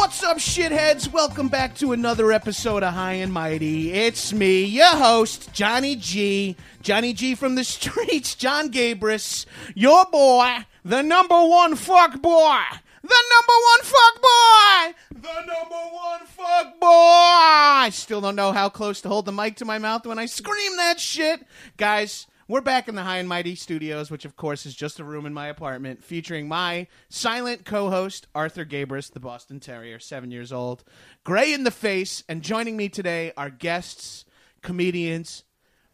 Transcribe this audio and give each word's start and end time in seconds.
What's 0.00 0.22
up, 0.22 0.38
shitheads? 0.38 1.12
Welcome 1.12 1.48
back 1.48 1.74
to 1.74 1.92
another 1.92 2.32
episode 2.32 2.82
of 2.82 2.94
High 2.94 3.12
and 3.12 3.30
Mighty. 3.30 3.92
It's 3.92 4.32
me, 4.32 4.64
your 4.64 4.96
host, 4.96 5.52
Johnny 5.52 5.94
G. 5.94 6.56
Johnny 6.80 7.12
G 7.12 7.34
from 7.34 7.54
the 7.54 7.64
streets, 7.64 8.34
John 8.34 8.70
Gabrus, 8.70 9.44
your 9.74 10.06
boy, 10.06 10.64
the 10.86 11.02
number 11.02 11.44
one 11.46 11.76
fuck 11.76 12.22
boy. 12.22 12.60
The 13.02 13.22
number 13.30 13.52
one 13.62 13.82
fuck 13.82 14.22
boy! 14.22 14.94
The 15.20 15.40
number 15.46 15.90
one 15.92 16.20
fuck 16.26 16.80
boy! 16.80 16.88
I 16.88 17.90
still 17.92 18.22
don't 18.22 18.36
know 18.36 18.52
how 18.52 18.70
close 18.70 19.02
to 19.02 19.08
hold 19.10 19.26
the 19.26 19.32
mic 19.32 19.56
to 19.56 19.66
my 19.66 19.76
mouth 19.76 20.06
when 20.06 20.18
I 20.18 20.24
scream 20.24 20.78
that 20.78 20.98
shit. 20.98 21.46
Guys, 21.76 22.26
we're 22.50 22.60
back 22.60 22.88
in 22.88 22.96
the 22.96 23.04
High 23.04 23.18
and 23.18 23.28
Mighty 23.28 23.54
Studios, 23.54 24.10
which 24.10 24.24
of 24.24 24.34
course 24.34 24.66
is 24.66 24.74
just 24.74 24.98
a 24.98 25.04
room 25.04 25.24
in 25.24 25.32
my 25.32 25.46
apartment, 25.46 26.02
featuring 26.02 26.48
my 26.48 26.88
silent 27.08 27.64
co-host 27.64 28.26
Arthur 28.34 28.64
Gabrus, 28.64 29.12
the 29.12 29.20
Boston 29.20 29.60
Terrier, 29.60 30.00
seven 30.00 30.32
years 30.32 30.52
old, 30.52 30.82
gray 31.22 31.52
in 31.52 31.62
the 31.62 31.70
face, 31.70 32.24
and 32.28 32.42
joining 32.42 32.76
me 32.76 32.88
today 32.88 33.32
are 33.36 33.50
guests, 33.50 34.24
comedians, 34.62 35.44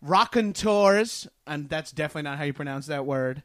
raconteurs, 0.01 0.47
and 0.47 0.55
Tours, 0.57 1.29
and 1.47 1.69
that's 1.69 1.93
definitely 1.93 2.23
not 2.23 2.39
how 2.39 2.45
you 2.45 2.55
pronounce 2.55 2.87
that 2.87 3.05
word. 3.05 3.43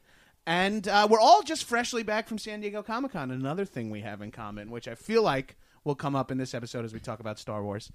And 0.48 0.88
uh, 0.88 1.10
we're 1.12 1.20
all 1.20 1.44
just 1.44 1.66
freshly 1.66 2.04
back 2.04 2.30
from 2.30 2.38
San 2.38 2.62
Diego 2.62 2.82
Comic 2.82 3.12
Con. 3.12 3.30
Another 3.30 3.66
thing 3.66 3.90
we 3.90 4.02
have 4.02 4.22
in 4.22 4.32
common, 4.32 4.72
which 4.72 4.88
I 4.88 4.96
feel 4.96 5.22
like 5.22 5.58
will 5.84 5.96
come 5.96 6.16
up 6.16 6.32
in 6.32 6.38
this 6.38 6.54
episode 6.54 6.86
as 6.86 6.94
we 6.94 7.02
talk 7.02 7.20
about 7.20 7.40
Star 7.40 7.62
Wars. 7.62 7.92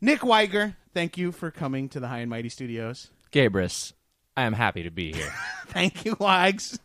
Nick 0.00 0.24
Wiger, 0.24 0.76
thank 0.92 1.16
you 1.16 1.30
for 1.30 1.52
coming 1.52 1.88
to 1.90 2.00
the 2.00 2.08
High 2.08 2.18
and 2.18 2.30
Mighty 2.30 2.48
Studios. 2.48 3.10
Gabrus, 3.30 3.92
I 4.38 4.42
am 4.42 4.52
happy 4.52 4.84
to 4.84 4.90
be 4.92 5.12
here. 5.12 5.34
Thank 5.66 6.04
you, 6.04 6.16
Wags. 6.20 6.78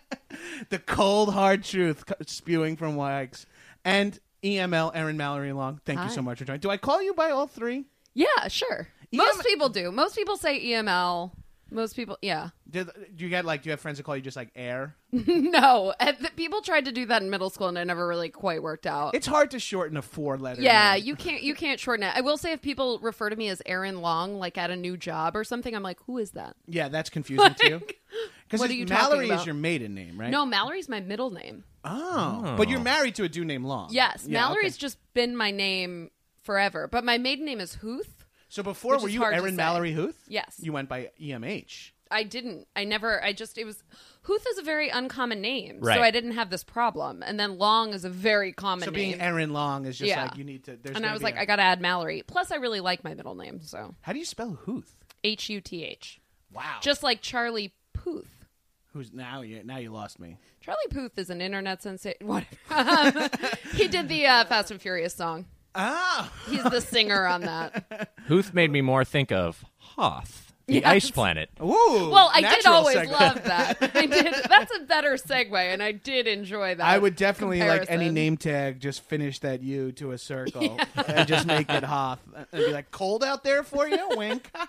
the 0.68 0.78
cold, 0.78 1.34
hard 1.34 1.64
truth 1.64 2.04
spewing 2.26 2.76
from 2.76 2.94
Wags. 2.94 3.46
And 3.84 4.16
EML, 4.44 4.92
Erin 4.94 5.16
Mallory 5.16 5.52
Long, 5.52 5.80
thank 5.84 6.00
you 6.04 6.08
so 6.08 6.22
much 6.22 6.38
for 6.38 6.44
joining. 6.44 6.60
Do 6.60 6.70
I 6.70 6.76
call 6.76 7.02
you 7.02 7.12
by 7.12 7.30
all 7.30 7.48
three? 7.48 7.86
Yeah, 8.14 8.46
sure. 8.46 8.86
Most 9.12 9.42
people 9.44 9.70
do. 9.70 9.90
Most 9.90 10.14
people 10.14 10.36
say 10.36 10.64
EML. 10.64 11.32
Most 11.74 11.96
people, 11.96 12.16
yeah. 12.22 12.50
Did, 12.70 12.88
do 13.16 13.24
you 13.24 13.28
get 13.28 13.44
like, 13.44 13.62
do 13.62 13.68
you 13.68 13.72
have 13.72 13.80
friends 13.80 13.98
that 13.98 14.04
call 14.04 14.16
you 14.16 14.22
just 14.22 14.36
like 14.36 14.50
Air? 14.54 14.94
no, 15.10 15.92
and 15.98 16.16
people 16.36 16.60
tried 16.60 16.84
to 16.84 16.92
do 16.92 17.04
that 17.06 17.20
in 17.20 17.30
middle 17.30 17.50
school, 17.50 17.66
and 17.66 17.76
it 17.76 17.84
never 17.84 18.06
really 18.06 18.28
quite 18.28 18.62
worked 18.62 18.86
out. 18.86 19.14
It's 19.14 19.26
hard 19.26 19.50
to 19.50 19.58
shorten 19.58 19.96
a 19.96 20.02
four 20.02 20.38
letter. 20.38 20.62
yeah, 20.62 20.94
you 20.94 21.16
can't 21.16 21.42
you 21.42 21.52
can't 21.52 21.80
shorten 21.80 22.04
it. 22.04 22.12
I 22.14 22.20
will 22.20 22.36
say 22.36 22.52
if 22.52 22.62
people 22.62 23.00
refer 23.00 23.28
to 23.28 23.34
me 23.34 23.48
as 23.48 23.60
Erin 23.66 24.00
Long, 24.00 24.38
like 24.38 24.56
at 24.56 24.70
a 24.70 24.76
new 24.76 24.96
job 24.96 25.34
or 25.34 25.42
something, 25.42 25.74
I'm 25.74 25.82
like, 25.82 25.98
who 26.06 26.18
is 26.18 26.30
that? 26.32 26.54
Yeah, 26.68 26.88
that's 26.88 27.10
confusing 27.10 27.54
too. 27.54 27.80
Because 27.80 28.60
what 28.60 28.70
are 28.70 28.74
you 28.74 28.86
talking 28.86 29.18
Mallory 29.18 29.30
is 29.30 29.44
your 29.44 29.56
maiden 29.56 29.94
name, 29.96 30.18
right? 30.18 30.30
No, 30.30 30.46
Mallory's 30.46 30.88
my 30.88 31.00
middle 31.00 31.30
name. 31.30 31.64
Oh. 31.84 32.54
But 32.56 32.68
you're 32.68 32.78
oh. 32.78 32.84
married 32.84 33.16
to 33.16 33.24
a 33.24 33.28
dude 33.28 33.48
named 33.48 33.64
Long. 33.64 33.88
Yes, 33.90 34.24
Yeah, 34.26 34.40
Mallory's 34.40 34.74
okay. 34.74 34.80
just 34.80 34.98
been 35.12 35.36
my 35.36 35.50
name 35.50 36.12
forever, 36.42 36.86
but 36.86 37.04
my 37.04 37.18
maiden 37.18 37.44
name 37.44 37.60
is 37.60 37.76
Huth. 37.76 38.23
So 38.54 38.62
before, 38.62 38.98
were 39.00 39.08
you 39.08 39.24
Erin. 39.24 39.56
Mallory 39.56 39.92
Huth? 39.92 40.16
Yes. 40.28 40.60
You 40.62 40.72
went 40.72 40.88
by 40.88 41.10
EMH. 41.20 41.90
I 42.08 42.22
didn't. 42.22 42.68
I 42.76 42.84
never. 42.84 43.20
I 43.20 43.32
just. 43.32 43.58
It 43.58 43.64
was. 43.64 43.82
Huth 44.22 44.46
is 44.48 44.58
a 44.58 44.62
very 44.62 44.90
uncommon 44.90 45.40
name, 45.40 45.78
Right. 45.80 45.96
so 45.96 46.02
I 46.02 46.12
didn't 46.12 46.32
have 46.32 46.50
this 46.50 46.62
problem. 46.62 47.24
And 47.26 47.40
then 47.40 47.58
Long 47.58 47.92
is 47.92 48.04
a 48.04 48.08
very 48.08 48.52
common 48.52 48.84
So 48.84 48.92
name. 48.92 49.10
being 49.10 49.20
Erin 49.20 49.52
Long 49.52 49.86
is 49.86 49.98
just 49.98 50.08
Yeah. 50.08 50.22
like 50.22 50.36
you 50.36 50.44
need 50.44 50.62
to. 50.66 50.76
There's 50.80 50.94
and 50.94 51.04
I 51.04 51.12
was 51.12 51.20
like, 51.20 51.36
I 51.36 51.46
gotta 51.46 51.62
add 51.62 51.80
Mallory. 51.80 52.22
Plus, 52.24 52.52
I 52.52 52.56
really 52.56 52.78
like 52.78 53.02
my 53.02 53.14
middle 53.14 53.34
name, 53.34 53.60
so 53.60 53.96
How 54.02 54.12
do 54.12 54.20
you 54.20 54.24
spell 54.24 54.56
Huth? 54.66 54.94
H 55.24 55.48
U 55.50 55.60
T 55.60 55.82
H. 55.82 56.20
Wow. 56.52 56.76
Just 56.80 57.02
like 57.02 57.22
Charlie 57.22 57.74
Puth. 57.92 58.46
who's 58.92 59.12
now 59.12 59.40
you 59.42 59.64
now 59.64 59.78
you 59.78 59.90
lost 59.90 60.20
me. 60.20 60.38
Charlie 60.60 60.78
Puth 60.90 61.18
is 61.18 61.28
an 61.28 61.40
internet 61.40 61.82
sensation. 61.82 62.18
What? 62.28 62.44
Um, 62.70 63.28
he 63.74 63.88
did 63.88 64.08
the 64.08 64.26
uh, 64.26 64.44
Fast 64.44 64.70
and 64.70 64.80
Furious 64.80 65.12
song. 65.14 65.46
Ah. 65.74 66.30
He's 66.48 66.62
the 66.64 66.80
singer 66.80 67.26
on 67.26 67.42
that. 67.42 68.10
Huth 68.28 68.54
made 68.54 68.70
me 68.70 68.80
more 68.80 69.04
think 69.04 69.32
of 69.32 69.64
Hoth, 69.78 70.52
the 70.66 70.74
Yes. 70.74 70.84
ice 70.86 71.10
planet. 71.10 71.50
Ooh. 71.60 72.10
Well, 72.12 72.30
I 72.32 72.40
did 72.40 72.64
always 72.66 72.96
segue. 72.96 73.10
love 73.10 73.44
that. 73.44 73.78
I 73.94 74.06
did. 74.06 74.34
That's 74.48 74.74
a 74.76 74.80
better 74.84 75.14
segue, 75.14 75.52
and 75.54 75.82
I 75.82 75.92
did 75.92 76.26
enjoy 76.26 76.74
that. 76.76 76.84
I 76.86 76.96
would 76.96 77.16
definitely 77.16 77.60
like 77.60 77.86
any 77.90 78.10
name 78.10 78.36
tag 78.36 78.80
just 78.80 79.02
finish 79.02 79.40
that 79.40 79.62
U 79.62 79.92
to 79.92 80.12
a 80.12 80.18
circle 80.18 80.78
and 81.08 81.26
just 81.28 81.46
make 81.46 81.68
it 81.68 81.82
Hoth 81.84 82.20
and 82.34 82.46
be 82.52 82.72
like 82.72 82.90
cold 82.90 83.22
out 83.24 83.44
there 83.44 83.62
for 83.62 83.86
you. 83.88 84.08
Wink. 84.16 84.50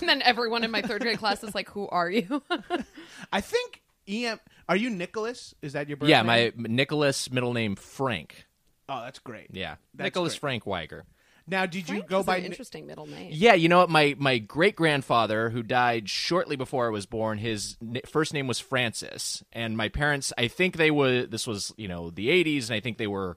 And 0.00 0.08
then 0.08 0.22
everyone 0.22 0.64
in 0.64 0.70
my 0.70 0.82
third 0.82 1.00
grade 1.02 1.18
class 1.18 1.42
is 1.42 1.54
like, 1.54 1.68
"Who 1.70 1.88
are 1.88 2.10
you?" 2.10 2.42
I 3.32 3.40
think 3.40 3.82
EM. 4.08 4.38
Are 4.68 4.76
you 4.76 4.90
Nicholas? 4.90 5.54
Is 5.62 5.72
that 5.72 5.88
your 5.88 5.96
birth 5.96 6.08
Yeah, 6.08 6.22
name? 6.22 6.26
my 6.26 6.52
Nicholas 6.68 7.30
middle 7.30 7.52
name 7.54 7.74
Frank. 7.76 8.44
Oh, 8.88 9.02
that's 9.02 9.18
great. 9.18 9.48
Yeah, 9.52 9.76
That's 9.94 10.06
Nicholas 10.06 10.32
great. 10.34 10.40
Frank 10.40 10.66
Wiger. 10.66 11.04
Now, 11.50 11.64
did 11.64 11.88
you 11.88 12.02
go 12.02 12.20
is 12.20 12.26
by? 12.26 12.36
an 12.36 12.42
Ni- 12.42 12.46
interesting 12.48 12.86
middle 12.86 13.06
name. 13.06 13.30
Yeah, 13.32 13.54
you 13.54 13.68
know 13.70 13.78
what? 13.78 13.88
My 13.90 14.14
my 14.18 14.36
great 14.38 14.76
grandfather, 14.76 15.48
who 15.50 15.62
died 15.62 16.08
shortly 16.10 16.56
before 16.56 16.86
I 16.86 16.90
was 16.90 17.06
born, 17.06 17.38
his 17.38 17.76
n- 17.82 18.00
first 18.06 18.34
name 18.34 18.46
was 18.46 18.60
Francis, 18.60 19.42
and 19.52 19.74
my 19.76 19.88
parents, 19.88 20.30
I 20.36 20.48
think 20.48 20.76
they 20.76 20.90
were. 20.90 21.24
This 21.24 21.46
was 21.46 21.72
you 21.78 21.88
know 21.88 22.10
the 22.10 22.28
'80s, 22.28 22.66
and 22.68 22.76
I 22.76 22.80
think 22.80 22.98
they 22.98 23.06
were 23.06 23.36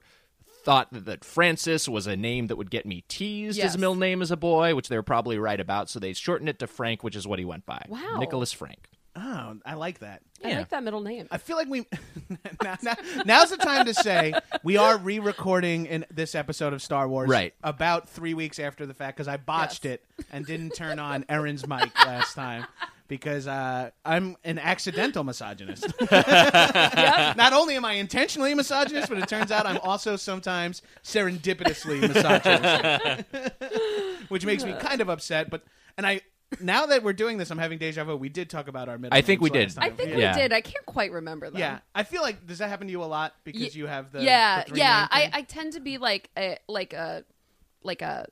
thought 0.62 0.92
that, 0.92 1.06
that 1.06 1.24
Francis 1.24 1.88
was 1.88 2.06
a 2.06 2.14
name 2.16 2.46
that 2.48 2.56
would 2.56 2.70
get 2.70 2.84
me 2.86 3.02
teased 3.08 3.56
Yes. 3.58 3.68
as 3.70 3.74
a 3.74 3.78
middle 3.78 3.94
name 3.96 4.20
as 4.22 4.30
a 4.30 4.36
boy, 4.36 4.74
which 4.76 4.88
they 4.88 4.96
were 4.96 5.02
probably 5.02 5.38
right 5.38 5.58
about. 5.58 5.88
So 5.90 5.98
they 5.98 6.12
shortened 6.12 6.48
it 6.50 6.58
to 6.60 6.66
Frank, 6.66 7.02
which 7.02 7.16
is 7.16 7.26
what 7.26 7.38
he 7.40 7.44
went 7.46 7.64
by. 7.66 7.84
Wow. 7.88 8.18
Nicholas 8.18 8.52
Frank. 8.52 8.88
Oh, 9.16 9.56
I 9.64 9.74
like 9.74 9.98
that. 10.00 10.22
I 10.44 10.48
Yeah. 10.48 10.58
like 10.58 10.70
that 10.70 10.82
middle 10.82 11.00
name. 11.02 11.28
I 11.30 11.38
feel 11.38 11.56
like 11.56 11.68
we 11.68 11.86
now, 12.62 12.76
now- 12.82 12.94
now's 13.24 13.50
the 13.50 13.56
time 13.56 13.86
to 13.86 13.94
say 13.94 14.32
we 14.62 14.76
are 14.76 14.96
re-recording 14.98 15.86
in 15.86 16.04
this 16.10 16.34
episode 16.34 16.72
of 16.72 16.82
Star 16.82 17.08
Wars 17.08 17.28
Right. 17.28 17.54
about 17.62 18.08
three 18.08 18.34
weeks 18.34 18.58
after 18.58 18.86
the 18.86 18.94
fact 18.94 19.16
because 19.16 19.28
I 19.28 19.36
botched 19.36 19.84
Yes. 19.84 19.94
it 19.94 20.04
and 20.32 20.46
didn't 20.46 20.70
turn 20.74 20.98
on 20.98 21.24
Erin's 21.28 21.66
mic 21.66 21.94
last 22.04 22.34
time 22.34 22.66
because 23.08 23.46
uh, 23.46 23.90
I'm 24.06 24.36
an 24.44 24.58
accidental 24.58 25.22
misogynist. 25.22 25.86
Not 26.10 27.52
only 27.52 27.76
am 27.76 27.84
I 27.84 27.94
intentionally 27.94 28.54
misogynist, 28.54 29.08
but 29.10 29.18
it 29.18 29.28
turns 29.28 29.50
out 29.52 29.66
I'm 29.66 29.78
also 29.78 30.16
sometimes 30.16 30.80
serendipitously 31.04 32.00
misogynist. 32.00 33.24
which 34.28 34.46
makes 34.46 34.64
me 34.64 34.72
kind 34.80 35.00
of 35.02 35.08
upset. 35.10 35.50
But 35.50 35.62
and 35.98 36.06
I 36.06 36.22
now 36.60 36.86
that 36.86 37.02
we're 37.02 37.12
doing 37.12 37.38
this, 37.38 37.50
I'm 37.50 37.58
having 37.58 37.78
deja 37.78 38.04
vu. 38.04 38.16
We 38.16 38.28
did 38.28 38.50
talk 38.50 38.68
about 38.68 38.88
our 38.88 38.98
middle. 38.98 39.16
I 39.16 39.22
think 39.22 39.40
names 39.40 39.52
we 39.52 39.60
last 39.60 39.74
did. 39.74 39.82
I 39.82 39.88
time. 39.88 39.96
think 39.96 40.10
yeah. 40.10 40.16
Yeah. 40.18 40.34
we 40.36 40.42
did. 40.42 40.52
I 40.52 40.60
can't 40.60 40.86
quite 40.86 41.12
remember 41.12 41.50
them. 41.50 41.58
Yeah, 41.60 41.78
I 41.94 42.02
feel 42.02 42.22
like 42.22 42.46
does 42.46 42.58
that 42.58 42.68
happen 42.68 42.86
to 42.86 42.90
you 42.90 43.02
a 43.02 43.06
lot 43.06 43.34
because 43.44 43.74
Ye- 43.74 43.80
you 43.80 43.86
have 43.86 44.12
the 44.12 44.22
yeah, 44.22 44.64
the 44.64 44.70
three 44.70 44.78
yeah. 44.78 44.98
name 45.00 45.08
I, 45.10 45.20
thing? 45.22 45.30
I 45.34 45.42
tend 45.42 45.72
to 45.74 45.80
be 45.80 45.98
like 45.98 46.30
a 46.36 46.58
like 46.68 46.92
a 46.92 47.24
like 47.82 48.02
a 48.02 48.26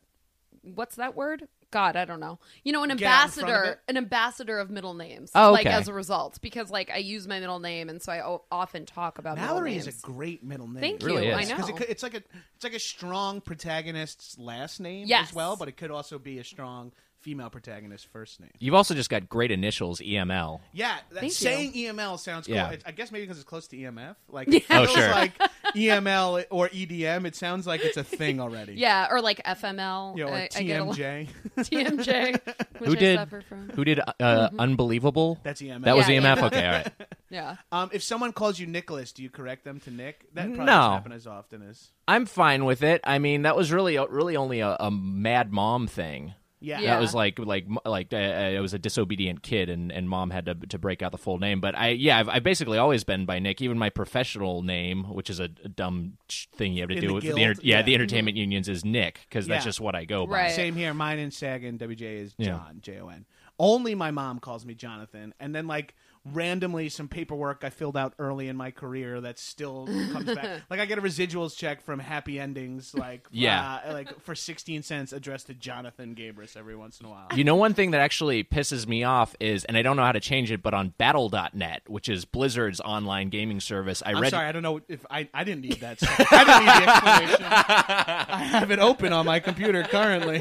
what's 0.62 0.96
that 0.96 1.16
word? 1.16 1.48
God, 1.72 1.94
I 1.94 2.04
don't 2.04 2.18
know. 2.18 2.40
You 2.64 2.72
know, 2.72 2.82
an 2.82 2.96
Get 2.96 3.06
out 3.06 3.26
in 3.26 3.30
front 3.30 3.48
of 3.48 3.54
ambassador, 3.54 3.80
an 3.86 3.96
ambassador 3.96 4.58
of 4.58 4.70
middle 4.70 4.92
names. 4.94 5.30
Oh, 5.36 5.52
Like 5.52 5.66
okay. 5.66 5.74
as 5.76 5.86
a 5.86 5.92
result, 5.92 6.40
because 6.42 6.68
like 6.68 6.90
I 6.90 6.96
use 6.96 7.28
my 7.28 7.38
middle 7.38 7.60
name, 7.60 7.88
and 7.88 8.02
so 8.02 8.10
I 8.10 8.26
o- 8.26 8.42
often 8.50 8.86
talk 8.86 9.18
about 9.18 9.36
Mallory 9.36 9.74
middle 9.76 9.88
is 9.88 9.98
a 10.02 10.04
great 10.04 10.42
middle 10.42 10.66
name. 10.66 10.80
Thank 10.80 11.02
really 11.04 11.26
you. 11.28 11.32
is. 11.32 11.48
I 11.48 11.54
know. 11.56 11.64
because 11.64 11.80
it 11.82 11.90
it's 11.90 12.02
like 12.02 12.14
a 12.14 12.22
it's 12.56 12.64
like 12.64 12.74
a 12.74 12.80
strong 12.80 13.40
protagonist's 13.40 14.36
last 14.36 14.80
name 14.80 15.06
Yes. 15.06 15.28
as 15.28 15.34
well, 15.34 15.54
but 15.56 15.68
it 15.68 15.76
could 15.76 15.92
also 15.92 16.18
be 16.18 16.38
a 16.40 16.44
strong 16.44 16.90
female 17.20 17.50
protagonist's 17.50 18.06
first 18.10 18.40
name. 18.40 18.50
You've 18.58 18.74
also 18.74 18.94
just 18.94 19.10
got 19.10 19.28
great 19.28 19.50
initials, 19.50 20.00
EML. 20.00 20.60
Yeah, 20.72 20.96
that, 21.12 21.20
Thank 21.20 21.32
saying 21.32 21.72
EML 21.72 22.18
sounds 22.18 22.46
cool. 22.46 22.56
Yeah. 22.56 22.70
It- 22.70 22.82
I 22.86 22.92
guess 22.92 23.12
maybe 23.12 23.24
because 23.24 23.38
it's 23.38 23.48
close 23.48 23.66
to 23.68 23.76
EMF. 23.76 24.16
Like 24.28 24.48
Yeah. 24.50 24.56
it 24.58 24.64
feels 24.64 24.88
Oh, 24.90 24.94
sure. 24.94 25.10
like 25.10 25.32
EML 25.74 26.44
or 26.50 26.68
EDM. 26.68 27.24
It 27.26 27.36
sounds 27.36 27.66
like 27.66 27.84
it's 27.84 27.96
a 27.96 28.04
thing 28.04 28.40
already. 28.40 28.72
yeah, 28.76 29.08
or 29.10 29.20
like 29.20 29.42
FML. 29.44 30.16
Yeah, 30.16 30.24
know, 30.24 30.30
or 30.32 30.34
I, 30.36 30.48
I 30.56 30.62
get 30.62 30.80
a 30.80 30.84
lot- 30.84 30.96
TMJ. 30.96 31.28
TMJ. 31.58 32.32
Which 32.78 32.88
Who 32.88 32.92
I 32.92 32.98
did? 32.98 33.18
suffer 33.18 33.40
from. 33.42 33.70
Who 33.74 33.84
did? 33.84 34.00
Uh, 34.20 34.48
Unbelievable. 34.58 35.38
That's 35.42 35.60
EMF. 35.60 35.82
That 35.84 35.96
was 35.96 36.08
Yeah, 36.08 36.20
EMF. 36.20 36.36
yeah. 36.36 36.46
Okay, 36.46 36.66
all 36.66 36.72
right. 36.72 36.92
Yeah. 37.30 37.56
Um, 37.70 37.90
if 37.92 38.02
someone 38.02 38.32
calls 38.32 38.58
you 38.58 38.66
Nicholas, 38.66 39.12
do 39.12 39.22
you 39.22 39.30
correct 39.30 39.64
them 39.64 39.78
to 39.80 39.90
Nick? 39.90 40.26
That 40.34 40.46
probably 40.46 40.58
No. 40.64 40.64
doesn't 40.66 40.92
happen 40.92 41.12
as 41.12 41.26
often 41.26 41.62
as. 41.68 41.90
I'm 42.08 42.26
fine 42.26 42.64
with 42.64 42.82
it. 42.82 43.00
I 43.04 43.18
mean, 43.20 43.42
that 43.42 43.56
was 43.56 43.70
really, 43.72 43.96
really 44.08 44.36
only 44.36 44.60
a, 44.60 44.76
a 44.80 44.90
mad 44.90 45.52
mom 45.52 45.86
thing. 45.86 46.34
Yeah. 46.60 46.80
Yeah. 46.80 46.94
That 46.94 47.00
was 47.00 47.14
like, 47.14 47.38
like, 47.38 47.66
like 47.84 48.12
uh, 48.12 48.16
uh, 48.16 48.50
it 48.54 48.60
was 48.60 48.74
a 48.74 48.78
disobedient 48.78 49.42
kid, 49.42 49.68
and, 49.70 49.90
and 49.90 50.08
mom 50.08 50.30
had 50.30 50.44
to 50.46 50.54
to 50.54 50.78
break 50.78 51.02
out 51.02 51.10
the 51.12 51.18
full 51.18 51.38
name. 51.38 51.60
But 51.60 51.74
I, 51.76 51.88
yeah, 51.90 52.18
I've, 52.18 52.28
I've 52.28 52.42
basically 52.42 52.76
always 52.78 53.02
been 53.04 53.24
by 53.26 53.38
Nick. 53.38 53.60
Even 53.62 53.78
my 53.78 53.90
professional 53.90 54.62
name, 54.62 55.04
which 55.04 55.30
is 55.30 55.40
a, 55.40 55.48
a 55.64 55.68
dumb 55.68 56.18
thing 56.28 56.74
you 56.74 56.82
have 56.82 56.90
to 56.90 56.96
In 56.96 57.00
do 57.00 57.08
the 57.08 57.14
with 57.14 57.24
guild, 57.24 57.38
the, 57.38 57.42
enter- 57.44 57.60
yeah, 57.62 57.76
yeah. 57.78 57.82
the 57.82 57.94
entertainment 57.94 58.36
unions 58.36 58.68
is 58.68 58.84
Nick 58.84 59.20
because 59.28 59.46
that's 59.46 59.64
just 59.64 59.80
what 59.80 59.94
I 59.94 60.04
go 60.04 60.26
by. 60.26 60.32
Right. 60.32 60.52
Same 60.52 60.74
here. 60.76 60.92
Mine 60.92 61.18
in 61.18 61.30
SAG 61.30 61.64
and 61.64 61.78
WJ 61.78 62.02
is 62.02 62.34
Yeah. 62.36 62.48
John, 62.48 62.78
J 62.82 63.00
O 63.00 63.08
N. 63.08 63.24
Only 63.58 63.94
my 63.94 64.10
mom 64.10 64.38
calls 64.38 64.64
me 64.64 64.74
Jonathan. 64.74 65.34
And 65.38 65.54
then, 65.54 65.66
like, 65.66 65.94
randomly, 66.24 66.88
some 66.88 67.08
paperwork 67.08 67.64
I 67.64 67.70
filled 67.70 67.96
out 67.96 68.12
early 68.18 68.48
in 68.48 68.56
my 68.56 68.70
career 68.70 69.20
that 69.22 69.38
still 69.38 69.86
comes 70.12 70.26
back. 70.34 70.60
Like, 70.70 70.78
I 70.80 70.84
get 70.86 70.98
a 70.98 71.02
residuals 71.02 71.56
check 71.56 71.82
from 71.82 71.98
Happy 71.98 72.38
Endings, 72.38 72.94
like, 72.94 73.26
Yeah. 73.32 73.80
uh, 73.86 73.92
like 73.92 74.20
for 74.20 74.34
16 74.34 74.82
cents 74.82 75.12
addressed 75.12 75.46
to 75.48 75.54
Jonathan 75.54 76.14
Gabrus 76.14 76.56
every 76.56 76.76
once 76.76 77.00
in 77.00 77.06
a 77.06 77.08
while. 77.08 77.28
You 77.34 77.44
know, 77.44 77.56
one 77.56 77.74
thing 77.74 77.90
that 77.92 78.00
actually 78.00 78.44
pisses 78.44 78.86
me 78.86 79.02
off 79.04 79.34
is, 79.40 79.64
and 79.64 79.76
I 79.76 79.82
don't 79.82 79.96
know 79.96 80.04
how 80.04 80.12
to 80.12 80.20
change 80.20 80.50
it, 80.52 80.62
but 80.62 80.74
on 80.74 80.90
Battle.net, 80.98 81.82
which 81.88 82.08
is 82.08 82.24
Blizzard's 82.24 82.80
online 82.80 83.30
gaming 83.30 83.60
service, 83.60 84.02
I 84.04 84.10
I'm 84.12 84.20
read. 84.20 84.30
sorry, 84.30 84.46
I 84.46 84.52
don't 84.52 84.62
know 84.62 84.80
if 84.88 85.04
I, 85.10 85.28
I 85.32 85.44
didn't 85.44 85.62
need 85.62 85.80
that. 85.80 85.98
I 86.02 86.44
didn't 86.44 86.64
need 86.66 86.86
the 86.86 86.90
explanation. 86.90 87.46
I 87.50 88.42
have 88.44 88.70
it 88.70 88.78
open 88.78 89.12
on 89.12 89.24
my 89.26 89.40
computer 89.40 89.82
currently. 89.84 90.40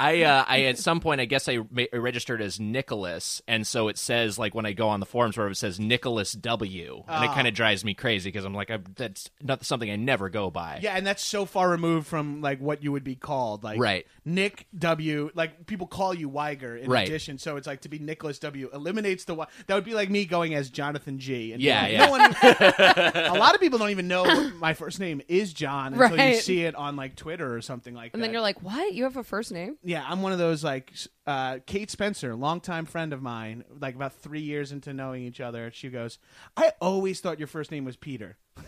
I, 0.00 0.22
uh, 0.22 0.44
I 0.48 0.62
at 0.62 0.78
some 0.78 1.00
point, 1.00 1.20
I 1.20 1.26
guess 1.26 1.48
I 1.48 1.58
ma- 1.70 1.84
registered 1.92 2.40
as 2.40 2.58
Nicholas, 2.58 3.42
and 3.46 3.66
so 3.66 3.88
it 3.88 3.98
says 3.98 4.38
like 4.38 4.54
when 4.54 4.64
I 4.66 4.72
go 4.72 4.88
on 4.88 5.00
the 5.00 5.06
forums 5.06 5.36
where 5.36 5.48
it 5.48 5.56
says 5.56 5.78
Nicholas 5.78 6.32
W, 6.32 6.94
and 7.06 7.24
Ah. 7.26 7.30
it 7.30 7.34
kind 7.34 7.46
of 7.46 7.54
drives 7.54 7.84
me 7.84 7.92
crazy 7.94 8.28
because 8.30 8.44
I'm 8.44 8.54
like, 8.54 8.70
I, 8.70 8.78
that's 8.96 9.30
not 9.42 9.64
something 9.64 9.90
I 9.90 9.96
never 9.96 10.28
go 10.30 10.50
by. 10.50 10.80
Yeah, 10.82 10.94
and 10.96 11.06
that's 11.06 11.24
so 11.24 11.44
far 11.44 11.68
removed 11.68 12.06
from 12.06 12.40
like 12.40 12.60
what 12.60 12.82
you 12.82 12.92
would 12.92 13.04
be 13.04 13.14
called, 13.14 13.62
like 13.62 13.78
Right. 13.78 14.06
Nick 14.24 14.66
W. 14.78 15.30
Like 15.34 15.66
people 15.66 15.86
call 15.86 16.14
you 16.14 16.28
Wiger 16.28 16.76
in 16.76 16.90
Right. 16.90 17.06
addition, 17.06 17.36
so 17.38 17.56
it's 17.56 17.66
like 17.66 17.82
to 17.82 17.88
be 17.88 17.98
Nicholas 17.98 18.38
W. 18.38 18.70
eliminates 18.72 19.24
the. 19.24 19.34
Y- 19.34 19.46
That 19.66 19.74
would 19.74 19.84
be 19.84 19.94
like 19.94 20.08
me 20.08 20.24
going 20.24 20.54
as 20.54 20.70
Jonathan 20.70 21.18
G. 21.18 21.52
And 21.52 21.60
Yeah, 21.62 21.82
no, 21.82 21.88
yeah. 21.88 22.04
No 22.06 22.10
one, 22.10 22.20
a 23.34 23.38
lot 23.38 23.54
of 23.54 23.60
people 23.60 23.78
don't 23.78 23.90
even 23.90 24.08
know 24.08 24.50
my 24.58 24.74
first 24.74 25.00
name 25.00 25.20
is 25.28 25.52
John 25.52 25.92
until 25.94 26.10
you 26.10 26.16
Right. 26.16 26.36
see 26.42 26.62
it 26.62 26.74
on 26.74 26.96
like 26.96 27.16
Twitter 27.16 27.54
or 27.54 27.60
something 27.60 27.94
like 27.94 28.12
that. 28.12 28.16
And 28.16 28.22
then 28.22 28.32
you're 28.32 28.40
like, 28.40 28.62
what? 28.62 28.94
You 28.94 29.04
have 29.04 29.16
a 29.16 29.24
first 29.24 29.52
name? 29.52 29.76
Yeah, 29.90 30.04
I'm 30.06 30.22
one 30.22 30.30
of 30.30 30.38
those 30.38 30.62
like 30.62 30.92
uh, 31.26 31.58
Kate 31.66 31.90
Spencer, 31.90 32.36
longtime 32.36 32.86
friend 32.86 33.12
of 33.12 33.20
mine. 33.20 33.64
Like 33.80 33.96
about 33.96 34.12
three 34.12 34.40
years 34.40 34.70
into 34.70 34.92
knowing 34.94 35.24
each 35.24 35.40
other, 35.40 35.72
she 35.74 35.88
goes, 35.90 36.18
"I 36.56 36.70
always 36.80 37.18
thought 37.20 37.40
your 37.40 37.48
first 37.48 37.72
name 37.72 37.84
was 37.84 37.96
Peter." 37.96 38.36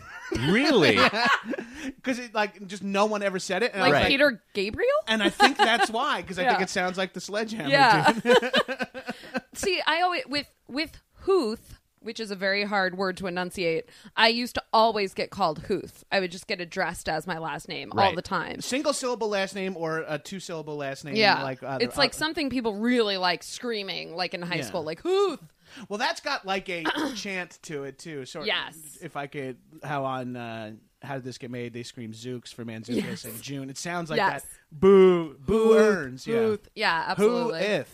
Really? 0.49 0.97
Because 1.83 2.17
it 2.17 2.33
like 2.33 2.65
just 2.67 2.81
no 2.83 3.05
one 3.05 3.21
ever 3.23 3.39
said 3.39 3.61
it, 3.63 3.73
and 3.73 3.81
I 3.81 3.85
Like 3.85 3.93
was 3.93 3.99
like, 4.01 4.07
Peter 4.09 4.43
Gabriel? 4.53 4.89
and 5.07 5.21
I 5.21 5.29
think 5.29 5.57
that's 5.57 5.89
why, 5.91 6.21
because 6.21 6.39
I 6.39 6.47
think 6.47 6.61
it 6.61 6.69
sounds 6.69 6.97
like 6.97 7.11
the 7.13 7.19
sledgehammer. 7.21 7.69
Yeah. 7.69 8.11
dude. 8.13 8.37
See, 9.53 9.81
I 9.85 10.01
always 10.01 10.23
with 10.27 10.47
with 10.67 11.01
Huth, 11.21 11.79
which 12.03 12.19
is 12.19 12.31
a 12.31 12.35
very 12.35 12.63
hard 12.63 12.97
word 12.97 13.17
to 13.17 13.27
enunciate. 13.27 13.89
I 14.15 14.27
used 14.27 14.55
to 14.55 14.63
always 14.71 15.13
get 15.13 15.29
called 15.29 15.63
Huth. 15.67 16.03
I 16.11 16.19
would 16.19 16.31
just 16.31 16.47
get 16.47 16.61
addressed 16.61 17.09
as 17.09 17.25
my 17.25 17.37
last 17.37 17.67
name 17.67 17.91
all 17.97 18.13
the 18.15 18.21
time. 18.21 18.61
Single 18.61 18.93
syllable 18.93 19.29
last 19.29 19.55
name 19.55 19.75
or 19.77 20.03
a 20.07 20.17
two 20.19 20.39
syllable 20.39 20.75
last 20.77 21.05
name. 21.05 21.15
Yeah, 21.15 21.41
like 21.43 21.63
uh, 21.63 21.79
it's 21.81 21.97
uh, 21.97 22.01
like 22.01 22.13
something 22.13 22.49
people 22.49 22.75
really 22.75 23.17
like 23.17 23.43
screaming, 23.43 24.15
like 24.15 24.33
in 24.33 24.41
high 24.41 24.55
Yeah. 24.57 24.61
school, 24.63 24.83
like 24.83 25.01
Huth. 25.01 25.39
Well, 25.89 25.97
that's 25.97 26.21
got 26.21 26.45
like 26.45 26.69
a 26.69 26.83
chant 27.15 27.57
to 27.63 27.83
it 27.85 27.97
too. 27.97 28.25
So 28.25 28.43
Yes. 28.43 28.97
if 29.01 29.17
I 29.17 29.27
could, 29.27 29.57
how 29.83 30.05
on 30.05 30.35
uh, 30.35 30.73
how 31.01 31.15
did 31.15 31.23
this 31.23 31.37
get 31.37 31.51
made? 31.51 31.73
They 31.73 31.83
scream 31.83 32.13
Zooks 32.13 32.53
for 32.53 32.63
Mantzoukas 32.63 32.95
Yes. 33.03 33.25
in 33.25 33.41
June. 33.41 33.69
It 33.69 33.77
sounds 33.77 34.09
like 34.09 34.17
Yes. 34.17 34.43
that. 34.43 34.49
Boo, 34.71 35.35
boo 35.39 35.75
earns. 35.77 36.27
Yeah. 36.27 36.35
Huth. 36.39 36.69
Yeah, 36.75 37.15
Who 37.15 37.53
if? 37.53 37.93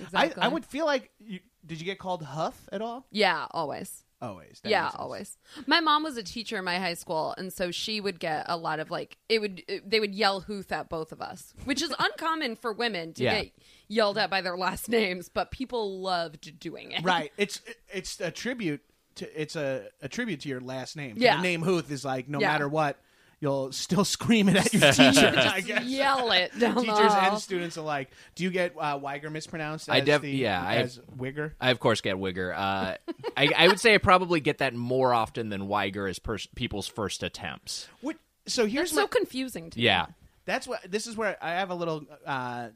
Exactly. 0.00 0.42
I, 0.42 0.46
I 0.46 0.48
would 0.48 0.64
feel 0.64 0.86
like. 0.86 1.10
You, 1.18 1.40
did 1.66 1.80
you 1.80 1.84
get 1.84 1.98
called 1.98 2.22
Huff 2.22 2.68
at 2.72 2.80
all? 2.80 3.06
Yeah, 3.10 3.46
always. 3.50 4.02
Always. 4.22 4.60
That 4.62 4.70
yeah, 4.70 4.90
always. 4.96 5.36
My 5.66 5.80
mom 5.80 6.02
was 6.02 6.16
a 6.16 6.22
teacher 6.22 6.56
in 6.56 6.64
my 6.64 6.78
high 6.78 6.94
school, 6.94 7.34
and 7.36 7.52
so 7.52 7.70
she 7.70 8.00
would 8.00 8.18
get 8.18 8.46
a 8.48 8.56
lot 8.56 8.80
of 8.80 8.90
like 8.90 9.18
it 9.28 9.40
would 9.40 9.62
they 9.84 10.00
would 10.00 10.14
yell 10.14 10.40
"Huth" 10.40 10.72
at 10.72 10.88
both 10.88 11.12
of 11.12 11.20
us, 11.20 11.52
which 11.64 11.82
is 11.82 11.94
uncommon 11.98 12.56
for 12.56 12.72
women 12.72 13.12
to 13.14 13.24
Yeah. 13.24 13.42
get 13.42 13.52
yelled 13.88 14.16
at 14.16 14.30
by 14.30 14.40
their 14.40 14.56
last 14.56 14.88
names, 15.00 15.28
but 15.28 15.50
people 15.50 16.00
loved 16.00 16.58
doing 16.58 16.92
it. 16.92 17.04
Right. 17.04 17.30
It's 17.38 17.60
it's 17.92 18.18
a 18.20 18.30
tribute 18.30 18.80
to 19.16 19.40
it's 19.42 19.54
a, 19.54 19.88
a 20.00 20.08
tribute 20.08 20.40
to 20.40 20.48
your 20.48 20.60
last 20.62 20.96
name. 20.96 21.16
So 21.18 21.22
Yeah. 21.22 21.36
The 21.36 21.42
name 21.42 21.60
Huth 21.60 21.90
is 21.90 22.02
like 22.04 22.26
no 22.26 22.40
Yeah. 22.40 22.48
matter 22.52 22.68
what, 22.70 22.98
you'll 23.40 23.72
still 23.72 24.04
scream 24.16 24.48
it 24.48 24.56
at 24.56 24.72
your 24.72 24.92
teacher. 24.92 25.32
I 25.36 25.60
guess. 25.60 25.84
Yell 25.84 26.30
it 26.32 26.52
down 26.58 26.74
the 26.76 26.80
Teachers 26.82 27.12
hall. 27.12 27.32
and 27.32 27.40
students 27.42 27.76
alike. 27.76 28.10
Do 28.34 28.44
you 28.44 28.50
get 28.50 28.74
uh, 28.78 28.98
Wiger 29.00 29.30
mispronounced? 29.30 29.90
I 29.90 29.98
as 29.98 30.04
def- 30.06 30.22
the, 30.22 30.30
yeah, 30.30 30.62
I- 30.62 30.76
as 30.76 31.00
Wigger. 31.18 31.52
I 31.60 31.70
of 31.70 31.80
course 31.80 32.00
get 32.00 32.16
Wigger. 32.16 32.52
Uh, 32.54 32.96
I, 33.36 33.50
I 33.56 33.68
would 33.68 33.80
say 33.80 33.94
I 33.94 33.98
probably 33.98 34.40
get 34.40 34.58
that 34.58 34.74
more 34.74 35.12
often 35.12 35.48
than 35.48 35.68
Wiger 35.68 36.06
as 36.06 36.18
pers- 36.18 36.48
people's 36.54 36.86
first 36.88 37.22
attempts. 37.22 37.88
What, 38.00 38.16
so 38.46 38.66
here's 38.66 38.90
It's 38.90 38.96
my, 38.96 39.02
so 39.02 39.08
confusing 39.08 39.70
to 39.70 39.78
me. 39.78 39.84
Yeah. 39.84 40.06
That's 40.44 40.66
what 40.68 40.80
this 40.90 41.06
is 41.08 41.16
where 41.16 41.36
I 41.42 41.50
have 41.54 41.70
a 41.70 41.74
little. 41.74 42.04
Uh, 42.24 42.68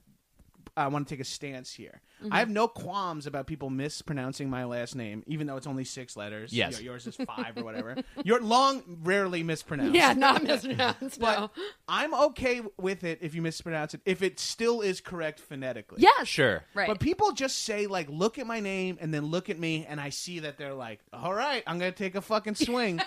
I 0.85 0.89
want 0.89 1.07
to 1.09 1.15
take 1.15 1.21
a 1.21 1.25
stance 1.25 1.73
here. 1.73 2.01
Mm-hmm. 2.23 2.33
I 2.33 2.39
have 2.39 2.51
no 2.51 2.69
qualms 2.69 3.27
about 3.27 3.47
people 3.47 3.71
mispronouncing 3.71 4.51
my 4.51 4.65
last 4.65 4.95
name, 4.95 5.23
even 5.27 5.47
though 5.47 5.57
it's 5.57 5.67
only 5.67 5.85
six 5.85 6.17
letters. 6.17 6.53
Yes. 6.53 6.73
You 6.73 6.85
know, 6.87 6.93
yours 6.93 7.07
is 7.07 7.17
five 7.17 7.57
or 7.57 7.65
whatever. 7.65 7.97
Your 8.25 8.41
long 8.41 8.83
rarely 9.03 9.43
mispronounced. 9.43 9.95
Yeah, 9.95 10.13
not 10.13 10.43
mispronounced. 10.43 11.19
But 11.21 11.39
no. 11.41 11.51
I'm 11.89 12.13
okay 12.15 12.61
with 12.77 13.05
it 13.05 13.19
if 13.23 13.35
you 13.35 13.43
mispronounce 13.43 13.95
it, 13.95 14.01
if 14.05 14.23
it 14.23 14.39
still 14.39 14.81
is 14.81 15.01
correct 15.01 15.41
phonetically. 15.41 16.03
Yes. 16.03 16.29
Sure. 16.29 16.63
Right. 16.75 16.87
But 16.89 17.01
people 17.01 17.33
just 17.33 17.61
say 17.61 17.87
like, 17.87 18.09
"Look 18.11 18.39
at 18.39 18.47
my 18.47 18.61
name," 18.61 18.99
and 19.01 19.13
then 19.15 19.27
look 19.27 19.49
at 19.51 19.59
me, 19.59 19.87
and 19.89 20.01
I 20.01 20.11
see 20.11 20.41
that 20.41 20.59
they're 20.59 20.75
like, 20.75 21.01
"All 21.13 21.33
right, 21.35 21.63
I'm 21.67 21.79
gonna 21.79 21.93
take 21.93 22.15
a 22.15 22.21
fucking 22.21 22.55
swing." 22.57 23.01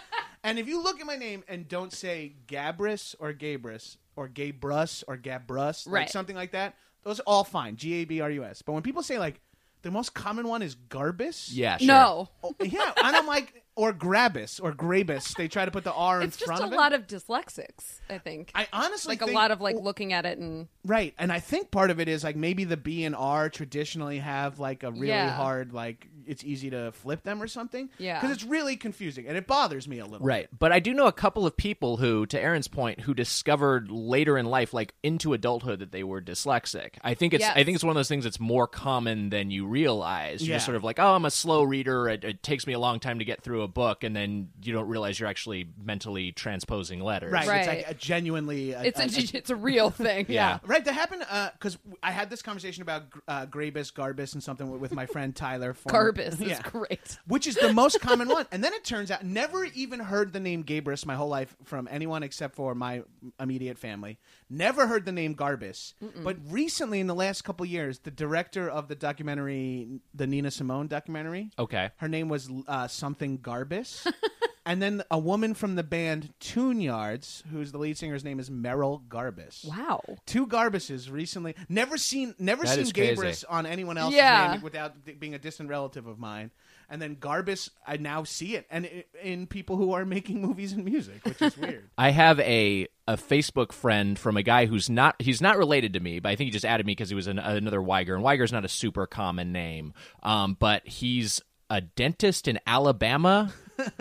and 0.44 0.58
if 0.60 0.68
you 0.68 0.82
look 0.84 1.00
at 1.00 1.06
my 1.06 1.16
name 1.18 1.44
and 1.48 1.68
don't 1.68 1.94
say 1.94 2.34
Gabris 2.48 3.16
or 3.20 3.32
Gabris 3.34 3.98
or 4.16 4.28
Gabrus 4.28 5.04
or 5.08 5.18
Gabrus, 5.18 5.86
like 5.88 5.94
Right. 5.94 6.10
something 6.10 6.36
like 6.36 6.52
that, 6.52 6.76
those 7.04 7.20
are 7.20 7.24
all 7.28 7.44
fine. 7.44 7.76
G 7.76 7.94
A 8.02 8.06
B 8.06 8.22
R 8.22 8.30
U 8.32 8.44
S. 8.44 8.62
But 8.62 8.74
when 8.74 8.84
people 8.84 9.04
say 9.04 9.20
like, 9.20 9.40
the 9.82 9.92
most 9.92 10.14
common 10.14 10.48
one 10.48 10.62
is 10.62 10.76
Garbus. 10.76 11.50
Yeah. 11.52 11.76
Sure. 11.78 11.88
No. 11.88 12.30
Oh, 12.42 12.56
yeah, 12.64 12.94
and 13.04 13.16
I'm 13.18 13.28
like, 13.28 13.64
or 13.76 13.92
Grabus 13.92 14.62
or 14.64 14.72
Grabus. 14.72 15.36
They 15.36 15.50
try 15.50 15.66
to 15.66 15.72
put 15.72 15.84
the 15.84 15.92
R 15.92 16.22
in 16.22 16.28
It's 16.30 16.38
just 16.38 16.46
front 16.48 16.62
a 16.62 16.68
of 16.68 16.72
it. 16.72 16.76
lot 16.78 16.94
of 16.94 17.06
dyslexics, 17.06 18.00
I 18.10 18.18
think. 18.18 18.52
I 18.56 18.68
honestly 18.72 19.12
like 19.18 19.22
a 19.22 19.34
lot 19.34 19.52
of 19.52 19.60
like 19.60 19.76
looking 19.76 20.14
at 20.14 20.26
it 20.26 20.38
and 20.38 20.68
Right, 20.86 21.14
and 21.20 21.34
I 21.34 21.40
think 21.42 21.70
part 21.70 21.90
of 21.92 22.00
it 22.00 22.08
is 22.08 22.24
like 22.24 22.38
maybe 22.38 22.64
the 22.64 22.78
B 22.78 23.04
and 23.04 23.14
R 23.16 23.50
traditionally 23.50 24.20
have 24.20 24.58
like 24.60 24.84
a 24.84 24.92
really 24.92 25.08
Yeah. 25.08 25.32
hard 25.32 25.74
like 25.74 26.08
it's 26.28 26.44
easy 26.44 26.70
to 26.70 26.92
flip 26.92 27.24
them 27.24 27.42
or 27.42 27.48
something. 27.48 27.90
Yeah. 27.98 28.20
because 28.20 28.36
it's 28.36 28.44
really 28.46 28.76
confusing 28.76 29.28
and 29.28 29.38
it 29.38 29.48
bothers 29.48 29.88
me 29.88 30.00
a 30.00 30.06
little. 30.06 30.26
Right. 30.26 30.48
But 30.58 30.72
I 30.72 30.80
do 30.80 30.94
know 30.94 31.08
a 31.08 31.12
couple 31.12 31.46
of 31.46 31.56
people 31.58 31.98
who, 31.98 32.26
to 32.28 32.40
Erin's 32.42 32.68
point, 32.68 33.02
who 33.02 33.14
discovered 33.14 33.90
later 33.92 34.38
in 34.38 34.46
life, 34.46 34.74
like 34.74 34.94
into 35.04 35.34
adulthood, 35.34 35.80
that 35.80 35.92
they 35.92 36.04
were 36.04 36.22
dyslexic. 36.22 36.92
I 37.04 37.14
think 37.14 37.34
it's 37.34 37.42
Yes. 37.42 37.54
I 37.56 37.64
think 37.64 37.76
it's 37.76 37.84
one 37.84 37.92
of 37.92 37.96
those 37.96 38.08
things 38.08 38.24
that's 38.24 38.40
more 38.40 38.68
common 38.68 39.30
than 39.30 39.52
you 39.52 39.66
realize. 39.66 40.46
You're 40.48 40.56
just 40.56 40.66
sort 40.66 40.76
of 40.76 40.84
like, 40.84 41.00
oh, 41.00 41.14
I'm 41.16 41.26
a 41.26 41.32
slow 41.32 41.64
reader. 41.64 42.08
It, 42.08 42.24
it 42.24 42.44
takes 42.44 42.66
me 42.68 42.74
a 42.74 42.80
long 42.80 43.00
time 43.00 43.20
to 43.20 43.26
get 43.26 43.42
through 43.42 43.64
a 43.64 43.68
book, 43.68 44.04
and 44.04 44.16
then 44.16 44.50
you 44.62 44.72
don't 44.74 44.88
realize 44.88 45.20
you're 45.20 45.30
actually 45.30 45.68
mentally 45.84 46.32
transposing 46.32 47.00
letters. 47.02 47.32
Right. 47.34 47.60
It's 47.60 47.68
like 47.68 47.86
a 47.90 47.94
genuinely. 47.94 48.72
A, 48.72 48.84
It's 48.84 49.00
a, 49.00 49.38
it's 49.38 49.50
a 49.50 49.56
real 49.56 49.90
thing. 50.04 50.26
Yeah. 50.30 50.60
Right, 50.66 50.84
that 50.86 50.94
happened 50.94 51.26
because 51.54 51.78
I 52.02 52.12
had 52.12 52.30
this 52.30 52.42
conversation 52.42 52.82
about 52.82 53.04
uh, 53.28 53.46
Grabus, 53.48 53.92
Garbus, 53.94 54.34
and 54.34 54.42
something 54.44 54.72
with, 54.72 54.80
with 54.82 54.94
my 54.94 55.06
friend 55.06 55.36
Tyler. 55.36 55.74
former- 55.74 56.13
Garbus 56.14 56.34
is 56.34 56.40
yeah, 56.42 56.62
great. 56.64 57.18
which 57.28 57.48
is 57.48 57.56
the 57.56 57.74
most 57.74 58.00
common 58.02 58.28
one. 58.30 58.46
And 58.52 58.64
then 58.64 58.74
it 58.74 58.84
turns 58.84 59.12
out, 59.12 59.24
never 59.24 59.66
even 59.66 60.00
heard 60.00 60.34
the 60.34 60.40
name 60.40 60.64
Gabrus 60.64 61.06
my 61.06 61.16
whole 61.16 61.28
life 61.30 61.56
from 61.64 61.88
anyone 61.92 62.24
except 62.24 62.56
for 62.56 62.76
my 62.76 63.04
immediate 63.40 63.78
family. 63.78 64.20
Never 64.50 64.88
heard 64.88 65.06
the 65.06 65.12
name 65.12 65.36
Garbus. 65.36 65.94
But 66.24 66.38
recently, 66.50 67.00
in 67.00 67.08
the 67.08 67.16
last 67.16 67.44
couple 67.44 67.66
years, 67.66 68.00
the 68.00 68.12
director 68.12 68.70
of 68.70 68.88
the 68.88 68.96
documentary, 68.96 70.02
the 70.14 70.28
Nina 70.28 70.52
Simone 70.52 70.88
documentary, 70.88 71.52
Okay. 71.58 71.92
her 71.98 72.08
name 72.08 72.30
was 72.30 72.50
uh, 72.68 72.88
something 72.88 73.40
Garbus. 73.40 74.12
and 74.66 74.82
then 74.82 75.04
a 75.12 75.18
woman 75.20 75.54
from 75.54 75.76
the 75.76 75.84
band 75.84 76.34
Tune 76.40 76.80
Yards, 76.82 77.44
who's 77.52 77.72
the 77.72 77.78
lead 77.78 77.98
singer's 77.98 78.24
name 78.24 78.40
is 78.40 78.50
Merrill 78.50 79.02
Garbus. 79.10 79.66
Wow. 79.66 80.02
Two 80.26 80.48
Garbuses 80.48 81.12
recently. 81.12 81.56
Never 81.70 81.98
seen, 81.98 82.34
never 82.40 82.64
That 82.64 82.76
seen 82.76 82.80
is 82.84 82.94
crazy. 82.94 83.16
Gabrus 83.16 83.44
on 83.50 83.66
anyone 83.66 83.98
else's 83.98 84.16
Yeah. 84.18 84.54
name 84.54 84.62
without 84.62 85.04
d- 85.06 85.14
being 85.14 85.34
a 85.34 85.40
distant 85.40 85.70
relative 85.70 86.08
of 86.08 86.18
mine. 86.20 86.52
And 86.90 87.02
then 87.02 87.16
Garbus, 87.16 87.70
I 87.88 87.98
now 87.98 88.24
see 88.24 88.56
it, 88.56 88.68
and 88.70 88.86
i 88.86 89.04
in 89.24 89.48
people 89.48 89.78
who 89.78 89.94
are 89.94 90.06
making 90.06 90.42
movies 90.42 90.74
and 90.74 90.86
music, 90.86 91.26
which 91.26 91.42
is 91.42 91.58
weird. 91.58 91.90
I 91.98 92.12
have 92.12 92.40
a 92.42 92.88
a 93.08 93.18
Facebook 93.18 93.72
friend 93.72 94.18
from 94.20 94.38
a 94.38 94.44
guy 94.44 94.66
who's 94.66 94.90
not 94.90 95.16
he's 95.20 95.42
not 95.42 95.58
related 95.58 95.94
to 95.94 96.00
me, 96.00 96.20
but 96.20 96.30
I 96.30 96.36
think 96.36 96.48
he 96.48 96.52
just 96.52 96.66
added 96.66 96.86
me 96.86 96.92
because 96.92 97.10
he 97.10 97.16
was 97.16 97.28
an, 97.28 97.40
another 97.40 97.82
Wiger, 97.82 98.14
and 98.16 98.24
Wiger's 98.24 98.52
not 98.52 98.64
a 98.66 98.70
super 98.70 99.08
common 99.08 99.52
name, 99.52 99.94
um, 100.22 100.56
but 100.60 100.86
he's 100.88 101.42
a 101.70 101.82
dentist 101.82 102.48
in 102.48 102.60
Alabama 102.68 103.52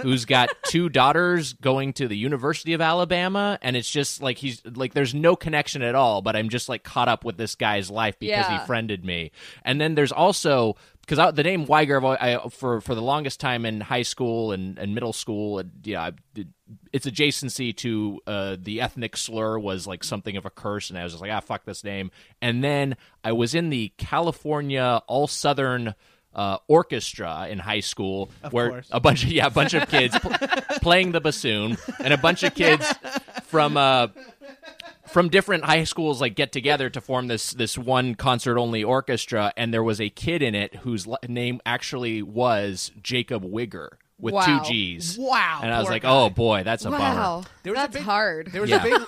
who's 0.00 0.24
got 0.24 0.50
two 0.64 0.88
daughters 0.88 1.52
going 1.54 1.92
to 1.94 2.08
the 2.08 2.16
University 2.16 2.72
of 2.72 2.80
Alabama, 2.80 3.58
and 3.62 3.76
it's 3.76 3.90
just 3.90 4.22
like 4.22 4.38
he's 4.38 4.62
like 4.74 4.94
there's 4.94 5.14
no 5.14 5.36
connection 5.36 5.82
at 5.82 5.94
all, 5.94 6.22
but 6.22 6.36
I'm 6.36 6.48
just 6.48 6.68
like 6.68 6.82
caught 6.84 7.08
up 7.08 7.24
with 7.24 7.36
this 7.36 7.54
guy's 7.54 7.90
life 7.90 8.18
because 8.18 8.46
Yeah. 8.48 8.60
he 8.60 8.66
friended 8.66 9.04
me, 9.04 9.30
and 9.64 9.80
then 9.80 9.94
there's 9.94 10.12
also 10.12 10.76
because 11.06 11.34
the 11.34 11.42
name 11.42 11.66
Wiger 11.66 12.04
I, 12.06 12.48
for 12.50 12.80
for 12.80 12.94
the 12.94 13.02
longest 13.02 13.40
time 13.40 13.66
in 13.66 13.80
high 13.80 14.02
school 14.02 14.52
and, 14.52 14.78
and 14.78 14.94
middle 14.94 15.12
school, 15.12 15.58
and, 15.58 15.70
yeah, 15.82 16.02
I 16.36 16.44
its 16.92 17.06
adjacency 17.06 17.76
to 17.78 18.20
uh, 18.26 18.56
the 18.58 18.80
ethnic 18.80 19.16
slur 19.16 19.58
was 19.58 19.86
like 19.86 20.04
something 20.04 20.36
of 20.36 20.46
a 20.46 20.50
curse, 20.50 20.90
and 20.90 20.98
I 20.98 21.02
was 21.04 21.12
just 21.12 21.20
like, 21.22 21.32
ah, 21.32 21.40
fuck 21.40 21.64
this 21.64 21.84
name. 21.84 22.10
And 22.40 22.62
then 22.62 22.96
I 23.24 23.32
was 23.32 23.54
in 23.54 23.68
the 23.70 23.92
California 23.98 25.02
All 25.06 25.26
Southern. 25.26 25.94
Uh, 26.34 26.56
orchestra 26.66 27.46
in 27.50 27.58
high 27.58 27.80
school, 27.80 28.30
where 28.52 28.70
course. 28.70 28.88
a 28.90 28.98
bunch 29.00 29.22
of 29.24 29.30
yeah, 29.30 29.46
a 29.46 29.50
bunch 29.50 29.74
of 29.74 29.86
kids 29.90 30.18
pl- 30.18 30.30
playing 30.80 31.12
the 31.12 31.20
bassoon, 31.20 31.76
and 32.02 32.14
a 32.14 32.16
bunch 32.16 32.42
of 32.42 32.54
kids 32.54 32.90
from 33.44 33.76
uh, 33.76 34.08
from 35.08 35.28
different 35.28 35.64
high 35.64 35.84
schools 35.84 36.20
like 36.22 36.34
get 36.34 36.52
together 36.52 36.88
to 36.88 37.00
form 37.02 37.26
this 37.28 37.52
this 37.52 37.76
one 37.76 38.14
concert 38.14 38.58
only 38.58 38.82
orchestra 38.82 39.52
and 39.58 39.74
there 39.74 39.82
was 39.82 40.00
a 40.00 40.08
kid 40.08 40.40
in 40.42 40.54
it 40.54 40.74
whose 40.76 41.06
li- 41.06 41.16
name 41.28 41.60
actually 41.66 42.22
was 42.22 42.92
Jacob 43.02 43.44
Wigger 43.44 43.88
with 44.18 44.32
Wow. 44.34 44.46
two 44.62 44.68
G's. 44.72 45.18
Wow, 45.18 45.60
And 45.62 45.70
I 45.74 45.80
was 45.80 45.88
like, 45.90 46.02
guy. 46.02 46.10
"Oh 46.10 46.30
boy, 46.30 46.62
that's 46.64 46.84
a 46.86 46.90
bummer." 46.90 46.98
Wow. 47.02 47.42
There 47.62 47.72
was 47.72 47.78
a 47.78 47.82
That's 47.82 47.94
big- 47.96 48.02
hard. 48.04 48.52
There 48.52 48.60
was 48.62 48.70
Yeah. 48.70 48.80
a 48.80 48.90
big 48.90 49.02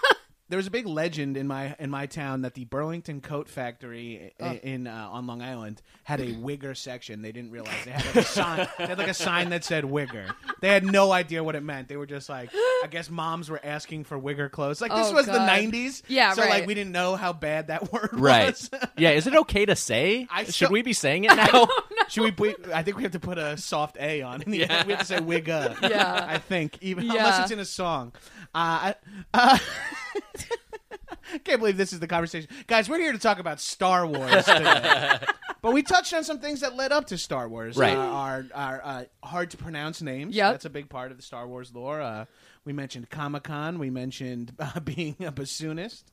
there 0.48 0.56
was 0.58 0.66
a 0.66 0.70
big 0.70 0.86
legend 0.86 1.36
in 1.36 1.46
my 1.46 1.74
in 1.78 1.90
my 1.90 2.06
town 2.06 2.42
that 2.42 2.54
the 2.54 2.64
Burlington 2.66 3.20
Coat 3.20 3.48
Factory 3.48 4.32
i- 4.40 4.60
in 4.62 4.86
uh, 4.86 5.08
on 5.10 5.26
Long 5.26 5.40
Island 5.42 5.80
had 6.02 6.20
a 6.20 6.26
Wigger 6.34 6.76
section. 6.76 7.22
They 7.22 7.32
didn't 7.32 7.50
realize 7.50 7.74
they 7.84 7.92
had 7.92 8.04
like 8.04 8.16
a 8.16 8.28
sign. 8.28 8.68
They 8.78 8.86
had 8.86 8.98
like 8.98 9.08
a 9.08 9.14
sign 9.14 9.50
that 9.50 9.64
said 9.64 9.84
Wigger. 9.84 10.34
They 10.60 10.68
had 10.68 10.84
no 10.84 11.12
idea 11.12 11.42
what 11.42 11.54
it 11.56 11.62
meant. 11.62 11.88
They 11.88 11.96
were 11.96 12.06
just 12.06 12.28
like, 12.28 12.50
I 12.54 12.86
guess 12.90 13.08
moms 13.10 13.48
were 13.50 13.60
asking 13.64 14.04
for 14.04 14.18
Wigger 14.18 14.50
clothes. 14.50 14.80
Like 14.80 14.92
this 14.94 15.08
Oh, 15.08 15.14
was 15.14 15.26
the 15.26 15.32
God. 15.32 15.48
'90s. 15.50 16.02
Yeah, 16.08 16.32
so 16.34 16.42
like 16.42 16.50
right. 16.50 16.66
we 16.66 16.74
didn't 16.74 16.92
know 16.92 17.16
how 17.16 17.32
bad 17.32 17.68
that 17.68 17.92
word 17.92 18.10
Right. 18.12 18.46
was. 18.48 18.70
yeah, 18.98 19.10
is 19.10 19.26
it 19.26 19.34
okay 19.34 19.64
to 19.66 19.76
say? 19.76 20.26
I 20.30 20.44
Should 20.44 20.54
still- 20.54 20.70
we 20.70 20.82
be 20.82 20.92
saying 20.92 21.24
it 21.24 21.28
now? 21.36 21.66
Should 22.08 22.38
we? 22.38 22.54
I 22.72 22.82
think 22.82 22.96
we 22.96 23.02
have 23.02 23.12
to 23.12 23.20
put 23.20 23.38
a 23.38 23.56
soft 23.56 23.96
A 23.98 24.22
on. 24.22 24.42
it. 24.46 24.48
Yeah. 24.48 24.84
We 24.86 24.92
have 24.92 25.00
to 25.00 25.06
say 25.06 25.18
Wigga. 25.18 25.88
Yeah. 25.88 26.26
I 26.28 26.38
think 26.38 26.78
even 26.80 27.04
Yeah. 27.04 27.12
unless 27.12 27.40
it's 27.42 27.50
in 27.50 27.58
a 27.58 27.64
song. 27.64 28.12
Uh, 28.54 28.92
I- 28.92 28.94
uh, 29.32 29.58
can't 31.44 31.58
believe 31.60 31.76
this 31.76 31.92
is 31.92 32.00
the 32.00 32.06
conversation, 32.06 32.48
guys. 32.66 32.88
We're 32.88 32.98
here 32.98 33.12
to 33.12 33.18
talk 33.18 33.38
about 33.38 33.60
Star 33.60 34.06
Wars 34.06 34.44
today, 34.44 35.18
but 35.62 35.72
we 35.72 35.82
touched 35.82 36.12
on 36.14 36.22
some 36.24 36.38
things 36.38 36.60
that 36.60 36.76
led 36.76 36.92
up 36.92 37.06
to 37.08 37.18
Star 37.18 37.48
Wars. 37.48 37.76
Right. 37.76 37.96
Uh, 37.96 38.00
our 38.00 38.44
our 38.54 38.80
uh, 38.84 39.04
hard 39.24 39.50
to 39.52 39.56
pronounce 39.56 40.02
names. 40.02 40.34
Yeah. 40.36 40.52
that's 40.52 40.64
a 40.66 40.70
big 40.70 40.88
part 40.88 41.10
of 41.10 41.16
the 41.16 41.22
Star 41.22 41.46
Wars 41.48 41.72
lore. 41.74 42.00
Uh, 42.00 42.26
we 42.64 42.72
mentioned 42.72 43.10
Comic 43.10 43.44
Con. 43.44 43.78
We 43.78 43.90
mentioned 43.90 44.54
uh, 44.58 44.80
being 44.80 45.16
a 45.20 45.32
bassoonist. 45.32 46.04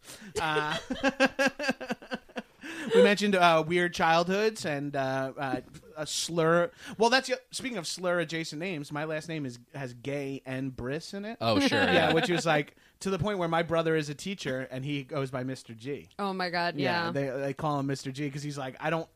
We 2.96 3.04
mentioned 3.04 3.36
uh, 3.36 3.64
weird 3.66 3.94
childhoods 3.94 4.66
and 4.66 4.96
uh, 4.96 5.32
uh, 5.38 5.62
a 5.96 6.08
slur. 6.08 6.72
Well, 6.98 7.10
that's 7.12 7.30
speaking 7.52 7.78
of 7.78 7.86
slur 7.88 8.20
adjacent 8.20 8.60
names. 8.60 8.92
My 8.92 9.06
last 9.06 9.30
name 9.30 9.46
is 9.46 9.60
has 9.76 9.94
gay 9.94 10.42
and 10.46 10.76
Briss 10.76 11.14
in 11.14 11.24
it. 11.26 11.38
oh, 11.42 11.60
sure. 11.60 11.80
yeah, 11.80 11.94
Yeah. 11.94 12.14
which 12.14 12.30
was 12.30 12.46
like 12.46 12.76
to 13.02 13.10
the 13.10 13.20
point 13.20 13.38
where 13.38 13.48
my 13.48 13.62
brother 13.64 13.96
is 13.96 14.10
a 14.10 14.16
teacher 14.16 14.68
and 14.72 14.84
he 14.84 15.04
goes 15.04 15.30
by 15.32 15.44
Mr. 15.44 15.76
G. 15.78 16.10
oh 16.20 16.34
my 16.34 16.50
god. 16.50 16.76
Yeah. 16.76 17.12
they 17.12 17.30
they 17.30 17.54
call 17.54 17.80
him 17.80 17.88
Mr. 17.88 18.12
G 18.12 18.26
because 18.26 18.44
he's 18.44 18.58
like 18.58 18.76
I 18.80 18.90
don't 18.90 19.08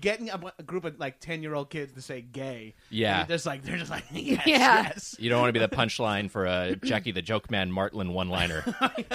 getting 0.00 0.28
a, 0.28 0.40
a 0.58 0.62
group 0.62 0.84
of 0.84 0.98
like 1.00 1.18
ten 1.20 1.42
year 1.42 1.54
old 1.54 1.70
kids 1.70 1.92
to 1.94 2.02
say 2.02 2.20
gay. 2.20 2.74
Yeah. 2.90 3.20
and 3.20 3.28
just 3.28 3.46
like 3.46 3.62
they're 3.62 3.78
just 3.78 3.90
like 3.90 4.04
yes, 4.12 4.42
Yeah. 4.46 4.82
yes. 4.82 5.16
You 5.18 5.30
don't 5.30 5.40
want 5.40 5.48
to 5.54 5.58
be 5.58 5.64
the 5.64 5.74
punchline 5.74 6.30
for 6.30 6.44
a 6.44 6.76
Jackie 6.76 7.12
the 7.12 7.22
Joke 7.22 7.50
Man 7.50 7.72
Martling 7.72 8.12
one-liner. 8.12 8.64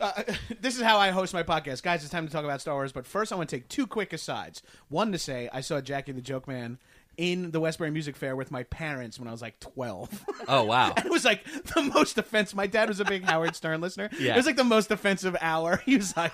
Uh, 0.00 0.22
this 0.60 0.76
is 0.76 0.82
how 0.82 0.98
I 0.98 1.10
host 1.10 1.34
my 1.34 1.42
podcast, 1.42 1.82
guys. 1.82 2.02
It's 2.02 2.10
time 2.10 2.26
to 2.26 2.32
talk 2.32 2.44
about 2.44 2.60
Star 2.60 2.74
Wars, 2.74 2.92
but 2.92 3.06
first 3.06 3.32
I 3.32 3.36
want 3.36 3.48
to 3.50 3.56
take 3.56 3.68
two 3.68 3.86
quick 3.86 4.12
asides. 4.12 4.62
One 4.88 5.12
to 5.12 5.18
say 5.18 5.48
I 5.52 5.60
saw 5.60 5.80
Jackie 5.80 6.12
the 6.12 6.20
Joke 6.20 6.46
Man 6.48 6.78
in 7.18 7.50
the 7.50 7.60
Westbury 7.60 7.90
Music 7.90 8.16
Fair 8.16 8.34
with 8.36 8.50
my 8.50 8.62
parents 8.62 9.18
when 9.18 9.28
I 9.28 9.32
was 9.32 9.42
like 9.42 9.60
twelve. 9.60 10.24
Oh, 10.50 10.62
wow. 10.64 10.94
it 10.96 11.10
was 11.10 11.26
like 11.26 11.44
the 11.74 11.82
most 11.82 12.16
offensive. 12.16 12.56
My 12.56 12.66
dad 12.66 12.88
was 12.88 13.00
a 13.00 13.04
big 13.04 13.22
Howard 13.24 13.54
Stern 13.54 13.82
listener. 13.82 14.08
Yeah. 14.18 14.32
It 14.32 14.36
was 14.38 14.46
like 14.46 14.56
the 14.56 14.64
most 14.64 14.90
offensive 14.90 15.36
hour. 15.42 15.82
He 15.84 15.96
was 15.96 16.16
like 16.16 16.32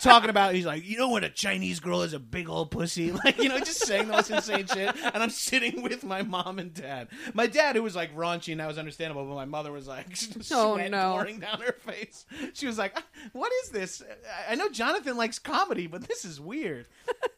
talking 0.00 0.28
about. 0.28 0.54
He's 0.54 0.66
like, 0.66 0.84
you 0.86 0.98
know, 0.98 1.08
when 1.10 1.24
a 1.24 1.30
Chinese 1.30 1.80
girl 1.80 2.02
is 2.02 2.12
a 2.12 2.18
big 2.18 2.50
old 2.50 2.70
pussy, 2.70 3.12
like 3.12 3.38
you 3.38 3.48
know, 3.48 3.58
just 3.60 3.86
saying 3.86 4.08
the 4.08 4.12
most 4.12 4.30
insane 4.30 4.66
shit. 4.66 4.94
And 5.02 5.22
I'm 5.22 5.30
sitting 5.30 5.80
with 5.82 6.04
my 6.04 6.20
mom 6.22 6.58
and 6.58 6.74
dad. 6.74 7.08
My 7.32 7.46
dad, 7.46 7.76
who 7.76 7.82
was 7.82 7.96
like 7.96 8.14
raunchy, 8.14 8.52
and 8.52 8.60
that 8.60 8.68
was 8.68 8.76
understandable, 8.78 9.24
but 9.24 9.34
my 9.34 9.44
mother 9.46 9.72
was 9.72 9.86
like, 9.88 10.06
Oh, 10.52 10.74
sweat 10.74 10.90
no. 10.90 11.12
pouring 11.12 11.38
down 11.40 11.60
her 11.60 11.72
face. 11.86 12.26
She 12.52 12.66
was 12.66 12.76
like, 12.76 12.96
"What 13.32 13.52
is 13.64 13.70
this? 13.70 14.02
I- 14.48 14.52
I 14.52 14.54
know 14.56 14.68
Jonathan 14.68 15.16
likes 15.16 15.38
comedy, 15.38 15.86
but 15.86 16.06
this 16.08 16.24
is 16.26 16.40
weird." 16.40 16.86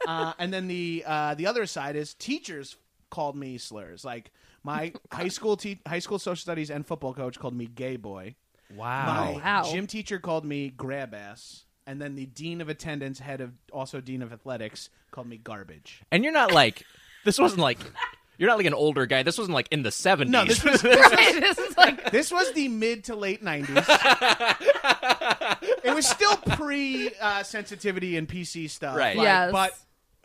uh, 0.07 0.33
and 0.39 0.53
then 0.53 0.67
the 0.67 1.05
uh, 1.07 1.35
the 1.35 1.47
other 1.47 1.67
side 1.67 1.95
is 1.97 2.15
teachers 2.15 2.77
called 3.11 3.37
me 3.37 3.59
slurs. 3.59 4.05
Like 4.05 4.31
my 4.63 4.93
high 5.13 5.29
school 5.29 5.57
te- 5.57 5.81
high 5.87 5.99
school 6.01 6.19
social 6.19 6.41
studies 6.41 6.71
and 6.71 6.87
football 6.87 7.15
coach 7.15 7.39
called 7.39 7.55
me 7.57 7.67
gay 7.67 7.97
boy. 7.97 8.35
Wow. 8.75 9.07
My 9.07 9.33
Wow. 9.43 9.63
gym 9.73 9.87
teacher 9.87 10.19
called 10.19 10.45
me 10.45 10.69
grab 10.71 11.15
ass. 11.15 11.65
And 11.87 12.03
then 12.03 12.17
the 12.17 12.27
dean 12.27 12.61
of 12.61 12.69
attendance, 12.69 13.19
head 13.19 13.41
of 13.41 13.53
also 13.73 14.01
dean 14.03 14.21
of 14.21 14.31
athletics, 14.33 14.91
called 15.11 15.27
me 15.27 15.39
garbage. 15.39 16.03
And 16.13 16.23
you're 16.23 16.35
not 16.35 16.53
like 16.53 16.85
this 17.25 17.39
wasn't 17.39 17.61
like 17.63 17.79
you're 18.37 18.49
not 18.49 18.59
like 18.59 18.67
an 18.67 18.75
older 18.75 19.07
guy. 19.07 19.23
This 19.23 19.39
wasn't 19.39 19.55
like 19.55 19.69
in 19.71 19.83
the 19.83 19.89
70s. 19.91 20.29
No, 20.29 20.45
this 20.45 20.63
was 20.63 20.85
Right, 20.85 21.37
this 21.41 21.59
is 21.59 21.77
like 21.79 22.11
This 22.13 22.31
was 22.31 22.53
the 22.53 22.69
mid 22.69 23.05
to 23.05 23.17
late 23.17 23.43
nineties. 23.43 23.75
it 25.83 25.95
was 25.95 26.07
still 26.07 26.37
pre 26.37 27.11
uh, 27.21 27.43
sensitivity 27.43 28.17
and 28.17 28.29
PC 28.29 28.69
stuff, 28.71 28.97
Right. 28.97 29.17
like, 29.17 29.25
Yes. 29.25 29.53
But 29.53 29.73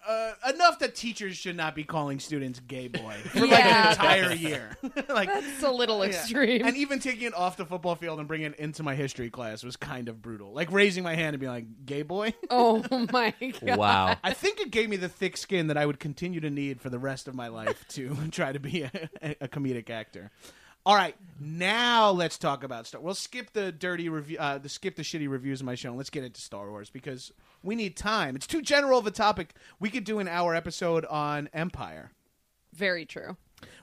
uh, 0.07 0.33
enough 0.53 0.79
that 0.79 0.95
teachers 0.95 1.35
should 1.37 1.55
not 1.55 1.75
be 1.75 1.83
calling 1.83 2.19
students 2.19 2.59
"gay 2.59 2.87
boy" 2.87 3.13
for 3.25 3.41
like 3.41 3.49
Yeah. 3.49 3.85
an 3.85 3.91
entire 3.91 4.33
year. 4.33 4.77
like 5.09 5.29
it's 5.31 5.63
a 5.63 5.71
little 5.71 5.99
yeah. 5.99 6.11
extreme. 6.11 6.65
And 6.65 6.75
even 6.77 6.99
taking 6.99 7.27
it 7.27 7.33
off 7.33 7.57
the 7.57 7.65
football 7.65 7.95
field 7.95 8.19
and 8.19 8.27
bringing 8.27 8.47
it 8.47 8.59
into 8.59 8.83
my 8.83 8.95
history 8.95 9.29
class 9.29 9.63
was 9.63 9.75
kind 9.75 10.09
of 10.09 10.21
brutal. 10.21 10.53
Like 10.53 10.71
raising 10.71 11.03
my 11.03 11.15
hand 11.15 11.33
and 11.35 11.39
being 11.39 11.51
like, 11.51 11.85
"Gay 11.85 12.01
boy." 12.01 12.33
oh 12.49 12.83
my 13.11 13.33
god. 13.65 13.77
wow. 13.77 14.15
I 14.23 14.33
think 14.33 14.59
it 14.59 14.71
gave 14.71 14.89
me 14.89 14.97
the 14.97 15.09
thick 15.09 15.37
skin 15.37 15.67
that 15.67 15.77
I 15.77 15.85
would 15.85 15.99
continue 15.99 16.39
to 16.41 16.49
need 16.49 16.81
for 16.81 16.89
the 16.89 16.99
rest 16.99 17.27
of 17.27 17.35
my 17.35 17.47
life 17.47 17.85
to 17.89 18.15
try 18.31 18.51
to 18.51 18.59
be 18.59 18.83
a, 18.83 18.91
a 19.41 19.47
comedic 19.47 19.89
actor. 19.89 20.31
All 20.85 20.95
right, 20.95 21.15
now 21.39 22.11
let's 22.11 22.37
talk 22.37 22.65
about 22.65 22.85
Star. 22.87 22.99
We'll 22.99 23.13
skip 23.15 23.53
the 23.53 23.71
dirty 23.71 24.09
review, 24.09 24.37
uh, 24.37 24.57
the 24.57 24.67
skip 24.67 24.97
the 24.97 25.01
shitty 25.01 25.29
reviews 25.29 25.61
of 25.61 25.65
my 25.65 25.75
show, 25.75 25.87
and 25.87 25.97
let's 25.97 26.09
get 26.09 26.25
into 26.25 26.41
Star 26.41 26.69
Wars 26.69 26.89
because 26.89 27.31
we 27.63 27.75
need 27.75 27.95
time. 27.97 28.35
It's 28.35 28.47
too 28.47 28.61
general 28.61 28.99
of 28.99 29.07
a 29.07 29.11
topic. 29.11 29.55
We 29.79 29.89
could 29.89 30.03
do 30.03 30.19
an 30.19 30.27
hour 30.27 30.53
episode 30.53 31.05
on 31.05 31.49
Empire. 31.53 32.11
Very 32.73 33.05
true. 33.05 33.37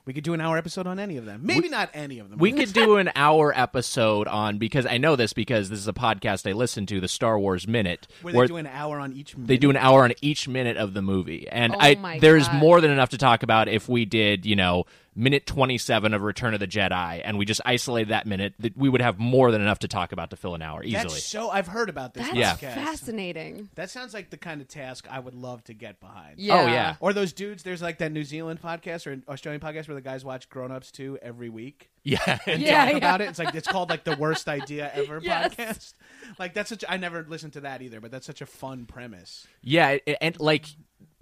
We 0.05 0.13
could 0.13 0.23
do 0.23 0.33
an 0.33 0.41
hour 0.41 0.57
episode 0.57 0.85
on 0.85 0.99
any 0.99 1.17
of 1.17 1.25
them. 1.25 1.41
Maybe 1.43 1.67
not 1.69 1.89
any 1.93 2.19
of 2.19 2.29
them. 2.29 2.37
We 2.37 2.51
could 2.51 2.71
do 2.73 2.97
an 2.97 3.09
hour 3.15 3.51
episode 3.57 4.27
on 4.27 4.57
because 4.59 4.85
I 4.85 4.97
know 4.97 5.15
this 5.15 5.33
because 5.33 5.69
this 5.69 5.79
is 5.79 5.87
a 5.87 5.93
podcast 5.93 6.47
I 6.47 6.53
listen 6.53 6.85
to, 6.87 6.99
the 6.99 7.07
Star 7.07 7.39
Wars 7.39 7.67
Minute, 7.67 8.07
where 8.21 8.33
they 8.33 8.45
do 8.47 8.57
an 8.57 8.67
hour 8.67 8.99
on 8.99 9.13
each. 9.13 9.35
Minute. 9.35 9.47
they 9.47 9.57
do 9.57 9.69
an 9.71 9.77
hour 9.77 10.03
on 10.03 10.13
each 10.21 10.47
minute 10.47 10.77
of 10.77 10.93
the 10.93 11.01
movie, 11.01 11.47
and 11.49 11.73
Oh 11.73 11.79
I 11.79 12.19
there's 12.19 12.47
God. 12.47 12.57
more 12.57 12.81
than 12.81 12.91
enough 12.91 13.09
to 13.09 13.17
talk 13.17 13.41
about 13.41 13.67
if 13.69 13.89
we 13.89 14.05
did, 14.05 14.45
you 14.45 14.55
know, 14.55 14.85
minute 15.13 15.45
27 15.45 16.13
of 16.13 16.21
Return 16.21 16.53
of 16.53 16.59
the 16.59 16.67
Jedi, 16.67 17.21
and 17.23 17.37
we 17.37 17.45
just 17.45 17.59
isolated 17.65 18.09
that 18.09 18.25
minute. 18.25 18.53
That 18.59 18.77
we 18.77 18.87
would 18.89 19.01
have 19.01 19.19
more 19.19 19.51
than 19.51 19.61
enough 19.61 19.79
to 19.79 19.87
talk 19.87 20.11
about 20.11 20.29
to 20.29 20.35
fill 20.37 20.55
an 20.55 20.61
hour 20.61 20.83
easily. 20.83 21.03
That's 21.03 21.23
so. 21.25 21.49
I've 21.49 21.67
heard 21.67 21.89
about 21.89 22.13
this. 22.13 22.23
That's 22.25 22.37
Yeah. 22.37 22.53
podcast. 22.55 22.73
fascinating. 22.75 23.69
That 23.75 23.89
sounds 23.89 24.13
like 24.13 24.29
the 24.29 24.37
kind 24.37 24.61
of 24.61 24.67
task 24.67 25.07
I 25.09 25.19
would 25.19 25.35
love 25.35 25.63
to 25.65 25.73
get 25.73 25.99
behind. 25.99 26.39
Yeah. 26.39 26.61
Oh, 26.61 26.65
yeah. 26.67 26.95
Or 26.99 27.13
those 27.13 27.33
dudes. 27.33 27.63
There's 27.63 27.81
like 27.81 27.97
that 27.97 28.11
New 28.11 28.23
Zealand 28.23 28.61
podcast 28.61 29.05
or 29.07 29.11
an 29.11 29.23
Australian 29.27 29.61
podcast 29.61 29.87
where 29.87 29.95
the 29.95 30.01
guys 30.01 30.23
watch 30.23 30.49
Grown 30.49 30.71
Ups 30.71 30.91
too 30.91 31.17
every 31.21 31.49
week. 31.49 31.89
yeah, 32.03 32.39
and 32.47 32.61
Yeah, 32.61 32.83
talk 32.85 32.91
yeah. 32.91 32.97
about 32.97 33.21
it. 33.21 33.29
It's 33.29 33.39
like 33.39 33.53
it's 33.53 33.67
called 33.67 33.89
like 33.89 34.03
the 34.05 34.15
worst 34.15 34.47
idea 34.47 34.91
ever 34.93 35.19
Yes. 35.23 35.53
podcast. 35.55 35.93
Like 36.39 36.53
that's 36.53 36.69
such. 36.69 36.83
I 36.87 36.97
never 36.97 37.25
listened 37.27 37.53
to 37.53 37.61
that 37.61 37.81
either, 37.81 37.99
but 37.99 38.11
that's 38.11 38.25
such 38.25 38.41
a 38.41 38.45
fun 38.45 38.85
premise. 38.85 39.45
Yeah, 39.61 39.97
it- 40.05 40.17
and 40.21 40.39
like 40.39 40.65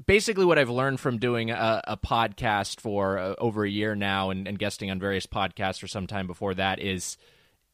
basically 0.05 0.45
what 0.45 0.57
I've 0.57 0.69
learned 0.69 0.99
from 0.99 1.17
doing 1.17 1.51
a, 1.51 1.81
a 1.85 1.97
podcast 1.97 2.79
for 2.79 3.17
uh, 3.17 3.35
over 3.37 3.63
a 3.63 3.69
year 3.69 3.95
now 3.95 4.29
and, 4.29 4.47
and 4.47 4.57
guesting 4.57 4.89
on 4.91 4.99
various 4.99 5.25
podcasts 5.25 5.79
for 5.79 5.87
some 5.87 6.07
time 6.07 6.27
before 6.27 6.53
that 6.55 6.79
is 6.79 7.17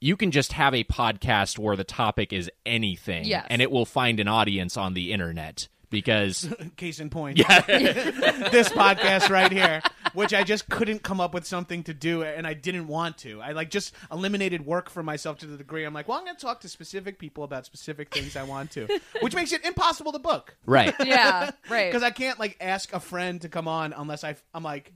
you 0.01 0.17
can 0.17 0.31
just 0.31 0.53
have 0.53 0.73
a 0.73 0.83
podcast 0.83 1.57
where 1.57 1.75
the 1.75 1.83
topic 1.83 2.33
is 2.33 2.49
anything 2.65 3.25
Yes. 3.25 3.45
and 3.49 3.61
it 3.61 3.71
will 3.71 3.85
find 3.85 4.19
an 4.19 4.27
audience 4.27 4.75
on 4.77 4.93
the 4.93 5.11
internet 5.13 5.67
because 5.89 6.53
Case 6.77 6.99
in 6.99 7.09
point, 7.09 7.37
this 7.67 8.69
podcast 8.69 9.29
right 9.29 9.51
here, 9.51 9.81
which 10.13 10.33
I 10.33 10.43
just 10.43 10.69
couldn't 10.69 11.03
come 11.03 11.19
up 11.19 11.33
with 11.33 11.45
something 11.45 11.83
to 11.83 11.93
do, 11.93 12.23
and 12.23 12.45
I 12.45 12.53
didn't 12.53 12.87
want 12.87 13.17
to. 13.19 13.41
I 13.41 13.51
like 13.51 13.69
just 13.69 13.93
eliminated 14.11 14.65
work 14.65 14.89
for 14.89 15.03
myself 15.03 15.39
to 15.39 15.45
the 15.45 15.57
degree 15.57 15.85
I'm 15.85 15.93
like, 15.93 16.07
well, 16.07 16.17
I'm 16.17 16.25
going 16.25 16.35
to 16.35 16.41
talk 16.41 16.61
to 16.61 16.69
specific 16.69 17.19
people 17.19 17.43
about 17.43 17.65
specific 17.65 18.13
things 18.13 18.35
I 18.35 18.43
want 18.43 18.71
to, 18.71 18.87
which 19.21 19.35
makes 19.35 19.51
it 19.51 19.65
impossible 19.65 20.11
to 20.11 20.19
book. 20.19 20.55
right 20.65 20.93
Yeah. 21.03 21.51
Right. 21.69 21.89
because 21.91 22.03
I 22.03 22.11
can't 22.11 22.39
like 22.39 22.57
ask 22.59 22.93
a 22.93 22.99
friend 22.99 23.41
to 23.41 23.49
come 23.49 23.67
on 23.67 23.93
unless 23.93 24.23
I 24.23 24.35
I'm 24.53 24.63
like 24.63 24.91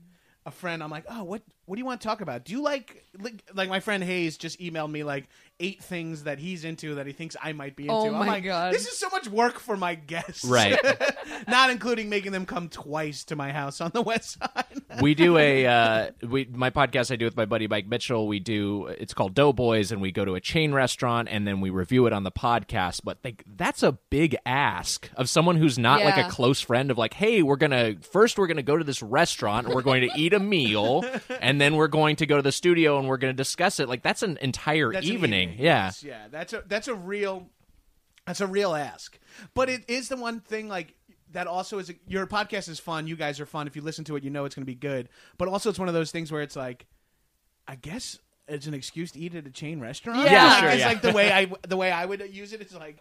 a 0.46 0.50
friend. 0.50 0.82
I'm 0.82 0.90
like, 0.90 1.04
oh, 1.08 1.24
what 1.24 1.42
what 1.70 1.76
do 1.76 1.80
you 1.82 1.86
want 1.86 2.00
to 2.00 2.08
talk 2.08 2.20
about? 2.20 2.44
Do 2.44 2.52
you 2.52 2.62
like 2.64 3.04
like, 3.16 3.44
like 3.54 3.68
my 3.68 3.78
friend 3.78 4.02
Hayes 4.02 4.36
just 4.36 4.58
emailed 4.58 4.90
me 4.90 5.04
like 5.04 5.28
eight 5.60 5.82
things 5.82 6.24
that 6.24 6.38
he's 6.38 6.64
into 6.64 6.94
that 6.96 7.06
he 7.06 7.12
thinks 7.12 7.36
I 7.40 7.52
might 7.52 7.76
be 7.76 7.84
into. 7.84 7.94
Oh 7.94 8.06
I'm 8.06 8.12
my 8.14 8.26
like, 8.26 8.44
God. 8.44 8.72
this 8.72 8.86
is 8.86 8.98
so 8.98 9.08
much 9.10 9.28
work 9.28 9.60
for 9.60 9.76
my 9.76 9.94
guests, 9.94 10.44
Right. 10.44 10.78
Not 11.48 11.70
including 11.70 12.08
making 12.08 12.32
them 12.32 12.46
come 12.46 12.68
twice 12.68 13.24
to 13.24 13.36
my 13.36 13.52
house 13.52 13.80
on 13.80 13.90
the 13.92 14.00
west 14.02 14.38
side. 14.38 14.80
we 15.02 15.14
do 15.14 15.36
a 15.36 15.66
uh, 15.66 16.10
we 16.26 16.46
my 16.46 16.70
podcast 16.70 17.12
I 17.12 17.16
do 17.16 17.26
with 17.26 17.36
my 17.36 17.44
buddy 17.44 17.68
Mike 17.68 17.86
Mitchell. 17.86 18.26
We 18.26 18.40
do 18.40 18.86
it's 18.86 19.14
called 19.14 19.34
Doughboys, 19.34 19.92
and 19.92 20.00
we 20.00 20.10
go 20.10 20.24
to 20.24 20.34
a 20.34 20.40
chain 20.40 20.72
restaurant 20.72 21.28
and 21.30 21.46
then 21.46 21.60
we 21.60 21.70
review 21.70 22.06
it 22.06 22.12
on 22.12 22.24
the 22.24 22.32
podcast. 22.32 23.02
But 23.04 23.18
like 23.22 23.44
that's 23.46 23.82
a 23.82 23.92
big 24.08 24.36
ask 24.44 25.08
of 25.14 25.28
someone 25.28 25.56
who's 25.56 25.78
not 25.78 26.02
like 26.02 26.16
a 26.16 26.28
close 26.28 26.60
friend. 26.60 26.90
Of 26.90 26.98
like, 26.98 27.14
hey, 27.14 27.42
we're 27.42 27.56
gonna 27.56 27.96
first 28.00 28.38
we're 28.38 28.48
gonna 28.48 28.62
go 28.62 28.76
to 28.76 28.84
this 28.84 29.02
restaurant 29.02 29.66
and 29.66 29.74
we're 29.74 29.82
going 29.82 30.08
to 30.08 30.18
eat 30.18 30.32
a 30.32 30.40
meal, 30.40 31.04
and 31.40 31.59
then 31.60 31.76
we're 31.76 31.88
going 31.88 32.16
to 32.16 32.26
go 32.26 32.36
to 32.36 32.42
the 32.42 32.52
studio 32.52 32.98
and 32.98 33.06
we're 33.08 33.16
going 33.16 33.32
to 33.32 33.36
discuss 33.36 33.78
it. 33.80 33.88
Like 33.88 34.02
that's 34.02 34.22
an 34.22 34.38
entire 34.40 34.92
That's 34.92 35.06
an 35.06 35.12
evening. 35.12 35.32
evening, 35.50 35.58
Yeah. 35.64 35.84
yes, 35.86 36.02
yeah. 36.02 36.26
That's 36.30 36.52
a 36.52 36.62
that's 36.66 36.88
a 36.88 36.94
real 36.94 37.48
that's 38.26 38.40
a 38.40 38.46
real 38.46 38.74
ask. 38.74 39.18
But 39.54 39.68
it 39.68 39.84
is 39.88 40.08
the 40.08 40.16
one 40.16 40.40
thing 40.40 40.68
like 40.68 40.94
that 41.32 41.46
also 41.46 41.78
is 41.78 41.92
your 42.08 42.26
podcast 42.26 42.68
is 42.68 42.80
fun. 42.80 43.06
You 43.06 43.16
guys 43.16 43.38
are 43.40 43.46
fun. 43.46 43.66
If 43.66 43.76
you 43.76 43.82
listen 43.82 44.04
to 44.06 44.16
it, 44.16 44.24
you 44.24 44.30
know 44.30 44.44
it's 44.44 44.54
going 44.54 44.62
to 44.62 44.66
be 44.66 44.74
good. 44.74 45.08
But 45.38 45.48
also, 45.48 45.70
it's 45.70 45.78
one 45.78 45.88
of 45.88 45.94
those 45.94 46.10
things 46.10 46.32
where 46.32 46.42
it's 46.42 46.56
like, 46.56 46.86
I 47.68 47.76
guess 47.76 48.18
it's 48.50 48.66
an 48.66 48.74
excuse 48.74 49.12
to 49.12 49.18
eat 49.18 49.34
at 49.34 49.46
a 49.46 49.50
chain 49.50 49.80
restaurant. 49.80 50.24
Yeah. 50.30 50.44
Like, 50.46 50.58
Sure, 50.60 50.68
it's 50.70 50.80
yeah. 50.80 50.86
like 50.88 51.02
the 51.02 51.12
way 51.12 51.32
I 51.32 51.50
the 51.68 51.76
way 51.76 51.90
I 51.90 52.04
would 52.04 52.20
use 52.34 52.52
it 52.52 52.60
is 52.60 52.74
like 52.74 52.98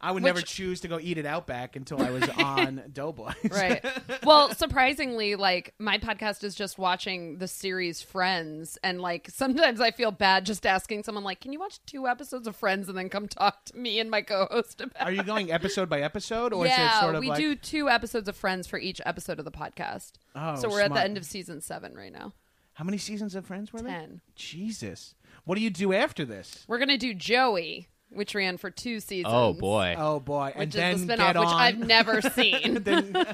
I 0.00 0.10
would 0.12 0.22
never 0.22 0.38
Which- 0.38 0.46
choose 0.52 0.80
to 0.80 0.88
go 0.88 0.98
eat 1.00 1.18
at 1.18 1.26
Outback 1.26 1.76
until 1.76 2.02
I 2.02 2.10
was 2.10 2.28
on 2.30 2.82
Doughboys. 2.92 3.34
right. 3.50 3.84
Well, 4.24 4.52
surprisingly, 4.54 5.36
like 5.36 5.74
my 5.78 5.98
podcast 5.98 6.42
is 6.42 6.54
just 6.54 6.78
watching 6.78 7.38
the 7.38 7.46
series 7.46 8.02
Friends, 8.02 8.76
and 8.82 9.00
like 9.00 9.28
sometimes 9.30 9.80
I 9.80 9.90
feel 9.92 10.10
bad 10.10 10.44
just 10.46 10.66
asking 10.66 11.04
someone 11.04 11.22
like, 11.22 11.40
"Can 11.40 11.52
you 11.52 11.60
watch 11.60 11.78
two 11.86 12.08
episodes 12.08 12.46
of 12.48 12.56
Friends 12.56 12.88
and 12.88 12.98
then 12.98 13.08
come 13.08 13.28
talk 13.28 13.64
to 13.66 13.76
me 13.78 14.00
and 14.00 14.10
my 14.10 14.22
co-host 14.22 14.80
about?" 14.80 15.02
Are 15.06 15.12
you 15.12 15.22
going 15.22 15.52
episode 15.52 15.88
by 15.88 16.00
episode, 16.00 16.52
or 16.52 16.66
yeah, 16.66 16.88
is 16.90 16.96
it 16.96 17.00
sort 17.00 17.14
of 17.14 17.20
we 17.20 17.28
like 17.28 17.38
do 17.38 17.54
two 17.54 17.88
episodes 17.88 18.28
of 18.28 18.36
Friends 18.36 18.66
for 18.66 18.78
each 18.78 19.00
episode 19.06 19.38
of 19.38 19.44
the 19.44 19.52
podcast. 19.52 20.12
Oh, 20.34 20.56
so 20.56 20.68
we're 20.68 20.80
at 20.80 20.92
the 20.92 21.00
end 21.02 21.16
of 21.16 21.24
season 21.24 21.60
seven 21.60 21.94
right 21.94 22.12
now. 22.12 22.32
How 22.76 22.84
many 22.84 22.98
seasons 22.98 23.34
of 23.34 23.44
Friends 23.46 23.72
were 23.72 23.80
there? 23.82 23.90
Ten. 24.00 24.20
Jesus, 24.34 25.14
what 25.44 25.56
do 25.56 25.60
you 25.62 25.70
do 25.70 25.92
after 25.92 26.24
this? 26.24 26.64
We're 26.68 26.78
gonna 26.78 26.98
do 26.98 27.14
Joey, 27.14 27.88
which 28.10 28.34
ran 28.34 28.56
for 28.58 28.70
two 28.70 29.00
seasons. 29.00 29.32
Oh 29.34 29.52
boy. 29.54 29.94
Oh 29.98 30.20
boy, 30.20 30.52
Which 30.54 30.56
and 30.56 30.68
is 30.68 30.74
then 30.74 31.06
the 31.06 31.14
spinoff, 31.14 31.18
get 31.32 31.38
which 31.38 31.48
on. 31.48 31.54
I've 31.60 31.78
never 31.78 32.20
seen. 32.32 32.74
then, 32.84 33.26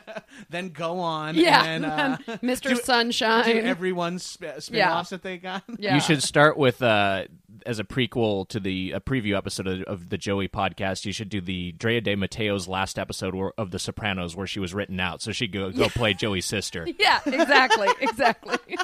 then 0.49 0.69
go 0.71 1.01
on. 1.01 1.35
yeah, 1.35 1.65
and, 1.65 1.85
uh, 1.85 2.17
Mr. 2.43 2.71
do- 2.71 2.77
Sunshine. 2.77 3.45
do 3.45 3.59
everyone's 3.63 4.23
sp- 4.25 4.59
spin-offs 4.61 4.73
Yeah. 4.73 5.03
that 5.17 5.23
they 5.23 5.39
got. 5.39 5.65
yeah. 5.79 5.95
You 5.97 6.01
should 6.01 6.23
start 6.23 6.57
with 6.57 6.81
uh, 6.81 7.25
as 7.67 7.79
a 7.81 7.85
prequel 7.85 8.49
to 8.49 8.61
the 8.61 8.93
a 8.93 9.01
preview 9.01 9.37
episode 9.37 9.67
of, 9.67 9.83
of 9.83 10.09
the 10.09 10.19
Joey 10.19 10.47
podcast. 10.49 11.05
You 11.05 11.13
should 11.13 11.29
do 11.31 11.41
the 11.41 11.73
Drea 11.73 12.01
de 12.01 12.15
Matteo's 12.15 12.69
last 12.69 12.97
episode 12.99 13.35
where, 13.35 13.53
of 13.59 13.73
The 13.73 13.79
Sopranos, 13.81 14.37
where 14.37 14.47
she 14.47 14.61
was 14.61 14.73
written 14.73 15.01
out, 15.01 15.21
so 15.21 15.33
she 15.33 15.49
go 15.49 15.71
go 15.73 15.89
play 15.89 16.15
Joey's 16.15 16.47
sister. 16.47 16.87
Yeah, 16.99 17.19
exactly, 17.27 17.89
exactly. 18.01 18.77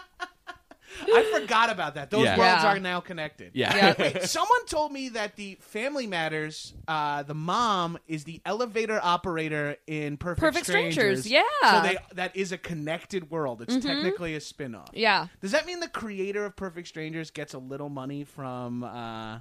I 1.03 1.39
forgot 1.41 1.71
about 1.71 1.95
that. 1.97 2.11
Those 2.11 2.25
Yeah. 2.25 2.39
worlds 2.39 2.63
Yeah. 2.65 2.69
are 2.73 2.79
now 2.81 3.01
connected. 3.01 3.53
Yeah. 3.55 3.75
Yeah. 3.77 3.95
Wait, 3.99 4.23
someone 4.23 4.65
told 4.67 4.93
me 4.93 5.11
that 5.11 5.37
the 5.37 5.57
Family 5.61 6.07
Matters, 6.07 6.75
uh, 6.87 7.23
the 7.23 7.35
mom 7.35 7.99
is 8.07 8.25
the 8.25 8.41
elevator 8.45 9.01
operator 9.03 9.77
in 9.87 10.17
Perfect, 10.17 10.41
Perfect 10.41 10.67
Strangers, 10.67 11.27
yeah. 11.31 11.43
So 11.63 11.83
they 11.83 11.99
that 12.15 12.37
is 12.37 12.53
a 12.53 12.59
connected 12.59 13.31
world. 13.31 13.63
It's 13.63 13.77
technically 13.85 14.35
a 14.35 14.41
spin-off. 14.41 14.91
Yeah. 14.93 15.29
Does 15.41 15.53
that 15.53 15.67
mean 15.67 15.81
the 15.81 15.89
creator 15.89 16.45
of 16.45 16.57
Perfect 16.57 16.89
Strangers 16.89 17.31
gets 17.31 17.55
a 17.55 17.59
little 17.59 17.89
money 17.89 18.25
from 18.25 18.85
uh, 18.85 19.41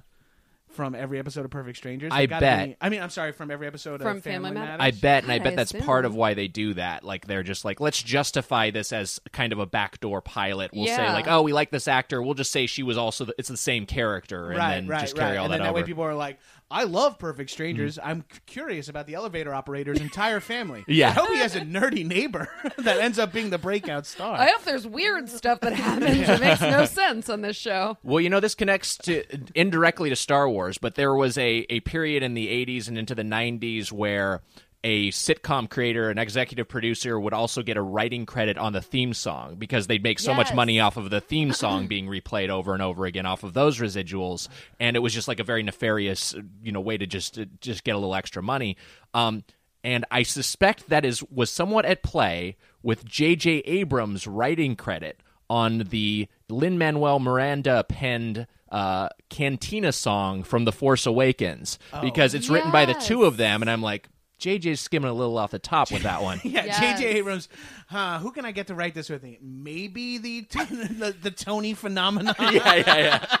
from 0.70 0.94
every 0.94 1.18
episode 1.18 1.44
of 1.44 1.50
Perfect 1.50 1.76
Strangers? 1.78 2.12
I 2.12 2.26
gotta 2.26 2.40
bet. 2.40 2.68
be- 2.68 2.76
I 2.80 2.88
mean, 2.88 3.00
I'm 3.00 3.10
sorry, 3.10 3.32
from 3.32 3.50
every 3.50 3.66
episode 3.66 4.00
From 4.00 4.18
of 4.18 4.22
Family 4.22 4.50
Family, 4.50 4.60
Matters? 4.66 4.76
I 4.80 4.90
bet, 4.90 5.22
and 5.24 5.32
I 5.32 5.38
God, 5.38 5.44
bet 5.44 5.52
I 5.54 5.56
that's 5.56 5.72
part 5.72 6.04
of 6.04 6.14
why 6.14 6.34
they 6.34 6.48
do 6.48 6.74
that. 6.74 7.04
Like 7.04 7.26
they're 7.26 7.42
just 7.42 7.64
like, 7.64 7.80
let's 7.80 8.02
justify 8.02 8.70
this 8.70 8.92
as 8.92 9.20
kind 9.32 9.52
of 9.52 9.58
a 9.58 9.66
backdoor 9.66 10.20
pilot. 10.20 10.70
We'll 10.72 10.86
say 10.86 11.12
like, 11.12 11.26
oh, 11.28 11.42
we 11.42 11.52
like 11.52 11.70
this 11.70 11.88
actor. 11.88 12.22
We'll 12.22 12.34
just 12.34 12.52
say 12.52 12.66
she 12.66 12.82
was 12.82 12.96
also 12.96 13.24
the, 13.24 13.34
it's 13.38 13.48
the 13.48 13.56
same 13.56 13.86
character, 13.86 14.50
and 14.50 14.58
right, 14.58 14.74
then 14.74 14.88
right, 14.88 15.00
just 15.00 15.16
carry 15.16 15.32
right. 15.32 15.38
all 15.38 15.44
and 15.44 15.52
that 15.52 15.58
then 15.58 15.64
that 15.64 15.70
over. 15.70 15.80
way 15.80 15.86
people 15.86 16.04
are 16.04 16.14
like, 16.14 16.38
I 16.70 16.84
love 16.84 17.18
Perfect 17.18 17.50
Strangers. 17.50 17.96
Mm. 17.96 18.00
I'm 18.04 18.24
curious 18.46 18.88
about 18.88 19.06
the 19.06 19.14
elevator 19.14 19.54
operator's 19.54 20.00
entire 20.00 20.40
family. 20.40 20.84
Yeah. 20.98 21.10
I 21.10 21.12
hope 21.12 21.28
he 21.28 21.36
has 21.38 21.54
a 21.54 21.60
nerdy 21.60 22.04
neighbor 22.04 22.48
that 22.78 22.98
ends 22.98 23.18
up 23.18 23.32
being 23.32 23.50
the 23.50 23.58
breakout 23.58 24.04
star. 24.04 24.36
I 24.36 24.46
hope 24.46 24.64
there's 24.64 24.86
weird 24.86 25.28
stuff 25.28 25.60
that 25.60 25.74
happens 25.74 26.26
that 26.26 26.40
makes 26.40 26.60
no 26.60 26.84
sense 26.86 27.28
on 27.28 27.40
this 27.42 27.56
show. 27.56 27.96
Well, 28.02 28.20
you 28.20 28.28
know, 28.28 28.40
this 28.40 28.54
connects 28.56 28.96
to 28.98 29.22
indirectly 29.54 30.08
to 30.10 30.16
Star 30.16 30.48
Wars, 30.48 30.76
but 30.78 30.96
there 30.96 31.14
was 31.14 31.38
a, 31.38 31.66
a 31.70 31.80
period 31.80 32.22
in 32.22 32.34
the 32.34 32.48
80s 32.48 32.88
and 32.88 32.98
into 32.98 33.14
the 33.14 33.22
90s 33.22 33.92
where 33.92 34.42
a 34.84 35.10
sitcom 35.10 35.68
creator, 35.68 36.10
an 36.10 36.18
executive 36.18 36.68
producer, 36.68 37.18
would 37.18 37.32
also 37.32 37.62
get 37.62 37.76
a 37.76 37.82
writing 37.82 38.26
credit 38.26 38.56
on 38.56 38.72
the 38.72 38.80
theme 38.80 39.12
song 39.12 39.56
because 39.56 39.86
they'd 39.86 40.02
make 40.02 40.18
so 40.18 40.32
much 40.32 40.54
money 40.54 40.78
off 40.78 40.96
of 40.96 41.10
the 41.10 41.20
theme 41.20 41.52
song 41.52 41.86
being 41.88 42.06
replayed 42.06 42.48
over 42.48 42.74
and 42.74 42.82
over 42.82 43.04
again 43.04 43.26
off 43.26 43.42
of 43.42 43.54
those 43.54 43.78
residuals, 43.78 44.48
and 44.78 44.96
it 44.96 45.00
was 45.00 45.12
just 45.12 45.28
like 45.28 45.40
a 45.40 45.44
very 45.44 45.62
nefarious, 45.62 46.34
you 46.62 46.72
know, 46.72 46.80
way 46.80 46.96
to 46.96 47.06
just 47.06 47.34
to 47.34 47.46
just 47.60 47.84
get 47.84 47.92
a 47.92 47.98
little 47.98 48.14
extra 48.14 48.42
money. 48.42 48.76
Um, 49.14 49.44
and 49.82 50.04
I 50.10 50.22
suspect 50.22 50.88
that 50.88 51.04
is 51.04 51.22
was 51.24 51.50
somewhat 51.50 51.84
at 51.84 52.02
play 52.02 52.56
with 52.82 53.04
J.J. 53.04 53.58
Abrams' 53.60 54.26
writing 54.26 54.76
credit 54.76 55.20
on 55.50 55.78
the 55.90 56.28
Lin 56.48 56.78
Manuel 56.78 57.18
Miranda 57.18 57.84
penned 57.88 58.46
uh, 58.70 59.08
Cantina 59.30 59.92
song 59.92 60.42
from 60.42 60.64
The 60.64 60.72
Force 60.72 61.06
Awakens 61.06 61.78
because 62.02 62.34
it's 62.34 62.50
written 62.50 62.70
by 62.70 62.84
the 62.84 62.94
two 62.94 63.24
of 63.24 63.36
them, 63.36 63.62
and 63.62 63.70
I'm 63.70 63.82
like, 63.82 64.08
JJ's 64.38 64.80
skimming 64.80 65.10
a 65.10 65.14
little 65.14 65.36
off 65.38 65.50
the 65.50 65.58
top 65.58 65.90
with 65.90 66.02
that 66.02 66.22
one. 66.22 66.40
yeah, 66.44 66.64
Yes. 66.66 66.78
J.J. 67.00 67.06
Abrams. 67.18 67.48
Huh? 67.88 68.18
Who 68.18 68.30
can 68.32 68.44
I 68.44 68.52
get 68.52 68.66
to 68.68 68.74
write 68.74 68.94
this 68.94 69.08
with 69.08 69.22
me? 69.22 69.38
Maybe 69.42 70.18
the 70.18 70.40
the, 70.50 71.14
the 71.20 71.30
Tony 71.30 71.74
phenomenon. 71.74 72.34
yeah, 72.40 72.74
yeah, 72.74 72.96
yeah. 72.96 73.36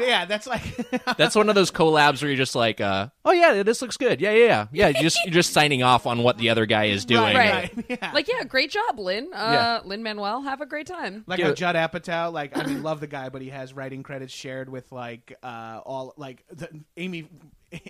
yeah, 0.00 0.24
that's 0.24 0.46
like 0.46 0.62
That's 1.18 1.34
one 1.34 1.48
of 1.50 1.54
those 1.54 1.70
collabs 1.70 2.22
where 2.22 2.30
you're 2.30 2.36
just 2.38 2.54
like, 2.54 2.80
uh, 2.80 3.08
oh 3.24 3.32
yeah, 3.32 3.62
this 3.62 3.82
looks 3.82 3.96
good. 3.96 4.20
Yeah, 4.20 4.32
yeah, 4.32 4.44
yeah. 4.46 4.66
Yeah, 4.72 4.88
you're 4.88 5.02
just 5.02 5.18
you're 5.24 5.34
just 5.34 5.52
signing 5.52 5.82
off 5.82 6.06
on 6.06 6.22
what 6.22 6.38
the 6.38 6.48
other 6.50 6.64
guy 6.66 6.86
is 6.86 7.04
doing. 7.04 7.36
Right. 7.36 7.70
yeah. 7.88 8.12
Like, 8.14 8.26
yeah, 8.28 8.42
great 8.44 8.70
job, 8.70 8.98
Lin. 8.98 9.28
Uh, 9.34 9.36
Yeah. 9.52 9.80
Lin 9.84 10.02
Manuel, 10.02 10.42
have 10.42 10.60
a 10.62 10.66
great 10.66 10.86
time. 10.86 11.24
Like 11.26 11.38
Yeah. 11.38 11.46
how 11.48 11.52
Judd 11.52 11.76
Apatow, 11.76 12.32
like 12.32 12.56
I 12.56 12.64
mean, 12.64 12.82
love 12.82 13.00
the 13.00 13.06
guy, 13.06 13.28
but 13.28 13.42
he 13.42 13.50
has 13.50 13.74
writing 13.74 14.02
credits 14.02 14.32
shared 14.32 14.68
with 14.70 14.90
like 14.92 15.36
uh 15.42 15.80
all 15.84 16.14
like 16.16 16.44
the, 16.52 16.68
Amy 16.96 17.28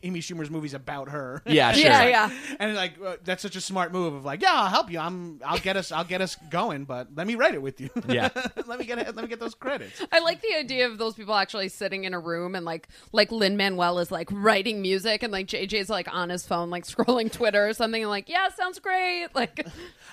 Amy 0.03 0.21
Schumer's 0.21 0.51
movies 0.51 0.75
about 0.75 1.11
her. 1.11 1.43
Yeah, 1.57 1.73
sure. 1.73 1.85
Yeah, 1.85 2.05
yeah. 2.05 2.31
and 2.59 2.75
like 2.75 2.95
uh, 3.03 3.17
that's 3.25 3.41
such 3.41 3.57
a 3.57 3.61
smart 3.61 3.93
move 3.93 4.13
of 4.15 4.25
like, 4.25 4.43
yeah, 4.43 4.53
I'll 4.53 4.69
help 4.69 4.91
you. 4.91 4.99
I'm 4.99 5.41
I'll 5.45 5.59
get 5.59 5.77
us 5.77 5.91
I'll 5.93 6.05
get 6.05 6.21
us 6.21 6.37
going, 6.51 6.85
but 6.85 7.09
let 7.15 7.27
me 7.27 7.35
write 7.35 7.55
it 7.55 7.63
with 7.63 7.81
you. 7.81 7.89
Yeah. 8.09 8.29
let 8.67 8.79
me 8.79 8.85
get 8.85 8.99
let 8.99 9.17
me 9.17 9.27
get 9.27 9.41
those 9.41 9.55
credits. 9.55 10.03
I 10.13 10.21
like 10.21 10.41
the 10.43 10.55
idea 10.57 10.87
of 10.87 10.99
those 10.99 11.15
people 11.15 11.35
actually 11.35 11.69
sitting 11.69 12.05
in 12.05 12.15
a 12.15 12.21
room 12.21 12.55
and 12.55 12.65
like 12.65 12.89
like 13.13 13.31
Lin 13.33 13.57
Manuel 13.57 13.99
is 13.99 14.11
like 14.11 14.29
writing 14.33 14.81
music 14.83 15.23
and 15.23 15.33
like 15.33 15.47
JJ's 15.47 15.89
like 15.91 16.13
on 16.13 16.29
his 16.31 16.47
phone 16.47 16.71
like 16.71 16.85
scrolling 16.85 17.31
Twitter 17.31 17.69
or 17.69 17.73
something 17.73 18.03
and 18.03 18.11
like 18.11 18.29
yeah 18.29 18.49
sounds 18.49 18.79
great 18.79 19.29
like 19.35 19.67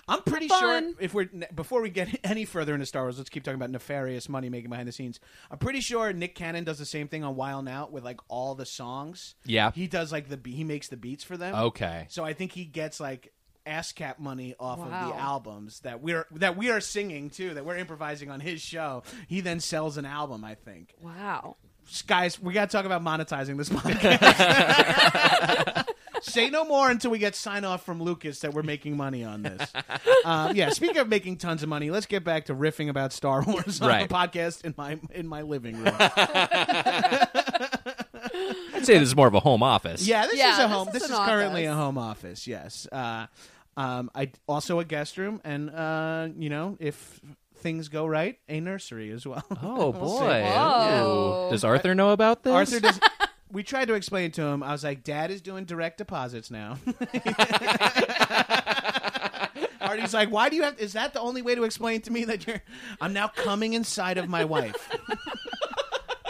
I'm 0.08 0.22
pretty 0.24 0.48
Fun. 0.48 0.60
sure 0.60 0.94
if 1.00 1.14
we're 1.14 1.30
before 1.56 1.82
we 1.82 1.90
get 1.90 2.20
any 2.24 2.46
further 2.46 2.74
into 2.74 2.86
Star 2.86 3.04
Wars, 3.04 3.18
let's 3.18 3.30
keep 3.30 3.44
talking 3.44 3.56
about 3.56 3.70
nefarious 3.72 4.28
money 4.30 4.50
making 4.50 4.70
behind 4.70 4.88
the 4.88 4.92
scenes. 4.92 5.20
I'm 5.50 5.58
pretty 5.58 5.80
sure 5.82 6.12
Nick 6.14 6.36
Cannon 6.36 6.64
does 6.64 6.78
the 6.80 6.86
same 6.86 7.08
thing 7.08 7.24
on 7.24 7.36
Wild 7.36 7.68
Out 7.68 7.92
with 7.92 8.04
like 8.04 8.20
all 8.28 8.56
the 8.56 8.66
songs. 8.66 9.36
Yeah. 9.46 9.63
He 9.72 9.88
does 9.88 10.12
like 10.12 10.30
the 10.30 10.40
he 10.52 10.64
makes 10.64 10.88
the 10.88 10.98
beats 10.98 11.24
for 11.24 11.38
them. 11.38 11.56
Okay. 11.56 12.06
So 12.10 12.24
I 12.24 12.34
think 12.34 12.52
he 12.52 12.66
gets 12.66 13.00
like 13.00 13.32
ASCAP 13.66 14.20
money 14.20 14.56
off 14.60 14.80
of 14.80 14.90
the 14.90 15.16
albums 15.18 15.80
that 15.82 16.02
we're 16.02 16.26
that 16.32 16.58
we 16.58 16.70
are 16.70 16.82
singing 16.82 17.30
too, 17.30 17.54
that 17.54 17.66
we're 17.66 17.78
improvising 17.78 18.30
on 18.30 18.40
his 18.42 18.62
show. 18.62 19.04
He 19.28 19.42
then 19.42 19.60
sells 19.60 19.98
an 19.98 20.06
album, 20.06 20.44
I 20.44 20.56
think. 20.56 20.94
wow 21.02 21.56
Guys, 22.08 22.40
we 22.42 22.54
got 22.54 22.70
to 22.70 22.78
talk 22.78 22.86
about 22.86 23.04
monetizing 23.04 23.58
this 23.58 23.68
podcast. 24.64 25.86
Say 26.22 26.50
no 26.50 26.64
more 26.64 26.90
until 26.90 27.12
we 27.12 27.18
get 27.20 27.36
sign 27.36 27.66
off 27.66 27.86
from 27.86 28.02
Lucas 28.02 28.40
that 28.40 28.54
we're 28.54 28.64
making 28.64 28.96
money 28.96 29.24
on 29.26 29.42
this. 29.44 29.72
Um, 30.26 30.56
yeah, 30.56 30.70
speaking 30.70 30.98
of 31.00 31.10
making 31.10 31.36
tons 31.36 31.64
of 31.64 31.70
money, 31.70 31.92
let's 31.92 32.06
get 32.06 32.24
back 32.24 32.46
to 32.46 32.56
riffing 32.56 32.88
about 32.88 33.12
Star 33.12 33.44
Wars 33.44 33.82
on 33.82 33.90
Right. 33.90 34.06
a 34.10 34.14
podcast 34.14 34.64
in 34.64 34.74
my 34.78 34.98
in 35.12 35.28
my 35.28 35.42
living 35.42 35.76
room. 35.84 35.94
I'd 38.84 38.88
say 38.88 38.98
this 39.00 39.10
is 39.10 39.16
more 39.16 39.28
of 39.28 39.34
a 39.36 39.40
home 39.40 39.64
office. 39.64 40.06
Yeah, 40.08 40.26
this 40.28 40.38
Yeah, 40.38 40.54
is 40.54 40.60
a 40.60 40.62
this 40.64 40.72
home. 40.72 40.88
is 40.90 40.94
This 40.94 41.04
is, 41.04 41.10
an 41.12 41.26
currently 41.26 41.66
a 41.66 41.72
office. 41.72 41.84
home 41.84 41.98
office. 41.98 42.48
Yes. 42.48 42.88
Uh, 42.92 43.28
um, 43.78 44.12
I 44.14 44.32
also 44.48 44.80
a 44.80 44.86
guest 44.86 45.18
room, 45.18 45.42
and 45.44 45.70
uh, 45.72 46.28
you 46.38 46.50
know, 46.50 46.78
if 46.80 47.20
things 47.58 47.88
go 47.90 48.06
right, 48.06 48.38
a 48.48 48.60
nursery 48.60 49.10
as 49.12 49.26
well. 49.26 49.44
Oh 49.64 49.90
We'll 50.00 50.18
see. 50.20 50.24
boy. 50.26 50.44
Whoa. 50.44 51.46
Ooh. 51.48 51.52
Does 51.52 51.64
Arthur 51.64 51.96
know 51.96 52.12
about 52.12 52.44
this? 52.44 52.54
Arthur 52.54 52.80
does. 52.80 53.00
We 53.52 53.62
tried 53.62 53.88
to 53.90 53.94
explain 53.94 54.32
to 54.32 54.42
him. 54.42 54.64
I 54.64 54.72
was 54.72 54.84
like, 54.84 55.04
"Dad 55.04 55.30
is 55.30 55.40
doing 55.40 55.66
direct 55.66 56.00
deposits 56.00 56.50
now." 56.50 56.78
Artie's 59.80 60.14
like, 60.14 60.32
"Why 60.32 60.50
do 60.50 60.56
you 60.56 60.64
have? 60.64 60.80
Is 60.80 60.94
that 60.94 61.14
the 61.14 61.20
only 61.20 61.44
way 61.44 61.54
to 61.56 61.64
explain 61.64 62.02
to 62.02 62.12
me 62.12 62.24
that 62.26 62.48
you're? 62.48 62.62
I'm 63.00 63.14
now 63.14 63.28
coming 63.28 63.74
inside 63.74 64.18
of 64.18 64.28
my 64.28 64.44
wife, 64.46 64.90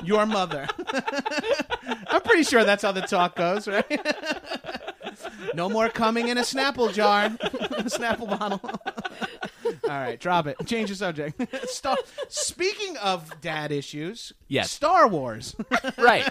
your 0.06 0.26
mother." 0.26 0.68
I'm 2.08 2.22
pretty 2.22 2.44
sure 2.44 2.64
that's 2.64 2.84
how 2.84 2.92
the 2.92 3.02
talk 3.02 3.36
goes, 3.36 3.68
right? 3.68 3.86
no 5.54 5.70
more 5.70 5.90
coming 5.90 6.28
in 6.28 6.38
a 6.38 6.42
Snapple 6.42 6.92
jar, 6.94 7.30
Snapple 7.30 8.28
bottle. 8.40 8.62
All 8.64 9.90
right, 9.90 10.20
drop 10.20 10.48
it. 10.48 10.58
Change 10.66 10.90
the 10.90 10.96
subject. 10.96 11.42
Star- 11.70 11.98
Speaking 12.30 12.98
of 12.98 13.40
dad 13.42 13.72
issues, 13.72 14.34
Yes. 14.48 14.72
Star 14.72 15.08
Wars. 15.08 15.56
right. 15.98 16.28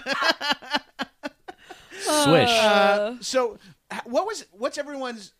Swish. 2.00 2.50
Uh, 2.50 3.14
so, 3.20 3.58
h- 3.92 4.00
what 4.04 4.26
was 4.26 4.44
what's 4.52 4.78
everyone's? 4.78 5.32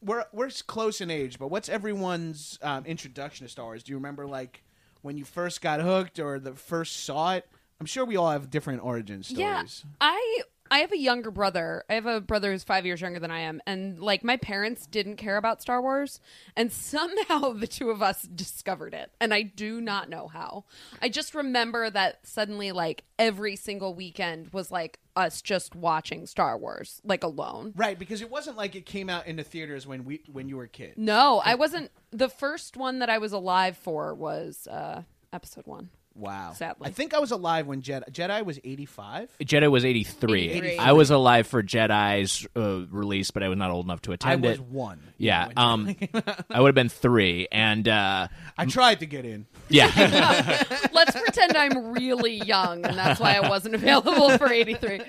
We're 0.00 0.24
we're 0.32 0.50
close 0.66 1.00
in 1.00 1.10
age, 1.10 1.38
but 1.38 1.48
what's 1.50 1.68
everyone's 1.68 2.58
um, 2.62 2.84
introduction 2.86 3.46
to 3.46 3.50
Star 3.50 3.66
Wars? 3.66 3.82
Do 3.82 3.92
you 3.92 3.96
remember 3.96 4.26
like 4.26 4.62
when 5.02 5.16
you 5.16 5.24
first 5.24 5.60
got 5.60 5.80
hooked 5.80 6.18
or 6.18 6.38
the 6.38 6.54
first 6.54 7.04
saw 7.04 7.34
it? 7.34 7.48
I'm 7.80 7.86
sure 7.86 8.04
we 8.04 8.16
all 8.16 8.30
have 8.30 8.50
different 8.50 8.84
origin 8.84 9.22
stories. 9.22 9.38
yeah. 9.84 9.90
I 10.00 10.42
I 10.70 10.80
have 10.80 10.92
a 10.92 10.98
younger 10.98 11.30
brother 11.30 11.84
I 11.88 11.94
have 11.94 12.04
a 12.04 12.20
brother 12.20 12.52
who's 12.52 12.62
five 12.64 12.84
years 12.84 13.00
younger 13.00 13.18
than 13.20 13.30
I 13.30 13.40
am 13.40 13.62
and 13.66 13.98
like 14.00 14.22
my 14.22 14.36
parents 14.36 14.86
didn't 14.86 15.16
care 15.16 15.38
about 15.38 15.62
Star 15.62 15.80
Wars 15.80 16.20
and 16.56 16.70
somehow 16.92 17.54
the 17.54 17.66
two 17.66 17.88
of 17.90 18.02
us 18.02 18.22
discovered 18.22 18.92
it 18.92 19.10
and 19.18 19.32
I 19.32 19.42
do 19.42 19.80
not 19.80 20.10
know 20.10 20.28
how 20.28 20.64
I 21.00 21.08
just 21.08 21.34
remember 21.34 21.88
that 21.88 22.26
suddenly 22.26 22.72
like 22.72 23.04
every 23.18 23.56
single 23.56 23.94
weekend 23.94 24.52
was 24.52 24.70
like 24.70 24.98
us 25.16 25.40
just 25.40 25.74
watching 25.74 26.26
Star 26.26 26.58
Wars 26.58 27.00
like 27.02 27.24
alone 27.24 27.72
Right, 27.74 27.98
because 27.98 28.20
it 28.20 28.30
wasn't 28.30 28.58
like 28.58 28.74
it 28.74 28.84
came 28.84 29.08
out 29.08 29.26
into 29.26 29.44
theaters 29.44 29.86
when 29.86 30.04
we 30.04 30.20
when 30.30 30.50
you 30.50 30.58
were 30.58 30.64
a 30.64 30.68
kid. 30.68 30.94
No, 30.98 31.40
I 31.44 31.54
wasn't. 31.54 31.90
The 32.10 32.28
first 32.28 32.76
one 32.76 32.98
that 32.98 33.08
I 33.08 33.16
was 33.18 33.32
alive 33.32 33.76
for 33.78 34.14
was 34.14 34.66
uh, 34.68 35.02
episode 35.32 35.66
one. 35.66 35.88
Wow. 36.18 36.52
Sadly. 36.52 36.88
I 36.88 36.90
think 36.90 37.14
I 37.14 37.20
was 37.20 37.30
alive 37.30 37.68
when 37.68 37.80
Jedi 37.80 38.10
Jedi 38.10 38.44
was 38.44 38.58
85. 38.64 39.30
Jedi 39.42 39.70
was 39.70 39.84
83. 39.84 40.48
83. 40.50 40.78
I 40.78 40.90
was 40.92 41.10
alive 41.12 41.46
for 41.46 41.62
Jedi's 41.62 42.44
uh, 42.56 42.86
release, 42.90 43.30
but 43.30 43.44
I 43.44 43.48
was 43.48 43.56
not 43.56 43.70
old 43.70 43.86
enough 43.86 44.02
to 44.02 44.12
attend 44.12 44.30
I 44.30 44.32
attend 44.34 44.42
was 44.42 44.58
it. 44.58 44.64
one. 44.74 45.00
Yeah, 45.16 45.48
um, 45.56 45.94
I 46.50 46.60
would 46.60 46.68
have 46.68 46.74
been 46.74 46.88
three, 46.88 47.46
and 47.52 47.86
uh, 47.88 48.26
I 48.56 48.64
tried 48.66 49.00
to 49.00 49.06
get 49.06 49.24
in. 49.24 49.46
yeah, 49.68 49.90
Let's 50.92 51.12
pretend 51.12 51.56
I'm 51.56 51.92
really 51.92 52.34
young, 52.42 52.84
and 52.84 52.98
that's 52.98 53.20
why 53.20 53.34
I 53.34 53.48
wasn't 53.48 53.76
available 53.76 54.36
for 54.38 54.52
83. 54.52 55.00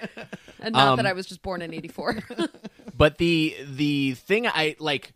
And 0.62 0.74
not 0.74 0.90
Um, 0.90 0.98
that 0.98 1.06
I 1.08 1.14
was 1.14 1.26
just 1.26 1.42
born 1.42 1.62
in 1.64 1.74
84. 1.74 2.20
but 2.96 3.18
the 3.18 3.56
the 3.66 4.14
thing 4.14 4.46
I 4.46 4.76
like. 4.80 5.14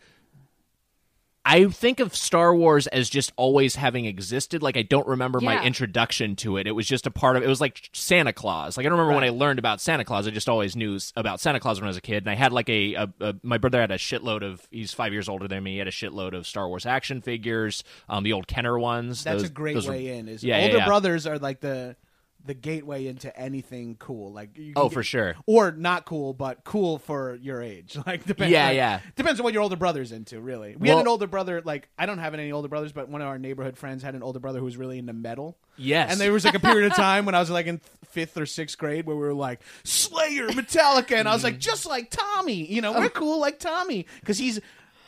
I 1.46 1.66
think 1.66 2.00
of 2.00 2.16
Star 2.16 2.56
Wars 2.56 2.88
as 2.88 3.10
just 3.10 3.34
always 3.36 3.76
having 3.76 4.06
existed. 4.06 4.64
Like 4.64 4.78
I 4.78 4.82
don't 4.82 5.06
remember 5.08 5.42
my 5.42 5.62
introduction 5.64 6.38
to 6.38 6.56
it. 6.58 6.68
It 6.68 6.72
was 6.72 6.88
just 6.88 7.06
a 7.06 7.12
part 7.12 7.36
of. 7.36 7.44
It 7.44 7.48
was 7.48 7.60
like 7.60 7.90
Santa 7.92 8.32
Claus. 8.32 8.78
Like 8.78 8.86
I 8.86 8.90
don't 8.90 8.98
remember 8.98 9.16
when 9.16 9.26
I 9.26 9.30
learned 9.30 9.60
about 9.60 9.82
Santa 9.82 10.06
Claus. 10.06 10.26
I 10.26 10.32
just 10.32 10.48
always 10.48 10.76
knew 10.76 10.98
about 11.18 11.42
Santa 11.42 11.60
Claus 11.60 11.82
when 11.82 11.86
I 11.86 11.90
was 11.90 11.98
a 11.98 12.02
kid. 12.02 12.24
And 12.24 12.30
I 12.30 12.36
had 12.36 12.54
like 12.54 12.70
a, 12.70 12.94
a, 12.94 13.10
a 13.20 13.36
my 13.44 13.58
brother 13.58 13.82
had 13.82 13.92
a 13.92 13.98
shitload 13.98 14.42
of. 14.42 14.66
He's 14.72 14.94
five 14.94 15.12
years 15.12 15.28
older 15.28 15.48
than 15.50 15.64
me. 15.64 15.74
He 15.74 15.78
had 15.80 15.88
a 15.90 15.92
shitload 15.92 16.34
of 16.34 16.48
Star 16.48 16.68
Wars 16.70 16.86
action 16.86 17.22
figures. 17.22 17.84
Um, 18.08 18.24
the 18.24 18.32
old 18.34 18.48
Kenner 18.48 18.80
ones. 18.80 19.24
That's 19.26 19.42
Those- 19.42 19.50
a 19.50 19.54
great 19.54 19.74
those 19.74 19.88
were- 19.88 19.94
way 19.94 20.18
in. 20.18 20.30
Is 20.30 20.44
Yeah, 20.46 20.60
yeah, 20.60 20.66
older 20.66 20.78
yeah. 20.78 20.86
brothers 20.86 21.28
are 21.28 21.40
like 21.40 21.60
the 21.60 21.98
the 22.46 22.54
gateway 22.54 23.08
into 23.08 23.36
anything 23.40 23.96
cool. 24.00 24.32
Like 24.34 24.58
you 24.58 24.74
Oh, 24.76 24.90
get- 24.90 24.94
for 24.94 25.04
sure. 25.04 25.36
or 25.46 25.72
not 25.72 26.06
cool, 26.06 26.34
but 26.34 26.64
cool 26.64 26.98
for 27.00 27.36
your 27.42 27.62
age. 27.62 27.98
Like 28.06 28.26
depends. 28.26 28.52
Yeah, 28.52 28.68
like, 28.68 28.76
yeah. 28.76 29.00
Depends 29.16 29.40
on 29.40 29.46
what 29.46 29.54
your 29.54 29.64
older 29.64 29.78
brother's 29.78 30.12
into. 30.12 30.42
Really, 30.42 30.76
we 30.76 30.90
Well- 30.90 30.98
had 30.98 31.04
an 31.04 31.08
older 31.08 31.28
brother. 31.28 31.62
Like 31.64 31.88
I 31.98 32.06
don't 32.06 32.18
have 32.18 32.34
any 32.34 32.52
older 32.52 32.68
brothers, 32.68 32.92
but 32.92 33.08
one 33.08 33.22
of 33.22 33.28
our 33.28 33.40
neighborhood 33.40 33.78
friends 33.78 34.04
had 34.04 34.14
an 34.14 34.24
older 34.24 34.40
brother 34.40 34.60
who 34.60 34.66
was 34.66 34.76
really 34.76 35.00
into 35.00 35.14
metal. 35.14 35.58
Yes. 35.78 36.12
And 36.12 36.20
there 36.20 36.34
was 36.34 36.44
like 36.44 36.56
a 36.56 36.60
period 36.60 36.92
of 36.92 36.96
time 36.98 37.26
when 37.26 37.34
I 37.34 37.40
was 37.40 37.50
like 37.50 37.66
in 37.66 37.80
fifth 38.06 38.38
or 38.38 38.46
sixth 38.46 38.78
grade 38.78 39.06
where 39.06 39.16
we 39.16 39.22
were 39.24 39.34
like 39.34 39.62
Slayer, 39.84 40.48
Metallica, 40.50 41.16
and 41.16 41.30
I 41.30 41.34
was 41.34 41.44
like 41.44 41.54
mm-hmm. 41.56 41.62
just 41.62 41.86
like 41.86 42.12
Tommy. 42.12 42.66
You 42.66 42.82
know, 42.82 42.92
we're 42.92 43.06
oh. 43.06 43.10
cool 43.10 43.40
like 43.40 43.60
Tommy 43.60 44.06
because 44.20 44.38
he's 44.38 44.60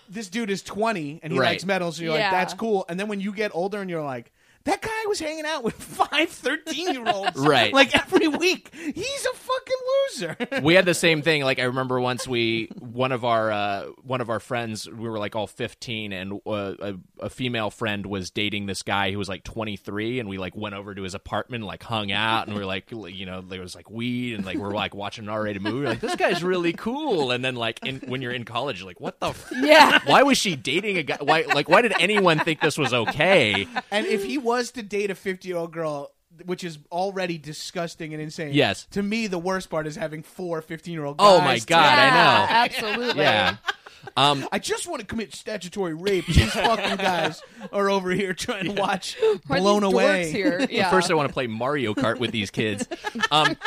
this 0.07 0.29
dude 0.29 0.49
is 0.49 0.61
twenty 0.61 1.19
and 1.21 1.33
he 1.33 1.39
Right. 1.39 1.49
likes 1.49 1.65
metal, 1.65 1.91
so 1.91 2.03
you're 2.03 2.13
like 2.13 2.31
that's 2.31 2.53
cool. 2.53 2.85
And 2.87 2.99
then 2.99 3.07
when 3.09 3.19
you 3.19 3.33
get 3.33 3.51
older 3.53 3.81
and 3.81 3.89
you're 3.89 4.03
like. 4.03 4.31
That 4.65 4.81
guy 4.81 4.89
was 5.07 5.19
hanging 5.19 5.45
out 5.45 5.63
with 5.63 5.75
five 5.81 6.29
13 6.29 6.93
year 6.93 7.07
olds. 7.07 7.37
Right. 7.37 7.71
Like 7.71 7.95
every 7.95 8.27
week. 8.27 8.73
He's 8.73 9.25
a 9.25 9.35
fucking 9.35 9.77
loser. 10.11 10.37
we 10.63 10.73
had 10.73 10.85
the 10.85 10.93
same 10.93 11.21
thing. 11.21 11.43
Like 11.43 11.59
I 11.59 11.63
remember 11.63 11.99
once 11.99 12.27
we 12.27 12.69
one 12.79 13.11
of 13.11 13.23
our 13.23 13.51
uh, 13.51 13.85
one 14.03 14.21
of 14.21 14.29
our 14.29 14.39
friends 14.39 14.89
we 14.89 15.07
were 15.07 15.19
like 15.19 15.35
all 15.35 15.47
fifteen, 15.47 16.11
and 16.11 16.41
uh, 16.45 16.73
a, 16.79 16.93
a 17.19 17.29
female 17.29 17.69
friend 17.69 18.05
was 18.07 18.31
dating 18.31 18.65
this 18.65 18.81
guy 18.81 19.11
who 19.11 19.19
was 19.19 19.29
like 19.29 19.43
twenty 19.43 19.77
three, 19.77 20.19
and 20.19 20.27
we 20.27 20.37
like 20.37 20.55
went 20.55 20.73
over 20.73 20.95
to 20.95 21.03
his 21.03 21.13
apartment, 21.13 21.61
and, 21.61 21.67
like 21.67 21.83
hung 21.83 22.11
out, 22.11 22.47
and 22.47 22.55
we 22.55 22.59
were 22.59 22.65
like, 22.65 22.91
you 22.91 23.25
know, 23.25 23.41
there 23.41 23.61
was 23.61 23.75
like 23.75 23.89
weed, 23.89 24.33
and 24.33 24.45
like 24.45 24.57
we're 24.57 24.73
like 24.73 24.95
watching 24.95 25.25
an 25.25 25.29
R 25.29 25.43
rated 25.43 25.61
movie. 25.61 25.79
We're 25.79 25.89
like 25.89 25.99
this 25.99 26.15
guy's 26.15 26.43
really 26.43 26.73
cool, 26.73 27.31
and 27.31 27.45
then 27.45 27.55
like 27.55 27.85
in, 27.85 27.99
when 28.07 28.21
you're 28.21 28.33
in 28.33 28.45
college, 28.45 28.79
you're 28.79 28.87
like 28.87 28.99
what 28.99 29.19
the. 29.19 29.27
F- 29.27 29.51
yeah. 29.55 29.99
why 30.05 30.23
was 30.23 30.39
she 30.39 30.55
dating 30.55 30.97
a 30.97 31.03
guy? 31.03 31.17
Why 31.21 31.43
like 31.53 31.69
why 31.69 31.83
did 31.83 31.93
anyone 31.99 32.39
think 32.39 32.61
this 32.61 32.77
was 32.77 32.93
okay? 32.93 33.67
And 33.91 34.07
if 34.07 34.23
he 34.23 34.37
was 34.37 34.54
to 34.71 34.83
date 34.83 35.11
a 35.11 35.15
50 35.15 35.47
year 35.47 35.57
old 35.57 35.71
girl, 35.71 36.11
which 36.45 36.63
is 36.63 36.77
already 36.91 37.37
disgusting 37.37 38.13
and 38.13 38.21
insane. 38.21 38.53
Yes. 38.53 38.87
To 38.91 39.01
me, 39.03 39.27
the 39.27 39.39
worst 39.39 39.69
part 39.69 39.87
is 39.87 39.95
having 39.95 40.23
four 40.23 40.61
15 40.61 40.93
year 40.93 41.05
old 41.05 41.17
guys. 41.17 41.27
Oh 41.27 41.41
my 41.41 41.59
God, 41.59 41.97
I 41.99 42.09
know. 42.09 42.45
Absolutely. 42.49 43.23
Yeah. 43.23 43.57
Um, 44.17 44.47
I 44.51 44.59
just 44.59 44.87
want 44.87 44.99
to 45.01 45.05
commit 45.07 45.33
statutory 45.33 45.93
rape. 45.95 46.27
These 46.27 46.51
fucking 46.53 46.97
guys 46.97 47.41
are 47.73 47.89
over 47.89 48.11
here 48.11 48.33
trying 48.33 48.65
to 48.65 48.71
watch 48.73 49.15
Who 49.15 49.39
are 49.49 49.57
Blown 49.57 49.81
these 49.81 49.93
Away. 49.93 50.31
here. 50.31 50.65
Yeah. 50.69 50.89
First, 50.91 51.09
I 51.09 51.15
want 51.15 51.27
to 51.27 51.33
play 51.33 51.47
Mario 51.47 51.93
Kart 51.95 52.19
with 52.19 52.31
these 52.31 52.51
kids. 52.51 52.87
Um, 53.31 53.57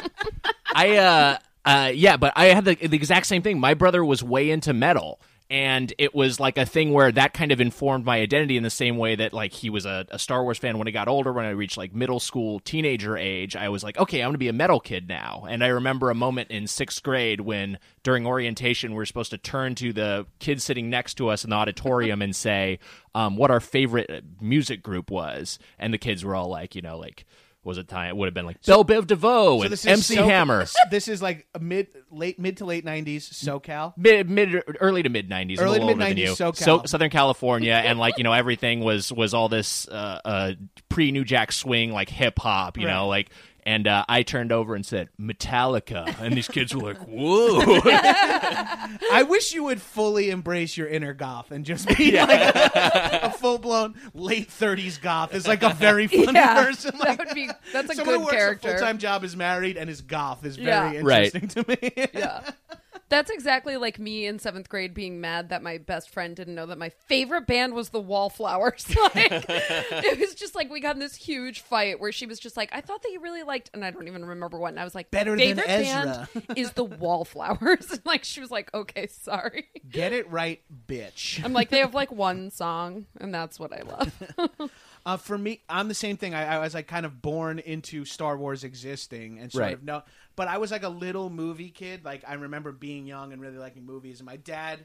I, 0.72 0.96
uh, 0.96 1.38
uh, 1.64 1.90
yeah, 1.94 2.16
but 2.16 2.32
I 2.36 2.46
had 2.46 2.64
the, 2.64 2.74
the 2.76 2.96
exact 2.96 3.26
same 3.26 3.42
thing. 3.42 3.58
My 3.58 3.74
brother 3.74 4.04
was 4.04 4.22
way 4.22 4.50
into 4.50 4.72
metal. 4.72 5.20
And 5.50 5.94
it 5.96 6.14
was 6.14 6.38
like 6.38 6.58
a 6.58 6.66
thing 6.66 6.92
where 6.92 7.10
that 7.10 7.32
kind 7.32 7.52
of 7.52 7.60
informed 7.60 8.04
my 8.04 8.20
identity 8.20 8.58
in 8.58 8.62
the 8.62 8.70
same 8.70 8.98
way 8.98 9.14
that 9.14 9.32
like 9.32 9.52
he 9.52 9.70
was 9.70 9.86
a, 9.86 10.04
a 10.10 10.18
Star 10.18 10.42
Wars 10.42 10.58
fan 10.58 10.76
when 10.76 10.86
I 10.86 10.90
got 10.90 11.08
older. 11.08 11.32
When 11.32 11.46
I 11.46 11.50
reached 11.50 11.78
like 11.78 11.94
middle 11.94 12.20
school, 12.20 12.60
teenager 12.60 13.16
age, 13.16 13.56
I 13.56 13.70
was 13.70 13.82
like, 13.82 13.98
okay, 13.98 14.20
I'm 14.20 14.32
to 14.32 14.38
be 14.38 14.48
a 14.48 14.52
metal 14.52 14.78
kid 14.78 15.08
now. 15.08 15.46
And 15.48 15.64
I 15.64 15.68
remember 15.68 16.10
a 16.10 16.14
moment 16.14 16.50
in 16.50 16.66
sixth 16.66 17.02
grade 17.02 17.40
when 17.40 17.78
during 18.02 18.26
orientation 18.26 18.90
we 18.90 18.96
were 18.96 19.06
supposed 19.06 19.30
to 19.30 19.38
turn 19.38 19.74
to 19.76 19.92
the 19.92 20.26
kids 20.38 20.64
sitting 20.64 20.90
next 20.90 21.14
to 21.14 21.28
us 21.28 21.44
in 21.44 21.50
the 21.50 21.56
auditorium 21.56 22.20
and 22.20 22.36
say 22.36 22.78
um, 23.14 23.36
what 23.36 23.50
our 23.50 23.60
favorite 23.60 24.24
music 24.40 24.82
group 24.82 25.10
was, 25.10 25.58
and 25.78 25.94
the 25.94 25.98
kids 25.98 26.24
were 26.24 26.34
all 26.34 26.48
like, 26.48 26.74
you 26.74 26.82
know, 26.82 26.98
like. 26.98 27.24
Was 27.64 27.76
it 27.76 27.88
time? 27.88 28.08
It 28.08 28.16
would 28.16 28.26
have 28.26 28.34
been 28.34 28.46
like 28.46 28.62
Bell 28.64 28.84
Biv 28.84 29.06
DeVoe 29.06 29.62
and 29.62 29.72
MC 29.72 30.14
so- 30.14 30.24
Hammer. 30.24 30.64
This 30.90 31.08
is 31.08 31.20
like 31.20 31.46
a 31.54 31.58
mid 31.58 31.88
late 32.10 32.38
mid 32.38 32.58
to 32.58 32.64
late 32.64 32.84
nineties 32.84 33.28
SoCal. 33.28 33.92
mid, 33.96 34.30
mid 34.30 34.62
early 34.80 35.02
to 35.02 35.08
mid 35.08 35.28
90s 35.28 35.60
Early 35.60 35.76
a 35.76 35.80
to 35.80 35.82
older 35.82 35.92
than 35.92 35.98
mid-nineties, 35.98 36.40
you 36.40 36.46
SoCal. 36.46 36.56
So, 36.56 36.82
southern 36.86 37.10
california 37.10 37.74
and 37.74 37.98
like 37.98 38.16
you 38.16 38.24
know 38.24 38.32
everything 38.32 38.80
was 38.80 39.12
was 39.12 39.34
all 39.34 39.48
this 39.48 39.86
uh, 39.88 40.20
uh 40.24 40.52
pre 40.88 41.10
new 41.10 41.24
jack 41.24 41.52
swing 41.52 41.92
like 41.92 42.08
hip 42.08 42.38
hop 42.38 42.78
you 42.78 42.86
know 42.86 43.08
like 43.08 43.30
and 43.68 43.86
uh, 43.86 44.02
I 44.08 44.22
turned 44.22 44.50
over 44.50 44.74
and 44.74 44.84
said 44.86 45.10
Metallica, 45.20 46.18
and 46.22 46.34
these 46.34 46.48
kids 46.48 46.74
were 46.74 46.94
like, 46.94 46.98
"Whoa!" 47.06 47.60
I 47.84 49.26
wish 49.28 49.52
you 49.52 49.64
would 49.64 49.82
fully 49.82 50.30
embrace 50.30 50.74
your 50.76 50.86
inner 50.88 51.12
goth 51.12 51.50
and 51.50 51.66
just 51.66 51.86
be 51.96 52.12
like 52.12 52.54
a, 52.54 53.30
full 53.38 53.58
blown 53.58 53.94
late 54.14 54.50
thirties 54.50 54.96
goth. 54.96 55.34
Is 55.34 55.46
like 55.46 55.62
a 55.62 55.74
very 55.74 56.06
funny 56.08 56.32
Yeah, 56.32 56.64
person. 56.64 56.96
that 56.98 57.08
Like, 57.08 57.18
would 57.18 57.34
be. 57.34 57.50
That's 57.72 57.90
a 57.90 57.94
someone 57.96 58.20
good 58.20 58.30
character. 58.30 58.68
a 58.68 58.70
full 58.72 58.80
time 58.80 58.96
job 58.98 59.22
is 59.22 59.36
married 59.36 59.76
and 59.76 59.90
is 59.90 60.00
goth 60.00 60.46
is 60.46 60.56
very 60.56 60.96
Yeah. 60.96 61.00
Right. 61.04 61.34
interesting 61.34 61.64
to 61.64 61.68
me. 61.68 62.08
yeah. 62.14 62.50
That's 63.08 63.30
exactly 63.30 63.76
like 63.76 63.98
me 63.98 64.26
in 64.26 64.38
seventh 64.38 64.68
grade 64.68 64.92
being 64.92 65.20
mad 65.20 65.48
that 65.48 65.62
my 65.62 65.78
best 65.78 66.10
friend 66.10 66.36
didn't 66.36 66.54
know 66.54 66.66
that 66.66 66.78
my 66.78 66.90
favorite 66.90 67.46
band 67.46 67.74
was 67.74 67.88
the 67.90 68.00
Wallflowers. 68.00 68.86
Like, 69.14 69.46
it 69.48 70.18
was 70.18 70.34
just 70.34 70.54
like 70.54 70.70
we 70.70 70.80
got 70.80 70.94
in 70.94 71.00
this 71.00 71.14
huge 71.14 71.60
fight 71.60 71.98
where 72.00 72.12
she 72.12 72.26
was 72.26 72.38
just 72.38 72.56
like, 72.56 72.68
"I 72.72 72.80
thought 72.80 73.02
that 73.02 73.10
you 73.10 73.20
really 73.20 73.42
liked," 73.42 73.70
and 73.72 73.84
I 73.84 73.90
don't 73.90 74.06
even 74.06 74.24
remember 74.24 74.58
what. 74.58 74.68
And 74.70 74.78
I 74.80 74.84
was 74.84 74.94
like, 74.94 75.10
Better 75.10 75.34
"My 75.34 75.44
than 75.44 75.56
favorite 75.56 75.68
Ezra." 75.68 76.28
band 76.34 76.58
is 76.58 76.72
the 76.72 76.84
Wallflowers." 76.84 77.90
And 77.90 78.00
like 78.04 78.24
she 78.24 78.40
was 78.40 78.50
like, 78.50 78.72
"Okay, 78.74 79.06
sorry." 79.06 79.68
Get 79.88 80.12
it 80.12 80.30
right, 80.30 80.60
bitch. 80.86 81.42
I'm 81.44 81.52
like, 81.54 81.70
they 81.70 81.78
have 81.78 81.94
like 81.94 82.12
one 82.12 82.50
song, 82.50 83.06
and 83.20 83.32
that's 83.32 83.58
what 83.58 83.72
I 83.72 83.82
love. 83.82 84.70
Uh, 85.08 85.16
for 85.16 85.38
me, 85.38 85.62
I'm 85.70 85.88
the 85.88 85.94
same 85.94 86.18
thing. 86.18 86.34
I, 86.34 86.56
I 86.56 86.58
was 86.58 86.74
like 86.74 86.86
kind 86.86 87.06
of 87.06 87.22
born 87.22 87.60
into 87.60 88.04
Star 88.04 88.36
Wars 88.36 88.62
existing 88.62 89.38
and 89.38 89.50
sort 89.50 89.62
Right. 89.62 89.72
of 89.72 89.82
no, 89.82 90.02
but 90.36 90.48
I 90.48 90.58
was 90.58 90.70
like 90.70 90.82
a 90.82 90.88
little 90.90 91.30
movie 91.30 91.70
kid. 91.70 92.04
Like 92.04 92.24
I 92.28 92.34
remember 92.34 92.72
being 92.72 93.06
young 93.06 93.32
and 93.32 93.40
really 93.40 93.56
liking 93.56 93.86
movies, 93.86 94.20
and 94.20 94.26
my 94.26 94.36
dad, 94.36 94.84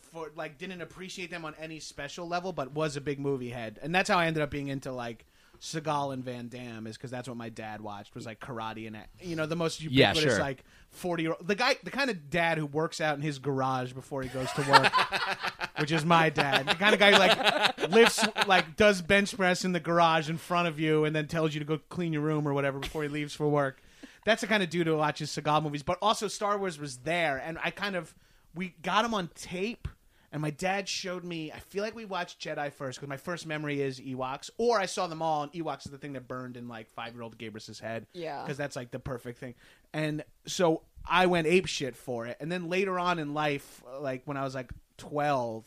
for 0.00 0.30
like, 0.34 0.56
didn't 0.56 0.80
appreciate 0.80 1.30
them 1.30 1.44
on 1.44 1.54
any 1.58 1.80
special 1.80 2.26
level, 2.26 2.54
but 2.54 2.72
was 2.72 2.96
a 2.96 3.00
big 3.02 3.20
movie 3.20 3.50
head, 3.50 3.78
and 3.82 3.94
that's 3.94 4.08
how 4.08 4.16
I 4.18 4.24
ended 4.26 4.42
up 4.42 4.50
being 4.50 4.68
into 4.68 4.90
like. 4.90 5.26
Seagal 5.60 6.12
and 6.12 6.24
Van 6.24 6.48
Damme 6.48 6.86
is 6.86 6.96
because 6.96 7.10
that's 7.10 7.28
what 7.28 7.36
my 7.36 7.48
dad 7.48 7.80
watched 7.80 8.14
was 8.14 8.26
like 8.26 8.40
karate 8.40 8.86
and 8.86 8.96
you 9.20 9.36
know 9.36 9.46
the 9.46 9.56
most 9.56 9.80
Yeah, 9.82 10.08
ubiquitous 10.10 10.34
sure. 10.34 10.40
like 10.40 10.64
forty 10.90 11.24
year 11.24 11.32
old 11.32 11.46
the 11.46 11.54
guy 11.54 11.76
the 11.82 11.90
kind 11.90 12.10
of 12.10 12.30
dad 12.30 12.58
who 12.58 12.66
works 12.66 13.00
out 13.00 13.16
in 13.16 13.22
his 13.22 13.38
garage 13.38 13.92
before 13.92 14.22
he 14.22 14.28
goes 14.28 14.50
to 14.52 14.62
work 14.70 14.92
which 15.78 15.92
is 15.92 16.04
my 16.04 16.28
dad. 16.30 16.66
The 16.66 16.74
kind 16.74 16.92
of 16.92 17.00
guy 17.00 17.12
who 17.12 17.18
like 17.18 17.90
lifts, 17.90 18.26
like 18.46 18.76
does 18.76 19.00
bench 19.00 19.36
press 19.36 19.64
in 19.64 19.72
the 19.72 19.80
garage 19.80 20.28
in 20.28 20.36
front 20.36 20.68
of 20.68 20.80
you, 20.80 21.04
and 21.04 21.14
then 21.14 21.28
tells 21.28 21.54
you 21.54 21.60
to 21.60 21.66
go 21.66 21.78
clean 21.88 22.12
your 22.12 22.22
room 22.22 22.46
or 22.48 22.52
whatever 22.52 22.78
before 22.78 23.02
he 23.04 23.08
leaves 23.08 23.34
for 23.34 23.48
work. 23.48 23.80
That's 24.24 24.40
the 24.40 24.46
kind 24.46 24.62
of 24.62 24.70
dude 24.70 24.86
who 24.88 24.96
watches 24.96 25.30
Seagal 25.30 25.62
movies. 25.62 25.82
But 25.82 25.98
also, 26.02 26.28
Star 26.28 26.58
Wars 26.58 26.78
was 26.78 26.98
there, 26.98 27.38
and 27.44 27.58
I 27.62 27.70
kind 27.70 27.94
of 27.96 28.14
we 28.54 28.74
got 28.82 29.04
him 29.04 29.14
on 29.14 29.30
tape. 29.34 29.86
And 30.30 30.42
my 30.42 30.50
dad 30.50 30.88
showed 30.88 31.24
me. 31.24 31.50
I 31.52 31.58
feel 31.58 31.82
like 31.82 31.94
we 31.94 32.04
watched 32.04 32.40
Jedi 32.40 32.72
first 32.72 32.98
because 32.98 33.08
my 33.08 33.16
first 33.16 33.46
memory 33.46 33.80
is 33.80 33.98
Ewoks, 33.98 34.50
or 34.58 34.78
I 34.78 34.86
saw 34.86 35.06
them 35.06 35.22
all, 35.22 35.42
and 35.42 35.52
Ewoks 35.52 35.86
is 35.86 35.92
the 35.92 35.98
thing 35.98 36.12
that 36.12 36.28
burned 36.28 36.56
in 36.56 36.68
like 36.68 36.90
five 36.90 37.14
year 37.14 37.22
old 37.22 37.38
Gabrus's 37.38 37.80
head. 37.80 38.06
Yeah. 38.12 38.42
because 38.42 38.58
that's 38.58 38.76
like 38.76 38.90
the 38.90 38.98
perfect 38.98 39.38
thing. 39.38 39.54
And 39.94 40.22
so 40.46 40.82
I 41.08 41.26
went 41.26 41.46
ape 41.46 41.66
shit 41.66 41.96
for 41.96 42.26
it. 42.26 42.36
And 42.40 42.52
then 42.52 42.68
later 42.68 42.98
on 42.98 43.18
in 43.18 43.32
life, 43.32 43.82
like 44.00 44.22
when 44.26 44.36
I 44.36 44.44
was 44.44 44.54
like 44.54 44.70
12, 44.98 45.64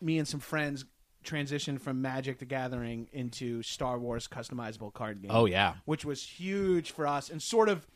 me 0.00 0.18
and 0.18 0.26
some 0.26 0.40
friends 0.40 0.86
transitioned 1.24 1.80
from 1.82 2.00
Magic 2.00 2.38
the 2.38 2.46
Gathering 2.46 3.08
into 3.12 3.62
Star 3.62 3.98
Wars 3.98 4.26
customizable 4.26 4.92
card 4.92 5.20
game. 5.20 5.30
Oh, 5.34 5.44
yeah. 5.44 5.74
Which 5.84 6.04
was 6.04 6.22
huge 6.22 6.92
for 6.92 7.06
us 7.06 7.28
and 7.28 7.42
sort 7.42 7.68
of 7.68 7.86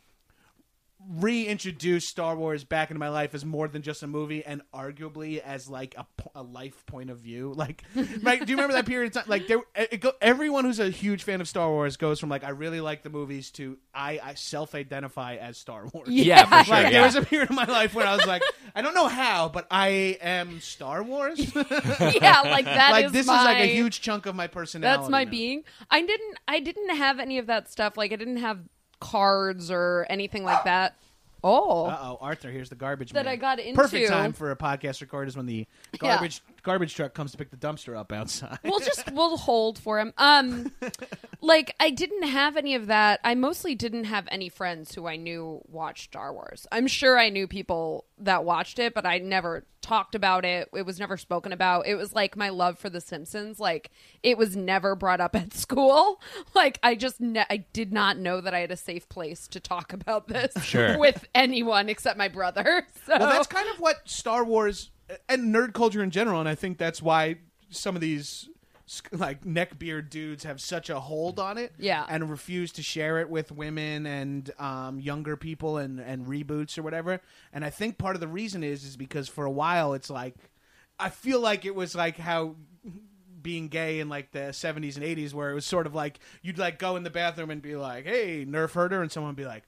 reintroduced 1.08 2.08
Star 2.08 2.36
Wars 2.36 2.64
back 2.64 2.90
into 2.90 2.98
my 2.98 3.08
life 3.08 3.34
as 3.34 3.44
more 3.44 3.68
than 3.68 3.82
just 3.82 4.02
a 4.02 4.06
movie 4.06 4.44
and 4.44 4.62
arguably 4.72 5.38
as 5.38 5.68
like 5.68 5.94
a, 5.96 6.06
a 6.34 6.42
life 6.42 6.84
point 6.86 7.10
of 7.10 7.18
view. 7.18 7.54
Like, 7.64 7.82
right? 8.22 8.44
Do 8.44 8.50
you 8.50 8.56
remember 8.56 8.74
that 8.74 8.84
period 8.84 9.06
of 9.06 9.22
time? 9.22 9.24
Like, 9.26 9.46
there, 9.46 9.60
it 9.74 10.02
go, 10.02 10.12
everyone 10.20 10.66
who's 10.66 10.80
a 10.80 10.90
huge 10.90 11.22
fan 11.22 11.40
of 11.40 11.48
Star 11.48 11.70
Wars 11.70 11.96
goes 11.96 12.20
from 12.20 12.28
like 12.28 12.44
I 12.44 12.50
really 12.50 12.80
like 12.82 13.02
the 13.02 13.08
movies 13.08 13.50
to 13.52 13.78
I, 13.94 14.20
I 14.22 14.34
self-identify 14.34 15.36
as 15.36 15.56
Star 15.56 15.86
Wars. 15.86 16.08
yeah, 16.10 16.44
for 16.44 16.64
sure. 16.64 16.74
Like 16.74 16.84
yeah. 16.84 16.90
there 16.90 17.02
was 17.02 17.14
a 17.14 17.22
period 17.22 17.48
of 17.48 17.56
my 17.56 17.64
life 17.64 17.94
where 17.94 18.06
I 18.06 18.16
was 18.16 18.26
like, 18.26 18.42
I 18.74 18.82
don't 18.82 18.94
know 18.94 19.08
how, 19.08 19.48
but 19.48 19.66
I 19.70 20.18
am 20.20 20.60
Star 20.60 21.02
Wars. 21.02 21.38
yeah, 21.54 22.42
like 22.42 22.66
that 22.66 22.88
like 22.90 23.06
is 23.06 23.12
this 23.12 23.26
my, 23.26 23.38
is 23.38 23.44
like 23.44 23.58
a 23.60 23.72
huge 23.72 24.02
chunk 24.02 24.26
of 24.26 24.34
my 24.34 24.46
personality. 24.46 25.00
That's 25.00 25.10
my 25.10 25.24
now. 25.24 25.30
being. 25.30 25.64
I 25.90 26.02
didn't. 26.02 26.38
I 26.46 26.60
didn't 26.60 26.96
have 26.96 27.18
any 27.18 27.38
of 27.38 27.46
that 27.46 27.70
stuff. 27.70 27.96
Like 27.96 28.12
I 28.12 28.16
didn't 28.16 28.38
have 28.38 28.60
cards 29.00 29.70
or 29.70 30.07
anything 30.09 30.44
like 30.44 30.64
that. 30.64 30.96
Oh, 31.42 31.85
Uh 31.87 31.98
oh, 32.00 32.18
Arthur, 32.22 32.50
here's 32.50 32.70
the 32.70 32.74
garbage 32.74 33.12
That 33.12 33.26
man. 33.26 33.33
I 33.33 33.37
got 33.37 33.59
into. 33.59 33.74
Perfect 33.80 34.09
time 34.09 34.33
for 34.33 34.50
a 34.50 34.57
podcast 34.57 35.02
record 35.02 35.28
is 35.28 35.37
when 35.37 35.44
the 35.46 35.66
garbage 35.98 36.42
garbage 36.64 36.94
truck 36.94 37.14
comes 37.14 37.31
to 37.33 37.38
pick 37.38 37.50
the 37.50 37.57
dumpster 37.57 37.96
up 37.96 38.11
outside. 38.11 38.59
we'll 38.64 38.81
just 38.81 39.11
we'll 39.12 39.37
hold 39.37 39.79
for 39.79 40.00
him. 40.00 40.12
Um, 40.18 40.72
like 41.40 41.74
I 41.79 41.90
didn't 41.90 42.24
have 42.24 42.57
any 42.57 42.74
of 42.74 42.88
that. 42.88 43.20
I 43.22 43.35
mostly 43.37 43.74
didn't 43.77 44.05
have 44.05 44.27
any 44.31 44.48
friends 44.48 44.94
who 44.94 45.07
I 45.07 45.16
knew 45.16 45.61
watched 45.68 46.05
Star 46.11 46.33
Wars. 46.33 46.66
I'm 46.72 46.87
sure 46.88 47.18
I 47.18 47.29
knew 47.29 47.46
people 47.46 48.07
that 48.18 48.44
watched 48.44 48.79
it, 48.79 48.94
but 48.94 49.05
I 49.07 49.18
never 49.18 49.64
talked 49.83 50.14
about 50.14 50.46
it. 50.46 50.70
It 50.74 50.87
was 50.87 50.98
never 50.98 51.18
spoken 51.18 51.53
about. 51.53 51.87
It 51.87 51.96
was 51.96 52.14
like 52.14 52.37
my 52.38 52.48
love 52.48 52.79
for 52.79 52.88
The 52.88 53.03
Simpsons. 53.03 53.61
Like 53.61 53.90
it 54.22 54.38
was 54.38 54.57
never 54.57 54.94
brought 54.94 55.20
up 55.20 55.37
at 55.37 55.53
school. 55.55 56.20
Like 56.55 56.79
I 56.83 56.94
just 56.94 57.20
ne- 57.20 57.44
I 57.50 57.59
did 57.74 57.92
not 57.92 58.16
know 58.16 58.40
that 58.40 58.55
I 58.55 58.61
had 58.61 58.70
a 58.70 58.77
safe 58.79 59.07
place 59.11 59.46
to 59.48 59.61
talk 59.61 59.92
about 59.92 60.29
this 60.29 60.53
Sure. 60.64 60.98
with 60.98 61.27
anyone 61.35 61.88
except 61.90 62.16
my 62.18 62.29
brother. 62.29 62.87
So 63.07 63.18
well, 63.18 63.29
that's 63.29 63.46
kind 63.48 63.68
of 63.68 63.77
what 63.81 64.09
Star 64.09 64.44
Wars 64.44 64.90
and 65.28 65.54
nerd 65.54 65.72
culture 65.74 66.02
in 66.02 66.10
general, 66.10 66.40
and 66.40 66.48
I 66.48 66.54
think 66.54 66.78
that's 66.78 67.00
why 67.02 67.36
some 67.70 67.94
of 67.94 68.00
these 68.00 68.48
like 69.12 69.44
neckbeard 69.44 70.10
dudes 70.10 70.44
have 70.44 70.60
such 70.60 70.90
a 70.90 71.00
hold 71.00 71.40
on 71.40 71.56
it, 71.56 71.72
Yeah. 71.78 72.04
and 72.08 72.28
refuse 72.30 72.70
to 72.72 72.82
share 72.82 73.18
it 73.18 73.30
with 73.30 73.50
women 73.50 74.04
and 74.06 74.50
um, 74.58 75.00
younger 75.00 75.36
people 75.36 75.78
and 75.78 75.98
and 76.00 76.26
reboots 76.26 76.76
or 76.78 76.82
whatever. 76.82 77.20
And 77.52 77.64
I 77.64 77.70
think 77.70 77.96
part 77.96 78.14
of 78.14 78.20
the 78.20 78.28
reason 78.28 78.62
is 78.62 78.84
is 78.84 78.96
because 78.96 79.28
for 79.28 79.44
a 79.46 79.50
while 79.50 79.94
it's 79.94 80.10
like 80.10 80.34
I 80.98 81.08
feel 81.08 81.40
like 81.40 81.64
it 81.64 81.74
was 81.74 81.94
like 81.94 82.18
how 82.18 82.56
being 83.42 83.68
gay 83.68 84.00
in 84.00 84.08
like 84.08 84.32
the 84.32 84.38
70s 84.52 84.96
and 84.96 85.04
80s 85.04 85.34
where 85.34 85.50
it 85.50 85.54
was 85.54 85.66
sort 85.66 85.86
of 85.86 85.94
like 85.94 86.18
you'd 86.40 86.56
like 86.56 86.78
go 86.78 86.96
in 86.96 87.02
the 87.02 87.10
bathroom 87.10 87.50
and 87.50 87.60
be 87.60 87.76
like 87.76 88.04
hey 88.06 88.46
nerf 88.48 88.72
herder 88.72 89.02
and 89.02 89.12
someone 89.12 89.30
would 89.30 89.36
be 89.36 89.44
like 89.44 89.64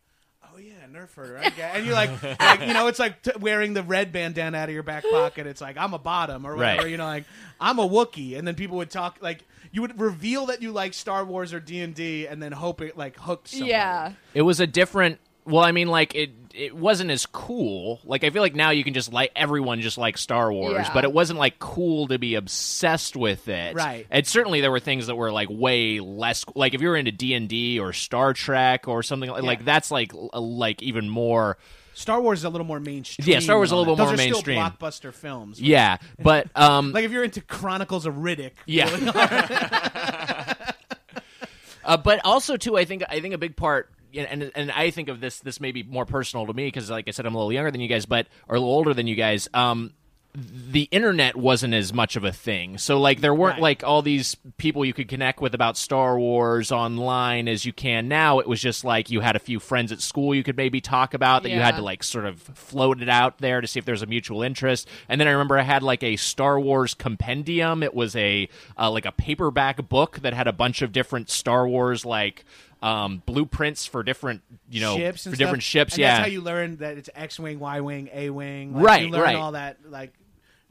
oh 0.56 0.58
yeah 0.58 0.72
nerf 0.90 1.14
herder 1.14 1.38
I 1.38 1.50
get-" 1.50 1.76
and 1.76 1.84
you're 1.84 1.94
like, 1.94 2.22
like 2.40 2.60
you 2.60 2.72
know 2.72 2.86
it's 2.86 2.98
like 2.98 3.22
t- 3.22 3.32
wearing 3.38 3.74
the 3.74 3.82
red 3.82 4.10
bandana 4.12 4.56
out 4.56 4.68
of 4.68 4.74
your 4.74 4.82
back 4.82 5.04
pocket 5.10 5.46
it's 5.46 5.60
like 5.60 5.76
i'm 5.76 5.92
a 5.94 5.98
bottom 5.98 6.46
or 6.46 6.56
whatever 6.56 6.82
Right. 6.82 6.90
you 6.90 6.96
know 6.96 7.04
like 7.06 7.24
i'm 7.60 7.78
a 7.78 7.86
wookie 7.88 8.38
and 8.38 8.46
then 8.46 8.54
people 8.54 8.78
would 8.78 8.90
talk 8.90 9.18
like 9.20 9.44
you 9.72 9.82
would 9.82 10.00
reveal 10.00 10.46
that 10.46 10.62
you 10.62 10.72
like 10.72 10.94
star 10.94 11.24
wars 11.24 11.52
or 11.52 11.60
d&d 11.60 12.26
and 12.26 12.42
then 12.42 12.52
hope 12.52 12.80
it 12.80 12.96
like 12.96 13.18
hooked 13.18 13.48
somebody. 13.48 13.70
yeah. 13.70 14.12
It 14.32 14.42
was 14.42 14.60
a 14.60 14.66
different. 14.66 15.18
Well, 15.46 15.64
I 15.64 15.72
mean, 15.72 15.88
like 15.88 16.14
it. 16.14 16.30
It 16.58 16.74
wasn't 16.74 17.10
as 17.10 17.26
cool. 17.26 18.00
Like 18.02 18.24
I 18.24 18.30
feel 18.30 18.40
like 18.40 18.54
now 18.54 18.70
you 18.70 18.82
can 18.82 18.94
just 18.94 19.12
like 19.12 19.30
everyone 19.36 19.82
just 19.82 19.98
like 19.98 20.16
Star 20.16 20.50
Wars, 20.50 20.72
Yeah. 20.72 20.90
but 20.94 21.04
it 21.04 21.12
wasn't 21.12 21.38
like 21.38 21.58
cool 21.58 22.08
to 22.08 22.18
be 22.18 22.34
obsessed 22.34 23.14
with 23.14 23.46
it. 23.48 23.74
Right. 23.76 24.06
And 24.10 24.26
certainly 24.26 24.62
there 24.62 24.70
were 24.70 24.80
things 24.80 25.08
that 25.08 25.16
were 25.16 25.30
like 25.30 25.48
way 25.50 26.00
less. 26.00 26.46
Like 26.54 26.72
if 26.72 26.80
you 26.80 26.88
were 26.88 26.96
into 26.96 27.12
D 27.12 27.34
and 27.34 27.46
D 27.46 27.78
or 27.78 27.92
Star 27.92 28.32
Trek 28.32 28.88
or 28.88 29.02
something 29.02 29.28
like, 29.28 29.42
like 29.42 29.64
that's 29.66 29.90
like 29.90 30.12
like 30.32 30.80
even 30.82 31.10
more. 31.10 31.58
star 31.92 32.22
wars 32.22 32.38
is 32.38 32.44
a 32.46 32.48
little 32.48 32.66
more 32.66 32.80
mainstream 32.80 33.28
Yeah, 33.28 33.40
Star 33.40 33.56
Wars 33.56 33.68
is 33.68 33.72
a 33.72 33.76
little 33.76 33.92
it. 33.92 33.96
bit 33.98 34.02
Those 34.02 34.06
more 34.06 34.14
are 34.14 34.16
mainstream. 34.16 34.56
still 34.66 34.88
blockbuster 34.88 35.12
films 35.12 35.60
Yeah, 35.60 35.98
but 36.22 36.46
um, 36.56 36.92
like 36.92 37.04
if 37.04 37.12
you're 37.12 37.24
into 37.24 37.42
chronicles 37.42 38.06
of 38.06 38.14
riddick 38.14 38.52
Yeah. 38.64 38.86
uh, 41.84 41.96
but 41.98 42.20
also 42.24 42.56
too, 42.56 42.78
I 42.78 42.86
think 42.86 43.02
I 43.08 43.20
think 43.20 43.34
a 43.34 43.38
big 43.38 43.56
part, 43.56 43.90
yeah, 43.90 43.95
and 44.14 44.50
and 44.54 44.70
I 44.70 44.90
think 44.90 45.08
of 45.08 45.20
this 45.20 45.40
this 45.40 45.60
may 45.60 45.72
be 45.72 45.82
more 45.82 46.06
personal 46.06 46.46
to 46.46 46.52
me 46.52 46.66
because, 46.66 46.90
like 46.90 47.08
I 47.08 47.10
said, 47.10 47.26
I'm 47.26 47.34
a 47.34 47.38
little 47.38 47.52
younger 47.52 47.70
than 47.70 47.80
you 47.80 47.88
guys, 47.88 48.06
but 48.06 48.26
or 48.48 48.56
a 48.56 48.60
little 48.60 48.74
older 48.74 48.94
than 48.94 49.06
you 49.06 49.14
guys. 49.16 49.48
Um, 49.54 49.92
the 50.38 50.82
internet 50.90 51.34
wasn't 51.34 51.72
as 51.72 51.94
much 51.94 52.14
of 52.14 52.22
a 52.22 52.30
thing. 52.30 52.76
So 52.76 53.00
like 53.00 53.22
there 53.22 53.34
weren't 53.34 53.54
Right. 53.54 53.62
like 53.62 53.84
all 53.84 54.02
these 54.02 54.34
people 54.58 54.84
you 54.84 54.92
could 54.92 55.08
connect 55.08 55.40
with 55.40 55.54
about 55.54 55.78
Star 55.78 56.18
Wars 56.18 56.70
online 56.70 57.48
as 57.48 57.64
you 57.64 57.72
can 57.72 58.06
now. 58.06 58.38
It 58.40 58.46
was 58.46 58.60
just 58.60 58.84
like 58.84 59.08
you 59.10 59.20
had 59.20 59.34
a 59.34 59.38
few 59.38 59.58
friends 59.58 59.92
at 59.92 60.02
school 60.02 60.34
you 60.34 60.42
could 60.42 60.58
maybe 60.58 60.82
talk 60.82 61.14
about 61.14 61.42
that 61.44 61.48
you 61.48 61.58
had 61.58 61.76
to 61.76 61.82
like 61.82 62.02
sort 62.04 62.26
of 62.26 62.38
float 62.42 63.00
it 63.00 63.08
out 63.08 63.38
there 63.38 63.62
to 63.62 63.66
see 63.66 63.78
if 63.78 63.86
there's 63.86 64.02
a 64.02 64.06
mutual 64.06 64.42
interest. 64.42 64.86
And 65.08 65.18
then 65.18 65.26
I 65.26 65.30
remember 65.30 65.58
I 65.58 65.62
had 65.62 65.82
like 65.82 66.02
a 66.02 66.16
Star 66.16 66.60
Wars 66.60 66.92
compendium. 66.92 67.82
It 67.82 67.94
was 67.94 68.14
a 68.14 68.46
uh, 68.78 68.90
like 68.90 69.06
a 69.06 69.12
paperback 69.12 69.88
book 69.88 70.18
that 70.18 70.34
had 70.34 70.46
a 70.46 70.52
bunch 70.52 70.82
of 70.82 70.92
different 70.92 71.30
Star 71.30 71.66
Wars 71.66 72.04
like 72.04 72.44
um, 72.86 73.22
blueprints 73.26 73.86
for 73.86 74.02
different 74.02 74.42
you 74.70 74.80
know 74.80 74.96
ships 74.96 75.24
for 75.24 75.30
and 75.30 75.38
different 75.38 75.62
stuff. 75.62 75.70
ships. 75.70 75.92
And 75.94 76.00
yeah, 76.00 76.08
that's 76.18 76.20
how 76.28 76.32
you 76.32 76.40
learn 76.40 76.76
that 76.76 76.96
it's 76.98 77.10
X 77.14 77.38
wing, 77.38 77.58
Y 77.58 77.80
wing, 77.80 78.08
A 78.12 78.30
wing. 78.30 78.74
Like, 78.74 78.84
Right, 78.84 79.02
You 79.06 79.10
learn 79.10 79.22
right. 79.22 79.36
all 79.36 79.52
that. 79.52 79.78
Like, 79.88 80.12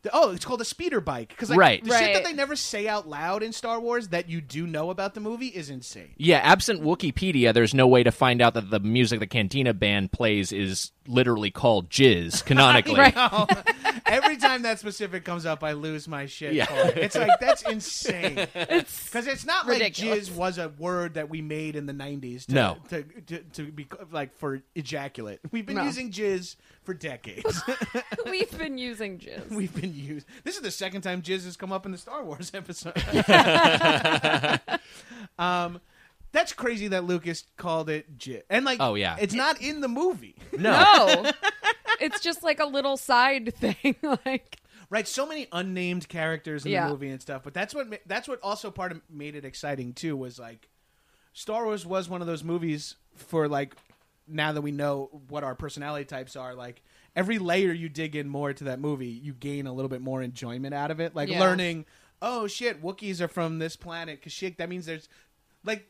the- 0.03 0.11
oh, 0.13 0.31
it's 0.31 0.45
called 0.45 0.61
a 0.61 0.65
speeder 0.65 1.01
bike 1.01 1.29
because 1.29 1.49
like, 1.49 1.59
Right. 1.59 1.83
the 1.83 1.97
shit 1.97 2.13
that 2.13 2.23
they 2.23 2.33
never 2.33 2.55
say 2.55 2.87
out 2.87 3.07
loud 3.07 3.41
in 3.43 3.51
Star 3.51 3.79
Wars 3.79 4.09
that 4.09 4.29
you 4.29 4.39
do 4.39 4.65
know 4.67 4.91
about 4.91 5.13
the 5.15 5.19
movie 5.19 5.47
is 5.47 5.69
insane. 5.69 6.13
Yeah, 6.17 6.37
absent 6.37 6.81
Wikipedia, 6.83 7.53
there's 7.53 7.73
no 7.73 7.87
way 7.87 8.03
to 8.03 8.11
find 8.11 8.41
out 8.41 8.53
that 8.53 8.69
the 8.69 8.79
music 8.79 9.19
the 9.19 9.27
Cantina 9.27 9.73
band 9.73 10.11
plays 10.11 10.51
is 10.51 10.91
literally 11.07 11.51
called 11.51 11.89
Jizz 11.89 12.45
canonically. 12.45 12.95
Right. 13.15 13.63
Every 14.07 14.37
time 14.37 14.61
that 14.63 14.79
specific 14.79 15.25
comes 15.25 15.45
up, 15.47 15.63
I 15.63 15.71
lose 15.73 16.07
my 16.07 16.27
shit. 16.27 16.53
Yeah. 16.53 16.65
for 16.65 16.89
it. 16.89 16.97
It's 16.99 17.15
like 17.15 17.39
that's 17.39 17.63
insane. 17.63 18.47
It's 18.53 19.05
Because 19.05 19.25
it's 19.25 19.45
not 19.45 19.65
Ridiculous. 19.65 20.29
like 20.29 20.35
jizz 20.35 20.37
was 20.37 20.57
a 20.59 20.69
word 20.69 21.15
that 21.15 21.27
we 21.29 21.41
made 21.41 21.75
in 21.75 21.87
the 21.87 21.93
'90s. 21.93 22.45
To, 22.45 22.53
No. 22.53 22.77
to, 22.89 23.01
to 23.03 23.39
to 23.53 23.71
be 23.71 23.87
like 24.11 24.35
for 24.37 24.61
ejaculate. 24.75 25.39
We've 25.51 25.65
been 25.65 25.77
No. 25.77 25.83
using 25.85 26.11
jizz 26.11 26.55
for 26.83 26.93
decades. 26.93 27.61
we've 28.29 28.55
been 28.57 28.77
using 28.77 29.17
jizz. 29.17 29.49
We've 29.49 29.73
been 29.73 29.95
used. 29.95 30.27
This 30.43 30.55
is 30.55 30.61
the 30.61 30.71
second 30.71 31.01
time 31.01 31.23
jizz 31.23 31.45
has 31.45 31.57
come 31.57 31.71
up 31.71 31.85
in 31.87 31.91
the 31.91 31.97
Star 31.97 32.23
Wars 32.23 32.51
episode. 32.53 32.93
um, 35.39 35.81
that's 36.35 36.53
crazy 36.53 36.89
that 36.89 37.05
Lucas 37.05 37.45
called 37.57 37.89
it 37.89 38.17
jizz, 38.17 38.43
and 38.49 38.65
like, 38.65 38.77
Oh, 38.79 38.95
yeah. 38.95 39.15
it's 39.19 39.33
not 39.33 39.61
in 39.61 39.81
the 39.81 39.87
movie, 39.87 40.35
No. 40.57 41.23
no, 41.23 41.31
it's 41.99 42.19
just 42.19 42.43
like 42.43 42.59
a 42.59 42.65
little 42.65 42.97
side 42.97 43.53
thing. 43.55 43.95
like 44.25 44.59
right? 44.91 45.07
So 45.07 45.25
many 45.25 45.47
unnamed 45.51 46.07
characters 46.07 46.65
in 46.65 46.71
Yeah. 46.73 46.85
the 46.85 46.91
movie 46.91 47.09
and 47.09 47.21
stuff, 47.21 47.41
but 47.43 47.53
that's 47.53 47.73
what 47.73 47.89
ma- 47.89 47.97
that's 48.05 48.27
what 48.27 48.39
also 48.43 48.69
part 48.69 48.91
of 48.91 49.01
made 49.09 49.35
it 49.35 49.45
exciting 49.45 49.93
too 49.93 50.15
was 50.15 50.37
like, 50.37 50.69
Star 51.33 51.65
Wars 51.65 51.85
was 51.85 52.07
one 52.07 52.21
of 52.21 52.27
those 52.27 52.43
movies 52.43 52.95
for 53.15 53.47
like 53.47 53.75
now 54.27 54.51
that 54.51 54.61
we 54.61 54.71
know 54.71 55.09
what 55.29 55.43
our 55.43 55.55
personality 55.55 56.05
types 56.05 56.35
are 56.35 56.53
like. 56.55 56.81
Every 57.15 57.39
layer 57.39 57.71
you 57.71 57.87
dig 57.87 58.15
in 58.15 58.27
more 58.27 58.51
to 58.51 58.65
that 58.65 58.79
movie, 58.79 59.07
you 59.07 59.33
gain 59.33 59.67
a 59.67 59.73
little 59.73 59.87
bit 59.89 60.01
more 60.01 60.21
enjoyment 60.21 60.73
out 60.73 60.91
of 60.91 60.99
it. 60.99 61.15
Like 61.15 61.29
Yeah. 61.29 61.39
learning, 61.39 61.85
oh 62.21 62.45
shit, 62.47 62.83
Wookiees 62.83 63.21
are 63.21 63.27
from 63.29 63.59
this 63.59 63.75
planet. 63.77 64.21
Cause 64.21 64.33
shit, 64.33 64.57
that 64.57 64.67
means 64.67 64.85
there's 64.85 65.07
like 65.63 65.87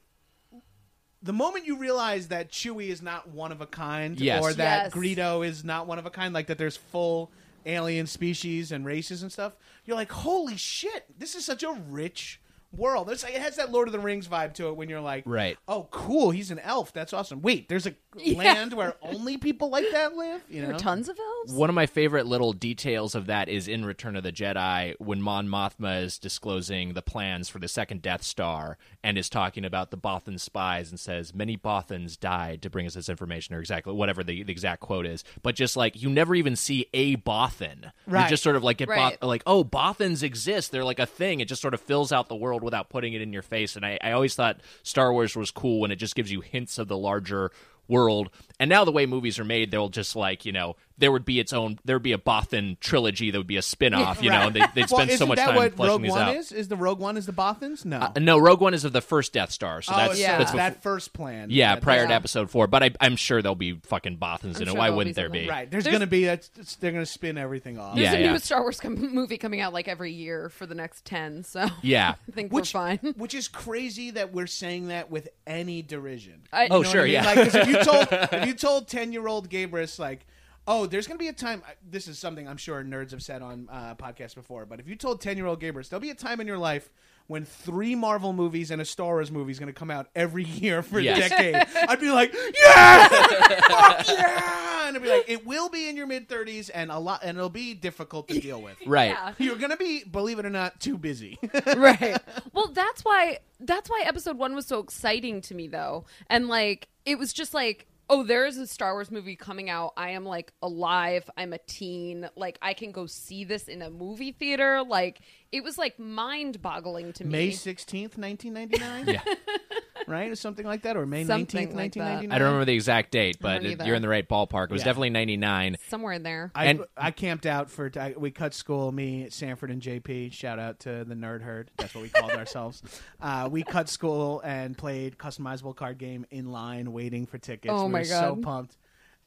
the 1.26 1.34
moment 1.34 1.66
you 1.66 1.78
realize 1.78 2.28
that 2.30 2.52
Chewie 2.52 2.88
is 2.90 3.02
not 3.02 3.28
one 3.30 3.52
of 3.52 3.60
a 3.60 3.66
kind, 3.66 4.20
Yes. 4.20 4.42
or 4.44 4.54
that 4.54 4.86
Yes. 4.86 4.94
Greedo 4.94 5.46
is 5.46 5.64
not 5.66 5.88
one 5.88 6.00
of 6.00 6.06
a 6.06 6.10
kind, 6.10 6.34
like 6.34 6.48
that 6.48 6.58
there's 6.58 6.78
full 6.78 7.32
alien 7.66 8.06
species 8.08 8.72
and 8.72 8.86
races 8.86 9.24
and 9.24 9.32
stuff, 9.32 9.54
you're 9.86 9.96
like, 9.98 10.12
holy 10.12 10.56
shit, 10.56 11.06
this 11.20 11.34
is 11.36 11.44
such 11.44 11.64
a 11.64 11.72
rich 11.90 12.40
world. 12.72 13.10
It's 13.10 13.24
like, 13.24 13.34
it 13.34 13.42
has 13.42 13.56
that 13.56 13.72
Lord 13.72 13.88
of 13.88 13.92
the 13.92 14.00
Rings 14.00 14.28
vibe 14.28 14.54
to 14.56 14.68
it 14.68 14.76
when 14.76 14.88
you're 14.88 15.02
like, 15.02 15.24
Right. 15.26 15.58
oh, 15.68 15.88
cool, 15.92 16.30
he's 16.32 16.52
an 16.52 16.60
elf. 16.60 16.94
That's 16.94 17.12
awesome. 17.14 17.42
Wait, 17.42 17.68
there's 17.70 17.88
a 17.88 17.96
Yeah. 18.26 18.38
land 18.38 18.74
where 18.74 18.96
only 19.02 19.38
people 19.38 19.70
like 19.70 19.86
that 19.92 20.16
live? 20.16 20.42
You 20.50 20.62
there 20.62 20.74
are 20.76 20.80
tons 20.80 21.10
of 21.10 21.20
elves. 21.20 21.54
One 21.54 21.70
of 21.70 21.76
my 21.76 21.86
favorite 21.86 22.26
little 22.26 22.54
details 22.54 23.14
of 23.14 23.28
that 23.28 23.50
is 23.50 23.68
in 23.68 23.86
Return 23.86 24.16
of 24.16 24.24
the 24.24 24.32
Jedi 24.32 24.96
when 25.00 25.22
Mon 25.22 25.48
Mothma 25.48 26.02
is 26.02 26.18
disclosing 26.18 26.94
the 26.94 27.02
plans 27.02 27.50
for 27.50 27.60
the 27.60 27.68
second 27.68 28.02
Death 28.02 28.24
Star 28.24 28.78
and 29.04 29.18
is 29.18 29.30
talking 29.30 29.66
about 29.66 29.92
the 29.92 29.98
Bothan 29.98 30.40
spies 30.40 30.90
and 30.90 31.00
says 31.00 31.36
many 31.36 31.58
Bothans 31.58 32.20
died 32.20 32.62
to 32.62 32.70
bring 32.70 32.86
us 32.88 32.94
this 32.94 33.10
information 33.10 33.54
or 33.54 33.60
exactly 33.60 33.94
whatever 33.94 34.24
the, 34.24 34.44
the 34.44 34.52
exact 34.52 34.82
quote 34.82 35.06
is. 35.06 35.24
But 35.44 35.56
just 35.56 35.76
like 35.76 36.02
you 36.02 36.10
never 36.10 36.36
even 36.36 36.56
see 36.56 36.88
a 36.94 37.18
Bothan. 37.18 37.92
You 38.26 38.30
just 38.30 38.44
sort 38.44 38.56
of 38.56 38.64
like 38.64 38.78
get 38.78 38.88
Right. 38.88 39.20
Both, 39.20 39.28
like 39.28 39.44
oh 39.46 39.64
Bothans 39.64 40.24
exist. 40.24 40.72
They're 40.72 40.84
like 40.84 41.00
a 41.00 41.06
thing. 41.06 41.40
It 41.42 41.48
just 41.48 41.62
sort 41.62 41.74
of 41.74 41.82
fills 41.82 42.12
out 42.12 42.30
the 42.30 42.36
world 42.36 42.64
without 42.64 42.90
putting 42.90 43.14
it 43.14 43.22
in 43.22 43.34
your 43.34 43.42
face. 43.42 43.76
And 43.76 43.86
I, 43.86 43.98
I 44.02 44.12
always 44.12 44.36
thought 44.36 44.62
Star 44.84 45.12
Wars 45.12 45.36
was 45.36 45.52
cool 45.52 45.80
when 45.80 45.92
it 45.92 45.98
just 45.98 46.16
gives 46.16 46.32
you 46.32 46.42
hints 46.42 46.78
of 46.78 46.88
the 46.88 46.98
larger 46.98 47.52
world. 47.88 48.30
And 48.60 48.70
now 48.70 48.86
the 48.86 48.92
way 48.92 49.06
movies 49.06 49.40
are 49.40 49.46
made, 49.46 49.72
they'll 49.72 49.90
just 49.90 50.16
like, 50.16 50.46
you 50.46 50.52
know, 50.52 50.76
there 50.98 51.12
would 51.12 51.26
be 51.26 51.40
its 51.40 51.52
own 51.54 51.78
there 51.84 51.96
would 51.98 52.04
be 52.04 52.14
a 52.14 52.18
Bothan 52.18 52.80
trilogy 52.80 53.32
that 53.32 53.38
would 53.38 53.48
be 53.48 53.58
a 53.58 53.62
spin-off, 53.62 54.22
you 54.24 54.30
know, 54.30 54.48
and 54.48 54.56
they, 54.56 54.62
they'd 54.74 54.90
well, 54.90 55.00
spend 55.00 55.10
so 55.12 55.14
isn't 55.16 55.28
much 55.28 55.36
that 55.38 55.48
time 55.48 55.56
what 55.56 55.74
fleshing 55.76 55.92
Rogue 55.92 56.02
these 56.04 56.12
One 56.12 56.22
out. 56.22 56.36
is? 56.36 56.52
Is 56.52 56.68
the 56.68 56.76
Rogue 56.78 57.00
One 57.00 57.18
is 57.18 57.26
the 57.26 57.34
Bothans? 57.34 57.84
No. 57.86 57.98
Uh, 58.00 58.12
no, 58.20 58.38
Rogue 58.38 58.62
One 58.62 58.74
is 58.74 58.86
of 58.86 58.94
the 58.94 59.02
first 59.02 59.34
Death 59.34 59.52
Star, 59.52 59.82
so 59.82 59.94
oh, 59.94 59.98
that's 59.98 60.20
yeah. 60.20 60.38
that's 60.38 60.52
that 60.54 60.82
first 60.84 61.14
plan. 61.14 61.50
yeah, 61.52 61.76
That- 61.76 61.84
prior 61.84 62.08
to 62.08 62.14
episode 62.14 62.50
four. 62.50 62.68
But 62.68 62.84
I, 62.84 62.92
I'm 63.02 63.16
sure 63.16 63.42
there'll 63.42 63.56
be 63.56 63.74
fucking 63.74 64.18
Bothans 64.18 64.44
in 64.44 64.56
I'm 64.56 64.62
it. 64.62 64.66
sure 64.68 64.76
Why 64.76 64.90
wouldn't 64.90 65.16
be 65.16 65.22
there 65.22 65.30
be? 65.30 65.48
Right. 65.48 65.70
There's 65.70 65.84
There's- 65.84 65.94
going 65.94 66.02
to 66.02 66.08
be 66.08 66.26
that's 66.26 66.50
they're 66.78 66.92
going 66.92 67.04
to 67.04 67.12
spin 67.12 67.38
everything 67.38 67.78
off. 67.78 67.96
There's 67.96 68.06
Yeah, 68.12 68.18
a 68.18 68.22
yeah. 68.22 68.32
new 68.32 68.40
Star 68.40 68.62
Wars 68.62 68.80
com- 68.80 69.14
movie 69.14 69.38
coming 69.38 69.62
out 69.62 69.74
like 69.74 69.88
every 69.88 70.12
year 70.14 70.50
for 70.50 70.66
the 70.66 70.76
next 70.76 71.06
ten, 71.06 71.44
so 71.44 71.68
Yeah. 71.82 72.16
I 72.28 72.32
think 72.32 72.52
Which, 72.54 72.74
we're 72.74 72.80
fine. 72.80 72.98
which 73.18 73.34
is 73.34 73.48
crazy 73.48 74.12
that 74.12 74.32
we're 74.34 74.48
saying 74.48 74.88
that 74.88 75.12
with 75.12 75.28
any 75.46 75.82
derision. 75.82 76.42
I- 76.54 76.68
Oh, 76.72 76.78
You 76.80 76.84
know 76.86 76.90
sure, 76.90 77.02
I 77.02 77.04
mean? 77.06 77.14
yeah. 77.14 77.26
Like, 77.26 77.36
'cause 77.36 77.56
if 77.56 77.68
you 77.68 77.84
told 77.84 78.08
if 78.12 78.48
you 78.48 78.54
told 78.54 78.88
ten 78.88 79.12
year 79.12 79.28
old 79.28 79.50
Gabrus 79.50 80.00
like, 80.00 80.26
oh, 80.68 80.86
there's 80.86 81.08
gonna 81.08 81.18
be 81.18 81.28
a 81.28 81.34
time. 81.34 81.62
This 81.88 82.08
is 82.08 82.18
something 82.20 82.48
I'm 82.48 82.58
sure 82.58 82.84
nerds 82.84 83.12
have 83.12 83.22
said 83.24 83.42
on 83.42 83.68
uh, 83.72 83.96
podcasts 83.96 84.36
before. 84.36 84.66
But 84.66 84.80
if 84.80 84.88
you 84.88 84.96
told 84.96 85.22
ten 85.22 85.38
year 85.38 85.46
old 85.46 85.62
Gabrus, 85.62 85.90
there'll 85.90 86.02
be 86.02 86.10
a 86.10 86.16
time 86.16 86.40
in 86.42 86.48
your 86.48 86.58
life 86.58 86.90
when 87.28 87.44
three 87.44 87.96
Marvel 87.96 88.34
movies 88.34 88.70
and 88.70 88.80
a 88.82 88.86
Star 88.86 89.08
Wars 89.14 89.32
movie 89.32 89.52
is 89.52 89.60
gonna 89.60 89.74
come 89.74 89.90
out 89.92 90.08
every 90.16 90.44
year 90.44 90.82
for 90.84 91.00
Yes. 91.00 91.18
a 91.26 91.30
decade. 91.30 91.56
I'd 91.90 92.00
be 92.00 92.12
like, 92.12 92.34
yeah, 92.34 93.08
fuck 93.08 94.08
yeah, 94.08 94.88
and 94.88 94.96
I'd 94.98 95.02
be 95.04 95.10
like, 95.10 95.26
it 95.28 95.46
will 95.46 95.70
be 95.70 95.90
in 95.90 95.98
your 95.98 96.08
mid 96.08 96.30
thirties 96.30 96.70
and 96.70 96.92
a 96.92 97.00
lot, 97.00 97.22
and 97.24 97.38
it'll 97.38 97.50
be 97.50 97.74
difficult 97.74 98.28
to 98.30 98.40
deal 98.40 98.62
with. 98.62 98.76
Right. 98.86 99.10
Yeah. 99.12 99.34
You're 99.40 99.56
gonna 99.58 99.78
be, 99.78 100.04
believe 100.04 100.38
it 100.38 100.46
or 100.46 100.50
not, 100.52 100.80
too 100.80 100.98
busy. 100.98 101.40
right. 101.76 102.18
Well, 102.54 102.68
that's 102.68 103.04
why 103.04 103.40
that's 103.60 103.90
why 103.90 104.04
episode 104.06 104.38
1 104.38 104.54
was 104.54 104.68
so 104.68 104.80
exciting 104.80 105.42
to 105.42 105.56
me 105.56 105.68
though. 105.68 106.06
And 106.30 106.48
like 106.48 106.88
it 107.06 107.18
was 107.18 107.34
just 107.34 107.54
like 107.56 107.88
Oh, 108.08 108.24
there 108.24 108.46
is 108.46 108.58
a 108.58 108.68
Star 108.68 108.94
Wars 108.94 109.10
movie 109.10 109.36
coming 109.36 109.70
out. 109.70 109.94
I 109.98 110.12
am 110.12 110.26
like 110.26 110.52
alive. 110.62 111.28
I'm 111.38 111.54
a 111.54 111.58
teen. 111.58 112.30
Like 112.36 112.60
I 112.62 112.74
can 112.74 112.92
go 112.92 113.08
see 113.08 113.44
this 113.44 113.68
in 113.68 113.82
a 113.82 113.90
movie 113.90 114.32
theater. 114.32 114.84
Like 114.84 115.22
it 115.56 115.64
was 115.64 115.78
like 115.78 115.98
mind-boggling 116.00 117.14
to 117.14 117.24
me. 117.26 117.32
May 117.32 117.52
sixteenth, 117.52 118.18
nineteen 118.18 118.54
ninety 118.54 118.78
nine. 118.80 119.08
Yeah. 119.08 119.22
right, 120.08 120.30
or 120.30 120.36
something 120.36 120.66
like 120.66 120.82
that, 120.84 120.98
or 120.98 121.06
May 121.06 121.24
Something 121.24 121.38
nineteenth, 121.60 121.70
like 121.72 121.76
nineteen 121.78 122.04
that. 122.04 122.10
ninety 122.14 122.28
nine. 122.28 122.36
I 122.36 122.40
don't 122.40 122.48
remember 122.48 122.66
the 122.66 122.74
exact 122.74 123.12
date, 123.12 123.38
but 123.40 123.56
don't 123.62 123.66
it- 123.66 123.72
either. 123.72 123.86
you're 123.86 123.96
in 123.96 124.02
the 124.02 124.10
right 124.10 124.28
ballpark. 124.28 124.66
It 124.66 124.72
was 124.72 124.82
Yeah. 124.82 124.86
definitely 124.86 125.12
99. 125.12 125.78
Somewhere 125.88 126.14
in 126.14 126.24
there. 126.24 126.52
I, 126.54 126.66
And- 126.66 126.86
I 126.98 127.12
camped 127.12 127.46
out 127.46 127.70
for 127.70 127.90
I, 127.98 128.14
we 128.18 128.32
cut 128.32 128.54
school. 128.54 128.92
Me, 128.92 129.28
Sanford, 129.30 129.72
and 129.72 129.82
JP. 129.82 130.34
Shout 130.34 130.60
out 130.60 130.80
to 130.82 131.04
the 131.06 131.16
Nerd 131.16 131.42
Herd. 131.42 131.72
That's 131.78 131.96
what 131.96 132.02
we 132.02 132.10
called 132.10 132.32
ourselves. 132.34 132.84
Uh, 133.22 133.48
we 133.52 133.64
cut 133.64 133.88
school 133.90 134.42
and 134.42 134.78
played 134.78 135.18
customizable 135.18 135.76
card 135.76 135.98
game 135.98 136.26
in 136.32 136.52
line, 136.52 136.92
waiting 136.92 137.26
for 137.26 137.38
tickets. 137.38 137.74
Oh 137.76 137.86
we 137.86 137.92
my 137.94 138.00
were 138.00 138.06
so 138.06 138.36
God. 138.36 138.44
pumped. 138.44 138.78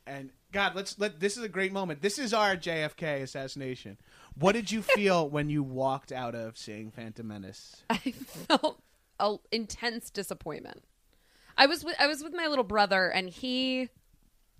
And 0.07 0.31
God, 0.53 0.75
let's 0.75 0.99
let. 0.99 1.21
This 1.21 1.37
is 1.37 1.43
a 1.45 1.49
great 1.51 1.71
moment. 1.73 2.01
This 2.01 2.19
is 2.19 2.33
our 2.33 2.57
JFK 2.57 3.21
assassination. 3.23 3.99
What 4.39 4.53
did 4.53 4.71
you 4.71 4.83
feel 4.83 5.29
when 5.29 5.51
you 5.51 5.63
walked 5.63 6.13
out 6.13 6.35
of 6.35 6.57
seeing 6.57 6.91
Phantom 6.91 7.27
Menace? 7.27 7.83
I 7.91 7.97
felt 7.99 8.81
a 9.19 9.37
intense 9.51 10.11
disappointment. 10.11 10.85
I 11.57 11.67
was 11.67 11.85
with 11.85 11.97
I 11.99 12.07
was 12.07 12.23
with 12.23 12.35
my 12.35 12.47
little 12.47 12.65
brother 12.65 13.09
and 13.09 13.29
he 13.29 13.89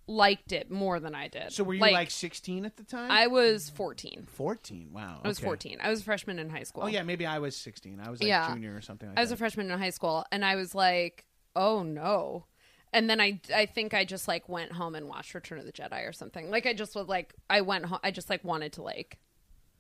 liked 0.09 0.53
it 0.53 0.71
more 0.71 0.99
than 0.99 1.15
I 1.15 1.29
did. 1.29 1.53
So 1.53 1.63
were 1.63 1.75
you 1.75 1.81
like, 1.81 2.11
sixteen 2.11 2.65
at 2.65 2.77
the 2.77 2.83
time? 2.83 3.11
I 3.11 3.29
was 3.29 3.71
14. 3.71 4.27
fourteen. 4.27 4.89
Wow, 4.93 5.21
I 5.23 5.29
was 5.29 5.39
okay. 5.39 5.45
14. 5.47 5.79
I 5.83 5.91
was 5.91 6.01
a 6.01 6.05
freshman 6.05 6.39
in 6.39 6.49
high 6.51 6.63
school. 6.65 6.85
Oh 6.85 6.87
yeah, 6.89 7.03
maybe 7.03 7.25
I 7.27 7.39
was 7.39 7.55
sixteen. 7.55 8.01
I 8.05 8.11
was 8.11 8.21
like 8.21 8.29
Yeah. 8.29 8.53
junior 8.53 8.75
or 8.75 8.81
something. 8.81 9.09
like 9.11 9.19
I 9.19 9.21
was 9.21 9.29
that. 9.31 9.37
a 9.37 9.39
freshman 9.39 9.71
in 9.71 9.79
high 9.79 9.91
school 9.91 10.25
and 10.33 10.45
I 10.45 10.57
was 10.57 10.75
like, 10.75 11.25
"Oh 11.55 11.83
no." 11.85 12.47
And 12.93 13.09
then 13.09 13.21
I 13.21 13.41
I 13.55 13.67
think 13.67 13.95
I 13.95 14.05
just 14.05 14.27
like 14.27 14.49
went 14.49 14.73
home 14.73 14.95
and 14.97 15.07
watched 15.09 15.35
Return 15.35 15.59
of 15.59 15.67
the 15.67 15.73
Jedi 15.73 16.09
or 16.09 16.13
something. 16.13 16.51
Like 16.51 16.67
I 16.67 16.73
just 16.73 16.97
was 16.97 17.07
like 17.07 17.35
I 17.49 17.61
went 17.61 17.85
home 17.85 18.01
I 18.03 18.11
just 18.11 18.29
like 18.31 18.43
wanted 18.43 18.73
to 18.73 18.83
like 18.83 19.19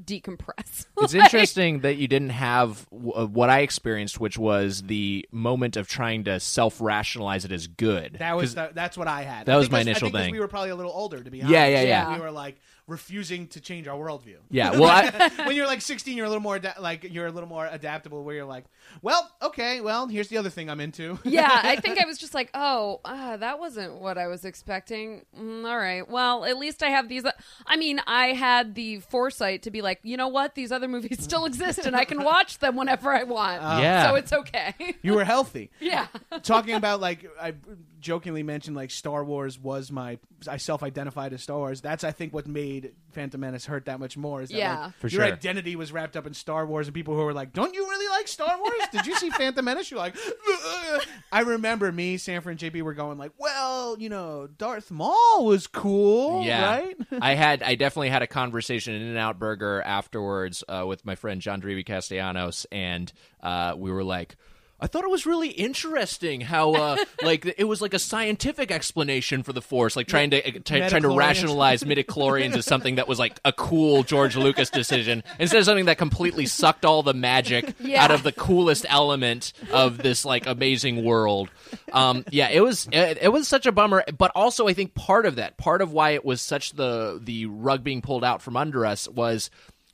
decompress. 0.02 0.86
It's 1.00 1.14
Like- 1.14 1.24
interesting 1.24 1.80
that 1.80 1.96
you 1.96 2.08
didn't 2.08 2.30
have 2.30 2.88
w- 2.90 3.12
uh, 3.12 3.26
what 3.26 3.50
I 3.50 3.60
experienced, 3.60 4.18
which 4.18 4.36
was 4.36 4.82
the 4.82 5.26
moment 5.30 5.76
of 5.76 5.86
trying 5.88 6.24
to 6.24 6.40
self 6.40 6.80
rationalize 6.80 7.44
it 7.44 7.52
as 7.52 7.66
good. 7.68 8.16
That 8.18 8.36
was 8.36 8.54
'Cause- 8.54 8.68
the, 8.68 8.70
that's 8.74 8.96
what 8.98 9.06
I 9.08 9.22
had. 9.22 9.46
That 9.46 9.54
I 9.54 9.58
was 9.58 9.66
think 9.66 9.72
my 9.72 9.78
'cause- 9.78 9.86
I 9.86 9.90
initial 9.90 10.10
thing. 10.10 10.32
We 10.32 10.40
were 10.40 10.48
probably 10.48 10.70
a 10.70 10.76
little 10.76 10.92
older, 10.92 11.22
to 11.22 11.30
be 11.30 11.40
honest. 11.40 11.52
Yeah, 11.52 11.60
honest. 11.64 11.82
yeah, 11.84 11.88
yeah. 12.10 12.14
We 12.16 12.20
were 12.20 12.30
like, 12.32 12.56
refusing 12.88 13.46
to 13.48 13.60
change 13.60 13.86
our 13.86 13.96
worldview. 13.96 14.38
Yeah, 14.50 14.70
well, 14.78 14.84
I, 14.86 15.30
when 15.46 15.54
you're 15.54 15.66
like 15.66 15.82
16, 15.82 16.16
you're 16.16 16.26
a 16.26 16.28
little 16.28 16.42
more 16.42 16.56
ada- 16.56 16.74
like 16.80 17.04
you're 17.04 17.26
a 17.26 17.30
little 17.30 17.48
more 17.48 17.68
adaptable. 17.70 18.24
Where 18.24 18.34
you're 18.34 18.44
like, 18.44 18.64
well, 19.02 19.30
okay, 19.42 19.80
well, 19.80 20.08
here's 20.08 20.28
the 20.28 20.38
other 20.38 20.50
thing 20.50 20.68
I'm 20.70 20.80
into. 20.80 21.18
yeah, 21.24 21.60
I 21.62 21.76
think 21.76 22.02
I 22.02 22.04
was 22.06 22.18
just 22.18 22.34
like, 22.34 22.50
oh, 22.54 23.00
uh, 23.04 23.36
that 23.36 23.60
wasn't 23.60 24.00
what 24.00 24.18
I 24.18 24.26
was 24.26 24.44
expecting. 24.44 25.24
Mm, 25.38 25.68
all 25.68 25.78
right. 25.78 26.08
Well, 26.08 26.44
at 26.44 26.56
least 26.56 26.82
I 26.82 26.88
have 26.88 27.08
these. 27.08 27.24
uh, 27.24 27.32
I 27.66 27.76
mean, 27.76 28.00
I 28.06 28.28
had 28.28 28.74
the 28.74 29.00
foresight 29.00 29.62
to 29.62 29.70
be 29.70 29.82
like, 29.82 30.00
you 30.02 30.16
know 30.16 30.28
what? 30.28 30.54
These 30.54 30.72
other 30.72 30.88
movies 30.88 31.22
still 31.22 31.44
exist 31.44 31.80
and 31.84 31.94
I 31.94 32.04
can 32.04 32.24
watch 32.24 32.58
them 32.58 32.74
whenever 32.74 33.12
I 33.12 33.24
want. 33.24 33.60
Yeah. 33.62 34.08
So 34.08 34.14
it's 34.14 34.32
okay. 34.32 34.74
you 35.02 35.12
were 35.14 35.24
healthy. 35.24 35.70
yeah. 35.78 36.06
Talking 36.42 36.74
about 36.74 37.00
like 37.00 37.26
I 37.40 37.54
jokingly 38.00 38.42
mentioned 38.42 38.76
like 38.76 38.90
Star 38.90 39.24
Wars 39.24 39.58
was 39.58 39.90
my 39.90 40.18
I 40.46 40.56
self-identified 40.58 41.32
as 41.32 41.42
Star 41.42 41.56
Wars. 41.58 41.80
That's 41.80 42.04
I 42.04 42.12
think 42.12 42.32
what 42.32 42.46
made 42.46 42.92
Phantom 43.12 43.40
Menace 43.40 43.66
hurt 43.66 43.86
that 43.86 43.98
much 43.98 44.16
more. 44.16 44.40
Is 44.42 44.50
that, 44.50 44.58
Yeah. 44.58 44.78
like, 44.86 44.94
For 44.98 45.08
your 45.08 45.24
sure. 45.24 45.32
identity 45.32 45.74
was 45.74 45.90
wrapped 45.90 46.16
up 46.16 46.26
in 46.26 46.34
Star 46.34 46.64
Wars, 46.64 46.86
and 46.86 46.94
people 46.94 47.14
who 47.14 47.22
were 47.22 47.32
like, 47.32 47.52
"Don't 47.52 47.74
you 47.74 47.88
really 47.88 48.08
like 48.16 48.28
Star 48.28 48.56
Wars? 48.58 48.72
Did 48.92 49.06
you 49.06 49.16
see 49.16 49.30
Phantom 49.30 49.64
Menace?" 49.64 49.90
You're 49.90 49.98
like, 49.98 50.16
"Ugh." 50.16 51.02
I 51.32 51.40
remember 51.40 51.90
me, 51.90 52.16
Sanford, 52.18 52.52
and 52.52 52.60
JB 52.60 52.82
were 52.82 52.94
going 52.94 53.18
like, 53.18 53.32
"Well, 53.38 53.96
you 53.98 54.08
know, 54.08 54.46
Darth 54.46 54.90
Maul 54.90 55.44
was 55.44 55.66
cool, 55.66 56.44
yeah, 56.44 56.76
right?" 56.78 56.96
I 57.20 57.34
had 57.34 57.62
I 57.62 57.74
definitely 57.74 58.10
had 58.10 58.22
a 58.22 58.26
conversation 58.28 58.94
in 58.94 59.02
an 59.02 59.16
out 59.16 59.38
burger 59.38 59.82
afterwards 59.82 60.62
uh, 60.68 60.84
with 60.86 61.04
my 61.04 61.14
friend 61.16 61.40
John 61.40 61.60
Dreamy 61.60 61.82
Castellanos, 61.82 62.66
and 62.70 63.12
uh, 63.42 63.74
we 63.76 63.90
were 63.90 64.04
like. 64.04 64.36
I 64.80 64.86
thought 64.86 65.02
it 65.04 65.10
was 65.10 65.26
really 65.26 65.48
interesting 65.48 66.40
how, 66.40 66.72
uh, 66.74 66.96
like, 67.22 67.52
it 67.58 67.64
was 67.64 67.82
like 67.82 67.94
a 67.94 67.98
scientific 67.98 68.70
explanation 68.70 69.42
for 69.42 69.52
the 69.52 69.60
Force, 69.60 69.96
like 69.96 70.06
trying 70.06 70.30
to 70.30 70.40
t- 70.40 70.60
trying 70.60 71.02
to 71.02 71.08
rationalize 71.16 71.82
midichlorians 71.84 72.56
as 72.56 72.64
something 72.66 72.94
that 72.94 73.08
was 73.08 73.18
like 73.18 73.38
a 73.44 73.52
cool 73.52 74.02
George 74.04 74.36
Lucas 74.36 74.70
decision 74.70 75.24
instead 75.40 75.58
of 75.58 75.64
something 75.64 75.86
that 75.86 75.98
completely 75.98 76.46
sucked 76.46 76.84
all 76.84 77.02
the 77.02 77.14
magic 77.14 77.74
Yeah. 77.80 78.04
out 78.04 78.10
of 78.10 78.22
the 78.22 78.32
coolest 78.32 78.86
element 78.88 79.52
of 79.72 79.98
this 79.98 80.24
like 80.24 80.46
amazing 80.46 81.04
world. 81.04 81.50
Um, 81.92 82.24
yeah, 82.30 82.48
it 82.50 82.60
was 82.60 82.88
it, 82.92 83.18
it 83.20 83.32
was 83.32 83.48
such 83.48 83.66
a 83.66 83.72
bummer, 83.72 84.04
but 84.16 84.30
also 84.34 84.68
I 84.68 84.74
think 84.74 84.94
part 84.94 85.26
of 85.26 85.36
that, 85.36 85.56
part 85.56 85.82
of 85.82 85.92
why 85.92 86.10
it 86.10 86.24
was 86.24 86.40
such 86.40 86.72
the 86.72 87.20
the 87.22 87.46
rug 87.46 87.82
being 87.82 88.00
pulled 88.02 88.22
out 88.24 88.42
from 88.42 88.56
under 88.56 88.86
us 88.86 89.08
was 89.08 89.50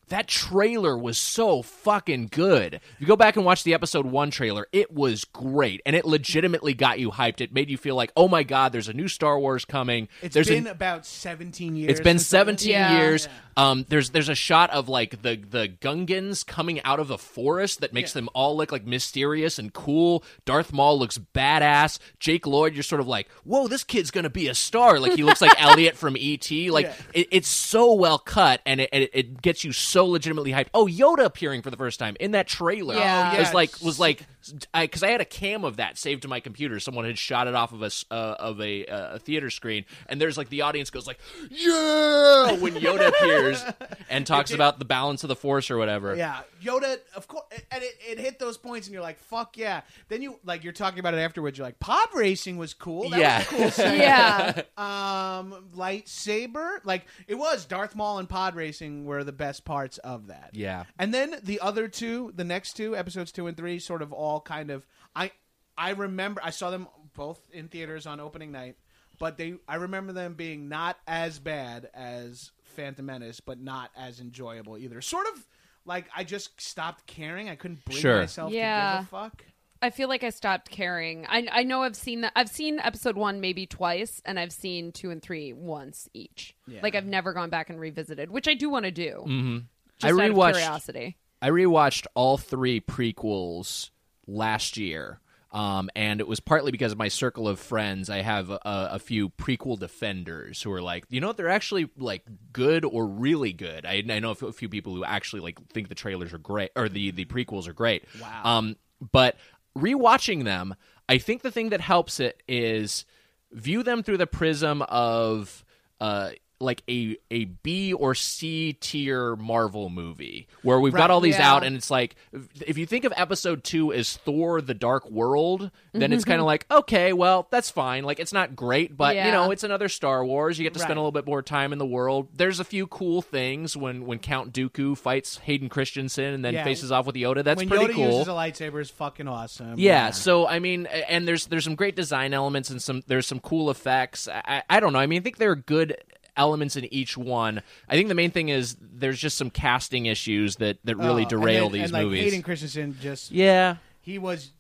that 0.09 0.29
trailer 0.29 0.97
was 0.99 1.17
so 1.19 1.63
fucking 1.63 2.29
good. 2.31 2.75
If 2.75 2.83
you 3.01 3.07
go 3.07 3.17
back 3.17 3.37
and 3.37 3.45
watch 3.45 3.65
the 3.65 3.75
episode 3.75 4.07
one 4.07 4.31
trailer, 4.31 4.67
it 4.73 4.93
was 4.93 5.25
great, 5.25 5.81
and 5.87 5.97
it 5.97 6.05
legitimately 6.05 6.75
got 6.75 6.99
you 6.99 7.11
hyped. 7.11 7.41
It 7.41 7.53
made 7.55 7.71
you 7.71 7.77
feel 7.79 7.95
like, 7.97 8.13
oh 8.17 8.29
my 8.29 8.43
god, 8.43 8.73
there's 8.73 8.89
a 8.89 8.93
new 8.93 9.09
Star 9.09 9.39
Wars 9.39 9.65
coming. 9.65 10.09
It's 10.23 10.35
there's 10.35 10.49
been 10.49 10.67
a, 10.67 10.71
about 10.73 11.07
17 11.07 11.77
years. 11.77 11.91
it's 11.91 12.01
been 12.01 12.19
17 12.19 12.71
Yeah. 12.71 12.99
years. 12.99 13.29
Um, 13.57 13.87
there's 13.89 14.11
there's 14.11 14.29
a 14.29 14.35
shot 14.35 14.71
of 14.71 14.89
like 14.89 15.23
the 15.23 15.37
the 15.37 15.69
Gungans 15.69 16.45
coming 16.45 16.83
out 16.83 16.99
of 16.99 17.07
the 17.07 17.19
forest 17.19 17.81
that 17.83 17.93
makes 17.93 18.13
them 18.13 18.29
all 18.35 18.57
look 18.57 18.73
like 18.73 18.85
mysterious 18.85 19.61
and 19.61 19.73
cool. 19.73 20.25
Darth 20.45 20.73
Maul 20.73 20.99
looks 20.99 21.19
badass. 21.19 22.01
Jake 22.19 22.49
Lloyd, 22.49 22.75
you're 22.75 22.83
sort 22.83 23.01
of 23.01 23.07
like, 23.07 23.29
whoa, 23.45 23.69
this 23.69 23.85
kid's 23.85 24.11
gonna 24.11 24.29
be 24.29 24.49
a 24.49 24.55
star. 24.57 24.99
Like 24.99 25.13
he 25.13 25.23
looks 25.23 25.41
like 25.41 25.53
Elliot 25.63 25.97
from 25.97 26.17
ET. 26.19 26.51
Like 26.51 26.87
Yeah. 26.87 26.95
it, 27.13 27.29
it's 27.31 27.49
so 27.49 27.93
well 27.95 28.19
cut 28.19 28.61
and 28.67 28.81
it, 28.81 28.91
it 28.93 29.11
it 29.15 29.41
gets 29.43 29.63
you 29.63 29.71
so 29.71 29.94
legitimately 30.03 30.53
hyped. 30.53 30.69
Oh, 30.75 30.87
Yoda 30.87 31.25
appearing 31.25 31.63
for 31.63 31.71
the 31.71 31.77
first 31.77 31.99
time 31.99 32.17
in 32.19 32.33
that 32.33 32.47
trailer. 32.47 32.97
Yeah. 32.97 33.39
Was 33.39 33.55
like 33.55 33.81
was 33.81 33.99
like 34.01 34.27
because 34.73 35.03
I, 35.03 35.09
had 35.11 35.21
a 35.21 35.25
cam 35.25 35.65
of 35.65 35.77
that 35.77 35.99
saved 35.99 36.23
to 36.23 36.29
my 36.29 36.41
computer. 36.41 36.79
Someone 36.81 37.05
had 37.05 37.19
shot 37.19 37.47
it 37.47 37.55
off 37.55 37.73
of 37.73 37.83
a 37.83 37.87
s- 37.87 38.05
uh, 38.11 38.37
of 38.39 38.61
a, 38.61 38.87
uh, 38.87 39.15
a 39.15 39.19
theater 39.19 39.51
screen, 39.51 39.85
and 40.09 40.21
there's 40.21 40.37
like 40.37 40.49
the 40.49 40.63
audience 40.63 40.91
goes 40.91 41.07
like, 41.07 41.19
"Yeah!" 41.51 42.53
when 42.59 42.75
Yoda 42.75 43.09
appears 43.09 43.63
and 44.11 44.27
talks 44.27 44.51
about 44.53 44.79
the 44.79 44.85
balance 44.85 45.25
of 45.25 45.29
the 45.29 45.37
Force 45.37 45.71
or 45.71 45.79
whatever. 45.79 46.15
Yeah, 46.17 46.41
Yoda, 46.63 46.99
of 47.17 47.29
course, 47.29 47.45
and 47.71 47.83
it, 47.83 47.95
it 48.09 48.19
hit 48.19 48.39
those 48.39 48.57
points, 48.59 48.87
and 48.87 48.95
you're 48.95 49.03
like, 49.03 49.19
"Fuck 49.19 49.57
yeah!" 49.57 49.83
Then 50.09 50.23
you 50.23 50.39
like 50.45 50.65
you're 50.65 50.73
talking 50.73 50.99
about 50.99 51.15
it 51.15 51.19
afterwards. 51.19 51.59
You're 51.59 51.67
like, 51.67 51.81
"Pod 51.81 52.09
racing 52.15 52.57
was 52.57 52.75
cool." 52.75 53.11
That 53.11 53.21
Yeah. 53.21 53.39
was 53.65 53.79
a 53.79 53.83
cool. 53.83 53.95
Yeah. 53.95 54.63
Um, 54.77 55.65
lightsaber, 55.77 56.79
like 56.85 57.07
it 57.29 57.35
was. 57.37 57.65
Darth 57.65 57.95
Maul 57.95 58.19
and 58.19 58.29
pod 58.29 58.55
racing 58.55 59.05
were 59.05 59.25
the 59.25 59.33
best 59.33 59.65
parts 59.65 59.99
of 59.99 60.27
that. 60.29 60.51
Yeah. 60.53 60.85
and 60.99 61.13
then 61.15 61.37
the 61.43 61.61
other 61.61 61.89
two, 61.89 62.33
the 62.35 62.45
next 62.45 62.75
two 62.75 62.97
episodes, 62.97 63.33
two 63.33 63.47
and 63.47 63.57
three, 63.57 63.79
sort 63.79 64.03
of 64.03 64.13
all 64.13 64.34
kind 64.41 64.71
of. 64.71 64.87
I 65.15 65.31
I 65.77 65.91
remember 65.91 66.41
I 66.45 66.51
saw 66.51 66.71
them 66.71 66.89
both 67.15 67.41
in 67.53 67.69
theaters 67.69 68.07
on 68.07 68.21
opening 68.21 68.53
night, 68.53 68.77
but 69.19 69.37
they 69.37 69.55
I 69.69 69.77
remember 69.77 70.13
them 70.13 70.35
being 70.35 70.69
not 70.69 70.97
as 71.07 71.39
bad 71.39 71.89
as 71.95 72.51
Phantom 72.63 73.05
Menace, 73.07 73.41
but 73.41 73.61
not 73.61 73.91
as 73.97 74.21
enjoyable 74.21 74.77
either. 74.79 75.01
Sort 75.01 75.27
of 75.35 75.47
like 75.85 76.07
I 76.17 76.25
just 76.25 76.61
stopped 76.61 77.07
caring. 77.07 77.49
I 77.49 77.57
couldn't 77.57 77.85
bring 77.85 77.99
Sure. 77.99 78.21
myself 78.21 78.51
to 78.51 78.57
give 78.57 78.63
a 78.65 79.07
fuck. 79.11 79.45
I 79.83 79.91
feel 79.91 80.09
like 80.09 80.25
I 80.25 80.31
stopped 80.31 80.71
caring. 80.71 81.27
I 81.29 81.47
I 81.53 81.63
know 81.65 81.83
I've 81.83 81.95
seen 81.97 82.23
that. 82.23 82.33
I've 82.35 82.49
seen 82.49 82.79
episode 82.79 83.17
one 83.17 83.41
maybe 83.41 83.67
twice, 83.67 84.23
and 84.25 84.41
I've 84.41 84.53
seen 84.53 84.93
two 84.93 85.11
and 85.11 85.21
three 85.21 85.53
once 85.53 86.09
each. 86.15 86.55
Yeah. 86.67 86.81
Like 86.83 86.95
I've 86.95 87.05
never 87.07 87.33
gone 87.35 87.51
back 87.51 87.69
and 87.69 87.79
revisited, 87.79 88.31
which 88.31 88.49
I 88.49 88.55
do 88.55 88.71
want 88.71 88.87
to 88.87 88.91
do. 88.91 89.25
Mm-hmm. 89.27 89.59
Just 89.99 90.05
I 90.19 90.25
out 90.25 90.31
of 90.31 90.37
rewatched- 90.37 90.53
curiosity. 90.53 91.17
I 91.43 91.51
rewatched 91.51 92.07
all 92.15 92.39
three 92.39 92.81
prequels 92.81 93.91
last 94.27 94.77
year. 94.77 95.21
Um, 95.53 95.89
and 95.95 96.21
it 96.21 96.27
was 96.27 96.41
partly 96.41 96.73
because 96.73 96.91
of 96.91 96.99
my 96.99 97.07
circle 97.07 97.47
of 97.47 97.61
friends. 97.61 98.11
I 98.11 98.23
have 98.23 98.51
a, 98.51 98.61
a 98.65 98.99
few 98.99 99.31
prequel 99.31 99.79
defenders 99.79 100.61
who 100.61 100.73
are 100.73 100.83
like, 100.83 101.05
you 101.11 101.21
know 101.21 101.29
what? 101.29 101.37
They're 101.37 101.49
actually 101.49 101.89
like 101.97 102.25
good 102.53 102.85
or 102.85 103.07
really 103.07 103.53
good. 103.53 103.87
I, 103.87 104.03
I 104.11 104.19
know 104.19 104.33
a 104.33 104.53
few 104.53 104.69
people 104.69 104.97
who 104.97 105.05
actually 105.05 105.43
like 105.43 105.65
think 105.69 105.89
the 105.89 105.95
trailers 105.95 106.33
are 106.33 106.39
great 106.39 106.73
or 106.75 106.89
the 106.89 107.13
the 107.13 107.25
prequels 107.25 107.69
are 107.69 107.73
great. 107.73 108.05
Wow. 108.21 108.41
Um, 108.45 108.77
but 109.13 109.37
rewatching 109.79 110.43
them, 110.43 110.75
I 111.09 111.19
think 111.19 111.43
the 111.43 111.53
thing 111.53 111.69
that 111.69 111.81
helps 111.81 112.19
it 112.19 112.43
is 112.49 113.05
view 113.53 113.85
them 113.85 114.03
through 114.03 114.19
the 114.19 114.27
prism 114.27 114.83
of 114.83 115.65
uh 116.01 116.31
like 116.61 116.83
a 116.89 117.17
a 117.31 117.45
B 117.45 117.93
or 117.93 118.15
C 118.15 118.73
tier 118.75 119.37
Marvel 119.37 119.91
movie 119.91 120.47
where 120.63 120.81
we've 120.81 120.95
Right. 120.95 121.01
got 121.01 121.11
all 121.11 121.21
these 121.21 121.39
Yeah. 121.39 121.53
out 121.53 121.65
and 121.65 121.77
it's 121.77 121.91
like 121.91 122.17
if 122.65 122.79
you 122.79 122.87
think 122.87 123.05
of 123.05 123.13
episode 123.17 123.65
2 123.65 123.93
as 123.93 124.17
Thor 124.17 124.61
the 124.61 124.75
Dark 124.75 125.11
World 125.11 125.71
then 125.93 126.13
it's 126.13 126.23
mm-hmm. 126.23 126.31
kind 126.31 126.41
of 126.41 126.47
like 126.47 126.67
okay 126.71 127.13
well 127.13 127.49
that's 127.51 127.71
fine 127.71 128.05
like 128.05 128.21
it's 128.21 128.33
not 128.33 128.55
great 128.57 128.97
but 128.97 129.17
you 129.17 129.31
know 129.31 129.51
it's 129.51 129.65
another 129.65 129.89
Star 129.89 130.25
Wars 130.25 130.59
you 130.59 130.63
get 130.63 130.75
to 130.75 130.81
spend 130.81 130.97
a 130.97 131.01
little 131.01 131.13
bit 131.13 131.27
more 131.27 131.43
time 131.43 131.73
in 131.73 131.79
the 131.79 131.87
world 131.87 132.29
there's 132.35 132.61
a 132.61 132.65
few 132.65 132.87
cool 132.87 133.21
things 133.21 133.77
when 133.77 134.07
when 134.07 134.19
Count 134.19 134.53
Dooku 134.53 134.97
fights 134.97 135.39
Hayden 135.39 135.69
Christensen 135.69 136.35
and 136.35 136.45
then 136.45 136.55
Yeah. 136.55 136.65
faces 136.65 136.93
off 136.93 137.07
with 137.07 137.17
Yoda 137.17 137.43
that's 137.45 137.59
when 137.59 137.69
pretty 137.69 137.87
Yoda 137.87 137.95
cool 137.95 138.19
uses 138.19 138.29
a 138.29 138.31
lightsaber 138.31 138.81
is 138.81 138.91
fucking 138.91 139.29
awesome. 139.29 139.75
yeah, 139.77 140.11
so 140.11 140.47
I 140.47 140.59
mean, 140.61 140.87
and 140.87 141.27
there's 141.27 141.47
there's 141.47 141.65
some 141.65 141.75
great 141.75 141.97
design 141.97 142.33
elements 142.33 142.71
and 142.71 142.81
some 142.81 143.03
there's 143.07 143.27
some 143.27 143.41
cool 143.41 143.71
effects. 143.71 144.29
I 144.29 144.63
I 144.71 144.81
don't 144.81 144.93
know. 144.93 144.99
I 144.99 145.07
mean, 145.07 145.21
I 145.21 145.23
think 145.23 145.39
they're 145.39 145.55
good 145.57 145.97
elements 146.37 146.77
in 146.77 146.93
each 146.93 147.17
one. 147.17 147.63
I 147.89 147.95
think 147.95 148.09
the 148.09 148.15
main 148.15 148.31
thing 148.31 148.49
is 148.49 148.77
there's 148.81 149.19
just 149.21 149.37
some 149.37 149.51
casting 149.51 150.07
issues 150.07 150.57
that 150.57 150.79
that 150.85 150.97
really 150.97 151.25
Oh, 151.25 151.29
derail 151.29 151.67
and 151.67 151.75
then- 151.75 151.81
these 151.81 151.91
and, 151.91 151.93
like, 151.93 152.05
movies. 152.05 152.25
Hayden 152.25 152.43
Christensen 152.43 152.97
just 153.01 153.31
yeah, 153.31 153.77
he 154.01 154.19
was 154.19 154.51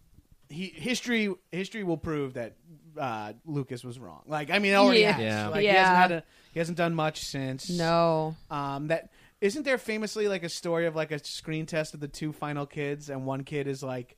he 0.48 0.66
history 0.66 1.32
history 1.50 1.82
will 1.84 1.96
prove 1.96 2.34
that 2.34 2.52
uh, 2.98 3.32
Lucas 3.44 3.82
was 3.82 3.98
wrong. 3.98 4.22
Like 4.26 4.50
I 4.50 4.58
mean, 4.60 4.72
it 4.72 4.76
already 4.76 5.00
Yeah. 5.00 5.12
has. 5.12 5.22
Yeah. 5.22 5.48
Like, 5.48 5.60
He 5.62 5.66
hasn't 5.66 5.96
had 5.96 6.12
a 6.12 6.24
he 6.52 6.58
hasn't 6.60 6.78
done 6.78 6.94
much 6.94 7.24
since. 7.24 7.68
No. 7.70 8.36
Um, 8.50 8.86
that 8.88 9.10
isn't 9.40 9.64
there 9.64 9.78
famously 9.78 10.28
like 10.28 10.44
a 10.44 10.48
story 10.48 10.86
of 10.86 10.94
like 10.94 11.10
a 11.10 11.22
screen 11.24 11.66
test 11.66 11.92
of 11.94 12.00
the 12.00 12.06
two 12.08 12.32
final 12.32 12.66
kids, 12.66 13.10
and 13.10 13.26
one 13.26 13.42
kid 13.42 13.66
is 13.66 13.82
like 13.82 14.16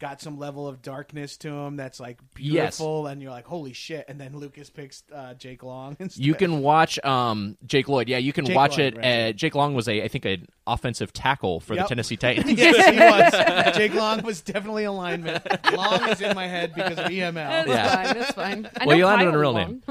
got 0.00 0.20
some 0.20 0.38
level 0.38 0.66
of 0.66 0.82
darkness 0.82 1.36
to 1.38 1.48
him 1.48 1.76
that's 1.76 2.00
like 2.00 2.18
beautiful, 2.34 3.06
and 3.06 3.22
you're 3.22 3.30
like, 3.30 3.46
holy 3.46 3.72
shit. 3.72 4.04
And 4.08 4.20
then 4.20 4.36
Lucas 4.36 4.68
picks 4.70 5.02
uh, 5.14 5.34
Jake 5.34 5.62
Long. 5.62 5.96
Instead. 6.00 6.24
you 6.24 6.34
can 6.34 6.60
watch 6.60 7.02
um 7.04 7.56
Jake 7.66 7.88
Lloyd. 7.88 8.08
Yeah, 8.08 8.18
you 8.18 8.32
can 8.32 8.44
Jake 8.44 8.56
watch 8.56 8.78
Lloyd, 8.78 8.94
it. 8.94 8.96
right. 8.98 9.28
Uh, 9.28 9.32
Jake 9.32 9.54
Long 9.54 9.74
was 9.74 9.88
a 9.88 10.02
I 10.02 10.08
think 10.08 10.24
an 10.24 10.46
offensive 10.66 11.12
tackle 11.12 11.60
for 11.60 11.74
Yep. 11.74 11.84
the 11.84 11.88
Tennessee 11.90 12.16
Titans. 12.18 12.50
yes, 12.58 12.86
he 12.86 12.98
was. 13.66 13.76
Jake 13.76 13.94
Long 13.94 14.22
was 14.22 14.40
definitely 14.40 14.84
a 14.84 14.92
lineman. 14.92 15.40
Long 15.74 16.08
is 16.08 16.20
in 16.20 16.34
my 16.34 16.46
head 16.46 16.74
because 16.74 16.98
of 16.98 17.06
EML. 17.06 17.34
That's 17.34 17.68
Yeah. 17.68 17.94
fine. 18.04 18.18
That's 18.18 18.32
fine. 18.32 18.70
I 18.80 18.86
Well, 18.86 18.96
know 18.96 18.98
you 18.98 19.06
landed 19.06 19.28
on 19.28 19.34
a 19.34 19.38
real 19.38 19.52
Long. 19.52 19.82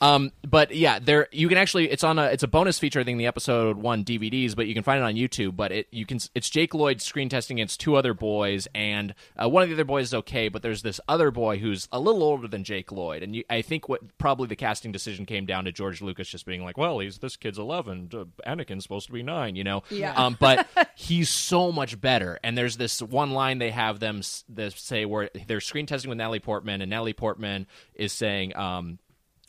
Um, 0.00 0.32
but 0.46 0.74
yeah, 0.74 0.98
there 0.98 1.28
you 1.32 1.48
can 1.48 1.58
actually 1.58 1.90
it's 1.90 2.04
on 2.04 2.18
a 2.18 2.24
it's 2.26 2.42
a 2.42 2.48
bonus 2.48 2.78
feature 2.78 3.00
I 3.00 3.04
think 3.04 3.14
in 3.14 3.18
the 3.18 3.26
episode 3.26 3.76
one 3.78 4.04
DVDs, 4.04 4.54
but 4.54 4.66
you 4.66 4.74
can 4.74 4.82
find 4.82 5.00
it 5.00 5.04
on 5.04 5.14
YouTube. 5.14 5.56
But 5.56 5.72
it 5.72 5.88
you 5.90 6.06
can 6.06 6.18
it's 6.34 6.48
Jake 6.48 6.74
Lloyd 6.74 7.00
screen 7.00 7.28
testing 7.28 7.58
against 7.58 7.80
two 7.80 7.96
other 7.96 8.14
boys, 8.14 8.68
and 8.74 9.14
uh, 9.42 9.47
one 9.48 9.62
of 9.62 9.68
the 9.68 9.74
other 9.74 9.84
boys 9.84 10.06
is 10.08 10.14
okay, 10.14 10.48
but 10.48 10.62
there's 10.62 10.82
this 10.82 11.00
other 11.08 11.30
boy 11.30 11.58
who's 11.58 11.88
a 11.92 12.00
little 12.00 12.22
older 12.22 12.48
than 12.48 12.64
Jake 12.64 12.90
Lloyd, 12.92 13.22
and 13.22 13.34
you, 13.36 13.44
I 13.48 13.62
think 13.62 13.88
what 13.88 14.16
probably 14.18 14.46
the 14.48 14.56
casting 14.56 14.92
decision 14.92 15.26
came 15.26 15.46
down 15.46 15.64
to 15.64 15.72
George 15.72 16.02
Lucas 16.02 16.28
just 16.28 16.46
being 16.46 16.62
like, 16.64 16.76
well, 16.76 16.98
he's 16.98 17.18
this 17.18 17.36
kid's 17.36 17.58
eleven, 17.58 18.08
uh, 18.12 18.24
Anakin's 18.48 18.82
supposed 18.82 19.06
to 19.06 19.12
be 19.12 19.22
nine, 19.22 19.56
you 19.56 19.64
know? 19.64 19.82
Yeah. 19.90 20.12
Um, 20.14 20.36
but 20.38 20.66
he's 20.94 21.28
so 21.30 21.70
much 21.72 22.00
better, 22.00 22.38
and 22.42 22.56
there's 22.56 22.76
this 22.76 23.00
one 23.02 23.30
line 23.32 23.58
they 23.58 23.70
have 23.70 24.00
them 24.00 24.18
s- 24.18 24.44
they 24.48 24.70
say 24.70 25.04
where 25.04 25.30
they're 25.46 25.60
screen 25.60 25.86
testing 25.86 26.08
with 26.08 26.18
Natalie 26.18 26.40
Portman, 26.40 26.80
and 26.82 26.90
Natalie 26.90 27.12
Portman 27.12 27.66
is 27.94 28.12
saying, 28.12 28.56
um 28.56 28.98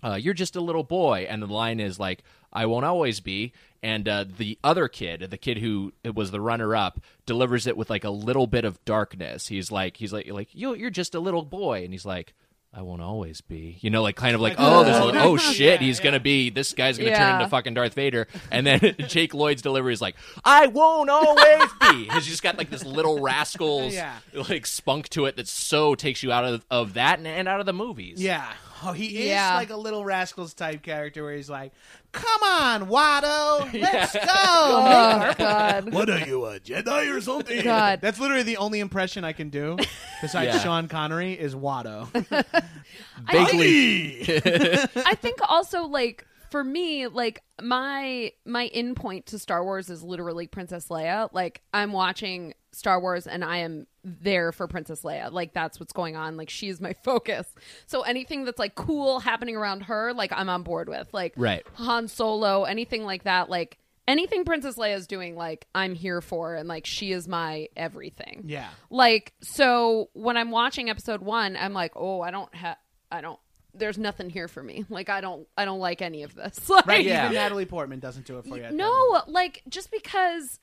uh, 0.02 0.16
you're 0.16 0.34
just 0.34 0.56
a 0.56 0.62
little 0.62 0.86
boy 0.86 1.28
and 1.30 1.42
the 1.42 1.48
line 1.48 1.82
is 1.82 2.00
like 2.00 2.24
I 2.54 2.66
won't 2.66 2.86
always 2.86 3.20
be. 3.20 3.54
And 3.82 4.10
uh, 4.10 4.26
the 4.38 4.58
other 4.64 4.88
kid, 4.90 5.28
the 5.32 5.38
kid 5.38 5.60
who 5.60 5.94
was 6.14 6.32
the 6.32 6.42
runner 6.42 6.76
up, 6.76 7.00
delivers 7.26 7.66
it 7.66 7.78
with 7.78 7.90
like 7.90 8.04
a 8.04 8.10
little 8.10 8.46
bit 8.48 8.66
of 8.66 8.84
darkness. 8.84 9.48
He's 9.48 9.72
like, 9.72 9.98
he's 9.98 10.12
like, 10.12 10.28
like 10.30 10.50
you, 10.54 10.74
you're 10.76 10.90
just 10.90 11.16
a 11.16 11.20
little 11.20 11.44
boy, 11.44 11.84
and 11.84 11.94
he's 11.94 12.06
like. 12.06 12.34
I 12.72 12.84
won't 12.84 13.02
always 13.02 13.42
be, 13.42 13.80
you 13.82 13.90
know, 13.90 14.04
like 14.04 14.16
kind 14.16 14.36
of 14.36 14.42
like, 14.42 14.54
oh, 14.60 14.84
there's 14.84 14.96
a, 15.16 15.24
oh 15.24 15.38
shit, 15.38 15.82
he's 15.82 16.00
gonna 16.00 16.20
be 16.20 16.52
this 16.52 16.74
guy's 16.74 17.00
gonna 17.00 17.10
turn 17.10 17.18
Yeah. 17.20 17.38
into 17.40 17.50
fucking 17.50 17.74
Darth 17.74 17.96
Vader, 17.96 18.28
and 18.52 18.64
then 18.64 18.96
Jake 19.08 19.34
Lloyd's 19.34 19.64
delivery 19.64 19.92
is 19.92 20.04
like, 20.04 20.16
I 20.46 20.68
won't 20.68 21.10
always 21.10 21.64
be. 21.82 22.08
He's 22.14 22.28
just 22.28 22.44
got 22.44 22.60
like 22.60 22.70
this 22.70 22.86
little 22.86 23.22
rascals 23.22 23.96
Yeah. 23.96 24.14
like 24.48 24.68
spunk 24.68 25.10
to 25.10 25.26
it 25.26 25.36
that 25.38 25.48
so 25.48 25.96
takes 25.96 26.22
you 26.22 26.32
out 26.32 26.46
of 26.46 26.64
of 26.70 26.94
that 26.94 27.18
and, 27.18 27.28
and 27.28 27.48
out 27.48 27.60
of 27.60 27.66
the 27.66 27.74
movies. 27.74 28.22
Yeah. 28.22 28.46
Oh, 28.84 28.92
he 28.94 29.08
is 29.24 29.28
Yeah. 29.30 29.56
like 29.56 29.70
a 29.70 29.76
little 29.78 30.06
rascals 30.06 30.54
type 30.54 30.82
character 30.84 31.24
where 31.24 31.34
he's 31.36 31.50
like, 31.50 31.72
"Come 32.12 32.44
on, 32.44 32.88
Watto, 32.88 33.72
let's 33.82 34.14
go." 34.14 34.22
Oh 34.26 35.34
God. 35.38 35.94
what 35.94 36.10
are 36.10 36.20
you, 36.20 36.46
a 36.46 36.60
Jedi 36.60 37.16
or 37.16 37.20
something? 37.22 37.64
God. 37.64 38.00
That's 38.02 38.20
literally 38.20 38.44
the 38.44 38.58
only 38.58 38.80
impression 38.80 39.24
I 39.24 39.34
can 39.34 39.50
do 39.50 39.78
besides 40.22 40.56
Yeah. 40.56 40.60
Sean 40.60 40.88
Connery 40.88 41.34
is 41.34 41.56
Watto. 41.56 42.08
vaguely. 43.32 44.22
I 45.06 45.16
think 45.16 45.38
also 45.48 45.84
like 45.84 46.26
for 46.52 46.64
me, 46.64 47.08
like 47.08 47.44
my 47.62 48.32
my 48.46 48.64
in 48.68 48.96
point 48.96 49.28
to 49.28 49.40
Star 49.40 49.64
Wars 49.64 49.90
is 49.90 50.02
literally 50.04 50.48
Princess 50.48 50.88
Leia. 50.88 51.30
Like 51.32 51.62
I'm 51.74 51.92
watching 51.92 52.54
Star 52.72 53.00
Wars 53.00 53.28
and 53.28 53.44
I 53.44 53.58
am 53.58 53.88
there 54.04 54.52
for 54.52 54.68
Princess 54.68 55.02
Leia. 55.02 55.32
Like 55.32 55.54
that's 55.54 55.80
what's 55.80 55.94
going 55.94 56.16
on. 56.16 56.38
Like 56.38 56.50
she's 56.50 56.80
my 56.80 56.94
focus. 57.04 57.48
So 57.86 58.02
anything 58.02 58.46
that's 58.46 58.60
like 58.60 58.76
cool 58.76 59.20
happening 59.20 59.56
around 59.56 59.82
her, 59.84 60.14
like 60.14 60.32
I'm 60.34 60.50
on 60.50 60.64
board 60.64 60.90
with. 60.90 61.14
Like 61.14 61.34
Right. 61.36 61.66
Han 61.76 62.08
Solo, 62.08 62.64
anything 62.64 63.04
like 63.04 63.24
that, 63.24 63.50
like 63.50 63.78
anything 64.08 64.44
Princess 64.46 64.76
Leia 64.76 64.96
is 64.96 65.06
doing, 65.08 65.36
like 65.36 65.68
I'm 65.76 65.94
here 65.96 66.22
for 66.22 66.56
and 66.56 66.68
like 66.68 66.86
she 66.86 67.12
is 67.12 67.28
my 67.28 67.68
everything. 67.76 68.44
yeah. 68.48 68.70
Like 68.90 69.34
so 69.42 70.10
when 70.14 70.38
I'm 70.38 70.52
watching 70.52 70.90
episode 70.90 71.22
1, 71.22 71.58
I'm 71.58 71.74
like, 71.74 71.92
"Oh, 71.96 72.22
I 72.22 72.32
don't 72.32 72.54
have 72.56 72.78
I 73.12 73.22
don't 73.22 73.40
there's 73.76 74.00
nothing 74.00 74.30
here 74.32 74.48
for 74.48 74.64
me. 74.64 74.84
Like 74.90 75.10
I 75.10 75.22
don't 75.22 75.48
I 75.58 75.66
don't 75.66 75.80
like 75.80 76.02
any 76.02 76.24
of 76.24 76.34
this." 76.36 76.68
Like, 76.70 76.88
Right. 76.88 77.06
Yeah. 77.06 77.26
Even 77.26 77.36
Natalie 77.36 77.66
Portman 77.66 78.00
doesn't 78.00 78.26
do 78.26 78.38
it 78.40 78.46
for 78.46 78.58
you. 78.58 78.64
at 78.64 78.70
that. 78.72 78.76
No, 78.76 79.22
like 79.28 79.62
just 79.70 79.92
because 79.92 80.60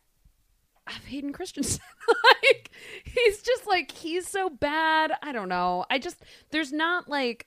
of 0.86 1.04
Hayden 1.06 1.32
Christensen. 1.32 1.80
like 2.42 2.70
he's 3.04 3.42
just 3.42 3.66
like 3.66 3.90
he's 3.90 4.26
so 4.28 4.48
bad. 4.50 5.12
I 5.22 5.32
don't 5.32 5.48
know. 5.48 5.84
I 5.90 5.98
just 5.98 6.16
there's 6.50 6.72
not 6.72 7.08
like 7.08 7.46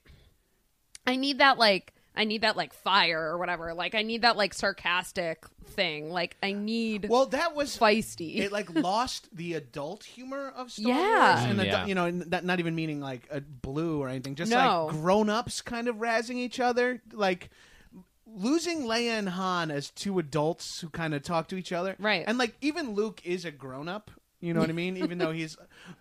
I 1.07 1.15
need 1.15 1.39
that 1.39 1.57
like 1.57 1.93
I 2.15 2.25
need 2.25 2.41
that 2.41 2.57
like 2.57 2.73
fire 2.73 3.21
or 3.21 3.37
whatever. 3.37 3.73
Like 3.73 3.95
I 3.95 4.01
need 4.01 4.23
that 4.23 4.35
like 4.35 4.53
sarcastic 4.53 5.45
thing. 5.67 6.09
Like 6.11 6.35
I 6.43 6.51
need 6.51 7.07
Well, 7.09 7.27
that 7.27 7.55
was 7.55 7.77
feisty. 7.77 8.37
It 8.39 8.51
like 8.51 8.69
lost 8.75 9.29
the 9.35 9.53
adult 9.53 10.03
humor 10.03 10.51
of 10.55 10.71
Star 10.71 10.91
Yeah. 10.91 11.35
Wars, 11.35 11.49
and 11.51 11.59
Mm, 11.59 11.71
adu- 11.71 11.87
you 11.87 11.95
know, 11.95 12.05
and 12.05 12.21
that 12.31 12.43
not 12.43 12.59
even 12.59 12.75
meaning 12.75 12.99
like 12.99 13.21
a 13.31 13.39
blue 13.39 14.01
or 14.01 14.09
anything, 14.09 14.35
just 14.35 14.51
No. 14.51 14.87
like 14.87 14.95
grown 15.01 15.29
ups 15.29 15.61
kind 15.61 15.87
of 15.87 15.97
razzing 15.97 16.35
each 16.35 16.59
other, 16.59 17.01
like 17.13 17.49
losing 18.35 18.83
Leia 18.83 19.19
and 19.19 19.29
Han 19.29 19.71
as 19.71 19.89
two 19.89 20.19
adults 20.19 20.79
who 20.81 20.89
kind 20.89 21.13
of 21.13 21.23
talk 21.23 21.47
to 21.49 21.55
each 21.55 21.71
other, 21.71 21.95
Right. 21.99 22.23
And 22.27 22.37
like 22.37 22.55
even 22.61 22.93
Luke 22.93 23.21
is 23.23 23.45
a 23.45 23.51
grown 23.51 23.87
up. 23.87 24.11
You 24.41 24.53
know 24.53 24.61
what 24.61 24.69
I 24.69 24.73
mean? 24.73 24.95
Even 25.03 25.17
though 25.17 25.31
he's, 25.31 25.57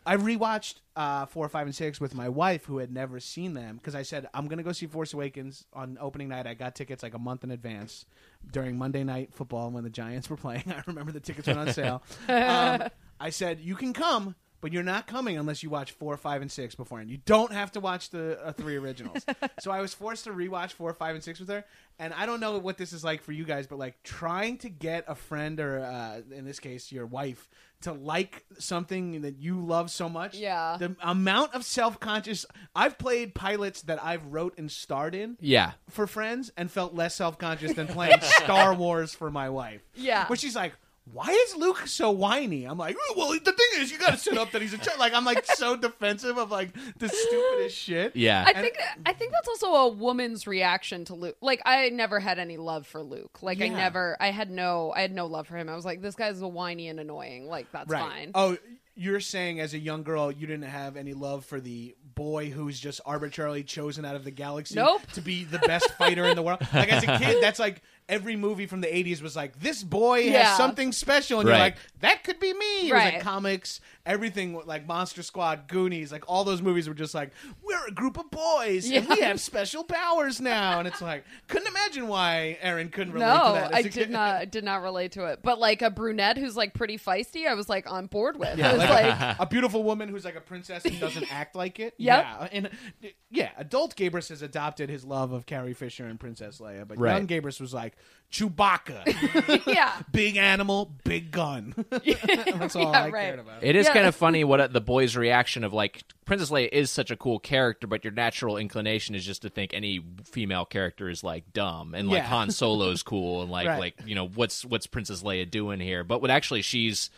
I 0.07 0.16
rewatched 0.16 0.74
uh, 0.95 1.26
four, 1.26 1.49
five, 1.49 1.66
and 1.66 1.74
six 1.74 2.01
with 2.01 2.14
my 2.14 2.29
wife 2.29 2.66
who 2.66 2.79
had 2.79 2.93
never 2.93 3.18
seen 3.18 3.55
them 3.55 3.76
because 3.76 3.95
I 3.95 4.03
said 4.03 4.29
I'm 4.33 4.47
gonna 4.47 4.62
go 4.62 4.72
see 4.72 4.87
Force 4.87 5.12
Awakens 5.12 5.64
on 5.72 5.99
opening 6.01 6.29
night. 6.29 6.47
I 6.47 6.55
got 6.55 6.74
tickets 6.74 7.03
like 7.03 7.14
a 7.14 7.18
month 7.18 7.43
in 7.43 7.51
advance 7.51 8.07
during 8.53 8.79
Monday 8.79 9.03
Night 9.03 9.35
Football 9.35 9.70
when 9.70 9.83
the 9.83 9.91
Giants 9.91 10.31
were 10.31 10.37
playing. 10.37 10.64
I 10.68 10.83
remember 10.87 11.11
the 11.12 11.20
tickets 11.20 11.49
went 11.49 11.59
on 11.59 11.72
sale. 11.72 12.03
um, 12.29 12.85
I 13.18 13.31
said 13.31 13.59
you 13.61 13.74
can 13.74 13.93
come, 13.93 14.37
but 14.61 14.72
you're 14.72 14.85
not 14.85 15.09
coming 15.09 15.37
unless 15.37 15.64
you 15.64 15.70
watch 15.70 15.91
four, 15.91 16.16
five, 16.16 16.41
and 16.41 16.51
six 16.51 16.76
beforehand. 16.76 17.11
You 17.11 17.18
don't 17.24 17.53
have 17.53 17.72
to 17.72 17.81
watch 17.81 18.11
the 18.11 18.41
uh, 18.41 18.53
three 18.53 18.76
originals. 18.76 19.26
so 19.59 19.72
I 19.72 19.81
was 19.81 19.95
forced 19.95 20.24
to 20.24 20.31
rewatch 20.31 20.72
four, 20.72 20.93
five, 20.95 21.16
and 21.16 21.24
six 21.24 21.41
with 21.41 21.49
her. 21.49 21.64
And 22.01 22.14
I 22.14 22.26
don't 22.26 22.38
know 22.40 22.59
what 22.59 22.78
this 22.78 22.92
is 22.92 23.03
like 23.03 23.22
for 23.22 23.32
you 23.32 23.44
guys, 23.44 23.66
but 23.66 23.78
like 23.78 24.03
trying 24.05 24.59
to 24.59 24.68
get 24.68 25.05
a 25.09 25.14
friend 25.16 25.59
or 25.59 25.80
uh, 25.80 26.20
in 26.32 26.44
this 26.44 26.61
case 26.61 26.92
your 26.92 27.07
wife 27.07 27.49
to 27.80 27.92
like 27.92 28.44
something 28.59 29.22
that 29.22 29.38
you 29.38 29.61
love 29.64 29.90
so 29.90 30.09
much. 30.09 30.36
Yeah. 30.36 30.76
The 30.78 30.94
amount 31.03 31.55
of 31.55 31.64
self 31.64 31.99
conscious 32.01 32.46
I've 32.74 32.99
played 32.99 33.34
pilots 33.34 33.82
that 33.82 34.03
I've 34.03 34.24
wrote 34.26 34.55
and 34.59 34.70
starred 34.70 35.14
in 35.14 35.36
Yeah. 35.40 35.72
for 35.88 36.07
friends 36.07 36.53
and 36.57 36.70
felt 36.70 36.94
less 36.94 37.14
self 37.14 37.36
conscious 37.38 37.72
than 37.74 37.86
playing 37.88 38.18
Star 38.22 38.74
Wars 38.74 39.14
for 39.14 39.30
my 39.30 39.49
wife. 39.51 39.82
Yeah. 39.94 40.26
Where 40.28 40.36
she's 40.36 40.57
like, 40.57 40.74
why 41.13 41.31
is 41.31 41.57
Luke 41.57 41.87
so 41.87 42.11
whiny? 42.11 42.65
I'm 42.65 42.79
like, 42.79 42.97
"Oh, 42.99 43.15
well, 43.17 43.29
the 43.33 43.53
thing 43.53 43.67
is, 43.83 43.91
you 43.91 43.99
got 43.99 44.11
to 44.11 44.17
set 44.19 44.37
up 44.39 44.53
that 44.53 44.63
he's 44.63 44.73
a 44.75 44.79
child. 44.79 44.99
Like, 44.99 45.15
I'm 45.15 45.25
like 45.25 45.45
so 45.47 45.77
defensive 45.89 46.37
of 46.39 46.51
like 46.51 46.71
the 46.99 47.09
stupidest 47.09 47.77
shit. 47.77 48.17
Yeah. 48.17 48.45
I 48.47 48.53
think 48.61 48.77
I 49.07 49.13
think 49.13 49.33
that's 49.33 49.49
also 49.49 49.73
a 49.75 49.89
woman's 49.89 50.47
reaction 50.47 51.05
to 51.07 51.15
Luke. 51.15 51.37
Like 51.41 51.61
I 51.65 51.89
never 51.91 52.21
had 52.21 52.39
any 52.39 52.57
love 52.57 52.87
for 52.87 53.03
Luke. 53.03 53.43
Like 53.43 53.61
I 53.61 53.69
never 53.69 54.17
I 54.21 54.31
had 54.31 54.51
no 54.51 54.93
I 54.95 55.01
had 55.03 55.13
no 55.13 55.27
love 55.27 55.47
for 55.47 55.57
him. 55.57 55.69
I 55.69 55.75
was 55.77 55.85
like 55.85 56.03
this 56.03 56.15
guy's 56.15 56.41
a 56.41 56.49
whiny 56.49 56.89
and 56.89 57.01
annoying. 57.01 57.49
Like 57.49 57.71
that's 57.73 57.89
Right. 57.91 58.01
fine. 58.01 58.31
Oh, 58.35 58.57
you're 58.95 59.21
saying 59.21 59.61
as 59.61 59.75
a 59.75 59.79
young 59.79 60.03
girl, 60.03 60.33
you 60.33 60.47
didn't 60.49 60.69
have 60.69 60.97
any 60.97 61.15
love 61.15 61.45
for 61.45 61.61
the 61.61 61.95
boy 62.17 62.51
who's 62.51 62.81
just 62.81 63.01
arbitrarily 63.07 63.63
chosen 63.63 64.05
out 64.05 64.17
of 64.17 64.25
the 64.25 64.33
galaxy 64.33 64.75
Nope. 64.75 65.03
to 65.13 65.21
be 65.21 65.45
the 65.45 65.61
best 65.61 65.89
fighter 65.93 66.25
in 66.25 66.35
the 66.35 66.43
world. 66.43 66.61
Like 66.75 66.93
as 66.93 67.05
a 67.05 67.19
kid, 67.19 67.39
that's 67.41 67.61
like 67.61 67.81
every 68.09 68.37
movie 68.37 68.67
from 68.67 68.81
the 68.81 68.87
80s 68.87 69.21
was 69.21 69.37
like 69.37 69.61
this 69.61 69.83
boy 69.83 70.21
Yeah. 70.21 70.45
has 70.45 70.57
something 70.57 70.93
special 70.93 71.41
and 71.41 71.47
you're 71.49 71.57
Right. 71.57 71.75
like 71.75 71.77
that 72.01 72.25
could 72.25 72.41
be 72.41 72.53
me. 72.55 72.81
It 72.81 72.83
was 72.85 72.91
like 72.93 73.13
Right. 73.15 73.21
comics, 73.23 73.81
everything 74.07 74.59
like 74.65 74.87
Monster 74.87 75.23
Squad, 75.23 75.69
Goonies, 75.69 76.11
like 76.11 76.25
all 76.27 76.43
those 76.45 76.63
movies 76.63 76.89
were 76.89 76.95
just 76.95 77.15
like 77.15 77.33
we're 77.63 77.87
a 77.87 77.91
group 77.91 78.17
of 78.19 78.31
boys 78.31 78.91
and 78.91 79.07
we 79.09 79.19
Yeah. 79.21 79.27
have 79.29 79.41
special 79.41 79.85
powers 79.85 80.41
now 80.41 80.79
and 80.79 80.89
it's 80.89 81.03
like 81.03 81.25
couldn't 81.49 81.69
imagine 81.69 82.09
why 82.09 82.57
Erin 82.63 82.89
couldn't 82.89 83.13
relate 83.13 83.27
to 83.27 83.35
No, 83.39 83.53
that. 83.55 83.73
as 83.73 83.77
I 83.77 83.79
a 83.81 83.83
did 83.83 83.93
kid. 83.93 84.11
not. 84.11 84.35
I 84.37 84.45
did 84.47 84.65
not 84.65 84.83
relate 84.83 85.13
to 85.13 85.27
it. 85.27 85.41
But 85.43 85.59
like 85.59 85.83
a 85.83 85.91
brunette 85.91 86.39
who's 86.39 86.57
like 86.57 86.73
pretty 86.75 86.97
feisty, 86.99 87.47
I 87.47 87.55
was 87.55 87.69
like 87.69 87.91
on 87.91 88.07
board 88.07 88.39
with. 88.39 88.57
Yeah, 88.59 88.71
I 88.71 88.73
was 88.73 88.79
like, 88.89 89.21
like, 89.21 89.37
a 89.41 89.47
beautiful 89.47 89.83
woman 89.85 90.09
who's 90.09 90.25
like 90.25 90.37
a 90.37 90.41
princess 90.41 90.85
and 90.87 90.99
doesn't 90.99 91.31
act 91.33 91.55
like 91.55 91.79
it. 91.79 91.95
Yep. 91.99 92.25
Yeah, 92.25 92.49
and 92.53 92.67
uh, 92.69 93.09
yeah, 93.31 93.51
adult 93.59 93.97
Gabrus 93.97 94.31
has 94.31 94.41
adopted 94.41 94.89
his 94.89 95.05
love 95.05 95.33
of 95.33 95.45
Carrie 95.45 95.75
Fisher 95.75 96.07
and 96.07 96.19
Princess 96.19 96.59
Leia, 96.59 96.89
but 96.89 96.99
Right. 96.99 97.13
young 97.15 97.27
Gabrus 97.27 97.61
was 97.61 97.75
like 97.75 97.97
Chewbacca, 98.30 99.66
yeah, 99.66 100.03
big 100.12 100.36
animal, 100.36 100.92
big 101.03 101.30
gun. 101.30 101.74
That's 101.90 102.76
all 102.76 102.82
Yeah, 102.82 102.88
I 102.90 103.09
right. 103.09 103.12
cared 103.28 103.38
about. 103.38 103.64
It 103.64 103.74
is 103.74 103.86
Yeah. 103.86 103.94
kind 103.94 104.07
of 104.07 104.14
funny 104.14 104.44
what 104.44 104.61
uh, 104.61 104.66
the 104.66 104.82
boys' 104.82 105.16
reaction 105.16 105.64
of 105.64 105.72
like 105.72 106.03
Princess 106.26 106.51
Leia 106.51 106.68
is 106.70 106.90
such 106.90 107.11
a 107.11 107.16
cool 107.16 107.38
character, 107.38 107.86
but 107.86 108.05
your 108.05 108.12
natural 108.12 108.59
inclination 108.59 109.14
is 109.14 109.24
just 109.24 109.40
to 109.42 109.49
think 109.49 109.72
any 109.72 110.05
female 110.24 110.66
character 110.66 111.09
is 111.09 111.24
like 111.24 111.55
dumb 111.55 111.94
and 111.94 112.09
like 112.11 112.18
Yeah. 112.18 112.28
Han 112.28 112.51
Solo's 112.51 113.03
cool 113.03 113.40
and 113.40 113.51
like 113.51 113.66
Right. 113.66 113.78
like 113.80 113.94
you 114.05 114.14
know 114.14 114.28
what's 114.28 114.62
what's 114.62 114.86
Princess 114.86 115.22
Leia 115.22 115.51
doing 115.51 115.80
here? 115.80 116.05
But 116.05 116.20
what 116.20 116.30
actually 116.30 116.61
she's 116.61 117.09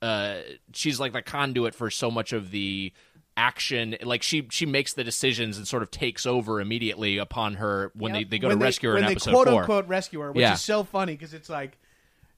uh 0.00 0.36
she's 0.72 0.98
like 0.98 1.12
the 1.12 1.20
conduit 1.20 1.74
for 1.74 1.90
so 1.90 2.10
much 2.10 2.32
of 2.32 2.50
the 2.52 2.90
action 3.36 3.96
like 4.04 4.22
she 4.22 4.46
she 4.50 4.64
makes 4.64 4.92
the 4.94 5.02
decisions 5.02 5.58
and 5.58 5.66
sort 5.66 5.82
of 5.82 5.90
takes 5.90 6.24
over 6.24 6.60
immediately 6.60 7.18
upon 7.18 7.54
her 7.54 7.90
when 7.94 8.14
Yep. 8.14 8.20
they, 8.22 8.28
they 8.28 8.38
go 8.38 8.48
when 8.48 8.56
to 8.56 8.60
they, 8.60 8.64
rescue 8.66 8.88
her 8.90 8.94
when 8.94 9.02
in 9.04 9.08
they 9.08 9.12
episode 9.12 9.30
quote 9.32 9.48
four 9.48 9.60
unquote 9.62 9.88
rescue 9.88 10.20
her, 10.20 10.30
which 10.32 10.40
Yeah. 10.42 10.52
is 10.54 10.60
so 10.60 10.84
funny 10.84 11.14
because 11.14 11.34
it's 11.34 11.48
like 11.48 11.76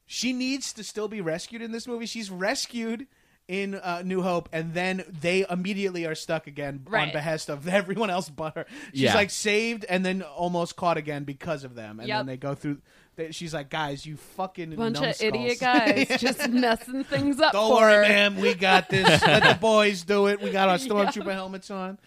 she 0.06 0.32
needs 0.32 0.72
to 0.74 0.84
still 0.84 1.08
be 1.08 1.20
rescued 1.20 1.60
in 1.62 1.72
this 1.72 1.86
movie. 1.86 2.06
She's 2.06 2.30
rescued 2.30 3.06
in 3.48 3.74
uh, 3.76 4.02
New 4.04 4.22
Hope, 4.22 4.48
and 4.52 4.74
then 4.74 5.04
they 5.20 5.44
immediately 5.48 6.04
are 6.06 6.14
stuck 6.16 6.46
again 6.48 6.84
on 6.92 7.12
behest 7.12 7.48
of 7.48 7.68
everyone 7.80 8.10
else 8.10 8.28
but 8.28 8.54
her. 8.54 8.66
She's 8.92 9.02
Yeah. 9.02 9.14
like 9.14 9.30
saved 9.30 9.84
and 9.84 10.04
then 10.04 10.22
almost 10.22 10.74
caught 10.76 10.96
again 10.96 11.22
because 11.24 11.62
of 11.62 11.74
them, 11.74 12.00
and 12.00 12.08
Yep. 12.08 12.18
then 12.20 12.26
they 12.26 12.36
go 12.36 12.54
through. 12.54 12.78
They, 13.16 13.32
she's 13.32 13.54
like, 13.54 13.70
"Guys, 13.70 14.04
you 14.06 14.16
fucking 14.16 14.76
bunch 14.76 14.98
of 15.00 15.20
idiot 15.20 15.58
guys 15.58 16.06
just 16.18 16.48
messing 16.50 17.02
things 17.04 17.40
up. 17.40 17.52
Don't 17.52 17.70
for 17.70 17.80
worry, 17.82 17.94
her. 17.94 18.02
ma'am. 18.02 18.36
We 18.36 18.54
got 18.54 18.88
this. 18.90 19.22
Let 19.26 19.42
the 19.42 19.58
boys 19.60 20.02
do 20.04 20.26
it. 20.26 20.40
We 20.42 20.50
got 20.50 20.68
our 20.68 20.76
stormtrooper 20.78 21.32
helmets 21.32 21.70
on. 21.70 21.98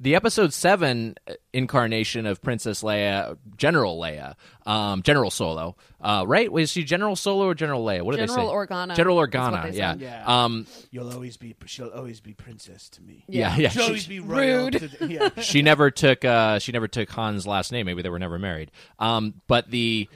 the 0.00 0.14
episode 0.16 0.52
seven 0.52 1.14
incarnation 1.52 2.26
of 2.26 2.42
Princess 2.42 2.82
Leia, 2.82 3.38
General 3.56 3.98
Leia, 3.98 4.34
um, 4.66 5.02
General 5.02 5.30
Solo, 5.30 5.76
uh, 6.00 6.24
right? 6.26 6.50
Was 6.50 6.70
she 6.70 6.84
General 6.84 7.16
Solo 7.16 7.46
or 7.46 7.54
General 7.54 7.84
Leia? 7.84 8.02
What 8.02 8.16
did 8.16 8.26
General 8.26 8.46
they 8.46 8.66
say? 8.66 8.74
Organa. 8.74 8.96
General 8.96 9.20
That's 9.20 9.34
what 9.52 9.52
Organa. 9.62 9.70
they 9.72 9.78
Yeah. 9.78 9.92
said. 9.92 10.00
Yeah. 10.00 10.44
Um, 10.44 10.66
You'll 10.90 11.12
always 11.12 11.36
be. 11.36 11.54
She'll 11.66 11.88
always 11.90 12.20
be 12.20 12.32
princess 12.34 12.88
to 12.90 13.02
me. 13.02 13.24
yeah. 13.28 13.56
Yeah. 13.56 13.68
She'll 13.70 13.82
She- 13.82 13.86
always 13.88 14.06
be 14.06 14.20
royal. 14.20 14.64
Rude. 14.64 14.72
To 14.74 14.88
the, 14.88 15.06
yeah. 15.06 15.28
she 15.42 15.62
never 15.62 15.90
took 15.90 16.24
uh 16.24 16.58
she 16.58 16.72
never 16.72 16.88
took 16.88 17.08
Han's 17.10 17.46
last 17.46 17.70
name. 17.72 17.86
Maybe 17.86 18.02
they 18.02 18.10
were 18.10 18.18
never 18.18 18.38
married. 18.38 18.70
Um, 18.98 19.34
but 19.46 19.70
the 19.70 20.08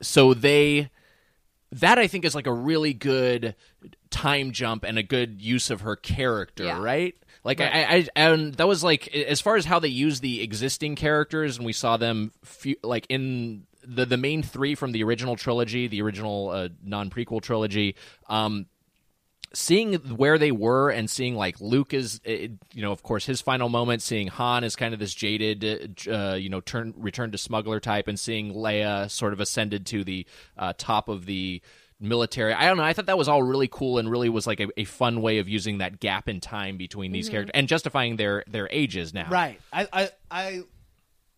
so 0.00 0.34
they 0.34 0.90
that 1.72 1.98
I 1.98 2.06
think 2.06 2.24
is 2.24 2.34
like 2.34 2.46
a 2.46 2.52
really 2.52 2.94
good 2.94 3.54
time 4.10 4.52
jump 4.52 4.84
and 4.84 4.96
a 4.98 5.02
good 5.02 5.42
use 5.42 5.68
of 5.70 5.82
her 5.82 5.96
character, 5.96 6.64
Yeah. 6.64 6.80
right? 6.82 7.14
Like 7.44 7.60
I, 7.60 7.66
I, 7.66 8.08
and 8.16 8.54
that 8.54 8.66
was 8.66 8.82
like 8.82 9.08
as 9.14 9.40
far 9.40 9.56
as 9.56 9.64
how 9.64 9.78
they 9.78 9.88
use 9.88 10.20
the 10.20 10.42
existing 10.42 10.96
characters, 10.96 11.56
and 11.56 11.64
we 11.64 11.72
saw 11.72 11.96
them 11.96 12.32
fe- 12.44 12.76
like 12.82 13.06
in 13.08 13.64
the 13.84 14.04
the 14.04 14.16
main 14.16 14.42
three 14.42 14.74
from 14.74 14.92
the 14.92 15.02
original 15.04 15.36
trilogy, 15.36 15.86
the 15.88 16.02
original 16.02 16.50
uh, 16.50 16.68
non 16.82 17.10
prequel 17.10 17.40
trilogy. 17.40 17.94
Um, 18.28 18.66
seeing 19.54 19.94
where 19.94 20.38
they 20.38 20.52
were 20.52 20.90
and 20.90 21.08
seeing 21.08 21.34
like 21.34 21.60
Luke 21.60 21.94
is, 21.94 22.20
uh, 22.26 22.30
you 22.30 22.82
know, 22.82 22.92
of 22.92 23.02
course, 23.02 23.26
his 23.26 23.40
final 23.40 23.68
moment. 23.68 24.02
Seeing 24.02 24.28
Han 24.28 24.64
is 24.64 24.76
kind 24.76 24.94
of 24.94 25.00
this 25.00 25.14
jaded, 25.14 26.06
uh, 26.10 26.34
you 26.38 26.48
know, 26.48 26.60
turn 26.60 26.94
return 26.96 27.30
to 27.32 27.38
smuggler 27.38 27.80
type, 27.80 28.08
and 28.08 28.18
seeing 28.18 28.54
Leia 28.54 29.10
sort 29.10 29.32
of 29.32 29.40
ascended 29.40 29.86
to 29.86 30.04
the 30.04 30.26
uh, 30.56 30.72
top 30.76 31.08
of 31.08 31.26
the 31.26 31.62
military. 32.00 32.52
I 32.52 32.66
don't 32.66 32.76
know. 32.76 32.84
I 32.84 32.92
thought 32.92 33.06
that 33.06 33.18
was 33.18 33.28
all 33.28 33.42
really 33.42 33.68
cool 33.68 33.98
and 33.98 34.10
really 34.10 34.28
was 34.28 34.46
like 34.46 34.60
a, 34.60 34.68
a 34.76 34.84
fun 34.84 35.20
way 35.22 35.38
of 35.38 35.48
using 35.48 35.78
that 35.78 36.00
gap 36.00 36.28
in 36.28 36.40
time 36.40 36.76
between 36.76 37.12
these 37.12 37.28
characters 37.28 37.52
and 37.54 37.68
justifying 37.68 38.16
their 38.16 38.44
their 38.46 38.68
ages 38.70 39.12
now. 39.12 39.28
Right. 39.30 39.60
I, 39.72 39.88
I, 39.92 40.10
I 40.30 40.62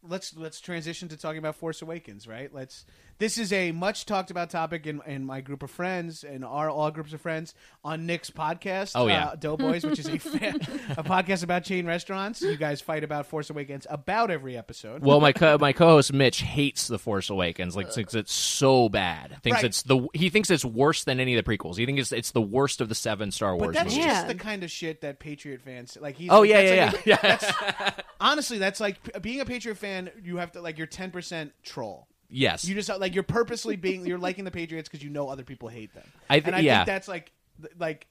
let's 0.02 0.36
let's 0.36 0.60
transition 0.60 1.08
to 1.08 1.16
talking 1.16 1.38
about 1.38 1.56
Force 1.56 1.82
Awakens. 1.82 2.26
Right. 2.26 2.52
Let's. 2.52 2.84
This 3.20 3.36
is 3.36 3.52
a 3.52 3.70
much 3.70 4.06
talked 4.06 4.30
about 4.30 4.48
topic 4.48 4.86
in, 4.86 5.02
in 5.06 5.26
my 5.26 5.42
group 5.42 5.62
of 5.62 5.70
friends 5.70 6.24
and 6.24 6.42
our 6.42 6.70
all 6.70 6.90
groups 6.90 7.12
of 7.12 7.20
friends 7.20 7.54
on 7.84 8.06
Nick's 8.06 8.30
podcast. 8.30 8.92
Oh, 8.94 9.08
yeah. 9.08 9.26
uh, 9.26 9.34
Doughboys, 9.36 9.84
which 9.84 9.98
is 9.98 10.08
a 10.08 10.18
fan, 10.18 10.56
a 10.96 11.04
podcast 11.04 11.44
about 11.44 11.62
chain 11.64 11.86
restaurants. 11.86 12.40
You 12.40 12.56
guys 12.56 12.80
fight 12.80 13.04
about 13.04 13.26
Force 13.26 13.50
Awakens 13.50 13.86
about 13.90 14.30
every 14.30 14.56
episode. 14.56 15.02
Well, 15.04 15.20
my 15.20 15.32
co- 15.34 15.58
my 15.58 15.74
co-host 15.74 16.14
Mitch 16.14 16.40
hates 16.40 16.88
the 16.88 16.98
Force 16.98 17.28
Awakens. 17.28 17.76
Like 17.76 17.92
thinks 17.92 18.14
it's 18.14 18.32
so 18.32 18.88
bad. 18.88 19.36
Thinks 19.42 19.56
Right. 19.58 19.64
it's 19.66 19.82
the 19.82 20.08
he 20.14 20.30
thinks 20.30 20.50
it's 20.50 20.64
worse 20.64 21.04
than 21.04 21.20
any 21.20 21.36
of 21.36 21.44
the 21.44 21.58
prequels. 21.58 21.76
He 21.76 21.84
thinks 21.84 22.00
it's 22.00 22.12
it's 22.12 22.30
the 22.30 22.40
worst 22.40 22.80
of 22.80 22.88
the 22.88 22.94
seven 22.94 23.30
Star 23.30 23.50
Wars. 23.54 23.60
but 23.60 23.64
Wars 23.66 23.74
that's 23.76 23.94
movies. 23.94 24.04
just 24.06 24.22
Yeah. 24.22 24.32
the 24.32 24.34
kind 24.38 24.64
of 24.64 24.70
shit 24.70 25.02
that 25.02 25.18
Patriot 25.20 25.60
fans 25.60 25.98
like. 26.00 26.16
He's 26.16 26.30
Oh 26.30 26.40
like, 26.40 26.48
yeah, 26.50 26.62
that's 26.92 27.06
yeah, 27.06 27.14
like 27.14 27.22
yeah, 27.22 27.36
a- 27.78 27.84
yeah. 27.84 27.90
honestly, 28.20 28.56
that's 28.56 28.80
like 28.80 29.20
being 29.20 29.40
a 29.42 29.44
Patriot 29.44 29.74
fan. 29.76 30.10
You 30.24 30.38
have 30.38 30.52
to 30.52 30.62
like 30.62 30.78
you're 30.78 30.86
ten 30.86 31.10
percent 31.10 31.52
troll. 31.62 32.06
Yes. 32.30 32.64
You 32.64 32.74
just 32.74 32.88
like 32.88 33.14
you're 33.14 33.22
purposely 33.22 33.76
being 33.76 34.06
you're 34.06 34.18
liking 34.18 34.44
the 34.44 34.50
Patriots 34.50 34.88
because 34.88 35.04
you 35.04 35.10
know 35.10 35.28
other 35.28 35.44
people 35.44 35.68
hate 35.68 35.92
them. 35.94 36.06
I 36.28 36.40
th- 36.40 36.46
and 36.46 36.56
I 36.56 36.60
yeah. 36.60 36.78
think 36.78 36.86
that's 36.86 37.08
like 37.08 37.32
like 37.78 38.06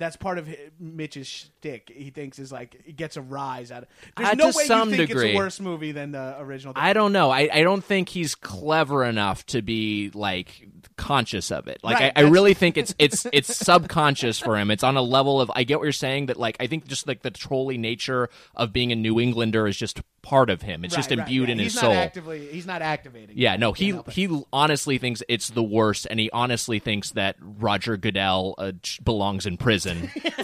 that's 0.00 0.16
part 0.16 0.38
of 0.38 0.48
Mitch's 0.80 1.28
shtick. 1.28 1.92
He 1.94 2.10
thinks 2.10 2.38
is 2.40 2.50
like 2.50 2.80
he 2.84 2.92
gets 2.92 3.16
a 3.16 3.22
rise 3.22 3.70
out 3.70 3.84
of. 3.84 3.88
There's 4.16 4.30
Uh, 4.30 4.34
no 4.34 4.46
way 4.46 4.64
some 4.64 4.90
you 4.90 4.96
think 4.96 5.08
degree. 5.10 5.28
it's 5.30 5.34
a 5.34 5.38
worse 5.38 5.60
movie 5.60 5.92
than 5.92 6.10
the 6.12 6.36
original. 6.40 6.72
I 6.76 6.92
don't 6.92 7.12
know. 7.12 7.30
I, 7.30 7.48
I 7.52 7.62
don't 7.62 7.84
think 7.84 8.08
he's 8.08 8.34
clever 8.34 9.04
enough 9.04 9.46
to 9.46 9.62
be 9.62 10.10
like 10.14 10.66
conscious 10.96 11.52
of 11.52 11.68
it. 11.68 11.78
Like 11.84 12.00
Right, 12.00 12.12
I, 12.16 12.22
I 12.24 12.28
really 12.28 12.54
think 12.54 12.76
it's 12.76 12.94
it's 12.98 13.26
it's 13.32 13.54
subconscious 13.56 14.38
for 14.40 14.56
him. 14.58 14.70
It's 14.70 14.82
on 14.82 14.96
a 14.96 15.02
level 15.02 15.40
of 15.40 15.50
I 15.54 15.64
get 15.64 15.78
what 15.78 15.84
you're 15.84 15.92
saying 15.92 16.26
that 16.26 16.38
like 16.38 16.56
I 16.60 16.66
think 16.66 16.86
just 16.86 17.06
like 17.06 17.22
the 17.22 17.30
trolly 17.30 17.78
nature 17.78 18.28
of 18.56 18.72
being 18.72 18.90
a 18.92 18.96
New 18.96 19.20
Englander 19.20 19.66
is 19.68 19.76
just 19.76 20.00
part 20.22 20.50
of 20.50 20.62
him. 20.62 20.84
It's 20.84 20.94
just 20.94 21.10
Right, 21.10 21.18
right, 21.18 21.26
imbued 21.28 21.48
yeah. 21.48 21.52
in 21.52 21.58
he's 21.58 21.72
his 21.72 21.82
not 21.82 21.88
soul. 21.88 21.92
Actively, 21.94 22.46
he's 22.48 22.66
not 22.66 22.82
activating. 22.82 23.36
Yeah, 23.38 23.56
no, 23.56 23.72
he 23.72 23.98
he 24.10 24.42
honestly 24.52 24.98
thinks 24.98 25.22
it's 25.28 25.50
the 25.50 25.62
worst, 25.62 26.06
and 26.10 26.18
he 26.20 26.30
honestly 26.30 26.78
thinks 26.78 27.10
that 27.12 27.36
Roger 27.40 27.96
Goodell 27.96 28.54
uh, 28.58 28.72
belongs 29.02 29.46
in 29.46 29.56
prison 29.56 29.89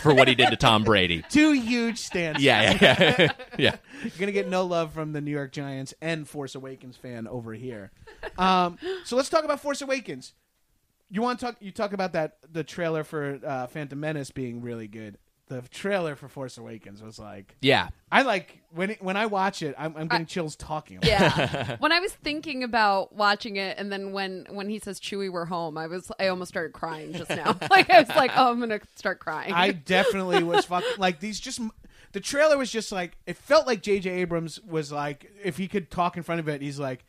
for 0.00 0.14
what 0.14 0.28
he 0.28 0.34
did 0.34 0.50
to 0.50 0.56
Tom 0.56 0.84
Brady. 0.84 1.22
two 1.30 1.52
huge 1.52 1.98
stands. 1.98 2.42
Yeah, 2.42 2.76
yeah, 2.80 2.96
yeah, 3.18 3.28
yeah. 3.58 3.76
You're 4.02 4.18
gonna 4.18 4.32
get 4.32 4.48
no 4.48 4.64
love 4.64 4.92
from 4.92 5.12
the 5.12 5.20
New 5.20 5.30
York 5.30 5.52
Giants 5.52 5.94
and 6.00 6.28
Force 6.28 6.54
Awakens 6.54 6.96
fan 6.96 7.26
over 7.26 7.52
here. 7.52 7.90
Um, 8.38 8.78
so 9.04 9.16
let's 9.16 9.28
talk 9.28 9.44
about 9.44 9.60
Force 9.60 9.82
Awakens. 9.82 10.34
You 11.10 11.22
want 11.22 11.38
to 11.40 11.46
talk? 11.46 11.56
You 11.60 11.70
talk 11.70 11.92
about 11.92 12.12
that 12.14 12.38
the 12.50 12.64
trailer 12.64 13.04
for 13.04 13.40
uh, 13.44 13.66
Phantom 13.68 13.98
Menace 13.98 14.30
being 14.30 14.60
really 14.60 14.88
good. 14.88 15.18
The 15.48 15.62
trailer 15.62 16.16
for 16.16 16.28
Force 16.28 16.58
Awakens 16.58 17.00
was 17.00 17.18
like 17.18 17.56
yeah. 17.60 17.88
I 18.10 18.22
like 18.22 18.62
when 18.72 18.90
it, 18.90 19.02
when 19.02 19.16
I 19.16 19.26
watch 19.26 19.62
it, 19.62 19.74
I'm, 19.78 19.96
I'm 19.96 20.08
getting 20.08 20.26
chills 20.26 20.56
talking. 20.56 20.98
About 20.98 21.06
it. 21.06 21.10
Yeah. 21.10 21.76
when 21.78 21.92
I 21.92 22.00
was 22.00 22.12
thinking 22.12 22.64
about 22.64 23.14
watching 23.14 23.56
it, 23.56 23.78
and 23.78 23.90
then 23.92 24.12
when 24.12 24.46
when 24.50 24.68
he 24.68 24.78
says 24.78 24.98
"Chewie, 24.98 25.30
we're 25.30 25.44
home," 25.44 25.78
I 25.78 25.86
was 25.86 26.10
I 26.18 26.28
almost 26.28 26.48
started 26.48 26.72
crying 26.72 27.12
just 27.12 27.30
now. 27.30 27.56
like 27.70 27.90
I 27.90 28.00
was 28.00 28.08
like, 28.10 28.32
"Oh, 28.36 28.50
I'm 28.50 28.58
gonna 28.58 28.80
start 28.96 29.20
crying." 29.20 29.52
I 29.52 29.70
definitely 29.86 30.42
was 30.42 30.64
fucking 30.64 30.98
like 30.98 31.20
these. 31.20 31.38
Just 31.38 31.60
the 32.12 32.20
trailer 32.20 32.58
was 32.58 32.70
just 32.70 32.90
like 32.90 33.16
it 33.26 33.36
felt 33.36 33.66
like 33.66 33.82
J.J. 33.82 34.10
Abrams 34.10 34.60
was 34.62 34.90
like 34.90 35.30
if 35.44 35.56
he 35.56 35.68
could 35.68 35.90
talk 35.90 36.16
in 36.16 36.22
front 36.22 36.40
of 36.40 36.48
it, 36.48 36.60
he's 36.60 36.78
like. 36.78 37.04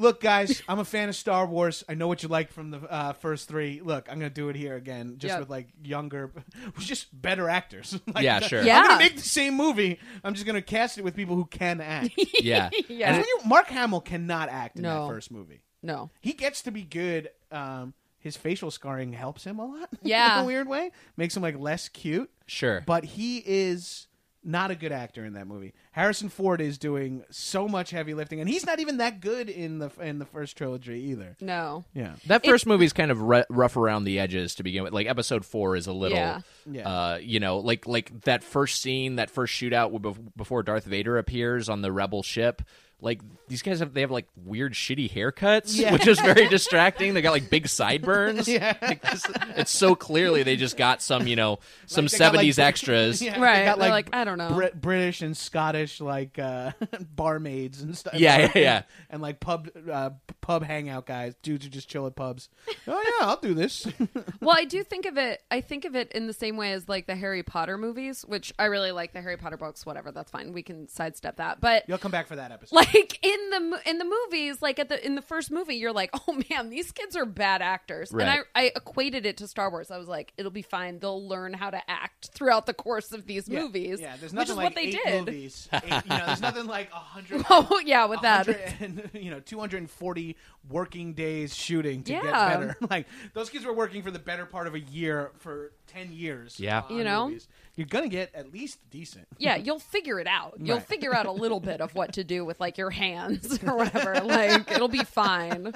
Look, 0.00 0.20
guys, 0.20 0.62
I'm 0.68 0.78
a 0.78 0.84
fan 0.84 1.08
of 1.08 1.14
Star 1.16 1.46
Wars. 1.46 1.84
I 1.88 1.94
know 1.94 2.08
what 2.08 2.22
you 2.22 2.28
like 2.28 2.50
from 2.52 2.70
the 2.70 2.78
uh, 2.80 3.12
first 3.12 3.48
three. 3.48 3.80
Look, 3.84 4.08
I'm 4.10 4.18
gonna 4.18 4.30
do 4.30 4.48
it 4.48 4.56
here 4.56 4.74
again, 4.76 5.16
just 5.18 5.32
Yep. 5.32 5.40
with 5.40 5.50
like 5.50 5.68
younger, 5.84 6.32
just 6.78 7.08
better 7.20 7.48
actors. 7.48 7.98
Like, 8.14 8.24
Yeah, 8.24 8.40
sure. 8.40 8.60
I'm 8.60 8.66
Yeah. 8.66 8.82
gonna 8.82 8.98
make 8.98 9.16
the 9.16 9.22
same 9.22 9.54
movie. 9.54 9.98
I'm 10.24 10.34
just 10.34 10.46
gonna 10.46 10.62
cast 10.62 10.98
it 10.98 11.04
with 11.04 11.14
people 11.14 11.36
who 11.36 11.44
can 11.44 11.80
act. 11.80 12.10
Yeah. 12.40 12.70
yeah. 12.88 13.08
And 13.08 13.16
when 13.18 13.26
you- 13.26 13.40
Mark 13.46 13.66
Hamill 13.68 14.00
cannot 14.00 14.48
act 14.48 14.76
in 14.76 14.82
No. 14.82 15.06
that 15.06 15.12
first 15.14 15.30
movie. 15.30 15.60
no. 15.82 16.10
He 16.20 16.32
gets 16.32 16.62
to 16.62 16.70
be 16.70 16.82
good. 16.84 17.28
Um, 17.52 17.94
his 18.18 18.36
facial 18.36 18.70
scarring 18.70 19.12
helps 19.12 19.44
him 19.44 19.58
a 19.58 19.66
lot. 19.66 19.88
Yeah. 20.02 20.38
in 20.38 20.44
a 20.44 20.46
weird 20.46 20.68
way, 20.68 20.90
makes 21.16 21.36
him 21.36 21.42
like 21.42 21.58
less 21.58 21.88
cute. 21.88 22.30
Sure. 22.46 22.82
But 22.86 23.04
he 23.04 23.38
is 23.46 24.06
not 24.42 24.70
a 24.70 24.74
good 24.74 24.92
actor 24.92 25.24
in 25.24 25.34
that 25.34 25.46
movie. 25.46 25.74
Harrison 25.92 26.28
Ford 26.30 26.60
is 26.60 26.78
doing 26.78 27.24
so 27.30 27.68
much 27.68 27.90
heavy 27.90 28.14
lifting, 28.14 28.40
and 28.40 28.48
he's 28.48 28.64
not 28.64 28.80
even 28.80 28.96
that 28.98 29.20
good 29.20 29.48
in 29.50 29.78
the 29.78 29.90
in 30.00 30.18
the 30.18 30.24
first 30.24 30.56
trilogy 30.56 30.94
either. 31.10 31.36
No. 31.40 31.84
Yeah, 31.94 32.14
That 32.26 32.44
first 32.44 32.66
movie's 32.66 32.92
kind 32.92 33.10
of 33.10 33.20
ru- 33.20 33.44
rough 33.50 33.76
around 33.76 34.04
the 34.04 34.18
edges 34.18 34.54
to 34.56 34.62
begin 34.62 34.82
with. 34.82 34.92
Like 34.92 35.06
episode 35.06 35.44
four 35.44 35.76
is 35.76 35.86
a 35.86 35.92
little, 35.92 36.16
Yeah. 36.16 36.40
Yeah. 36.70 36.88
uh, 36.88 37.18
you 37.20 37.38
know, 37.40 37.58
like 37.58 37.86
like 37.86 38.22
that 38.22 38.42
first 38.42 38.80
scene, 38.80 39.16
that 39.16 39.30
first 39.30 39.52
shootout 39.54 39.90
before 40.36 40.62
Darth 40.62 40.84
Vader 40.84 41.18
appears 41.18 41.68
on 41.68 41.82
the 41.82 41.92
rebel 41.92 42.22
ship. 42.22 42.62
Like 43.02 43.20
these 43.48 43.62
guys 43.62 43.80
have, 43.80 43.92
they 43.94 44.02
have 44.02 44.10
like 44.10 44.26
weird, 44.44 44.74
shitty 44.74 45.10
haircuts, 45.10 45.76
Yeah. 45.76 45.92
which 45.92 46.06
is 46.06 46.20
very 46.20 46.46
distracting. 46.48 47.14
They 47.14 47.22
got 47.22 47.32
like 47.32 47.50
big 47.50 47.66
sideburns. 47.68 48.46
Yeah. 48.48 48.76
Like, 48.80 49.02
this- 49.02 49.26
it's 49.56 49.70
so 49.70 49.94
clearly 49.94 50.42
they 50.42 50.56
just 50.56 50.76
got 50.76 51.02
some, 51.02 51.26
you 51.26 51.34
know, 51.36 51.58
some 51.86 52.04
Like, 52.04 52.12
they 52.12 52.18
got, 52.18 52.24
like, 52.24 52.32
seventies 52.32 52.58
extras. 52.58 53.22
Yeah, 53.22 53.40
Right, 53.40 53.60
They 53.60 53.64
got 53.64 53.78
like, 53.78 53.90
like, 53.90 54.14
I 54.14 54.24
don't 54.24 54.38
know. 54.38 54.52
Brit- 54.54 54.80
British 54.80 55.22
and 55.22 55.36
Scottish 55.36 56.00
like 56.00 56.38
uh, 56.38 56.72
barmaids 57.16 57.80
and 57.82 57.96
stuff. 57.96 58.14
Yeah, 58.14 58.38
yeah, 58.38 58.50
yeah. 58.54 58.82
And 59.08 59.20
like 59.22 59.40
pub 59.40 59.68
uh, 59.90 60.10
pub 60.50 60.64
hangout 60.64 61.06
guys, 61.06 61.34
dudes 61.42 61.64
who 61.64 61.70
just 61.70 61.88
chill 61.88 62.06
at 62.08 62.16
pubs. 62.16 62.48
Oh 62.88 63.00
yeah, 63.20 63.26
I'll 63.26 63.36
do 63.36 63.54
this. 63.54 63.86
well, 64.40 64.56
I 64.56 64.64
do 64.64 64.82
think 64.82 65.06
of 65.06 65.16
it. 65.16 65.42
I 65.50 65.60
think 65.60 65.84
of 65.84 65.94
it 65.94 66.10
in 66.10 66.26
the 66.26 66.32
same 66.32 66.56
way 66.56 66.72
as 66.72 66.88
like 66.88 67.06
the 67.06 67.14
Harry 67.14 67.44
Potter 67.44 67.78
movies, 67.78 68.22
which 68.26 68.52
I 68.58 68.64
really 68.64 68.90
like 68.90 69.12
the 69.12 69.20
Harry 69.20 69.36
Potter 69.36 69.56
books. 69.56 69.86
Whatever, 69.86 70.10
that's 70.10 70.30
fine. 70.30 70.52
We 70.52 70.64
can 70.64 70.88
sidestep 70.88 71.36
that. 71.36 71.60
But 71.60 71.84
You'll 71.86 71.98
come 71.98 72.10
back 72.10 72.26
for 72.26 72.34
that 72.34 72.50
episode. 72.50 72.74
like 72.74 73.18
in 73.24 73.50
the 73.50 73.80
in 73.86 73.98
the 73.98 74.04
movies, 74.04 74.60
like 74.60 74.80
at 74.80 74.88
the 74.88 75.04
in 75.06 75.14
the 75.14 75.22
first 75.22 75.52
movie, 75.52 75.76
you're 75.76 75.92
like, 75.92 76.10
oh 76.28 76.40
man, 76.50 76.68
these 76.68 76.90
kids 76.90 77.14
are 77.14 77.26
bad 77.26 77.62
actors. 77.62 78.10
And 78.10 78.22
I 78.22 78.40
I 78.56 78.72
equated 78.74 79.26
it 79.26 79.36
to 79.36 79.46
Star 79.46 79.70
Wars. 79.70 79.92
I 79.92 79.98
was 79.98 80.08
like, 80.08 80.32
it'll 80.36 80.50
be 80.50 80.62
fine. 80.62 80.98
They'll 80.98 81.26
learn 81.28 81.52
how 81.52 81.70
to 81.70 81.80
act 81.88 82.30
throughout 82.34 82.66
the 82.66 82.74
course 82.74 83.12
of 83.12 83.26
these 83.26 83.48
Yeah, 83.48 83.60
movies. 83.62 84.00
Yeah, 84.00 84.16
there's 84.16 84.32
which 84.32 84.48
nothing 84.48 84.50
is 84.50 84.56
like 84.56 84.64
what 84.64 84.74
they 84.74 84.82
eight 84.88 84.98
did. 85.04 85.26
movies. 85.26 85.68
Eight, 85.72 85.84
you 86.04 86.08
know, 86.10 86.26
there's 86.26 86.40
nothing 86.42 86.66
like 86.66 86.90
a 86.90 86.96
hundred. 86.96 87.44
Oh 87.50 87.80
yeah, 87.84 88.06
with 88.06 88.22
that. 88.22 88.48
and, 88.80 89.08
you 89.12 89.30
know 89.30 89.38
240 89.40 90.36
working 90.68 91.14
days 91.14 91.56
shooting 91.56 92.02
to 92.02 92.12
get 92.12 92.24
Yeah. 92.24 92.48
better 92.56 92.76
like 92.90 93.06
those 93.32 93.48
kids 93.48 93.64
were 93.64 93.72
working 93.72 94.02
for 94.02 94.10
the 94.10 94.18
better 94.18 94.44
part 94.44 94.66
of 94.66 94.74
a 94.74 94.80
year 94.80 95.30
for 95.38 95.72
10 95.86 96.12
years 96.12 96.60
Yeah. 96.60 96.82
on 96.88 96.96
You 96.98 97.02
know? 97.04 97.28
movies. 97.28 97.48
you're 97.76 97.86
gonna 97.86 98.08
get 98.08 98.34
at 98.34 98.52
least 98.52 98.78
decent 98.90 99.26
yeah, 99.38 99.56
you'll 99.56 99.78
figure 99.78 100.20
it 100.20 100.26
out. 100.26 100.54
You'll 100.58 100.76
Right. 100.76 100.86
figure 100.86 101.14
out 101.14 101.24
a 101.24 101.32
little 101.32 101.60
bit 101.60 101.80
of 101.80 101.94
what 101.94 102.12
to 102.12 102.24
do 102.24 102.44
with 102.44 102.60
like 102.60 102.76
your 102.76 102.90
hands 102.90 103.58
or 103.66 103.74
whatever. 103.76 104.20
Like 104.24 104.70
it'll 104.70 104.88
be 104.88 105.02
fine. 105.02 105.72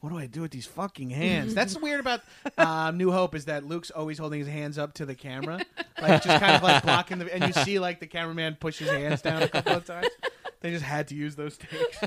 what 0.00 0.10
do 0.10 0.18
i 0.18 0.26
do 0.26 0.40
with 0.42 0.50
these 0.50 0.66
fucking 0.66 1.10
hands 1.10 1.54
that's 1.54 1.78
weird 1.78 2.00
about 2.00 2.22
um, 2.56 2.96
new 2.98 3.12
hope 3.12 3.34
is 3.36 3.44
that 3.44 3.64
luke's 3.64 3.90
always 3.90 4.18
holding 4.18 4.40
his 4.40 4.48
hands 4.48 4.78
up 4.78 4.94
to 4.94 5.06
the 5.06 5.14
camera 5.14 5.60
like 6.02 6.22
just 6.24 6.40
kind 6.42 6.56
of 6.56 6.62
like 6.62 6.82
blocking 6.82 7.18
the 7.18 7.32
and 7.32 7.44
you 7.44 7.52
see 7.64 7.78
like 7.78 8.00
the 8.00 8.06
cameraman 8.06 8.56
push 8.58 8.78
his 8.78 8.90
hands 8.90 9.22
down 9.22 9.42
a 9.42 9.48
couple 9.48 9.74
of 9.74 9.84
times 9.84 10.08
they 10.60 10.70
just 10.72 10.84
had 10.84 11.06
to 11.08 11.14
use 11.14 11.36
those 11.36 11.56
takes 11.58 11.98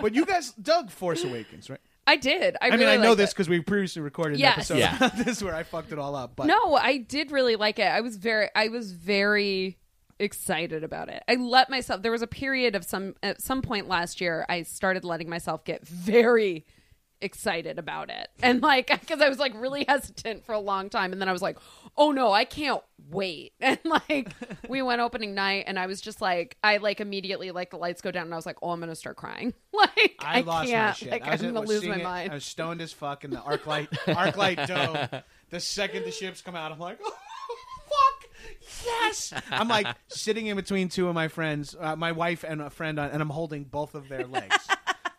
but 0.00 0.14
you 0.14 0.24
guys 0.24 0.52
dug 0.52 0.90
force 0.90 1.24
awakens 1.24 1.68
right 1.70 1.80
I 2.08 2.16
did. 2.16 2.56
I, 2.62 2.70
I 2.70 2.76
mean, 2.78 2.88
I 2.88 2.96
know 2.96 3.14
this 3.14 3.34
because 3.34 3.50
we 3.50 3.60
previously 3.60 4.00
recorded 4.00 4.38
Yes. 4.38 4.70
an 4.70 4.78
episode. 4.78 4.78
Yeah. 4.78 4.96
about 4.96 5.16
this 5.26 5.36
is 5.36 5.44
where 5.44 5.54
I 5.54 5.62
fucked 5.62 5.92
it 5.92 5.98
all 5.98 6.16
up. 6.16 6.36
But 6.36 6.46
No, 6.46 6.74
I 6.74 6.96
did 6.96 7.30
really 7.30 7.54
like 7.54 7.78
it. 7.78 7.86
I 7.86 8.00
was 8.00 8.16
very 8.16 8.48
I 8.56 8.68
was 8.68 8.92
very 8.92 9.76
excited 10.18 10.82
about 10.82 11.10
it. 11.10 11.22
I 11.28 11.34
let 11.34 11.68
myself 11.68 12.00
there 12.00 12.10
was 12.10 12.22
a 12.22 12.26
period 12.26 12.74
of 12.74 12.84
some 12.84 13.14
at 13.22 13.42
some 13.42 13.60
point 13.60 13.88
last 13.88 14.22
year 14.22 14.46
I 14.48 14.62
started 14.62 15.04
letting 15.04 15.28
myself 15.28 15.64
get 15.64 15.86
very 15.86 16.64
excited 17.20 17.78
about 17.78 18.08
it. 18.08 18.28
And 18.42 18.62
like 18.62 18.86
cuz 19.06 19.20
I 19.20 19.28
was 19.28 19.38
like 19.38 19.52
really 19.54 19.84
hesitant 19.86 20.46
for 20.46 20.54
a 20.54 20.58
long 20.60 20.88
time 20.88 21.12
and 21.12 21.20
then 21.20 21.28
I 21.28 21.32
was 21.32 21.42
like, 21.42 21.58
"Oh 21.98 22.12
no, 22.12 22.32
I 22.32 22.44
can't 22.44 22.82
wait." 23.10 23.52
And 23.60 23.78
like 23.84 24.30
we 24.68 24.80
went 24.80 25.00
opening 25.00 25.34
night 25.34 25.64
and 25.66 25.78
I 25.78 25.86
was 25.86 26.00
just 26.00 26.20
like 26.20 26.56
I 26.62 26.78
like 26.78 27.00
immediately 27.00 27.50
like 27.50 27.70
the 27.70 27.76
lights 27.76 28.00
go 28.00 28.10
down 28.10 28.24
and 28.24 28.32
I 28.32 28.36
was 28.36 28.46
like, 28.46 28.56
"Oh, 28.62 28.70
I'm 28.70 28.80
to 28.80 28.94
start 28.94 29.16
crying." 29.16 29.54
Like 29.78 30.16
I, 30.18 30.38
I, 30.38 30.40
lost 30.40 30.72
my 30.72 30.92
shit. 30.92 31.10
like 31.12 31.22
I 31.22 31.32
was, 31.32 31.42
I'm 31.42 31.54
to 31.54 31.60
lose 31.60 31.84
my 31.84 31.98
it, 31.98 32.02
mind. 32.02 32.32
I 32.32 32.34
was 32.34 32.44
stoned 32.44 32.80
as 32.80 32.92
fuck 32.92 33.22
in 33.22 33.30
the 33.30 33.36
ArcLight, 33.36 34.16
arc 34.16 34.36
light 34.36 34.66
dome. 34.66 35.22
The 35.50 35.60
second 35.60 36.04
the 36.04 36.10
ships 36.10 36.42
come 36.42 36.56
out, 36.56 36.72
I'm 36.72 36.80
like, 36.80 36.98
oh, 37.02 37.16
fuck, 37.88 38.30
yes. 38.84 39.32
I'm 39.52 39.68
like 39.68 39.86
sitting 40.08 40.48
in 40.48 40.56
between 40.56 40.88
two 40.88 41.08
of 41.08 41.14
my 41.14 41.28
friends, 41.28 41.76
uh, 41.78 41.94
my 41.94 42.10
wife 42.10 42.44
and 42.44 42.60
a 42.60 42.70
friend, 42.70 42.98
on, 42.98 43.10
and 43.10 43.22
I'm 43.22 43.30
holding 43.30 43.64
both 43.64 43.94
of 43.94 44.08
their 44.08 44.26
legs. 44.26 44.68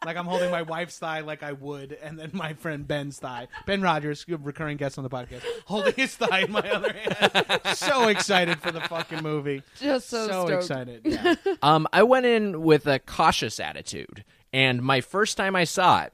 Like 0.05 0.17
I'm 0.17 0.25
holding 0.25 0.51
my 0.51 0.61
wife's 0.61 0.97
thigh 0.97 1.21
like 1.21 1.43
I 1.43 1.51
would, 1.53 1.97
and 2.01 2.17
then 2.17 2.31
my 2.33 2.53
friend 2.53 2.87
Ben's 2.87 3.19
thigh. 3.19 3.47
Ben 3.65 3.81
Rogers, 3.81 4.25
recurring 4.27 4.77
guest 4.77 4.97
on 4.97 5.03
the 5.03 5.09
podcast, 5.09 5.43
holding 5.65 5.93
his 5.93 6.15
thigh 6.15 6.41
in 6.41 6.51
my 6.51 6.69
other 6.69 6.93
hand. 6.93 7.61
so 7.75 8.07
excited 8.07 8.59
for 8.59 8.71
the 8.71 8.81
fucking 8.81 9.21
movie. 9.21 9.61
Just 9.79 10.09
so, 10.09 10.27
stoked. 10.27 10.51
excited. 10.51 11.01
Yeah. 11.05 11.35
Um, 11.61 11.87
I 11.91 12.03
went 12.03 12.25
in 12.25 12.61
with 12.61 12.87
a 12.87 12.99
cautious 12.99 13.59
attitude, 13.59 14.23
and 14.53 14.81
my 14.81 15.01
first 15.01 15.35
time 15.35 15.55
I 15.55 15.65
saw 15.65 16.03
it, 16.03 16.13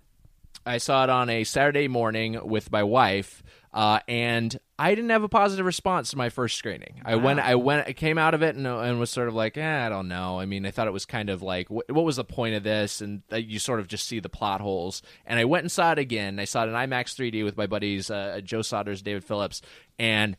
I 0.66 0.80
saw 0.80 1.04
it 1.04 1.10
on 1.10 1.30
a 1.30 1.44
Saturday 1.44 1.88
morning 1.88 2.40
with 2.44 2.72
my 2.72 2.82
wife, 2.82 3.44
uh, 3.76 4.00
and 4.08 4.58
I 4.80 4.96
didn't 4.96 5.10
have 5.10 5.24
a 5.24 5.30
positive 5.30 5.66
response 5.66 6.12
to 6.12 6.18
my 6.18 6.30
first 6.30 6.58
screening. 6.58 7.02
I 7.04 7.18
went, 7.18 7.42
I 7.42 7.56
went, 7.56 7.90
I 7.90 7.92
came 7.92 8.18
out 8.18 8.34
of 8.34 8.42
it 8.42 8.56
and, 8.56 8.66
and 8.66 9.00
was 9.02 9.10
sort 9.10 9.28
of 9.28 9.36
like, 9.36 9.58
eh, 9.58 9.86
I 9.86 9.90
don't 9.90 10.08
know. 10.08 10.40
I 10.40 10.46
mean, 10.46 10.66
I 10.66 10.72
thought 10.72 10.88
it 10.88 10.94
was 10.94 11.06
kind 11.06 11.30
of 11.30 11.42
like, 11.42 11.68
wh- 11.68 11.90
what 11.90 12.06
was 12.06 12.16
the 12.16 12.24
point 12.24 12.56
of 12.56 12.64
this? 12.64 13.02
And 13.02 13.22
uh, 13.34 13.36
you 13.36 13.60
sort 13.60 13.82
of 13.82 13.90
just 13.90 14.08
see 14.08 14.22
the 14.22 14.30
plot 14.30 14.62
holes. 14.62 15.02
And 15.26 15.38
I 15.40 15.44
went 15.44 15.66
and 15.66 15.72
saw 15.72 15.92
it 15.92 16.00
again. 16.00 16.40
I 16.40 16.46
saw 16.46 16.64
it 16.64 16.70
in 16.70 16.74
IMAX 16.74 17.16
3D 17.16 17.44
with 17.44 17.58
my 17.58 17.68
buddies 17.68 18.10
uh, 18.10 18.40
Joe 18.42 18.62
Sodders, 18.62 19.04
David 19.04 19.26
Phillips, 19.26 19.62
and 20.00 20.38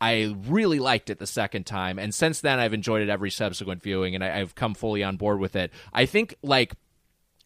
I 0.00 0.36
really 0.46 0.78
liked 0.78 1.10
it 1.10 1.18
the 1.18 1.26
second 1.26 1.64
time, 1.66 1.98
and 1.98 2.14
since 2.14 2.40
then 2.40 2.60
I've 2.60 2.72
enjoyed 2.72 3.02
it 3.02 3.08
every 3.08 3.32
subsequent 3.32 3.82
viewing, 3.82 4.14
and 4.14 4.22
I, 4.22 4.38
I've 4.38 4.54
come 4.54 4.74
fully 4.74 5.02
on 5.02 5.16
board 5.16 5.40
with 5.40 5.56
it. 5.56 5.72
I 5.92 6.06
think 6.06 6.36
like 6.40 6.74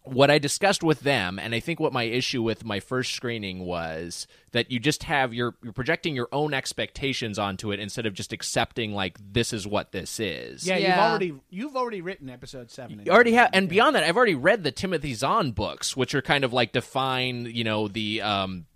what 0.04 0.30
I 0.30 0.38
discussed 0.38 0.82
with 0.82 1.00
them, 1.00 1.38
and 1.38 1.54
I 1.54 1.60
think 1.60 1.78
what 1.78 1.92
my 1.92 2.02
issue 2.04 2.42
with 2.42 2.64
my 2.64 2.80
first 2.80 3.14
screening 3.14 3.60
was 3.60 4.26
that 4.50 4.70
you 4.70 4.80
just 4.80 5.04
have 5.04 5.32
you're 5.32 5.54
you're 5.62 5.72
projecting 5.72 6.14
your 6.14 6.28
own 6.32 6.54
expectations 6.54 7.38
onto 7.38 7.70
it 7.72 7.78
instead 7.78 8.06
of 8.06 8.14
just 8.14 8.32
accepting 8.32 8.92
like 8.92 9.16
this 9.32 9.52
is 9.52 9.66
what 9.66 9.92
this 9.92 10.18
is. 10.18 10.66
Yeah, 10.66 10.76
you've 10.76 10.98
already 10.98 11.34
you've 11.50 11.76
already 11.76 12.00
written 12.00 12.28
episode 12.30 12.70
seven. 12.70 13.02
You 13.04 13.12
already 13.12 13.34
have, 13.34 13.50
and 13.52 13.68
beyond 13.68 13.94
that, 13.94 14.04
I've 14.04 14.16
already 14.16 14.34
read 14.34 14.64
the 14.64 14.72
Timothy 14.72 15.14
Zahn 15.14 15.52
books, 15.52 15.96
which 15.96 16.14
are 16.14 16.22
kind 16.22 16.42
of 16.44 16.52
like 16.52 16.72
define, 16.72 17.46
you 17.46 17.64
know, 17.64 17.86
the 17.86 18.22
um, 18.22 18.66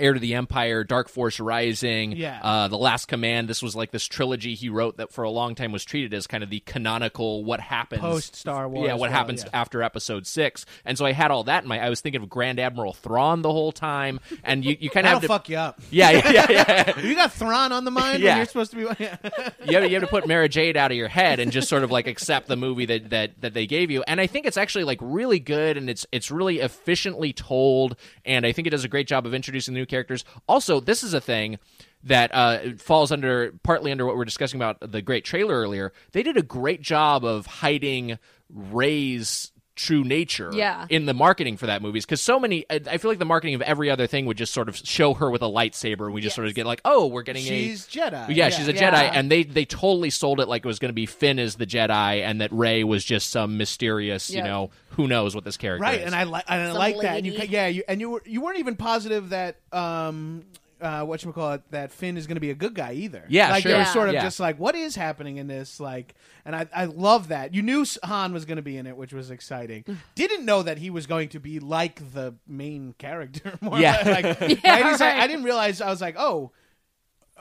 Heir 0.00 0.14
to 0.14 0.20
the 0.20 0.34
Empire, 0.34 0.82
Dark 0.84 1.08
Force 1.08 1.38
Rising, 1.38 2.12
Yeah. 2.12 2.40
uh, 2.42 2.68
The 2.68 2.78
Last 2.78 3.06
Command. 3.06 3.48
This 3.48 3.62
was 3.62 3.76
like 3.76 3.90
this 3.90 4.06
trilogy 4.06 4.54
he 4.54 4.68
wrote 4.68 4.96
that 4.96 5.12
for 5.12 5.24
a 5.24 5.30
long 5.30 5.54
time 5.54 5.72
was 5.72 5.84
treated 5.84 6.14
as 6.14 6.26
kind 6.26 6.42
of 6.42 6.50
the 6.50 6.60
canonical 6.60 7.44
what 7.44 7.60
happens 7.60 8.00
Post 8.00 8.36
Star 8.36 8.68
Wars, 8.68 8.86
Yeah, 8.86 8.92
what 8.94 9.02
well, 9.02 9.10
happens 9.10 9.44
yeah. 9.44 9.50
after 9.52 9.82
Episode 9.82 10.26
Six. 10.26 10.64
And 10.84 10.96
so 10.98 11.04
I 11.06 11.12
had 11.12 11.30
all 11.30 11.44
that 11.44 11.62
in 11.62 11.68
my. 11.68 11.78
I 11.78 11.88
was 11.90 12.00
thinking 12.00 12.22
of 12.22 12.28
Grand 12.28 12.58
Admiral 12.58 12.92
Thrawn 12.92 13.42
the 13.42 13.52
whole 13.52 13.72
time, 13.72 14.20
and 14.42 14.64
you, 14.64 14.76
you 14.80 14.90
kind 14.90 15.06
of 15.06 15.12
have 15.12 15.22
to. 15.22 15.28
fuck 15.28 15.48
you 15.48 15.56
up. 15.56 15.80
Yeah, 15.90 16.10
yeah, 16.10 16.46
yeah. 16.50 17.00
You 17.10 17.14
got 17.14 17.32
Thrawn 17.32 17.72
on 17.72 17.84
the 17.84 17.90
mind 17.90 18.22
Yeah. 18.22 18.30
when 18.30 18.36
you're 18.38 18.46
supposed 18.46 18.70
to 18.72 18.76
be. 18.76 18.82
you 19.70 19.74
have, 19.78 19.84
you 19.90 19.94
have 19.94 20.02
to 20.02 20.06
put 20.06 20.26
Mara 20.26 20.48
Jade 20.48 20.76
out 20.76 20.90
of 20.90 20.96
your 20.96 21.08
head 21.08 21.40
and 21.40 21.50
just 21.52 21.68
sort 21.68 21.82
of 21.84 21.90
like 21.90 22.06
accept 22.06 22.48
the 22.48 22.56
movie 22.56 22.86
that, 22.86 23.10
that 23.10 23.40
that 23.40 23.54
they 23.54 23.66
gave 23.66 23.90
you. 23.90 24.02
And 24.06 24.20
I 24.20 24.26
think 24.26 24.46
it's 24.46 24.56
actually 24.56 24.84
like 24.84 24.98
really 25.00 25.38
good 25.38 25.76
and 25.76 25.88
it's 25.90 26.06
it's 26.12 26.30
really 26.30 26.60
efficiently 26.60 27.32
told. 27.32 27.96
And 28.24 28.46
I 28.46 28.52
think 28.52 28.66
it 28.66 28.70
does 28.70 28.84
a 28.84 28.88
great 28.88 29.06
job 29.06 29.26
of 29.26 29.34
introducing 29.34 29.74
the 29.74 29.80
new 29.80 29.86
characters. 29.90 30.24
Also, 30.48 30.80
this 30.80 31.02
is 31.02 31.12
a 31.12 31.20
thing 31.20 31.58
that 32.04 32.30
uh, 32.34 32.72
falls 32.78 33.12
under 33.12 33.52
partly 33.62 33.92
under 33.92 34.06
what 34.06 34.14
we 34.14 34.18
we're 34.18 34.24
discussing 34.24 34.58
about 34.58 34.78
the 34.92 35.02
great 35.02 35.24
trailer 35.24 35.54
earlier. 35.54 35.92
They 36.12 36.22
did 36.22 36.36
a 36.36 36.42
great 36.42 36.80
job 36.80 37.24
of 37.24 37.46
hiding 37.46 38.18
Rey's 38.48 39.52
true 39.80 40.04
nature 40.04 40.50
Yeah. 40.52 40.86
in 40.88 41.06
the 41.06 41.14
marketing 41.14 41.56
for 41.56 41.66
that 41.66 41.80
movie 41.82 42.00
because 42.00 42.20
so 42.20 42.38
many 42.38 42.64
I 42.68 42.80
I 42.90 42.98
feel 42.98 43.10
like 43.10 43.18
the 43.18 43.24
marketing 43.24 43.54
of 43.54 43.62
every 43.62 43.90
other 43.90 44.06
thing 44.06 44.26
would 44.26 44.36
just 44.36 44.52
sort 44.52 44.68
of 44.68 44.76
show 44.76 45.14
her 45.14 45.30
with 45.30 45.42
a 45.42 45.46
lightsaber 45.46 46.04
and 46.06 46.12
we 46.14 46.20
just 46.20 46.34
sort 46.36 46.46
of 46.48 46.54
get 46.54 46.66
like 46.66 46.80
oh 46.84 47.06
we're 47.06 47.22
getting 47.22 47.42
a 47.42 47.46
She's 47.46 47.86
Jedi. 47.86 48.34
yeah, 48.34 48.48
she's 48.50 48.68
a 48.68 48.72
Yeah. 48.74 48.90
Jedi, 48.92 49.10
and 49.16 49.30
they 49.30 49.42
they 49.44 49.64
totally 49.64 50.10
sold 50.10 50.40
it 50.40 50.48
like 50.48 50.64
it 50.64 50.68
was 50.68 50.78
going 50.78 50.90
to 50.90 50.94
be 50.94 51.06
Finn 51.06 51.38
as 51.38 51.56
the 51.56 51.66
Jedi, 51.66 52.22
and 52.22 52.40
that 52.40 52.52
Rey 52.52 52.84
was 52.84 53.04
just 53.04 53.30
some 53.30 53.56
mysterious, 53.56 54.30
you 54.30 54.42
know, 54.42 54.70
who 54.90 55.06
knows 55.08 55.34
what 55.34 55.44
this 55.44 55.56
character 55.56 55.82
right, 55.82 56.00
is. 56.00 56.06
and 56.06 56.14
I 56.14 56.24
like 56.24 56.44
and 56.48 56.60
I 56.62 56.66
Some 56.68 56.76
like 56.76 57.00
that. 57.00 57.16
And 57.18 57.26
you, 57.26 57.32
yeah, 57.48 57.66
you, 57.68 57.82
and 57.88 58.00
you 58.00 58.10
were 58.10 58.22
you 58.26 58.40
weren't 58.40 58.58
even 58.58 58.76
positive 58.76 59.30
that 59.30 59.56
um 59.72 60.44
uh 60.80 61.04
what 61.04 61.22
call 61.32 61.52
it 61.52 61.62
that 61.70 61.92
Finn 61.92 62.16
is 62.16 62.26
going 62.26 62.36
to 62.36 62.40
be 62.40 62.50
a 62.50 62.54
good 62.54 62.74
guy 62.74 62.92
either. 62.92 63.24
Yeah, 63.28 63.50
like 63.50 63.62
sure. 63.62 63.72
they 63.72 63.78
were 63.78 63.84
Yeah. 63.84 63.92
sort 63.92 64.08
of 64.08 64.14
Yeah. 64.14 64.22
just 64.22 64.40
like, 64.40 64.58
what 64.58 64.74
is 64.74 64.96
happening 64.96 65.36
in 65.36 65.46
this? 65.46 65.80
Like, 65.80 66.14
and 66.44 66.54
I 66.56 66.66
I 66.74 66.84
love 66.86 67.28
that 67.28 67.54
you 67.54 67.62
knew 67.62 67.84
Han 68.04 68.32
was 68.32 68.44
going 68.44 68.56
to 68.56 68.62
be 68.62 68.76
in 68.76 68.86
it, 68.86 68.96
which 68.96 69.12
was 69.12 69.30
exciting. 69.30 69.84
Didn't 70.14 70.44
know 70.44 70.62
that 70.62 70.78
he 70.78 70.90
was 70.90 71.06
going 71.06 71.28
to 71.30 71.40
be 71.40 71.60
like 71.60 72.12
the 72.12 72.34
main 72.46 72.94
character. 72.98 73.58
More 73.60 73.78
Yeah. 73.78 74.00
like, 74.04 74.40
like, 74.40 74.62
Yeah, 74.64 74.74
I, 74.74 74.82
didn't 74.82 75.00
right. 75.00 75.18
I 75.18 75.26
didn't 75.26 75.44
realize. 75.44 75.80
I 75.80 75.90
was 75.90 76.00
like, 76.00 76.16
oh. 76.18 76.52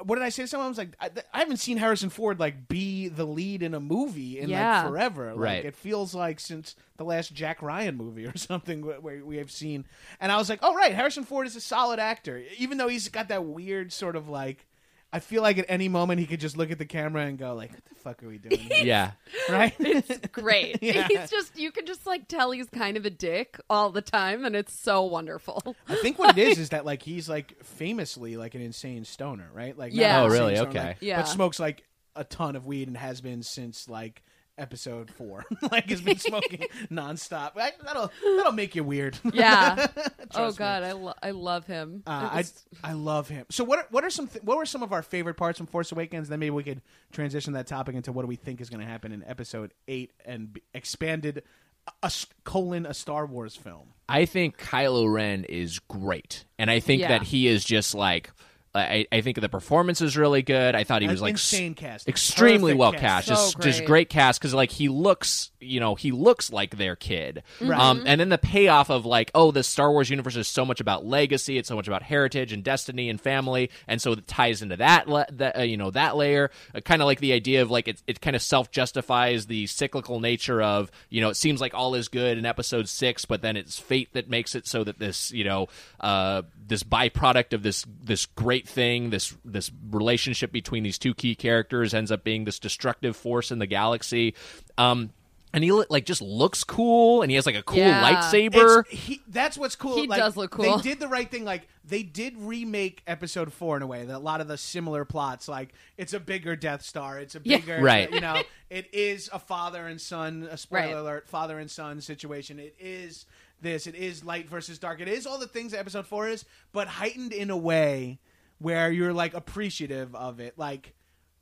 What 0.04 0.16
did 0.16 0.24
I 0.24 0.30
say 0.30 0.44
to 0.44 0.48
someone? 0.48 0.66
I 0.66 0.70
was 0.70 0.78
like, 0.78 0.96
I, 1.00 1.10
I 1.34 1.40
haven't 1.40 1.58
seen 1.58 1.78
Harrison 1.78 2.10
Ford 2.10 2.40
like 2.40 2.68
be 2.68 3.08
the 3.08 3.26
lead 3.26 3.64
in 3.64 3.74
a 3.74 3.80
movie 3.80 4.40
in 4.40 4.50
Yeah. 4.50 4.82
like 4.84 4.92
forever. 4.92 5.28
Like, 5.32 5.40
Right. 5.40 5.66
It 5.66 5.76
feels 5.76 6.14
like 6.16 6.40
since 6.40 6.76
the 6.98 7.04
last 7.04 7.34
Jack 7.34 7.62
Ryan 7.62 7.96
movie 7.98 8.26
or 8.26 8.36
something 8.38 8.82
where 9.02 9.24
we 9.26 9.38
have 9.38 9.52
seen. 9.52 9.86
And 10.20 10.32
I 10.32 10.38
was 10.38 10.50
like, 10.50 10.60
oh 10.62 10.74
right, 10.76 10.94
Harrison 10.94 11.24
Ford 11.24 11.48
is 11.48 11.56
a 11.56 11.62
solid 11.62 12.00
actor, 12.00 12.44
even 12.58 12.78
though 12.78 12.88
he's 12.88 13.10
got 13.10 13.28
that 13.30 13.46
weird 13.46 13.92
sort 13.94 14.16
of 14.16 14.30
like. 14.30 14.66
I 15.12 15.20
feel 15.20 15.42
like 15.42 15.58
at 15.58 15.66
any 15.70 15.88
moment 15.90 16.20
he 16.20 16.28
could 16.28 16.40
just 16.40 16.56
look 16.56 16.70
at 16.70 16.78
the 16.78 16.86
camera 16.86 17.24
and 17.24 17.38
go 17.38 17.54
like, 17.56 17.72
"What 17.74 17.86
the 17.86 17.96
fuck 17.96 18.24
are 18.24 18.28
we 18.28 18.38
doing?" 18.38 18.60
here?" 18.60 18.84
yeah, 18.86 19.12
right? 19.50 19.74
It's 19.80 20.28
great. 20.28 20.78
Yeah. 20.84 21.08
He's 21.08 21.30
just 21.32 21.58
you 21.58 21.72
can 21.72 21.86
just 21.88 22.06
like 22.06 22.28
tell 22.28 22.52
he's 22.52 22.70
kind 22.70 22.96
of 22.96 23.06
a 23.06 23.10
dick 23.10 23.60
all 23.70 23.90
the 23.90 24.02
time 24.04 24.46
and 24.46 24.56
it's 24.56 24.74
so 24.74 25.04
wonderful. 25.04 25.76
I 25.88 25.96
think 25.96 26.20
what 26.20 26.38
it 26.38 26.48
is 26.48 26.60
is 26.60 26.70
that 26.70 26.86
like 26.86 27.02
he's 27.02 27.28
like 27.28 27.64
famously 27.64 28.38
like 28.38 28.54
an 28.56 28.62
insane 28.62 29.04
stoner, 29.04 29.50
right? 29.54 29.76
Like 29.78 29.94
not 29.94 30.00
Yeah. 30.00 30.22
Oh, 30.22 30.26
an 30.26 30.32
Oh, 30.32 30.34
insane 30.34 30.42
really? 30.42 30.56
stoner, 30.58 30.70
Okay. 30.70 30.88
like, 30.90 30.98
Yeah. 31.02 31.22
but 31.22 31.28
smokes 31.28 31.60
like 31.60 31.84
a 32.16 32.24
ton 32.24 32.56
of 32.56 32.66
weed 32.68 32.88
and 32.88 32.98
has 32.98 33.20
been 33.22 33.42
since 33.42 33.90
like 33.90 34.22
episode 34.60 35.10
four. 35.10 35.46
like 35.72 35.90
has 35.90 36.02
been 36.02 36.18
smoking 36.20 36.66
nonstop. 36.92 37.52
I, 37.58 37.72
that'll 37.84 38.12
that'll 38.38 38.52
make 38.52 38.76
you 38.76 38.84
weird. 38.84 39.18
Yeah. 39.34 39.88
oh 39.96 40.12
Trust 40.32 40.60
me. 40.60 40.64
god, 40.64 40.84
I 40.84 40.92
lo- 40.92 41.14
I 41.24 41.32
love 41.32 41.66
him. 41.66 42.04
Uh, 42.06 42.30
It 42.40 42.52
I 42.84 42.90
I 42.92 42.94
love 42.94 43.30
him. 43.30 43.46
So 43.50 43.64
what 43.64 43.80
are, 43.80 43.88
what 43.90 44.04
are 44.04 44.10
some 44.10 44.28
th- 44.28 44.44
what 44.44 44.58
were 44.58 44.66
some 44.66 44.84
of 44.84 44.92
our 44.94 45.02
favorite 45.02 45.36
parts 45.36 45.58
from 45.58 45.68
Force 45.68 45.92
Awakens? 45.92 46.30
Then 46.30 46.40
maybe 46.40 46.52
we 46.52 46.64
could 46.64 46.82
transition 47.12 47.54
that 47.54 47.68
topic 47.68 47.96
into 47.96 48.12
what 48.12 48.24
do 48.24 48.28
we 48.28 48.36
think 48.36 48.62
is 48.62 48.70
going 48.70 48.82
to 48.82 48.86
happen 48.86 49.12
in 49.12 49.24
Episode 49.24 49.74
Eight 49.88 50.12
and 50.26 50.54
be 50.54 50.62
expanded 50.74 51.44
a, 51.88 51.92
a 52.04 52.06
s- 52.08 52.26
colon 52.44 52.86
a 52.86 52.94
Star 52.94 53.26
Wars 53.26 53.56
film. 53.56 53.94
I 54.08 54.26
think 54.26 54.58
Kylo 54.58 55.12
Ren 55.12 55.44
is 55.46 55.80
great, 55.80 56.46
and 56.58 56.70
I 56.70 56.80
think 56.80 57.02
Yeah. 57.02 57.10
that 57.10 57.24
he 57.24 57.48
is 57.48 57.64
just 57.64 57.96
like. 57.96 58.32
I, 58.76 59.08
I 59.12 59.22
think 59.22 59.42
the 59.42 59.50
performance 59.50 60.00
is 60.00 60.16
really 60.16 60.42
good. 60.44 60.76
I 60.76 60.84
thought 60.84 61.02
he 61.02 61.08
An 61.08 61.12
was 61.12 61.22
like 61.22 61.32
insane 61.32 61.74
cast. 61.74 62.08
extremely 62.08 62.74
Perfect 62.74 62.80
well 62.80 62.92
cast. 62.94 63.02
cast, 63.02 63.28
So 63.28 63.34
just 63.34 63.60
just 63.62 63.80
great. 63.80 63.88
great 63.88 64.10
cast 64.10 64.40
because 64.40 64.54
like 64.54 64.70
he 64.72 64.90
looks, 64.90 65.50
you 65.60 65.80
know, 65.80 65.96
he 65.96 66.12
looks 66.12 66.52
like 66.52 66.78
their 66.78 66.96
kid. 66.96 67.42
Right. 67.60 67.80
Um, 67.80 68.04
and 68.06 68.22
then 68.22 68.30
the 68.30 68.38
payoff 68.38 68.92
of 68.92 69.06
like, 69.08 69.32
oh, 69.34 69.50
the 69.52 69.64
Star 69.64 69.92
Wars 69.92 70.10
universe 70.12 70.36
is 70.36 70.48
so 70.48 70.66
much 70.66 70.80
about 70.80 71.04
legacy, 71.04 71.58
it's 71.58 71.68
so 71.68 71.76
much 71.76 71.88
about 71.88 72.04
heritage 72.04 72.54
and 72.54 72.64
destiny 72.64 73.10
and 73.10 73.20
family, 73.20 73.72
and 73.88 74.00
so 74.00 74.12
it 74.12 74.28
ties 74.28 74.62
into 74.62 74.76
that, 74.78 75.08
le- 75.10 75.26
that 75.32 75.58
uh, 75.58 75.62
you 75.64 75.76
know, 75.78 75.90
that 75.92 76.16
layer. 76.16 76.52
Uh, 76.76 76.80
kind 76.82 77.02
of 77.02 77.08
like 77.08 77.20
the 77.22 77.34
idea 77.34 77.64
of 77.64 77.72
like 77.72 77.88
it, 77.88 78.04
it 78.06 78.22
kind 78.22 78.36
of 78.36 78.42
self 78.42 78.70
justifies 78.72 79.48
the 79.48 79.66
cyclical 79.68 80.20
nature 80.20 80.62
of 80.62 80.92
you 81.10 81.22
know, 81.22 81.30
it 81.30 81.36
seems 81.36 81.60
like 81.60 81.74
all 81.74 81.96
is 81.96 82.08
good 82.08 82.38
in 82.38 82.46
Episode 82.46 82.88
six, 82.88 83.26
but 83.26 83.42
then 83.42 83.58
it's 83.58 83.80
fate 83.80 84.10
that 84.14 84.30
makes 84.30 84.54
it 84.54 84.68
so 84.68 84.84
that 84.84 85.00
this 85.00 85.32
you 85.32 85.44
know, 85.44 85.68
uh, 86.00 86.44
this 86.68 86.84
byproduct 86.84 87.54
of 87.54 87.64
this 87.64 87.84
this 88.04 88.28
great 88.28 88.68
thing, 88.70 89.10
this 89.10 89.36
this 89.44 89.72
relationship 89.92 90.52
between 90.52 90.84
these 90.84 90.98
two 90.98 91.14
key 91.14 91.36
characters 91.36 91.94
ends 91.94 92.12
up 92.12 92.24
being 92.24 92.46
this 92.46 92.60
destructive 92.60 93.16
force 93.16 93.52
in 93.52 93.60
the 93.60 93.68
galaxy. 93.68 94.36
Um, 94.78 95.12
and 95.52 95.64
he 95.64 95.72
like 95.72 96.06
just 96.06 96.22
looks 96.22 96.64
cool, 96.64 97.24
and 97.24 97.32
he 97.32 97.36
has 97.36 97.48
like 97.48 97.56
a 97.56 97.64
cool 97.64 97.80
Yeah. 97.80 98.04
lightsaber. 98.08 98.88
He, 98.88 99.20
that's 99.28 99.58
what's 99.58 99.76
cool. 99.76 99.96
He 99.96 100.06
like, 100.08 100.20
does 100.20 100.38
look 100.38 100.52
cool. 100.52 100.78
They 100.78 100.82
did 100.84 101.00
the 101.00 101.08
right 101.08 101.30
thing. 101.30 101.44
Like 101.44 101.68
they 101.84 102.04
did 102.04 102.38
remake 102.38 103.02
Episode 103.08 103.52
Four 103.52 103.76
in 103.78 103.82
a 103.82 103.88
way 103.88 104.06
that 104.06 104.16
a 104.16 104.20
lot 104.20 104.42
of 104.42 104.48
the 104.48 104.58
similar 104.60 105.06
plots, 105.06 105.48
like 105.48 105.74
it's 105.98 106.14
a 106.14 106.20
bigger 106.20 106.56
Death 106.56 106.84
Star, 106.84 107.18
it's 107.18 107.34
a 107.34 107.42
Yeah. 107.44 107.58
bigger, 107.58 107.80
Right. 107.82 108.12
You 108.12 108.22
know, 108.22 108.44
it 108.70 108.94
is 108.94 109.28
a 109.34 109.40
father 109.40 109.88
and 109.88 110.00
son. 110.00 110.48
A 110.52 110.56
spoiler 110.56 110.82
Right. 110.86 110.96
alert: 110.96 111.28
father 111.28 111.58
and 111.58 111.70
son 111.72 112.00
situation. 112.00 112.60
It 112.60 112.76
is 112.80 113.26
this. 113.60 113.88
It 113.88 113.96
is 113.96 114.24
light 114.24 114.48
versus 114.48 114.78
dark. 114.78 115.02
It 115.02 115.08
is 115.08 115.26
all 115.26 115.40
the 115.40 115.48
things 115.48 115.72
that 115.72 115.80
Episode 115.80 116.06
Four 116.06 116.28
is, 116.28 116.46
but 116.74 116.88
heightened 116.88 117.34
in 117.34 117.50
a 117.50 117.58
way 117.58 118.20
where 118.60 118.92
you're 118.92 119.14
like 119.14 119.34
appreciative 119.34 120.14
of 120.16 120.40
it, 120.40 120.58
like. 120.58 120.94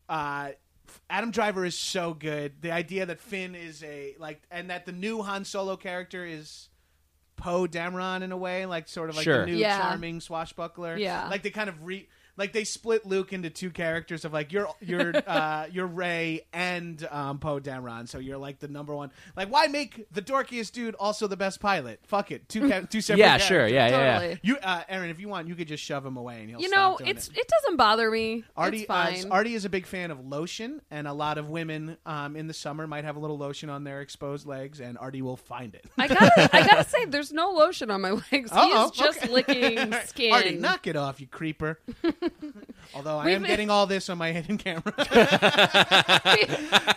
uh 0.09 0.51
Adam 1.09 1.32
Driver 1.32 1.65
is 1.65 1.78
so 1.78 2.13
good. 2.13 2.61
The 2.61 2.72
idea 2.72 3.05
that 3.07 3.20
Finn 3.20 3.55
is 3.55 3.84
a 3.84 4.15
like, 4.20 4.41
and 4.49 4.70
that 4.70 4.86
the 4.86 4.93
new 4.93 5.22
Han 5.22 5.43
Solo 5.43 5.76
character 5.76 6.26
is 6.26 6.70
Poe 7.36 7.68
Dameron 7.68 8.22
in 8.22 8.32
a 8.32 8.38
way, 8.38 8.65
like 8.65 8.88
sort 8.88 9.09
of 9.09 9.18
like 9.18 9.26
Sure. 9.26 9.41
the 9.45 9.51
new 9.51 9.57
Yeah. 9.57 9.78
charming 9.82 10.22
swashbuckler. 10.22 10.95
Yeah. 10.95 11.28
like 11.28 11.43
they 11.43 11.49
kind 11.49 11.68
of 11.68 11.84
re 11.84 12.07
like 12.38 12.54
they 12.54 12.64
split 12.64 13.06
Luke 13.06 13.34
into 13.34 13.50
two 13.50 13.72
characters 13.72 14.24
of 14.26 14.34
like 14.34 14.54
you're 14.54 14.68
you're 14.80 15.14
uh, 15.28 15.68
you're 15.72 15.88
Rey 15.88 16.46
and 16.54 17.06
um, 17.12 17.40
Poe 17.40 17.60
Dameron, 17.60 18.08
so 18.08 18.20
you're 18.20 18.38
like 18.38 18.60
the 18.60 18.68
number 18.68 18.96
one. 18.96 19.12
Like, 19.36 19.52
why 19.52 19.68
make 19.68 20.06
the 20.12 20.22
dorkiest 20.22 20.72
dude 20.72 20.96
also 20.96 21.28
the 21.28 21.38
best 21.38 21.60
pilot? 21.60 22.00
Fuck 22.04 22.32
it, 22.32 22.48
two 22.48 22.70
ca- 22.70 22.82
two 22.82 23.02
separate. 23.02 23.20
Yeah, 23.20 23.38
sure. 23.38 23.58
characters. 23.58 23.74
Yeah, 23.74 23.88
yeah, 23.90 23.98
yeah. 23.98 24.14
Totally. 24.20 24.40
You, 24.44 24.58
uh, 24.58 24.84
Erin, 24.88 25.10
if 25.10 25.20
you 25.20 25.28
want, 25.28 25.48
you 25.48 25.56
could 25.56 25.68
just 25.68 25.84
shove 25.84 26.06
him 26.06 26.18
away 26.18 26.42
and 26.42 26.50
he'll. 26.50 26.62
You 26.62 26.68
stop 26.70 26.92
know, 26.92 26.98
doing 27.00 27.10
it's 27.10 27.28
it. 27.30 27.38
it 27.40 27.48
doesn't 27.48 27.78
bother 27.78 28.10
me. 28.10 28.44
Artie, 28.56 28.86
it's 28.90 29.26
uh. 29.26 29.30
Artie 29.30 29.56
is 29.56 29.66
a 29.66 29.70
big 29.70 29.86
fan 29.86 30.12
of 30.12 30.26
lotion, 30.26 30.82
and 30.92 31.08
a 31.08 31.14
lot 31.14 31.38
of 31.38 31.50
women 31.50 31.98
um, 32.06 32.36
in 32.36 32.48
the 32.48 32.54
summer 32.54 32.88
might 32.88 33.04
have 33.04 33.16
a 33.16 33.20
little 33.20 33.38
lotion 33.38 33.70
on 33.70 33.84
their 33.84 34.02
exposed 34.02 34.46
legs, 34.46 34.80
and 34.80 34.98
Artie 34.98 35.22
will 35.22 35.38
find 35.38 35.74
it. 35.74 35.86
I 35.98 36.08
gotta, 36.08 36.50
I 36.56 36.66
gotta 36.66 36.84
say, 36.84 37.06
there's 37.06 37.32
no 37.32 37.52
lotion 37.52 37.90
on 37.90 38.02
my 38.02 38.12
legs. 38.12 38.52
He's 38.52 38.92
just 38.92 39.24
okay. 39.24 39.28
licking 39.32 39.94
skin. 40.06 40.34
Artie, 40.34 40.56
knock 40.56 40.88
it 40.88 40.96
off, 40.96 41.20
you 41.20 41.28
creeper. 41.28 41.80
Although 42.95 43.17
I 43.17 43.25
We've 43.25 43.36
am 43.36 43.41
been- 43.41 43.49
getting 43.49 43.69
all 43.69 43.86
this 43.86 44.09
on 44.09 44.17
my 44.17 44.32
hidden 44.32 44.57
camera. 44.57 44.82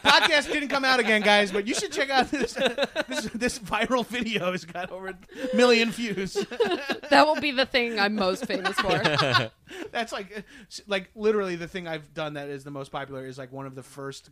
Podcast 0.04 0.52
didn't 0.52 0.68
come 0.68 0.84
out 0.84 1.00
again, 1.00 1.22
guys, 1.22 1.50
but 1.52 1.66
you 1.66 1.74
should 1.74 1.92
check 1.92 2.10
out 2.10 2.30
this 2.30 2.54
this, 3.08 3.24
this 3.34 3.58
viral 3.58 4.06
video. 4.06 4.52
It's 4.52 4.64
got 4.64 4.90
over 4.90 5.08
a 5.08 5.16
million 5.56 5.90
views. 5.90 6.34
that 7.10 7.26
will 7.26 7.40
be 7.40 7.50
the 7.50 7.66
thing 7.66 7.98
I'm 7.98 8.14
most 8.14 8.46
famous 8.46 8.78
for. 8.78 9.50
That's 9.92 10.12
like 10.12 10.44
like 10.86 11.10
literally 11.14 11.56
the 11.56 11.68
thing 11.68 11.86
I've 11.88 12.12
done 12.14 12.34
that 12.34 12.48
is 12.48 12.64
the 12.64 12.70
most 12.70 12.90
popular 12.92 13.26
is 13.26 13.38
like 13.38 13.52
one 13.52 13.66
of 13.66 13.74
the 13.74 13.82
first 13.82 14.30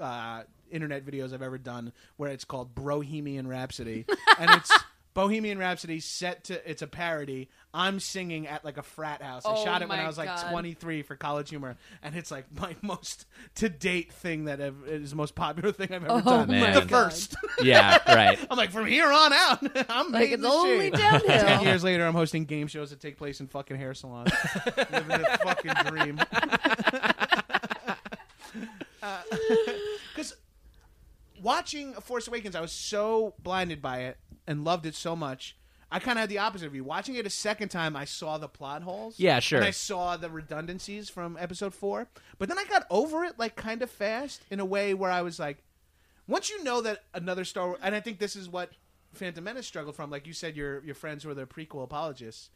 uh, 0.00 0.42
internet 0.70 1.04
videos 1.04 1.32
I've 1.32 1.42
ever 1.42 1.58
done 1.58 1.92
where 2.16 2.30
it's 2.30 2.44
called 2.44 2.74
Bohemian 2.74 3.46
Rhapsody 3.46 4.04
and 4.38 4.50
it's 4.50 4.72
Bohemian 5.14 5.58
Rhapsody 5.58 6.00
set 6.00 6.44
to 6.44 6.70
it's 6.70 6.82
a 6.82 6.86
parody. 6.88 7.48
I'm 7.72 7.98
singing 8.00 8.46
at 8.48 8.64
like 8.64 8.76
a 8.78 8.82
frat 8.82 9.22
house. 9.22 9.44
I 9.46 9.52
Oh 9.52 9.64
shot 9.64 9.80
it 9.82 9.88
when 9.88 9.98
my 9.98 10.04
I 10.04 10.06
was 10.08 10.18
like 10.18 10.26
God. 10.28 10.50
23 10.50 11.02
for 11.02 11.14
College 11.16 11.50
Humor, 11.50 11.76
and 12.02 12.14
it's 12.16 12.30
like 12.32 12.46
my 12.60 12.74
most 12.82 13.26
to 13.56 13.68
date 13.68 14.12
thing 14.12 14.44
that 14.46 14.60
I've, 14.60 14.76
is 14.86 15.10
the 15.10 15.16
most 15.16 15.34
popular 15.36 15.70
thing 15.72 15.88
I've 15.92 16.04
ever 16.04 16.20
Oh 16.26 16.44
done. 16.46 16.48
my 16.60 16.72
the 16.72 16.80
God. 16.84 16.90
first. 17.12 17.36
Yeah, 17.62 17.98
right. 18.12 18.36
I'm 18.50 18.56
like 18.58 18.72
from 18.72 18.86
here 18.86 19.06
on 19.10 19.32
out. 19.32 19.60
I'm 19.88 20.06
Like 20.10 20.22
making 20.22 20.32
it's 20.34 20.42
the 20.42 20.48
only 20.48 20.86
shit. 20.90 20.94
downhill. 20.94 21.20
Ten 21.28 21.62
years 21.62 21.84
later, 21.84 22.04
I'm 22.04 22.12
hosting 22.14 22.44
game 22.46 22.66
shows 22.66 22.90
that 22.90 22.98
take 23.00 23.16
place 23.16 23.38
in 23.40 23.46
fucking 23.46 23.76
hair 23.76 23.94
salons. 23.94 24.32
Living 24.90 25.10
a 25.24 25.38
fucking 25.38 25.72
dream. 25.86 26.20
Uh, 29.02 29.20
because 30.14 30.34
watching 31.42 31.92
Force 31.94 32.26
Awakens, 32.26 32.56
I 32.56 32.60
was 32.60 32.72
so 32.72 33.34
blinded 33.42 33.82
by 33.82 34.00
it 34.04 34.16
and 34.46 34.64
loved 34.64 34.86
it 34.86 34.94
so 34.94 35.14
much. 35.14 35.56
I 35.90 36.00
kind 36.00 36.18
of 36.18 36.22
had 36.22 36.28
the 36.28 36.38
opposite 36.38 36.66
of 36.66 36.74
you. 36.74 36.82
Watching 36.82 37.14
it 37.14 37.26
a 37.26 37.30
second 37.30 37.68
time, 37.68 37.94
I 37.94 38.04
saw 38.04 38.36
the 38.36 38.48
plot 38.48 38.82
holes. 38.82 39.20
Yeah, 39.20 39.38
sure. 39.38 39.58
And 39.58 39.66
I 39.66 39.70
saw 39.70 40.16
the 40.16 40.28
redundancies 40.28 41.08
from 41.08 41.36
Episode 41.38 41.72
Four. 41.72 42.08
But 42.38 42.48
then 42.48 42.58
I 42.58 42.64
got 42.64 42.86
over 42.90 43.24
it, 43.24 43.38
like 43.38 43.54
kind 43.54 43.80
of 43.80 43.90
fast, 43.90 44.42
in 44.50 44.58
a 44.58 44.64
way 44.64 44.92
where 44.92 45.10
I 45.10 45.22
was 45.22 45.38
like, 45.38 45.62
once 46.26 46.50
you 46.50 46.64
know 46.64 46.80
that 46.80 47.04
another 47.12 47.44
Star 47.44 47.68
Wars, 47.68 47.80
and 47.82 47.94
I 47.94 48.00
think 48.00 48.18
this 48.18 48.34
is 48.34 48.48
what 48.48 48.70
Phantom 49.12 49.44
Menace 49.44 49.66
struggled 49.66 49.94
from. 49.94 50.10
Like 50.10 50.26
you 50.26 50.32
said, 50.32 50.56
your 50.56 50.82
your 50.84 50.94
friends 50.94 51.24
were 51.24 51.34
the 51.34 51.46
prequel 51.46 51.84
apologists, 51.84 52.50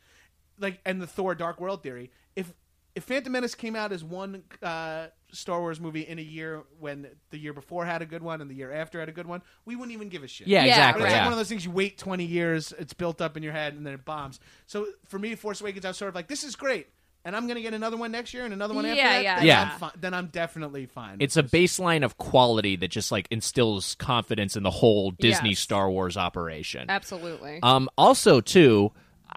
like 0.58 0.80
and 0.84 1.00
the 1.00 1.06
Thor 1.06 1.34
Dark 1.34 1.60
World 1.60 1.82
theory. 1.82 2.10
If 2.34 2.52
if 2.94 3.04
Phantom 3.04 3.30
Menace 3.32 3.54
came 3.54 3.76
out 3.76 3.92
as 3.92 4.02
one 4.02 4.42
uh, 4.62 5.06
Star 5.32 5.60
Wars 5.60 5.78
movie 5.80 6.00
in 6.02 6.18
a 6.18 6.22
year 6.22 6.64
when 6.80 7.06
the 7.30 7.38
year 7.38 7.52
before 7.52 7.84
had 7.84 8.02
a 8.02 8.06
good 8.06 8.22
one 8.22 8.40
and 8.40 8.50
the 8.50 8.54
year 8.54 8.72
after 8.72 8.98
had 9.00 9.08
a 9.08 9.12
good 9.12 9.26
one, 9.26 9.42
we 9.64 9.76
wouldn't 9.76 9.92
even 9.94 10.08
give 10.08 10.24
a 10.24 10.28
shit. 10.28 10.46
Yeah, 10.48 10.64
Yeah, 10.64 10.70
exactly. 10.70 11.04
It's 11.04 11.12
like 11.12 11.18
Yeah. 11.20 11.24
one 11.24 11.32
of 11.32 11.38
those 11.38 11.48
things 11.48 11.64
you 11.64 11.70
wait 11.70 11.98
20 11.98 12.24
years, 12.24 12.72
it's 12.78 12.94
built 12.94 13.20
up 13.20 13.36
in 13.36 13.42
your 13.42 13.52
head, 13.52 13.74
and 13.74 13.86
then 13.86 13.94
it 13.94 14.04
bombs. 14.04 14.40
So 14.66 14.86
for 15.06 15.18
me, 15.18 15.34
Force 15.34 15.60
Awakens, 15.60 15.84
I 15.84 15.88
was 15.88 15.96
sort 15.96 16.08
of 16.08 16.14
like, 16.14 16.28
this 16.28 16.42
is 16.44 16.56
great. 16.56 16.88
And 17.24 17.36
I'm 17.36 17.46
going 17.46 17.56
to 17.56 17.62
get 17.62 17.74
another 17.74 17.96
one 17.96 18.10
next 18.10 18.32
year 18.32 18.44
and 18.44 18.54
another 18.54 18.72
one 18.72 18.86
after 18.86 18.96
Yeah, 18.96 19.08
that. 19.10 19.22
yeah, 19.22 19.36
then 19.38 19.46
yeah. 19.46 19.70
I'm 19.72 19.78
fi- 19.78 19.92
then 20.00 20.14
I'm 20.14 20.26
definitely 20.28 20.86
fine. 20.86 21.16
It's 21.20 21.36
a 21.36 21.42
baseline 21.42 22.02
of 22.04 22.16
quality 22.16 22.74
that 22.76 22.88
just 22.88 23.12
like 23.12 23.26
instills 23.30 23.96
confidence 23.96 24.56
in 24.56 24.62
the 24.62 24.70
whole 24.70 25.10
Disney 25.10 25.50
Yes. 25.50 25.58
Star 25.58 25.90
Wars 25.90 26.16
operation. 26.16 26.86
Absolutely. 26.88 27.58
Um, 27.62 27.90
also, 27.98 28.40
too, 28.40 28.92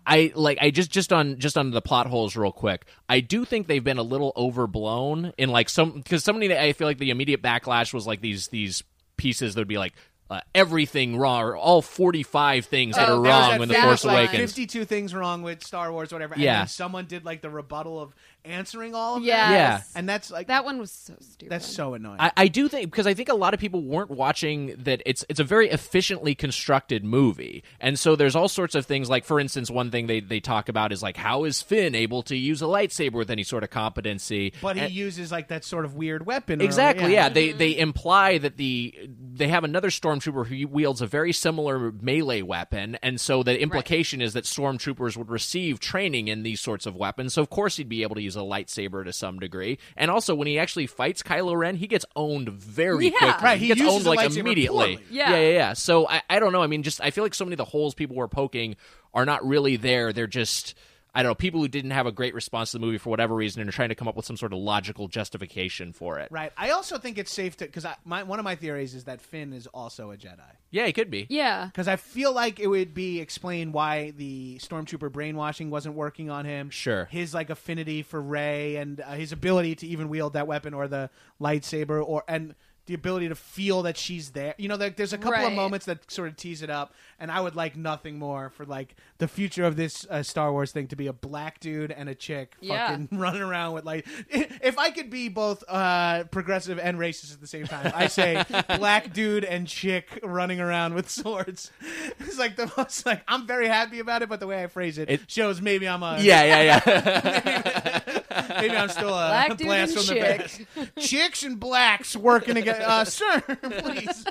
I 0.05 0.31
like 0.35 0.57
I 0.61 0.71
just 0.71 0.89
just 0.91 1.13
on 1.13 1.37
just 1.39 1.57
on 1.57 1.71
the 1.71 1.81
plot 1.81 2.07
holes 2.07 2.35
real 2.35 2.51
quick. 2.51 2.85
I 3.07 3.19
do 3.19 3.45
think 3.45 3.67
they've 3.67 3.83
been 3.83 3.97
a 3.99 4.03
little 4.03 4.33
overblown 4.35 5.33
in 5.37 5.49
like 5.49 5.69
some 5.69 5.91
because 5.91 6.23
somebody 6.23 6.55
I 6.57 6.73
feel 6.73 6.87
like 6.87 6.97
the 6.97 7.11
immediate 7.11 7.41
backlash 7.41 7.93
was 7.93 8.07
like 8.07 8.21
these 8.21 8.47
these 8.47 8.83
pieces 9.17 9.53
that 9.55 9.61
would 9.61 9.67
be 9.67 9.77
like 9.77 9.93
uh, 10.29 10.39
everything 10.55 11.17
wrong 11.17 11.43
or 11.43 11.55
all 11.57 11.81
forty 11.81 12.23
five 12.23 12.65
things 12.65 12.95
that 12.95 13.09
Oh, 13.09 13.17
are 13.17 13.21
wrong 13.21 13.49
that 13.51 13.59
when 13.59 13.67
the 13.67 13.75
Force. 13.75 14.05
Awakens. 14.05 14.39
52 14.53 14.85
things 14.85 15.13
wrong 15.13 15.41
with 15.43 15.61
Star 15.63 15.91
Wars, 15.91 16.11
whatever. 16.13 16.33
And 16.35 16.43
Yeah. 16.43 16.65
someone 16.65 17.05
did 17.05 17.25
like 17.25 17.41
the 17.41 17.49
rebuttal 17.49 17.99
of 17.99 18.15
answering 18.45 18.95
all 18.95 19.17
of 19.17 19.23
yes. 19.23 19.37
that. 19.37 19.51
Yeah. 19.53 19.81
And 19.95 20.09
that's 20.09 20.31
like, 20.31 20.47
that 20.47 20.65
one 20.65 20.79
was 20.79 20.91
so 20.91 21.13
stupid. 21.19 21.51
that's 21.51 21.65
so 21.65 21.93
annoying. 21.93 22.17
I, 22.19 22.31
I 22.35 22.47
do 22.47 22.67
think 22.67 22.89
because 22.89 23.07
I 23.07 23.13
think 23.13 23.29
a 23.29 23.33
lot 23.35 23.53
of 23.53 23.59
people 23.59 23.81
weren't 23.83 24.09
watching 24.11 24.75
that 24.79 25.01
it's 25.05 25.23
it's 25.29 25.39
a 25.39 25.43
very 25.43 25.69
efficiently 25.69 26.35
constructed 26.35 27.03
movie, 27.03 27.63
and 27.79 27.97
so 27.99 28.15
there's 28.15 28.35
all 28.35 28.47
sorts 28.47 28.75
of 28.75 28.85
things. 28.85 29.09
Like 29.09 29.25
for 29.25 29.39
instance, 29.39 29.69
one 29.69 29.91
thing 29.91 30.07
they 30.07 30.19
they 30.19 30.39
talk 30.39 30.69
about 30.69 30.91
is 30.91 31.03
like 31.03 31.17
how 31.17 31.43
is 31.43 31.61
Finn 31.61 31.95
able 31.95 32.23
to 32.23 32.35
use 32.35 32.61
a 32.61 32.65
lightsaber 32.65 33.13
with 33.13 33.29
any 33.29 33.43
sort 33.43 33.63
of 33.63 33.69
competency? 33.69 34.53
but 34.61 34.75
he 34.75 34.83
And- 34.83 34.91
uses 34.91 35.31
like 35.31 35.49
that 35.49 35.63
sort 35.63 35.85
of 35.85 35.95
weird 35.95 36.25
weapon. 36.25 36.61
or- 36.61 36.65
Exactly. 36.65 37.13
Yeah. 37.13 37.29
They 37.29 37.49
mm-hmm. 37.49 37.57
they 37.57 37.77
imply 37.77 38.37
that 38.39 38.57
the 38.57 38.93
they 39.33 39.47
have 39.47 39.63
another 39.63 39.89
stormtrooper 39.89 40.47
who 40.47 40.67
wields 40.67 41.01
a 41.01 41.07
very 41.07 41.33
similar 41.33 41.91
melee 41.91 42.41
weapon, 42.41 42.97
and 43.01 43.19
so 43.19 43.43
the 43.43 43.59
implication 43.59 44.21
is 44.21 44.33
that 44.33 44.45
stormtroopers 44.45 45.15
would 45.17 45.29
receive 45.29 45.79
training 45.79 46.27
in 46.27 46.43
these 46.43 46.59
sorts 46.59 46.85
of 46.85 46.95
weapons. 46.95 47.33
So 47.33 47.41
of 47.41 47.49
course 47.49 47.77
he'd 47.77 47.89
be 47.89 48.03
able 48.03 48.15
to 48.15 48.21
use 48.21 48.30
a 48.35 48.39
lightsaber 48.39 49.03
to 49.05 49.13
some 49.13 49.39
degree. 49.39 49.77
And 49.95 50.11
also 50.11 50.35
when 50.35 50.47
he 50.47 50.59
actually 50.59 50.87
fights 50.87 51.23
Kylo 51.23 51.57
Ren, 51.57 51.75
he 51.75 51.87
gets 51.87 52.05
owned 52.15 52.49
very 52.49 53.05
Yeah. 53.05 53.11
quickly. 53.17 53.43
Right, 53.43 53.59
He, 53.59 53.65
he 53.65 53.67
gets 53.69 53.81
uses 53.81 53.95
owned 53.95 54.05
like 54.05 54.19
lightsaber 54.19 54.37
immediately. 54.37 54.99
Yeah. 55.09 55.31
yeah, 55.31 55.39
yeah, 55.39 55.49
yeah. 55.53 55.73
So 55.73 56.07
I, 56.07 56.21
I 56.29 56.39
don't 56.39 56.51
know. 56.53 56.61
I 56.63 56.67
mean, 56.67 56.83
just 56.83 57.01
I 57.01 57.11
feel 57.11 57.23
like 57.23 57.33
so 57.33 57.45
many 57.45 57.53
of 57.53 57.57
the 57.59 57.65
holes 57.65 57.93
people 57.93 58.15
were 58.15 58.27
poking 58.27 58.75
are 59.13 59.25
not 59.25 59.45
really 59.45 59.75
there. 59.77 60.13
They're 60.13 60.27
just. 60.27 60.75
I 61.13 61.23
don't 61.23 61.31
know, 61.31 61.35
people 61.35 61.59
who 61.59 61.67
didn't 61.67 61.91
have 61.91 62.05
a 62.05 62.11
great 62.11 62.33
response 62.33 62.71
to 62.71 62.77
the 62.79 62.85
movie 62.85 62.97
for 62.97 63.09
whatever 63.09 63.35
reason 63.35 63.59
and 63.61 63.67
are 63.69 63.73
trying 63.73 63.89
to 63.89 63.95
come 63.95 64.07
up 64.07 64.15
with 64.15 64.25
some 64.25 64.37
sort 64.37 64.53
of 64.53 64.59
logical 64.59 65.09
justification 65.09 65.91
for 65.91 66.19
it. 66.19 66.31
Right. 66.31 66.53
I 66.55 66.69
also 66.69 66.97
think 66.97 67.17
it's 67.17 67.31
safe 67.33 67.57
to 67.57 67.65
because 67.65 67.85
my 68.05 68.23
one 68.23 68.39
of 68.39 68.45
my 68.45 68.55
theories 68.55 68.93
is 68.95 69.03
that 69.05 69.21
Finn 69.21 69.51
is 69.51 69.67
also 69.67 70.11
a 70.11 70.17
Jedi. 70.17 70.39
Yeah, 70.69 70.85
he 70.85 70.93
could 70.93 71.11
be. 71.11 71.27
yeah. 71.29 71.65
Because 71.65 71.89
I 71.89 71.97
feel 71.97 72.31
like 72.33 72.61
it 72.61 72.67
would 72.67 72.93
be 72.93 73.19
explained 73.19 73.73
why 73.73 74.11
the 74.11 74.57
stormtrooper 74.59 75.11
brainwashing 75.11 75.69
wasn't 75.69 75.95
working 75.95 76.29
on 76.29 76.45
him. 76.45 76.69
Sure. 76.69 77.05
his 77.11 77.33
like 77.33 77.49
affinity 77.49 78.03
for 78.03 78.21
Rey 78.21 78.77
and 78.77 79.01
uh, 79.01 79.11
his 79.11 79.33
ability 79.33 79.75
to 79.75 79.87
even 79.87 80.07
wield 80.07 80.33
that 80.33 80.47
weapon 80.47 80.73
or 80.73 80.87
the 80.87 81.09
lightsaber, 81.41 82.01
or 82.05 82.23
and 82.27 82.55
the 82.91 82.95
ability 82.95 83.29
to 83.29 83.35
feel 83.35 83.83
that 83.83 83.95
she's 83.95 84.31
there. 84.31 84.53
You 84.57 84.67
know, 84.67 84.75
like, 84.75 84.97
there's 84.97 85.13
a 85.13 85.17
couple 85.17 85.45
of 85.45 85.53
moments 85.53 85.85
that 85.85 86.11
sort 86.11 86.27
of 86.27 86.35
tease 86.35 86.61
it 86.61 86.69
up, 86.69 86.93
and 87.19 87.31
I 87.31 87.39
would 87.39 87.55
like 87.55 87.77
nothing 87.77 88.19
more 88.19 88.49
for 88.49 88.65
like 88.65 88.95
the 89.17 89.29
future 89.29 89.63
of 89.63 89.77
this 89.77 90.05
uh, 90.09 90.23
Star 90.23 90.51
Wars 90.51 90.73
thing 90.73 90.87
to 90.87 90.97
be 90.97 91.07
a 91.07 91.13
black 91.13 91.61
dude 91.61 91.89
and 91.91 92.09
a 92.09 92.15
chick 92.15 92.55
Yeah. 92.59 92.89
fucking 92.89 93.07
running 93.17 93.41
around 93.41 93.73
with 93.75 93.85
like. 93.85 94.05
If 94.29 94.77
I 94.77 94.91
could 94.91 95.09
be 95.09 95.29
both 95.29 95.63
uh, 95.69 96.25
progressive 96.25 96.79
and 96.79 96.97
racist 96.97 97.33
at 97.33 97.39
the 97.39 97.47
same 97.47 97.65
time, 97.65 97.93
I 97.95 98.07
say 98.07 98.43
black 98.77 99.13
dude 99.13 99.45
and 99.45 99.65
chick 99.67 100.19
running 100.21 100.59
around 100.59 100.93
with 100.93 101.09
swords. 101.09 101.71
It's 102.19 102.37
like 102.39 102.55
the 102.57 102.71
most 102.77 103.05
like 103.05 103.21
I'm 103.27 103.47
very 103.47 103.67
happy 103.67 103.99
about 103.99 104.21
it, 104.21 104.27
but 104.29 104.39
the 104.41 104.47
way 104.47 104.61
I 104.63 104.67
phrase 104.67 104.97
it, 104.97 105.09
It- 105.09 105.21
shows 105.31 105.61
maybe 105.61 105.87
I'm 105.87 106.03
a 106.03 106.19
Yeah, 106.19 106.43
yeah, 106.43 106.81
yeah. 106.85 108.20
Maybe 108.49 108.75
I'm 108.75 108.89
still 108.89 109.09
a 109.09 109.29
Black 109.29 109.49
dude 109.57 109.67
blast 109.67 109.95
and 109.97 110.05
from 110.05 110.15
chick. 110.15 110.67
the 110.75 110.85
past. 110.95 111.09
Chicks 111.09 111.43
and 111.43 111.59
blacks 111.59 112.15
working 112.15 112.55
together. 112.55 112.83
Uh, 112.85 113.05
sir, 113.05 113.41
please. 113.41 114.25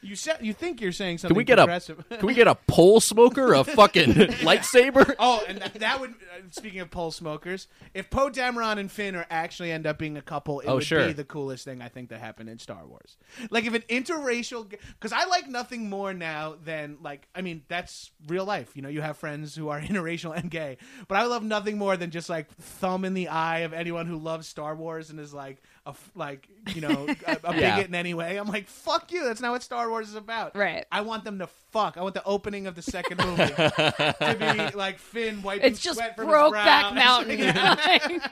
You 0.00 0.16
said 0.16 0.38
you 0.42 0.52
think 0.52 0.80
you're 0.80 0.92
saying 0.92 1.18
something 1.18 1.34
Can 1.34 1.38
we 1.38 1.44
get 1.44 1.58
a 1.58 1.62
progressive. 1.62 2.04
Can 2.08 2.26
we 2.26 2.34
get 2.34 2.46
a 2.48 2.54
pole 2.54 3.00
smoker, 3.00 3.52
a 3.54 3.64
fucking 3.64 4.12
lightsaber? 4.12 5.14
Oh, 5.18 5.42
and 5.48 5.58
that, 5.58 5.74
that 5.74 6.00
would. 6.00 6.10
Uh, 6.10 6.40
speaking 6.50 6.80
of 6.80 6.90
pole 6.90 7.10
smokers, 7.10 7.68
if 7.94 8.10
Poe 8.10 8.30
Dameron 8.30 8.78
and 8.78 8.90
Finn 8.90 9.14
are 9.16 9.26
actually 9.30 9.72
end 9.72 9.86
up 9.86 9.98
being 9.98 10.16
a 10.16 10.22
couple, 10.22 10.60
it 10.60 10.66
Oh, 10.68 10.74
would 10.76 10.84
sure. 10.84 11.06
be 11.06 11.12
the 11.12 11.24
coolest 11.24 11.64
thing 11.64 11.80
I 11.82 11.88
think 11.88 12.10
that 12.10 12.20
happened 12.20 12.48
in 12.48 12.58
Star 12.58 12.86
Wars. 12.86 13.16
Like 13.50 13.64
if 13.64 13.74
an 13.74 13.82
interracial, 13.88 14.68
because 14.68 15.12
I 15.12 15.24
like 15.26 15.48
nothing 15.48 15.88
more 15.90 16.12
now 16.14 16.56
than 16.62 16.98
like 17.02 17.28
I 17.34 17.42
mean 17.42 17.62
that's 17.68 18.10
real 18.28 18.44
life. 18.44 18.70
You 18.74 18.82
know, 18.82 18.88
you 18.88 19.00
have 19.00 19.16
friends 19.16 19.54
who 19.54 19.68
are 19.68 19.80
interracial 19.80 20.36
and 20.36 20.50
gay, 20.50 20.76
but 21.08 21.16
I 21.18 21.24
love 21.24 21.42
nothing 21.42 21.78
more 21.78 21.96
than 21.96 22.10
just 22.10 22.28
like 22.28 22.50
thumb 22.56 23.04
in 23.04 23.14
the 23.14 23.21
eye 23.28 23.60
of 23.60 23.72
anyone 23.72 24.06
who 24.06 24.16
loves 24.18 24.46
Star 24.48 24.74
Wars 24.74 25.10
and 25.10 25.18
is 25.20 25.32
like 25.34 25.62
a 25.86 25.94
like 26.14 26.48
you 26.74 26.80
know 26.80 27.06
a, 27.26 27.38
a 27.44 27.56
Yeah. 27.56 27.76
bigot 27.76 27.88
in 27.88 27.94
any 27.94 28.14
way. 28.14 28.36
I'm 28.36 28.48
like 28.48 28.68
fuck 28.68 29.12
you. 29.12 29.24
That's 29.24 29.40
not 29.40 29.50
what 29.52 29.62
Star 29.62 29.88
Wars 29.90 30.08
is 30.08 30.14
about. 30.14 30.56
Right. 30.56 30.84
I 30.92 31.00
want 31.02 31.24
them 31.24 31.38
to 31.40 31.46
fuck. 31.46 31.96
I 31.96 32.02
want 32.02 32.14
the 32.14 32.24
opening 32.24 32.66
of 32.66 32.74
the 32.74 32.82
second 32.82 33.18
movie 33.18 33.46
to 33.54 34.36
be 34.70 34.76
like 34.76 34.98
Finn 34.98 35.42
wiping 35.42 35.70
It's 35.70 35.80
just 35.80 35.96
sweat 35.98 36.16
from 36.16 36.28
Brokeback 36.28 36.84
his 36.84 36.92
brow. 36.92 36.92
Mountain. 36.94 38.22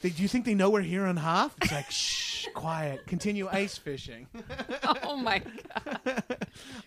They- 0.00 0.10
Do 0.10 0.22
you 0.22 0.28
think 0.28 0.44
they 0.44 0.54
know 0.54 0.70
we're 0.70 0.80
here 0.82 1.04
on 1.04 1.16
Hoth? 1.16 1.56
It's 1.62 1.72
like 1.72 1.90
shh, 1.90 2.46
quiet. 2.54 3.06
Continue 3.06 3.48
ice 3.50 3.76
fishing. 3.76 4.28
oh 5.04 5.16
my 5.16 5.40
god. 5.40 6.22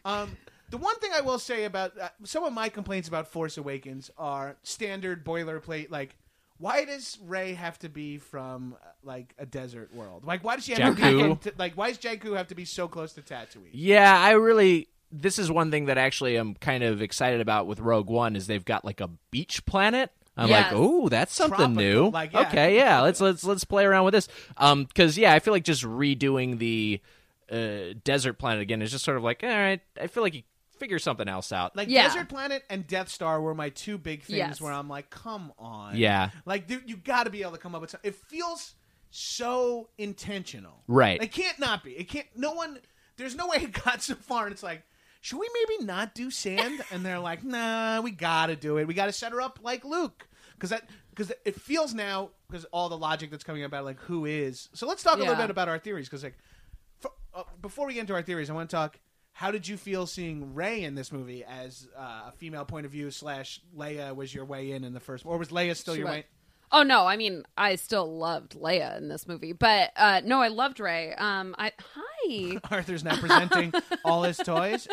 Um, 0.05 0.37
the 0.69 0.77
one 0.77 0.97
thing 0.99 1.11
I 1.13 1.19
will 1.19 1.37
say 1.39 1.65
about 1.65 1.99
uh, 1.99 2.07
some 2.23 2.45
of 2.45 2.53
my 2.53 2.69
complaints 2.69 3.09
about 3.09 3.27
Force 3.27 3.57
Awakens 3.57 4.09
are 4.17 4.55
standard 4.63 5.25
boilerplate 5.25 5.91
like. 5.91 6.15
Why 6.61 6.85
does 6.85 7.17
Rey 7.25 7.53
have 7.55 7.77
to 7.79 7.89
be 7.89 8.19
from 8.19 8.75
uh, 8.81 8.87
like 9.03 9.33
a 9.39 9.45
desert 9.47 9.93
world? 9.93 10.23
Like, 10.25 10.43
why 10.43 10.55
does 10.55 10.63
she 10.65 10.73
have 10.73 10.95
to 10.95 11.01
be 11.01 11.01
Jakku. 11.01 11.57
like? 11.57 11.73
Why 11.73 11.89
does 11.89 11.97
Jakku 11.97 12.37
have 12.37 12.47
to 12.49 12.55
be 12.55 12.65
so 12.65 12.87
close 12.87 13.13
to 13.13 13.21
Tatooine? 13.21 13.69
Yeah, 13.73 14.17
I 14.17 14.31
really. 14.31 14.87
This 15.11 15.39
is 15.39 15.51
one 15.51 15.71
thing 15.71 15.85
that 15.87 15.97
actually 15.97 16.37
I'm 16.37 16.53
kind 16.55 16.83
of 16.83 17.01
excited 17.01 17.41
about 17.41 17.67
with 17.67 17.79
Rogue 17.79 18.09
One 18.09 18.35
is 18.35 18.47
they've 18.47 18.63
got 18.63 18.85
like 18.85 19.01
a 19.01 19.09
beach 19.31 19.65
planet. 19.65 20.11
I'm 20.37 20.47
Yes. 20.47 20.71
like, 20.71 20.79
oh, 20.79 21.09
that's 21.09 21.33
something 21.33 21.57
Tropical, 21.57 21.75
new. 21.83 22.09
like, 22.11 22.31
yeah. 22.31 22.41
Okay, 22.47 22.77
yeah, 22.77 23.01
let's 23.01 23.19
let's 23.19 23.43
let's 23.43 23.63
play 23.65 23.83
around 23.83 24.05
with 24.05 24.13
this. 24.13 24.27
Um, 24.55 24.85
because 24.85 25.17
yeah, 25.17 25.33
I 25.33 25.39
feel 25.39 25.53
like 25.53 25.63
just 25.65 25.83
redoing 25.83 26.59
the 26.59 27.01
uh, 27.51 27.93
desert 28.05 28.33
planet 28.39 28.61
again 28.61 28.81
is 28.81 28.91
just 28.91 29.03
sort 29.03 29.17
of 29.17 29.23
like, 29.23 29.43
all 29.43 29.49
right. 29.49 29.81
I 29.99 30.07
feel 30.07 30.23
like 30.23 30.35
you 30.35 30.43
figure 30.81 30.99
something 30.99 31.27
else 31.27 31.51
out. 31.51 31.75
Like 31.77 31.87
Yeah. 31.89 32.07
Desert 32.07 32.27
Planet 32.27 32.63
and 32.69 32.85
Death 32.87 33.07
Star 33.09 33.39
were 33.39 33.53
my 33.55 33.69
two 33.69 33.97
big 33.97 34.23
things 34.23 34.37
Yes. 34.37 34.59
where 34.61 34.73
I'm 34.73 34.89
like, 34.89 35.09
come 35.09 35.53
on. 35.57 35.95
Yeah. 35.95 36.31
Like 36.45 36.67
dude, 36.67 36.89
you 36.89 36.97
got 36.97 37.23
to 37.25 37.29
be 37.29 37.41
able 37.43 37.51
to 37.53 37.57
come 37.57 37.75
up 37.75 37.81
with 37.81 37.91
something. 37.91 38.09
It 38.09 38.15
feels 38.15 38.73
so 39.11 39.89
intentional. 39.97 40.83
Right. 40.87 41.21
It 41.21 41.31
can't 41.31 41.59
not 41.59 41.83
be. 41.83 41.91
It 41.91 42.09
can't. 42.09 42.27
No 42.35 42.53
one. 42.53 42.79
There's 43.17 43.35
no 43.35 43.47
way 43.47 43.57
it 43.57 43.71
got 43.83 44.01
so 44.01 44.15
far, 44.15 44.45
and 44.45 44.53
it's 44.53 44.63
like. 44.63 44.83
Should 45.23 45.37
we 45.37 45.47
maybe 45.53 45.85
not 45.85 46.15
do 46.15 46.31
sand? 46.31 46.81
And 46.91 47.05
they're 47.05 47.19
like, 47.19 47.43
"Nah, 47.43 48.01
we 48.01 48.09
gotta 48.09 48.55
do 48.55 48.77
it. 48.79 48.87
We 48.87 48.95
gotta 48.95 49.11
set 49.11 49.31
her 49.33 49.39
up 49.39 49.59
like 49.61 49.85
Luke, 49.85 50.27
because 50.55 50.71
that 50.71 50.89
because 51.11 51.31
it 51.45 51.61
feels 51.61 51.93
now 51.93 52.31
because 52.49 52.65
all 52.73 52.89
the 52.89 52.97
logic 52.97 53.29
that's 53.29 53.43
coming 53.43 53.63
about 53.63 53.85
like 53.85 53.99
who 53.99 54.25
is. 54.25 54.69
So 54.73 54.87
let's 54.87 55.03
talk 55.03 55.17
a 55.17 55.19
little 55.19 55.35
bit 55.35 55.51
about 55.51 55.69
our 55.69 55.77
theories 55.77 56.07
because 56.09 56.23
like 56.23 56.39
for, 56.99 57.11
uh, 57.35 57.43
before 57.61 57.85
we 57.85 57.93
get 57.93 57.99
into 57.99 58.15
our 58.15 58.23
theories, 58.23 58.49
I 58.49 58.53
want 58.53 58.67
to 58.71 58.75
talk. 58.75 58.97
How 59.41 59.49
did 59.49 59.67
you 59.67 59.75
feel 59.75 60.05
seeing 60.05 60.53
Rey 60.53 60.83
in 60.83 60.93
this 60.93 61.11
movie 61.11 61.43
as 61.43 61.87
uh, 61.97 62.25
a 62.27 62.31
female 62.37 62.63
point 62.63 62.85
of 62.85 62.91
view? 62.91 63.09
Slash, 63.09 63.59
Leia 63.75 64.15
was 64.15 64.31
your 64.31 64.45
way 64.45 64.71
in 64.73 64.83
in 64.83 64.93
the 64.93 64.99
first, 64.99 65.25
or 65.25 65.39
was 65.39 65.49
Leia 65.49 65.75
still 65.75 65.95
She 65.95 66.01
your 66.01 66.09
was. 66.09 66.17
way? 66.17 66.25
Oh 66.71 66.83
no, 66.83 67.07
I 67.07 67.17
mean 67.17 67.41
I 67.57 67.73
still 67.77 68.19
loved 68.19 68.51
Leia 68.55 68.95
in 68.99 69.07
this 69.07 69.27
movie, 69.27 69.53
but 69.53 69.93
uh, 69.97 70.21
no, 70.23 70.39
I 70.43 70.49
loved 70.49 70.79
Rey. 70.79 71.15
Um, 71.15 71.55
I 71.57 71.71
hi. 71.79 72.59
Arthur's 72.69 73.03
now 73.03 73.15
presenting 73.19 73.73
all 74.05 74.21
his 74.21 74.37
toys. 74.37 74.87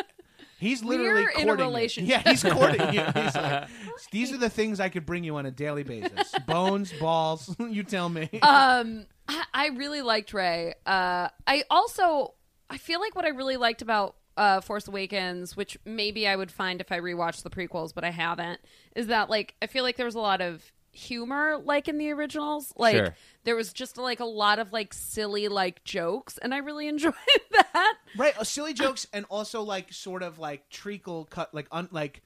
He's 0.59 0.83
literally 0.83 1.25
We're 1.25 1.29
in 1.29 1.41
a 1.41 1.45
courting 1.45 1.59
you. 1.59 1.63
relationship. 1.65 2.09
Yeah, 2.25 2.31
he's 2.31 2.41
courting 2.41 2.91
you. 2.91 3.01
He's 3.21 3.35
like, 3.35 3.67
these 4.11 4.33
are 4.33 4.37
the 4.37 4.49
things 4.49 4.79
I 4.79 4.89
could 4.89 5.05
bring 5.05 5.23
you 5.23 5.35
on 5.35 5.45
a 5.45 5.51
daily 5.51 5.83
basis: 5.83 6.33
bones, 6.47 6.91
balls. 6.99 7.55
you 7.59 7.83
tell 7.83 8.09
me. 8.09 8.27
um, 8.41 9.05
I, 9.27 9.43
I 9.53 9.67
really 9.75 10.01
liked 10.01 10.33
Rey. 10.33 10.73
Uh, 10.87 11.29
I 11.45 11.65
also 11.69 12.33
I 12.67 12.79
feel 12.79 12.99
like 12.99 13.15
what 13.15 13.25
I 13.25 13.29
really 13.29 13.57
liked 13.57 13.83
about 13.83 14.15
uh, 14.39 14.61
Force 14.61 14.87
Awakens, 14.87 15.55
which 15.57 15.77
maybe 15.85 16.27
I 16.27 16.35
would 16.35 16.49
find 16.51 16.81
if 16.81 16.91
I 16.91 16.99
rewatched 16.99 17.43
the 17.43 17.49
prequels, 17.49 17.93
but 17.93 18.03
I 18.03 18.09
haven't, 18.11 18.59
is 18.95 19.07
that 19.07 19.29
like 19.29 19.53
I 19.61 19.67
feel 19.67 19.83
like 19.83 19.97
there 19.97 20.05
was 20.05 20.15
a 20.15 20.19
lot 20.19 20.41
of 20.41 20.71
humor 20.91 21.61
like 21.63 21.87
in 21.87 21.99
the 21.99 22.11
originals 22.11 22.73
like 22.75 22.95
Sure. 22.95 23.15
there 23.43 23.55
was 23.55 23.71
just 23.71 23.95
like 23.95 24.19
a 24.19 24.25
lot 24.25 24.57
of 24.57 24.73
like 24.73 24.91
silly 24.91 25.47
like 25.47 25.83
jokes 25.83 26.39
and 26.39 26.51
i 26.51 26.57
really 26.57 26.87
enjoyed 26.93 27.13
that 27.51 27.93
right, 28.17 28.35
uh, 28.39 28.43
silly 28.43 28.73
jokes, 28.73 29.05
and 29.13 29.23
also 29.29 29.61
like 29.61 29.93
sort 29.93 30.23
of 30.23 30.39
like 30.39 30.67
treacle 30.69 31.25
cut, 31.25 31.53
like 31.53 31.67
un, 31.71 31.87
like 31.91 32.23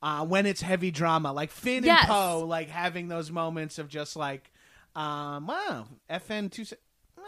uh, 0.00 0.24
when 0.24 0.46
it's 0.46 0.62
heavy 0.62 0.92
drama, 0.92 1.32
like 1.32 1.50
Finn 1.50 1.82
Yes. 1.82 2.02
and 2.02 2.08
Poe, 2.08 2.44
like 2.46 2.68
having 2.68 3.08
those 3.08 3.32
moments 3.32 3.78
of 3.78 3.88
just 3.88 4.14
like, 4.16 4.52
um, 4.94 5.46
wow, 5.48 5.86
FN 6.08 6.50
two. 6.52 6.64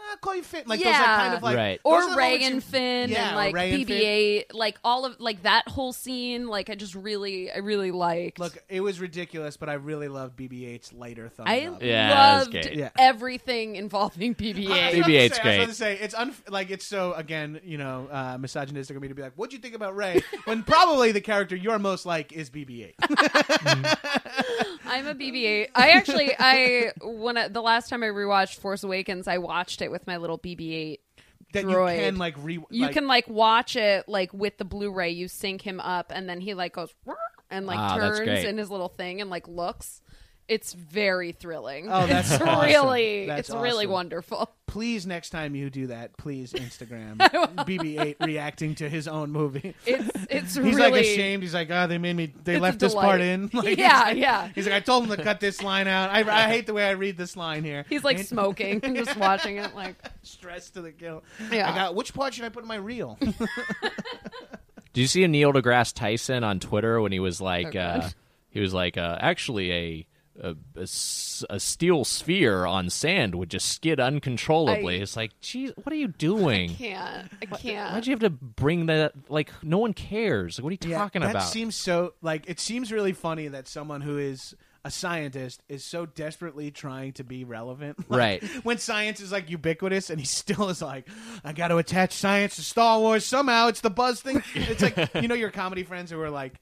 I'll 0.09 0.17
call 0.17 0.35
you 0.35 0.43
Finn. 0.43 0.63
Like 0.65 0.79
those, 0.79 0.85
like, 0.85 0.95
Yeah. 0.95 1.17
kind 1.17 1.33
of 1.35 1.43
like, 1.43 1.57
Right. 1.57 1.79
those 1.83 2.03
or 2.05 2.09
the 2.09 2.15
Rey 2.15 2.23
moments 2.25 2.45
you- 2.47 2.53
and 2.53 2.63
Finn 2.63 3.09
Yeah, 3.11 3.27
and 3.27 3.35
like 3.35 3.53
Rey 3.55 3.73
and 3.73 3.87
Finn. 3.87 3.97
BB-8, 4.01 4.53
like 4.53 4.77
all 4.83 5.05
of 5.05 5.19
like 5.19 5.43
that 5.43 5.67
whole 5.67 5.93
scene. 5.93 6.47
Like 6.47 6.69
I 6.69 6.75
just 6.75 6.95
really, 6.95 7.51
I 7.51 7.57
really 7.59 7.91
liked. 7.91 8.39
Look, 8.39 8.57
it 8.69 8.81
was 8.81 8.99
ridiculous, 8.99 9.57
but 9.57 9.69
I 9.69 9.73
really 9.73 10.07
loved 10.07 10.37
BB-8's 10.37 10.93
later 10.93 11.29
thumbs 11.29 11.47
I 11.49 11.61
up. 11.67 11.81
Yeah, 11.83 12.09
that 12.09 12.33
was 12.37 12.47
loved 12.47 12.51
great. 12.51 12.75
Yeah. 12.77 12.89
everything 12.97 13.75
involving 13.75 14.31
I 14.39 14.43
was 14.43 14.55
BB-8. 14.55 14.65
about 14.65 14.91
to 14.91 14.97
BB-8's 15.03 15.35
say- 15.35 15.41
I 15.41 15.47
was 15.47 15.55
great. 15.57 15.67
to 15.67 15.73
say 15.73 15.97
it's 15.99 16.13
un- 16.15 16.35
like 16.49 16.69
it's 16.71 16.85
so 16.85 17.13
again, 17.13 17.59
you 17.63 17.77
know, 17.77 18.07
uh, 18.11 18.37
misogynistic 18.37 18.95
of 18.95 19.01
me 19.01 19.07
to 19.09 19.13
be 19.15 19.21
like, 19.21 19.33
"What'd 19.35 19.53
you 19.53 19.59
think 19.59 19.75
about 19.75 19.95
Rey?" 19.95 20.21
when 20.45 20.63
probably 20.63 21.11
the 21.11 21.21
character 21.21 21.55
you're 21.55 21.79
most 21.79 22.05
like 22.05 22.31
is 22.33 22.49
BB-8. 22.49 22.93
I'm 24.85 25.07
a 25.07 25.13
BB-8. 25.15 25.69
I 25.75 25.89
actually, 25.91 26.31
I 26.37 26.91
when 27.01 27.37
I, 27.37 27.47
the 27.47 27.61
last 27.61 27.89
time 27.89 28.03
I 28.03 28.07
rewatched 28.07 28.55
Force 28.59 28.83
Awakens, 28.83 29.27
I 29.27 29.37
watched 29.37 29.81
it 29.81 29.91
with 29.91 29.96
my 30.05 30.17
little 30.17 30.37
BB-8. 30.37 30.97
that 31.53 31.63
Droid. 31.65 31.95
you 31.95 32.01
can 32.01 32.17
like 32.17 32.35
re. 32.39 32.59
You 32.69 32.83
like- 32.85 32.93
can 32.93 33.07
like 33.07 33.27
watch 33.29 33.75
it 33.77 34.07
like 34.07 34.33
with 34.33 34.57
the 34.57 34.65
Blu-ray. 34.65 35.11
You 35.11 35.27
sync 35.29 35.61
him 35.61 35.79
up, 35.79 36.11
and 36.13 36.27
then 36.29 36.41
he 36.41 36.53
like 36.53 36.73
goes 36.73 36.93
and 37.49 37.65
like 37.65 37.79
Ah, 37.79 37.97
that's 37.97 38.17
turns 38.17 38.27
great. 38.29 38.45
in 38.45 38.57
his 38.57 38.69
little 38.69 38.89
thing 38.89 39.21
and 39.21 39.29
like 39.29 39.47
looks. 39.47 40.01
It's 40.47 40.71
very 40.71 41.33
thrilling. 41.33 41.87
Oh, 41.91 42.07
that's 42.07 42.31
it's 42.31 42.41
awesome. 42.41 42.65
really, 42.65 43.25
That's 43.27 43.49
it's 43.49 43.57
really 43.57 43.85
wonderful. 43.85 44.49
Please, 44.65 45.05
next 45.05 45.31
time 45.31 45.55
you 45.55 45.69
do 45.69 45.87
that, 45.87 46.15
please 46.17 46.53
Instagram 46.53 47.17
BB-8 47.65 48.15
reacting 48.25 48.75
to 48.75 48.87
his 48.89 49.07
own 49.09 49.31
movie. 49.31 49.75
It's 49.85 50.09
it's 50.29 50.55
He's 50.55 50.75
really 50.75 50.91
like 50.91 51.01
ashamed. 51.01 51.43
He's 51.43 51.53
like, 51.53 51.69
"Oh, 51.69 51.87
they 51.87 51.97
made 51.97 52.15
me. 52.15 52.33
They 52.45 52.55
It's 52.55 52.61
left 52.61 52.79
this 52.79 52.93
part 52.93 53.19
in." 53.21 53.49
Like, 53.53 53.67
he's 53.69 53.77
Yeah, 53.77 53.99
like- 54.03 54.17
yeah. 54.17 54.49
He's 54.55 54.65
like, 54.65 54.75
"I 54.75 54.79
told 54.79 55.05
him 55.09 55.15
to 55.17 55.23
cut 55.23 55.39
this 55.41 55.61
line 55.61 55.87
out. 55.87 56.09
I, 56.11 56.19
I 56.29 56.47
hate 56.47 56.65
the 56.65 56.73
way 56.73 56.85
I 56.87 56.91
read 56.91 57.17
this 57.17 57.35
line 57.35 57.63
here." 57.65 57.85
He's 57.89 58.03
like 58.05 58.17
And- 58.19 58.25
smoking 58.27 58.79
and 58.83 58.95
just 58.95 59.15
watching 59.17 59.57
it. 59.57 59.75
Like, 59.75 59.95
stressed 60.23 60.75
to 60.75 60.81
the 60.81 60.91
kill. 60.91 61.23
Yeah. 61.51 61.69
I 61.71 61.75
got 61.75 61.95
which 61.95 62.13
part 62.13 62.33
should 62.33 62.45
I 62.45 62.49
put 62.49 62.63
in 62.63 62.67
my 62.69 62.75
reel? 62.77 63.17
Did 64.93 65.01
you 65.01 65.07
see 65.07 65.25
Neil 65.27 65.53
deGrasse 65.53 65.93
Tyson 65.93 66.43
on 66.43 66.59
Twitter 66.59 66.99
when 67.01 67.11
he 67.11 67.19
was 67.19 67.39
like, 67.39 67.75
Oh, 67.75 67.79
uh, 67.79 68.09
he 68.49 68.59
was 68.59 68.73
like, 68.73 68.97
uh, 68.97 69.17
actually 69.19 69.71
a, 69.71 70.06
a, 70.41 70.55
a 70.77 70.81
s- 70.83 71.43
a 71.49 71.59
steel 71.59 72.05
sphere 72.05 72.65
on 72.65 72.89
sand 72.89 73.35
would 73.35 73.49
just 73.49 73.69
skid 73.71 73.99
uncontrollably. 73.99 74.99
I- 74.99 75.01
it's 75.03 75.15
like, 75.15 75.39
geez, 75.41 75.71
what 75.75 75.91
are 75.91 75.95
you 75.97 76.07
doing? 76.07 76.71
I 76.71 76.73
can't 76.73 77.31
I 77.41 77.45
can't. 77.45 77.93
Why'd 77.93 78.07
you 78.07 78.11
have 78.11 78.19
to 78.21 78.29
bring 78.29 78.87
that? 78.87 79.13
Like, 79.29 79.51
no 79.63 79.77
one 79.79 79.93
cares. 79.93 80.57
Like, 80.59 80.63
what 80.63 80.69
are 80.69 80.87
you 80.89 80.95
talking 80.95 81.21
that 81.21 81.31
about? 81.31 81.43
seems 81.43 81.75
so 81.75 82.13
like 82.21 82.43
it 82.49 82.59
seems 82.59 82.91
really 82.91 83.13
funny 83.13 83.47
that 83.47 83.67
someone 83.67 84.01
who 84.01 84.17
is 84.17 84.55
a 84.85 84.91
scientist 84.91 85.61
is 85.67 85.83
so 85.83 86.05
desperately 86.05 86.71
trying 86.71 87.11
to 87.13 87.23
be 87.23 87.43
relevant. 87.43 87.97
Like, 88.09 88.17
Right. 88.19 88.43
When 88.63 88.77
science 88.77 89.19
is 89.19 89.31
like 89.33 89.49
ubiquitous 89.49 90.09
and 90.09 90.19
he 90.19 90.25
still 90.25 90.69
is 90.69 90.81
like, 90.81 91.09
I 91.43 91.51
got 91.51 91.69
to 91.69 91.77
attach 91.77 92.13
science 92.13 92.55
to 92.55 92.61
Star 92.61 92.99
Wars 92.99 93.25
somehow. 93.25 93.67
It's 93.67 93.81
the 93.81 93.89
buzz 93.89 94.21
thing. 94.21 94.41
It's 94.55 94.81
like, 94.81 95.13
you 95.21 95.27
know, 95.27 95.35
your 95.35 95.51
comedy 95.51 95.83
friends 95.83 96.09
who 96.11 96.21
are 96.21 96.29
like, 96.29 96.53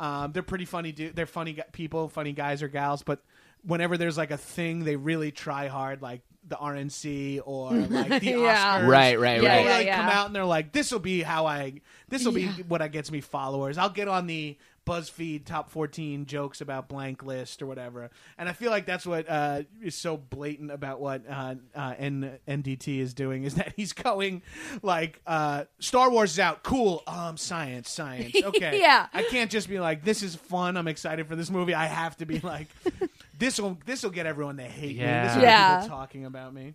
um, 0.00 0.32
they're 0.32 0.42
pretty 0.42 0.64
funny. 0.64 0.92
Dude, 0.92 1.14
they're 1.16 1.26
funny 1.26 1.54
gu- 1.54 1.62
people, 1.72 2.08
funny 2.08 2.32
guys 2.32 2.62
or 2.62 2.68
gals, 2.68 3.02
but 3.02 3.22
whenever 3.62 3.96
there's 3.96 4.16
like 4.18 4.30
a 4.30 4.36
thing, 4.36 4.84
they 4.84 4.96
really 4.96 5.30
try 5.32 5.68
hard, 5.68 6.02
like 6.02 6.20
the 6.46 6.56
RNC 6.56 7.40
or 7.46 7.72
like 7.74 8.20
the 8.20 8.26
Yeah. 8.30 8.80
Oscars. 8.82 8.88
Right, 8.88 9.18
right, 9.18 9.42
Yeah, 9.42 9.56
right. 9.56 9.64
They 9.64 9.70
like 9.70 9.86
yeah. 9.86 9.96
come 9.96 10.08
out 10.10 10.26
and 10.26 10.34
they're 10.36 10.44
like, 10.44 10.72
"This 10.72 10.90
will 10.92 10.98
be 10.98 11.22
how 11.22 11.46
I. 11.46 11.80
This 12.08 12.24
will 12.24 12.32
be 12.32 12.42
Yeah. 12.42 12.52
what 12.68 12.90
gets 12.92 13.10
me 13.10 13.20
followers. 13.20 13.78
I'll 13.78 13.88
get 13.90 14.08
on 14.08 14.26
the 14.26 14.58
BuzzFeed 14.86 15.44
top 15.44 15.70
14 15.70 16.26
jokes 16.26 16.60
about 16.60 16.88
blank 16.88 17.22
list 17.22 17.62
or 17.62 17.66
whatever." 17.66 18.10
And 18.38 18.48
I 18.48 18.52
feel 18.52 18.70
like 18.70 18.86
that's 18.86 19.06
what 19.06 19.28
uh, 19.28 19.62
is 19.82 19.94
so 19.94 20.16
blatant 20.16 20.70
about 20.70 21.00
what 21.00 21.22
uh, 21.28 21.54
uh, 21.74 21.94
N- 21.98 22.38
NDT 22.48 22.98
is 22.98 23.14
doing 23.14 23.44
is 23.44 23.54
that 23.54 23.72
he's 23.76 23.92
going 23.92 24.42
like, 24.82 25.20
uh, 25.26 25.64
"Star 25.78 26.10
Wars 26.10 26.32
is 26.32 26.38
out, 26.38 26.62
cool. 26.62 27.02
Um, 27.06 27.36
science, 27.36 27.90
science. 27.90 28.34
Okay, 28.44 28.78
Yeah. 28.80 29.06
I 29.12 29.22
can't 29.24 29.50
just 29.50 29.68
be 29.68 29.80
like, 29.80 30.04
"This 30.04 30.22
is 30.22 30.34
fun. 30.34 30.76
I'm 30.76 30.88
excited 30.88 31.26
for 31.26 31.36
this 31.36 31.50
movie." 31.50 31.74
I 31.74 31.86
have 31.86 32.16
to 32.18 32.26
be 32.26 32.40
like, 32.40 32.68
"This 33.38 33.58
will 33.60 33.78
this 33.86 34.02
will 34.02 34.10
get 34.10 34.26
everyone 34.26 34.56
to 34.58 34.64
hate 34.64 34.96
me. 34.98 35.02
This 35.04 35.34
will 35.34 35.42
get 35.42 35.48
Yeah. 35.48 35.76
people 35.80 35.96
talking 35.96 36.24
about 36.26 36.52
me." 36.54 36.74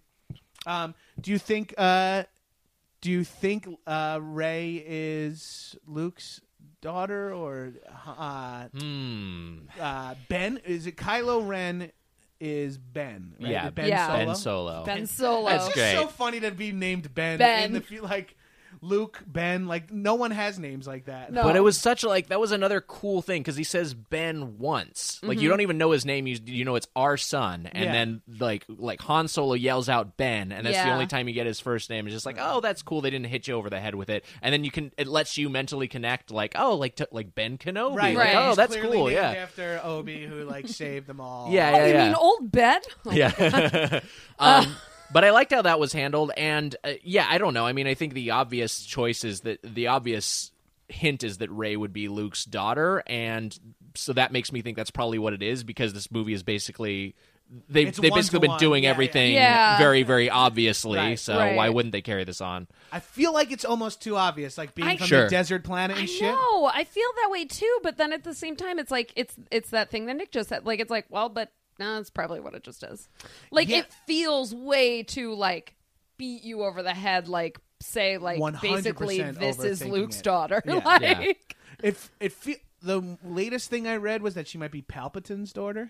Um, 0.65 0.93
do 1.21 1.31
you 1.31 1.37
think? 1.37 1.73
Uh, 1.77 2.23
do 3.01 3.09
you 3.11 3.23
think 3.23 3.67
uh, 3.87 4.19
Rey 4.21 4.83
is 4.85 5.77
Luke's 5.87 6.41
daughter 6.81 7.33
or 7.33 7.73
uh, 8.07 8.67
Hmm. 8.77 9.59
uh, 9.79 10.15
Ben? 10.27 10.59
Is 10.65 10.87
it 10.87 10.95
Kylo 10.97 11.47
Ren? 11.47 11.91
Is 12.39 12.77
Ben? 12.77 13.35
Right? 13.39 13.51
Yeah, 13.51 13.69
Ben 13.69 13.87
Yeah. 13.89 14.07
Solo. 14.07 14.25
Ben 14.25 14.35
Solo. 14.35 14.85
Ben 14.85 15.07
Solo. 15.07 15.49
That's 15.49 15.65
It's 15.67 15.75
great. 15.75 15.91
just 15.93 16.03
so 16.03 16.07
funny 16.07 16.39
to 16.39 16.51
be 16.51 16.71
named 16.71 17.13
Ben. 17.13 17.37
Ben. 17.37 17.65
In 17.65 17.73
the, 17.73 17.81
fe- 17.81 17.99
like 17.99 18.35
Luke, 18.81 19.21
Ben. 19.27 19.67
Like 19.67 19.91
no 19.91 20.15
one 20.15 20.31
has 20.31 20.57
names 20.59 20.87
like 20.87 21.05
that. 21.05 21.31
No. 21.33 21.43
But 21.43 21.55
it 21.55 21.59
was 21.61 21.77
such 21.77 22.03
like 22.03 22.27
that 22.27 22.39
was 22.39 22.51
another 22.51 22.81
cool 22.81 23.21
thing 23.21 23.41
because 23.41 23.55
he 23.55 23.63
says 23.63 23.93
Ben 23.93 24.57
once. 24.57 25.19
Like 25.21 25.39
you 25.41 25.49
don't 25.49 25.61
even 25.61 25.77
know 25.77 25.91
his 25.91 26.05
name. 26.05 26.27
You 26.27 26.37
you 26.45 26.65
know 26.65 26.75
it's 26.75 26.87
our 26.95 27.17
son, 27.17 27.67
and 27.71 27.85
Yeah. 27.85 27.91
then 27.91 28.21
like 28.39 28.65
like 28.67 29.01
Han 29.01 29.27
Solo 29.27 29.53
yells 29.53 29.89
out 29.89 30.15
Ben, 30.17 30.51
and 30.51 30.65
that's 30.65 30.77
the 30.81 30.91
only 30.91 31.07
time 31.07 31.27
you 31.27 31.33
get 31.33 31.45
his 31.47 31.59
first 31.59 31.89
name. 31.89 32.07
It's 32.07 32.13
just 32.15 32.25
like 32.25 32.37
oh 32.39 32.61
that's 32.61 32.81
cool. 32.81 33.01
They 33.01 33.09
didn't 33.09 33.27
hit 33.27 33.47
you 33.47 33.55
over 33.55 33.69
the 33.69 33.79
head 33.79 33.95
with 33.95 34.09
it, 34.09 34.23
and 34.41 34.53
then 34.53 34.63
you 34.63 34.71
can 34.71 34.91
it 34.97 35.07
lets 35.07 35.37
you 35.37 35.49
mentally 35.49 35.87
connect 35.87 36.31
like 36.31 36.53
oh 36.57 36.75
like 36.77 36.95
to, 36.97 37.07
like 37.11 37.35
Ben 37.35 37.57
Kenobi. 37.57 37.95
Right. 37.95 38.15
Like, 38.15 38.27
Right. 38.27 38.35
Oh 38.35 38.47
He's 38.49 38.55
that's 38.57 38.75
cool. 38.75 39.05
named 39.07 39.11
Yeah. 39.13 39.31
After 39.31 39.81
Obi, 39.83 40.25
who 40.25 40.43
like 40.45 40.67
saved 40.67 41.07
them 41.07 41.19
all. 41.21 41.51
Yeah. 41.51 41.71
Oh, 41.73 41.77
Yeah. 41.77 41.85
you 41.87 41.93
yeah. 41.93 42.05
mean 42.07 42.15
old 42.15 42.51
Ben? 42.51 42.81
Yeah. 43.11 43.99
um, 44.39 44.75
but 45.11 45.23
I 45.25 45.31
liked 45.31 45.51
how 45.53 45.61
that 45.63 45.79
was 45.79 45.93
handled, 45.93 46.31
and 46.37 46.75
uh, 46.83 46.93
yeah, 47.03 47.27
I 47.29 47.37
don't 47.37 47.53
know. 47.53 47.65
I 47.65 47.73
mean, 47.73 47.87
I 47.87 47.93
think 47.93 48.13
the 48.13 48.31
obvious 48.31 48.83
choice 48.85 49.23
is 49.23 49.41
that 49.41 49.59
the 49.63 49.87
obvious 49.87 50.51
hint 50.87 51.23
is 51.23 51.37
that 51.39 51.49
Rey 51.51 51.75
would 51.75 51.93
be 51.93 52.07
Luke's 52.07 52.45
daughter, 52.45 53.03
and 53.07 53.57
so 53.95 54.13
that 54.13 54.31
makes 54.31 54.51
me 54.51 54.61
think 54.61 54.77
that's 54.77 54.91
probably 54.91 55.19
what 55.19 55.33
it 55.33 55.43
is 55.43 55.63
because 55.63 55.93
this 55.93 56.11
movie 56.11 56.33
is 56.33 56.43
basically 56.43 57.15
they've 57.67 57.87
It's 57.87 57.99
they've 57.99 58.13
basically 58.13 58.39
been 58.41 58.51
one-to-one. 58.51 58.59
doing 58.59 58.83
Yeah, 58.83 58.89
yeah. 58.89 58.93
everything 58.93 59.33
Yeah. 59.33 59.77
very 59.79 60.03
very 60.03 60.29
obviously. 60.29 60.97
Right. 60.99 61.17
So 61.19 61.35
Right. 61.35 61.55
why 61.55 61.69
wouldn't 61.69 61.93
they 61.93 62.01
carry 62.03 62.23
this 62.23 62.41
on? 62.41 62.67
I 62.91 62.99
feel 62.99 63.33
like 63.33 63.51
it's 63.51 63.65
almost 63.65 64.03
too 64.03 64.15
obvious, 64.17 64.55
like 64.55 64.75
being 64.75 64.87
I- 64.87 64.97
from 64.97 65.07
Sure. 65.07 65.23
the 65.23 65.29
desert 65.31 65.63
planet 65.63 65.97
and 65.97 66.03
I 66.03 66.05
shit. 66.05 66.21
know. 66.31 66.65
I 66.71 66.83
feel 66.83 67.07
that 67.23 67.31
way 67.31 67.45
too, 67.45 67.79
but 67.81 67.97
then 67.97 68.13
at 68.13 68.23
the 68.23 68.35
same 68.35 68.55
time, 68.55 68.77
it's 68.77 68.91
like 68.91 69.11
it's 69.15 69.33
it's 69.49 69.71
that 69.71 69.89
thing 69.89 70.05
that 70.05 70.15
Nick 70.17 70.31
just 70.31 70.49
said. 70.49 70.63
Like 70.67 70.79
it's 70.79 70.91
like, 70.91 71.05
well, 71.09 71.27
but 71.27 71.51
no, 71.79 71.95
that's 71.95 72.09
probably 72.09 72.39
what 72.39 72.53
it 72.53 72.63
just 72.63 72.83
is. 72.83 73.07
Like 73.51 73.67
Yeah. 73.69 73.79
it 73.79 73.93
feels 74.05 74.53
way 74.53 75.03
too 75.03 75.33
like 75.33 75.75
beat 76.17 76.43
you 76.43 76.63
over 76.63 76.83
the 76.83 76.93
head. 76.93 77.27
Like 77.27 77.59
say 77.79 78.17
like 78.17 78.39
basically 78.61 79.21
this 79.21 79.59
is 79.63 79.83
Luke's 79.85 80.19
it. 80.19 80.23
daughter. 80.23 80.61
Yeah. 80.65 80.75
like 80.85 81.01
Yeah. 81.01 81.33
It 81.81 82.09
it 82.19 82.33
fe- 82.33 82.61
the 82.81 83.17
latest 83.23 83.69
thing 83.69 83.87
I 83.87 83.95
read 83.95 84.21
was 84.21 84.33
that 84.35 84.47
she 84.47 84.57
might 84.57 84.71
be 84.71 84.81
Palpatine's 84.81 85.53
daughter 85.53 85.89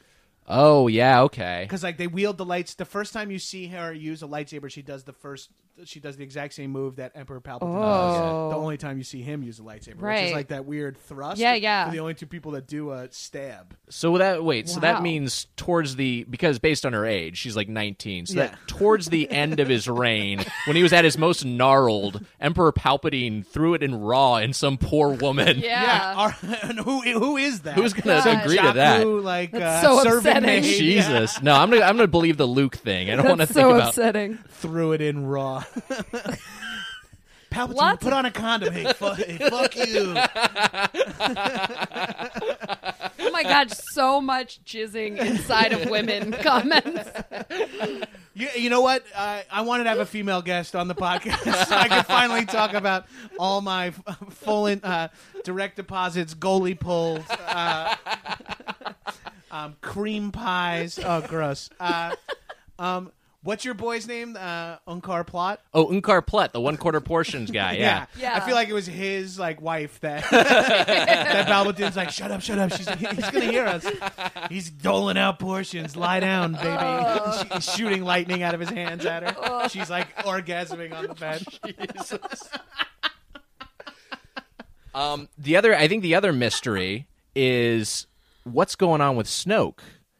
Oh 0.51 0.87
yeah, 0.87 1.21
okay. 1.23 1.63
because 1.67 1.83
like 1.83 1.97
they 1.97 2.07
wield 2.07 2.37
the 2.37 2.45
lights. 2.45 2.73
The 2.73 2.85
first 2.85 3.13
time 3.13 3.29
you 3.29 3.37
see 3.37 3.67
her 3.67 3.93
use 3.93 4.23
a 4.23 4.27
lightsaber, 4.27 4.69
she 4.71 4.81
does 4.81 5.03
the 5.03 5.13
first. 5.13 5.49
She 5.85 5.99
does 5.99 6.17
the 6.17 6.23
exact 6.23 6.53
same 6.53 6.71
move 6.71 6.97
that 6.97 7.13
Emperor 7.15 7.39
Palpatine 7.41 7.59
Oh. 7.63 8.49
does. 8.49 8.51
The 8.53 8.57
only 8.59 8.77
time 8.77 8.97
you 8.97 9.03
see 9.03 9.21
him 9.21 9.43
use 9.43 9.59
a 9.59 9.61
lightsaber, 9.63 10.01
which 10.01 10.23
is 10.25 10.31
like 10.33 10.49
that 10.49 10.65
weird 10.65 10.97
thrust. 10.97 11.39
Yeah, 11.39 11.53
yeah. 11.55 11.85
They're 11.85 11.93
the 11.93 11.99
only 11.99 12.13
two 12.15 12.25
people 12.27 12.51
that 12.53 12.67
do 12.67 12.91
a 12.91 13.07
stab. 13.11 13.75
So 13.89 14.17
that 14.17 14.43
wait, 14.43 14.69
so 14.69 14.79
that 14.81 15.01
means 15.01 15.47
towards 15.55 15.95
the 15.95 16.25
because 16.29 16.59
based 16.59 16.85
on 16.85 16.93
her 16.93 17.05
age, 17.05 17.37
she's 17.37 17.55
like 17.55 17.69
19. 17.69 18.25
So 18.27 18.35
Yeah. 18.35 18.47
that 18.47 18.59
towards 18.67 19.07
the 19.09 19.29
end 19.31 19.59
of 19.59 19.67
his 19.67 19.87
reign, 19.87 20.43
when 20.65 20.75
he 20.75 20.83
was 20.83 20.93
at 20.93 21.05
his 21.05 21.17
most 21.17 21.45
gnarled, 21.45 22.25
Emperor 22.39 22.71
Palpatine 22.71 23.45
threw 23.45 23.73
it 23.73 23.81
in 23.83 23.99
raw 23.99 24.37
in 24.37 24.53
some 24.53 24.77
poor 24.77 25.09
woman. 25.09 25.59
yeah. 25.59 26.13
Are- 26.15 26.31
who 26.31 27.01
who 27.01 27.37
is 27.37 27.61
that? 27.61 27.75
Who's 27.75 27.93
gonna 27.93 28.21
God. 28.23 28.43
agree 28.43 28.57
to 28.57 28.71
that? 28.73 29.01
Jakku, 29.05 29.23
like 29.23 29.51
That's 29.51 29.85
uh, 29.85 30.03
so 30.03 30.17
upsetting. 30.17 30.45
maid, 30.45 30.63
Jesus, 30.63 31.41
no! 31.41 31.53
I'm 31.55 31.69
gonna 31.69 31.83
I'm 31.83 31.95
gonna 31.95 32.07
believe 32.07 32.37
the 32.37 32.45
Luke 32.45 32.75
thing. 32.75 33.09
I 33.09 33.15
don't 33.15 33.25
want 33.27 33.39
to 33.41 33.45
That's 33.45 33.53
think 33.53 33.63
so 33.65 33.75
about. 33.75 33.89
upsetting. 33.89 34.37
threw 34.49 34.91
it 34.93 35.01
in 35.01 35.25
raw. 35.25 35.63
Palpatine, 37.51 37.73
Lots 37.73 38.03
put 38.03 38.13
on 38.13 38.25
a 38.27 38.31
condom. 38.31 38.71
Hey, 38.73 38.93
fuck, 38.93 39.17
hey, 39.17 39.37
fuck 39.49 39.75
you. 39.75 40.15
Oh 43.21 43.31
my 43.31 43.43
god, 43.43 43.71
so 43.71 44.19
much 44.19 44.63
jizzing 44.65 45.17
inside 45.17 45.71
of 45.71 45.89
women 45.89 46.31
comments. 46.41 47.09
You, 48.33 48.47
you 48.55 48.69
know 48.69 48.81
what? 48.81 49.03
Uh, 49.15 49.41
I 49.51 49.61
wanted 49.61 49.83
to 49.83 49.89
have 49.89 49.99
a 49.99 50.05
female 50.05 50.41
guest 50.41 50.75
on 50.75 50.87
the 50.87 50.95
podcast 50.95 51.67
so 51.67 51.75
I 51.75 51.87
could 51.87 52.05
finally 52.05 52.45
talk 52.45 52.73
about 52.73 53.05
all 53.37 53.61
my 53.61 53.87
f- 53.87 54.01
full 54.31 54.67
in, 54.67 54.83
uh, 54.83 55.09
direct 55.43 55.75
deposits, 55.75 56.33
goalie 56.33 56.79
pulls, 56.79 57.29
uh, 57.29 57.95
um, 59.51 59.75
cream 59.81 60.31
pies. 60.31 60.99
Oh, 61.03 61.21
gross. 61.21 61.69
Uh, 61.79 62.15
um, 62.79 63.11
what's 63.43 63.65
your 63.65 63.73
boy's 63.73 64.07
name? 64.07 64.37
Uh, 64.39 64.77
Unkar 64.87 65.25
Plutt. 65.25 65.59
Oh, 65.73 65.87
Unkar 65.87 66.25
Plutt, 66.25 66.53
the 66.53 66.61
one 66.61 66.77
quarter 66.77 67.01
portions 67.01 67.51
guy. 67.51 67.73
Yeah. 67.79 68.05
Yeah. 68.17 68.35
I 68.35 68.39
feel 68.41 68.55
like 68.55 68.67
it 68.69 68.73
was 68.73 68.87
his 68.87 69.39
like 69.39 69.61
wife 69.61 69.99
that 70.01 70.29
that 70.31 71.47
Palpatine's 71.47 71.95
like, 71.95 72.09
shut 72.09 72.31
up, 72.31 72.41
shut 72.41 72.59
up. 72.59 72.71
She's 72.71 72.89
he's 72.89 73.29
gonna 73.29 73.45
hear 73.45 73.65
us. 73.65 73.85
He's 74.49 74.69
doling 74.69 75.17
out 75.17 75.39
portions. 75.39 75.95
Lie 75.95 76.19
down, 76.19 76.53
baby. 76.53 76.67
Oh. 76.67 77.43
She's 77.53 77.73
shooting 77.73 78.03
lightning 78.03 78.43
out 78.43 78.53
of 78.53 78.59
his 78.59 78.69
hands 78.69 79.05
at 79.05 79.23
her. 79.23 79.69
She's 79.69 79.89
like 79.89 80.13
orgasming 80.17 80.93
on 80.93 81.07
the 81.07 81.15
bed. 81.15 81.43
Um, 84.93 85.29
the 85.37 85.55
other, 85.55 85.75
I 85.75 85.87
think, 85.87 86.01
the 86.01 86.15
other 86.15 86.33
mystery 86.33 87.07
is 87.35 88.07
what's 88.43 88.75
going 88.75 89.01
on 89.01 89.15
with 89.15 89.27
Snoke. 89.27 89.79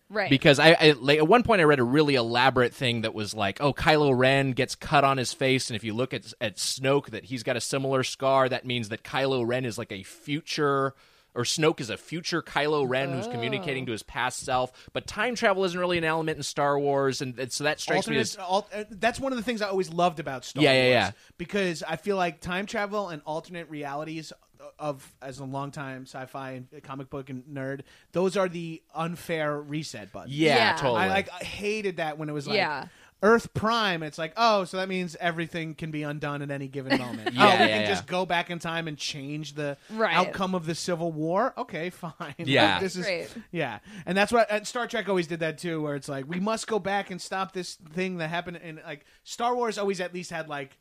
Right. 0.09 0.29
Because 0.29 0.57
I, 0.59 0.71
I 0.79 0.91
like, 0.99 1.19
at 1.19 1.27
one 1.27 1.43
point 1.43 1.61
I 1.61 1.65
read 1.65 1.79
a 1.79 1.83
really 1.83 2.15
elaborate 2.15 2.73
thing 2.73 3.01
that 3.01 3.13
was 3.13 3.33
like, 3.33 3.61
oh, 3.61 3.73
Kylo 3.73 4.17
Ren 4.17 4.53
gets 4.53 4.73
cut 4.75 5.03
on 5.03 5.17
his 5.17 5.33
face, 5.33 5.69
and 5.69 5.75
if 5.75 5.83
you 5.83 5.93
look 5.93 6.13
at 6.13 6.33
at 6.41 6.57
Snoke, 6.57 7.11
that 7.11 7.25
he's 7.25 7.43
got 7.43 7.55
a 7.55 7.61
similar 7.61 8.03
scar. 8.03 8.49
That 8.49 8.65
means 8.65 8.89
that 8.89 9.03
Kylo 9.03 9.47
Ren 9.47 9.65
is 9.65 9.77
like 9.77 9.91
a 9.91 10.03
future. 10.03 10.93
Or 11.35 11.43
Snoke 11.43 11.79
is 11.79 11.91
a 11.91 11.95
future 11.95 12.41
Kylo 12.41 12.89
Ren 12.89 13.13
who's 13.13 13.27
communicating 13.27 13.85
to 13.85 13.91
his 13.91 14.01
past 14.01 14.39
self, 14.39 14.71
but 14.93 15.05
time 15.05 15.35
travel 15.35 15.63
isn't 15.63 15.79
really 15.79 15.99
an 15.99 16.03
element 16.03 16.37
in 16.37 16.43
Star 16.43 16.77
Wars, 16.79 17.21
and, 17.21 17.37
and 17.39 17.51
so 17.51 17.65
that 17.65 17.79
strikes 17.79 18.07
me 18.07 18.17
as 18.17 18.35
al- 18.37 18.67
uh, 18.73 18.85
that's 18.89 19.19
one 19.19 19.31
of 19.31 19.37
the 19.37 19.43
things 19.43 19.61
I 19.61 19.67
always 19.67 19.93
loved 19.93 20.19
about 20.19 20.43
Star 20.43 20.63
Yeah, 20.63 20.73
yeah, 20.73 20.81
Wars. 20.81 20.91
yeah. 20.91 21.11
Because 21.37 21.83
I 21.83 21.97
feel 21.97 22.17
like 22.17 22.41
time 22.41 22.65
travel 22.65 23.09
and 23.09 23.21
alternate 23.25 23.69
realities 23.69 24.33
of 24.77 25.13
as 25.21 25.39
a 25.39 25.45
longtime 25.45 26.03
sci-fi 26.05 26.51
and 26.51 26.83
comic 26.83 27.09
book 27.09 27.29
and 27.29 27.43
nerd, 27.45 27.81
those 28.11 28.35
are 28.37 28.49
the 28.49 28.81
unfair 28.93 29.59
reset 29.59 30.11
buttons. 30.11 30.35
yeah, 30.37 30.55
Yeah. 30.55 30.75
totally. 30.75 30.99
I 31.01 31.07
like 31.09 31.29
I 31.33 31.43
hated 31.43 31.97
that 31.97 32.17
when 32.17 32.29
it 32.29 32.33
was 32.33 32.47
like 32.47 32.57
Yeah. 32.57 32.85
Earth 33.21 33.53
Prime. 33.53 34.01
It's 34.01 34.17
like 34.17 34.31
oh, 34.37 34.63
so 34.63 34.77
that 34.77 34.87
means 34.87 35.17
everything 35.19 35.75
can 35.75 35.91
be 35.91 36.03
undone 36.03 36.41
at 36.41 36.51
any 36.51 36.67
given 36.69 36.97
moment. 36.99 37.33
Yeah, 37.33 37.43
oh, 37.43 37.45
we 37.47 37.51
yeah, 37.51 37.57
can 37.67 37.81
yeah. 37.81 37.87
just 37.87 38.07
go 38.07 38.25
back 38.25 38.49
in 38.49 38.59
time 38.59 38.87
and 38.87 38.97
change 38.97 39.55
the 39.55 39.77
Right. 39.89 40.13
outcome 40.15 40.55
of 40.55 40.65
the 40.65 40.73
Civil 40.75 41.11
War. 41.11 41.53
Okay, 41.57 41.89
fine. 41.89 42.13
Yeah. 42.37 42.79
this 42.81 42.95
is 42.95 43.05
Right. 43.05 43.29
yeah, 43.51 43.79
and 44.05 44.17
that's 44.17 44.31
what 44.31 44.47
and 44.49 44.65
Star 44.65 44.87
Trek 44.87 45.09
always 45.09 45.27
did 45.27 45.41
that 45.41 45.57
too, 45.57 45.81
where 45.81 45.95
it's 45.95 46.07
like 46.07 46.25
we 46.29 46.39
must 46.39 46.67
go 46.67 46.79
back 46.79 47.11
and 47.11 47.21
stop 47.21 47.51
this 47.53 47.75
thing 47.93 48.17
that 48.17 48.29
happened. 48.29 48.57
And 48.63 48.81
like 48.85 49.05
Star 49.23 49.53
Wars 49.55 49.77
always 49.77 49.99
at 50.01 50.13
least 50.13 50.31
had 50.31 50.47
like. 50.49 50.77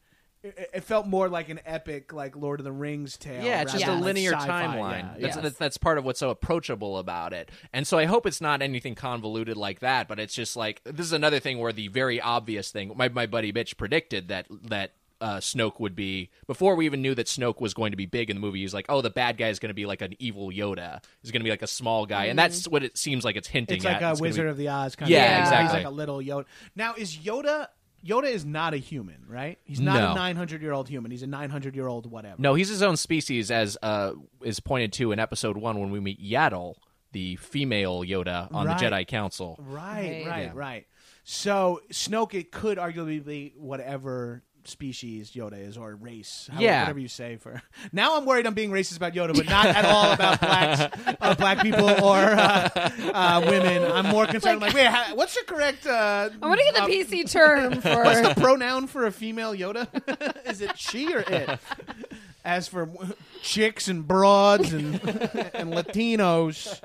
It, 0.57 0.71
it 0.75 0.85
felt 0.85 1.07
more 1.07 1.29
like 1.29 1.49
an 1.49 1.61
epic, 1.67 2.13
like 2.13 2.37
Lord 2.37 2.61
of 2.61 2.65
the 2.65 2.73
Rings 2.73 3.17
tale. 3.17 3.43
Yeah, 3.43 3.63
it's 3.63 3.73
just 3.73 3.85
a 3.85 3.89
than, 3.89 3.97
like, 3.97 4.05
linear 4.05 4.33
sci-fi. 4.35 4.65
timeline. 4.65 4.99
Yeah, 5.15 5.15
That's, 5.21 5.37
yeah. 5.37 5.43
that's 5.43 5.57
that's 5.59 5.79
part 5.79 5.99
of 5.99 6.05
what's 6.05 6.21
so 6.21 6.31
approachable 6.31 6.99
about 6.99 7.33
it. 7.33 7.51
And 7.73 7.87
so 7.87 7.99
I 7.99 8.05
hope 8.07 8.27
it's 8.27 8.41
not 8.41 8.63
anything 8.63 8.95
convoluted 8.95 9.57
like 9.57 9.81
that. 9.81 10.09
But 10.09 10.19
it's 10.21 10.35
just 10.35 10.57
like 10.57 10.83
this 10.85 11.07
is 11.07 11.13
another 11.13 11.41
thing 11.41 11.59
where 11.59 11.73
the 11.73 11.89
very 11.89 12.21
obvious 12.21 12.71
thing. 12.71 12.93
My 12.97 13.09
my 13.09 13.27
buddy 13.27 13.53
Mitch 13.53 13.77
predicted 13.77 14.29
that 14.29 14.47
that. 14.69 14.93
Uh, 15.21 15.39
Snoke 15.39 15.81
would 15.81 15.97
be 15.97 16.31
before 16.47 16.77
we 16.77 16.87
even 16.87 17.03
knew 17.03 17.13
that 17.13 17.27
Snoke 17.27 17.61
was 17.61 17.75
going 17.75 17.91
to 17.91 17.97
be 17.97 18.07
big 18.07 18.31
in 18.31 18.37
the 18.37 18.41
movie. 18.41 18.61
He's 18.61 18.73
like, 18.73 18.87
"Oh, 18.89 19.01
the 19.01 19.11
bad 19.11 19.37
guy 19.37 19.49
is 19.49 19.59
going 19.59 19.71
to 19.71 19.75
be 19.75 19.85
like 19.85 20.01
an 20.01 20.15
evil 20.21 20.51
Yoda. 20.53 21.03
He's 21.23 21.33
going 21.33 21.41
to 21.41 21.45
be 21.45 21.51
like 21.51 21.63
a 21.63 21.67
small 21.67 22.07
guy," 22.07 22.27
and 22.27 22.39
that's 22.39 22.69
what 22.69 22.85
it 22.85 22.97
seems 22.97 23.25
like 23.25 23.35
it's 23.35 23.49
hinting 23.49 23.79
at. 23.79 23.79
It's 23.79 23.85
like 23.85 23.97
at. 23.97 24.03
a 24.03 24.13
It's 24.13 24.21
Wizard 24.21 24.45
be- 24.47 24.51
of 24.51 24.57
the 24.57 24.69
Oz 24.69 24.95
kind 24.95 25.11
Yeah, 25.11 25.25
of. 25.25 25.29
thing. 25.33 25.41
exactly. 25.43 25.65
He's 25.65 25.73
like 25.87 25.93
a 25.93 25.97
little 25.97 26.19
Yoda. 26.21 26.45
Now 26.77 26.95
is 26.95 27.17
Yoda? 27.17 27.67
Yoda 28.07 28.31
is 28.31 28.45
not 28.45 28.75
a 28.75 28.77
human, 28.77 29.25
right? 29.29 29.59
He's 29.65 29.81
not 29.81 29.99
No. 30.01 30.13
a 30.13 30.15
900 30.15 30.63
year 30.63 30.73
old 30.73 30.89
human. 30.89 31.11
He's 31.11 31.23
a 31.23 31.27
900 31.27 31.75
year 31.75 31.87
old 31.87 32.11
whatever. 32.11 32.37
No, 32.39 32.55
he's 32.55 32.69
his 32.69 32.83
own 32.83 32.97
species, 32.97 33.51
as 33.51 33.77
uh, 33.83 34.13
is 34.43 34.61
pointed 34.61 34.93
to 34.95 35.13
in 35.13 35.19
episode 35.19 35.57
one 35.57 35.79
when 35.81 35.91
we 35.91 36.01
meet 36.01 36.23
Yaddle, 36.23 36.75
the 37.13 37.37
female 37.37 38.01
Yoda 38.03 38.53
on 38.55 38.67
Right. 38.67 38.79
the 38.79 38.85
Jedi 38.87 39.07
Council. 39.07 39.57
Right, 39.61 40.25
Right. 40.25 40.27
right, 40.27 40.43
Yeah. 40.47 40.53
right. 40.55 40.87
So 41.25 41.81
Snoke, 41.91 42.35
it 42.35 42.53
could 42.53 42.79
arguably 42.79 43.25
be 43.25 43.53
whatever 43.57 44.43
species 44.65 45.31
Yoda 45.33 45.59
is 45.67 45.77
or 45.79 45.95
race, 45.95 46.49
however- 46.51 46.65
Yeah. 46.65 46.81
whatever 46.83 46.99
you 46.99 47.09
say. 47.09 47.37
For 47.37 47.63
now, 47.93 48.17
I'm 48.17 48.25
worried 48.27 48.47
I'm 48.47 48.55
being 48.55 48.71
racist 48.71 48.97
about 48.97 49.15
Yoda, 49.15 49.35
but 49.37 49.47
not 49.49 49.67
at 49.67 49.85
all 49.85 50.13
about 50.13 50.41
blacks, 50.41 50.97
uh, 51.21 51.35
black 51.37 51.61
people 51.63 51.89
or 51.89 52.17
uh, 52.17 52.69
uh, 53.15 53.43
women. 53.47 53.83
I'm 53.91 54.07
more 54.07 54.27
concerned. 54.27 54.57
I'm 54.57 54.61
like, 54.61 54.75
wait, 54.75 54.87
how, 54.87 55.15
what's 55.15 55.35
the 55.35 55.45
correct? 55.47 55.87
Uh, 55.87 56.31
I 56.43 56.47
want 56.49 56.59
to 56.61 56.65
get 56.65 56.75
the 56.75 56.83
uh, 56.83 56.87
PC 56.89 57.31
term 57.31 57.81
for. 57.81 58.05
What's 58.05 58.21
the 58.35 58.35
pronoun 58.41 58.87
for 58.87 59.07
a 59.07 59.13
female 59.13 59.55
Yoda? 59.55 59.87
is 60.47 60.61
it 60.61 60.79
she 60.79 61.15
or 61.15 61.21
it? 61.21 61.59
As 62.45 62.67
for 62.69 62.89
chicks 63.43 63.89
and 63.89 64.07
broads 64.09 64.73
and 64.73 64.95
and 65.55 65.73
Latinos, 65.73 66.81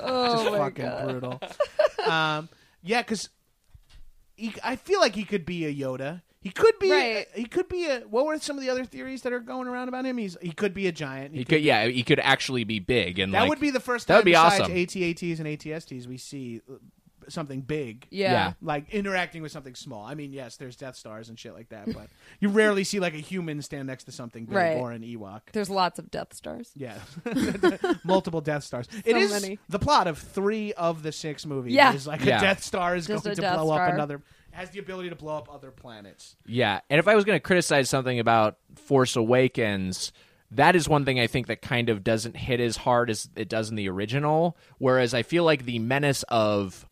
oh 0.00 0.32
just 0.32 0.50
my 0.50 0.58
fucking 0.58 0.84
God. 0.84 1.08
brutal. 1.08 1.40
Um, 2.10 2.48
yeah, 2.82 3.02
because 3.02 3.28
I 4.64 4.76
feel 4.76 5.00
like 5.00 5.14
he 5.14 5.24
could 5.24 5.44
be 5.44 5.66
a 5.66 5.74
Yoda. 5.74 6.22
He 6.42 6.50
could 6.50 6.78
be. 6.80 6.90
Right. 6.90 7.26
he 7.34 7.44
could 7.44 7.68
be 7.68 7.86
a. 7.86 8.00
What 8.00 8.26
were 8.26 8.36
some 8.38 8.58
of 8.58 8.64
the 8.64 8.70
other 8.70 8.84
theories 8.84 9.22
that 9.22 9.32
are 9.32 9.40
going 9.40 9.68
around 9.68 9.88
about 9.88 10.04
him? 10.04 10.18
He's 10.18 10.36
he 10.42 10.50
could 10.52 10.74
be 10.74 10.88
a 10.88 10.92
giant. 10.92 11.34
He 11.34 11.44
could, 11.44 11.62
yeah, 11.62 11.86
he 11.86 12.02
could 12.02 12.18
actually 12.20 12.64
be 12.64 12.80
big, 12.80 13.18
and 13.20 13.32
that 13.32 13.42
like, 13.42 13.48
would 13.48 13.60
be 13.60 13.70
the 13.70 13.80
first 13.80 14.08
that 14.08 14.14
time 14.14 14.18
would 14.18 14.24
be 14.24 14.32
besides 14.32 14.60
awesome. 14.62 14.74
ATATs 14.74 15.38
and 15.38 15.46
ATSTs 15.48 16.06
we 16.08 16.16
see 16.18 16.60
uh, 16.68 16.74
something 17.28 17.60
big. 17.60 18.08
Yeah. 18.10 18.32
Yeah. 18.32 18.52
Like 18.60 18.90
interacting 18.92 19.42
with 19.42 19.52
something 19.52 19.76
small. 19.76 20.04
I 20.04 20.14
mean, 20.14 20.32
yes, 20.32 20.56
there's 20.56 20.74
Death 20.74 20.96
Stars 20.96 21.28
and 21.28 21.38
shit 21.38 21.54
like 21.54 21.68
that, 21.68 21.86
but 21.92 22.08
you 22.40 22.48
rarely 22.48 22.82
see 22.82 22.98
like 22.98 23.14
a 23.14 23.18
human 23.18 23.62
stand 23.62 23.86
next 23.86 24.04
to 24.04 24.12
something 24.12 24.46
big 24.46 24.56
Right. 24.56 24.76
or 24.78 24.90
an 24.90 25.02
Ewok. 25.02 25.42
There's 25.52 25.70
lots 25.70 26.00
of 26.00 26.10
Death 26.10 26.34
Stars. 26.34 26.72
Yeah, 26.74 26.98
multiple 28.04 28.40
Death 28.40 28.64
Stars. 28.64 28.88
it 29.04 29.16
is 29.16 29.30
many. 29.30 29.58
the 29.68 29.78
plot 29.78 30.06
of 30.06 30.18
three 30.18 30.72
of 30.72 31.02
the 31.02 31.12
six 31.12 31.46
movies. 31.46 31.74
Yeah. 31.74 31.94
is 31.94 32.06
like 32.06 32.24
Yeah. 32.24 32.38
a 32.38 32.40
Death 32.40 32.62
Star 32.64 32.96
is 32.96 33.06
Just 33.06 33.24
going 33.24 33.36
to 33.36 33.40
Death 33.40 33.58
blow 33.60 33.72
up 33.74 33.92
another. 33.92 34.22
Has 34.52 34.70
the 34.70 34.78
ability 34.78 35.08
to 35.08 35.16
blow 35.16 35.36
up 35.36 35.52
other 35.52 35.70
planets. 35.70 36.36
Yeah, 36.46 36.80
and 36.88 36.98
if 36.98 37.08
I 37.08 37.14
was 37.14 37.24
going 37.24 37.36
to 37.36 37.40
criticize 37.40 37.88
something 37.88 38.18
about 38.18 38.58
Force 38.74 39.16
Awakens, 39.16 40.12
that 40.50 40.76
is 40.76 40.88
one 40.88 41.04
thing 41.04 41.18
I 41.18 41.26
think 41.26 41.46
that 41.46 41.62
kind 41.62 41.88
of 41.88 42.04
doesn't 42.04 42.36
hit 42.36 42.60
as 42.60 42.76
hard 42.78 43.08
as 43.08 43.28
it 43.34 43.48
does 43.48 43.70
in 43.70 43.76
the 43.76 43.88
original. 43.88 44.56
Whereas 44.78 45.14
I 45.14 45.22
feel 45.22 45.44
like 45.44 45.64
the 45.64 45.78
menace 45.78 46.22
of 46.28 46.86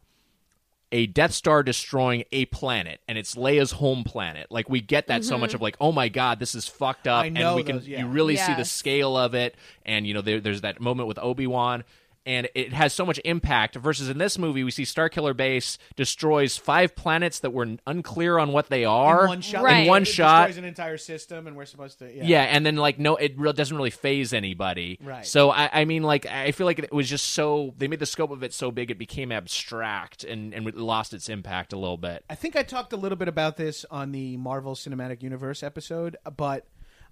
a 0.92 1.06
Death 1.06 1.32
Star 1.32 1.62
destroying 1.62 2.24
a 2.32 2.46
planet 2.46 3.00
and 3.06 3.16
it's 3.16 3.34
Leia's 3.34 3.72
home 3.72 4.02
planet. 4.02 4.48
Like 4.50 4.68
we 4.68 4.80
get 4.80 5.06
that 5.06 5.24
so 5.24 5.38
much 5.38 5.50
mm-hmm. 5.50 5.56
of 5.56 5.62
like, 5.62 5.76
oh 5.80 5.92
my 5.92 6.08
god, 6.08 6.40
this 6.40 6.54
is 6.54 6.66
fucked 6.66 7.06
up, 7.06 7.24
I 7.24 7.28
know 7.28 7.48
and 7.48 7.56
we 7.56 7.62
can 7.62 7.82
yeah. 7.84 8.00
you 8.00 8.06
really 8.06 8.36
see 8.36 8.54
the 8.54 8.64
scale 8.64 9.16
of 9.16 9.34
it. 9.34 9.54
And 9.84 10.06
you 10.06 10.14
know, 10.14 10.22
there, 10.22 10.40
there's 10.40 10.62
that 10.62 10.80
moment 10.80 11.06
with 11.08 11.18
Obi 11.18 11.46
Wan. 11.46 11.84
And 12.30 12.48
it 12.54 12.72
has 12.72 12.92
so 12.92 13.04
much 13.04 13.20
impact. 13.24 13.74
Versus 13.74 14.08
in 14.08 14.18
this 14.18 14.38
movie, 14.38 14.62
we 14.62 14.70
see 14.70 14.84
Starkiller 14.84 15.36
Base 15.36 15.78
destroys 15.96 16.56
five 16.56 16.94
planets 16.94 17.40
that 17.40 17.50
were 17.50 17.76
unclear 17.88 18.38
on 18.38 18.52
what 18.52 18.68
they 18.68 18.84
are 18.84 19.24
in 19.24 19.28
one 19.28 19.40
shot. 19.40 19.64
Right. 19.64 19.80
In 19.80 19.88
one 19.88 20.02
It 20.02 20.08
shot, 20.08 20.46
destroys 20.46 20.58
an 20.58 20.64
entire 20.64 20.96
system, 20.96 21.48
and 21.48 21.56
we're 21.56 21.64
supposed 21.64 21.98
to. 21.98 22.14
Yeah. 22.14 22.22
yeah, 22.22 22.42
and 22.42 22.64
then 22.64 22.76
like 22.76 23.00
no, 23.00 23.16
it 23.16 23.36
real 23.36 23.52
doesn't 23.52 23.76
really 23.76 23.90
phase 23.90 24.32
anybody. 24.32 25.00
Right. 25.02 25.26
So 25.26 25.50
I, 25.50 25.80
I 25.80 25.84
mean, 25.84 26.04
like 26.04 26.24
I 26.24 26.52
feel 26.52 26.66
like 26.66 26.78
it 26.78 26.92
was 26.92 27.10
just 27.10 27.30
so 27.30 27.74
they 27.78 27.88
made 27.88 27.98
the 27.98 28.06
scope 28.06 28.30
of 28.30 28.44
it 28.44 28.54
so 28.54 28.70
big 28.70 28.92
it 28.92 28.98
became 28.98 29.32
abstract 29.32 30.22
and 30.22 30.54
and 30.54 30.68
it 30.68 30.76
lost 30.76 31.12
its 31.12 31.28
impact 31.28 31.72
a 31.72 31.76
little 31.76 31.98
bit. 31.98 32.24
I 32.30 32.36
think 32.36 32.54
I 32.54 32.62
talked 32.62 32.92
a 32.92 32.96
little 32.96 33.18
bit 33.18 33.26
about 33.26 33.56
this 33.56 33.84
on 33.90 34.12
the 34.12 34.36
Marvel 34.36 34.76
Cinematic 34.76 35.20
Universe 35.24 35.64
episode, 35.64 36.16
but 36.36 36.64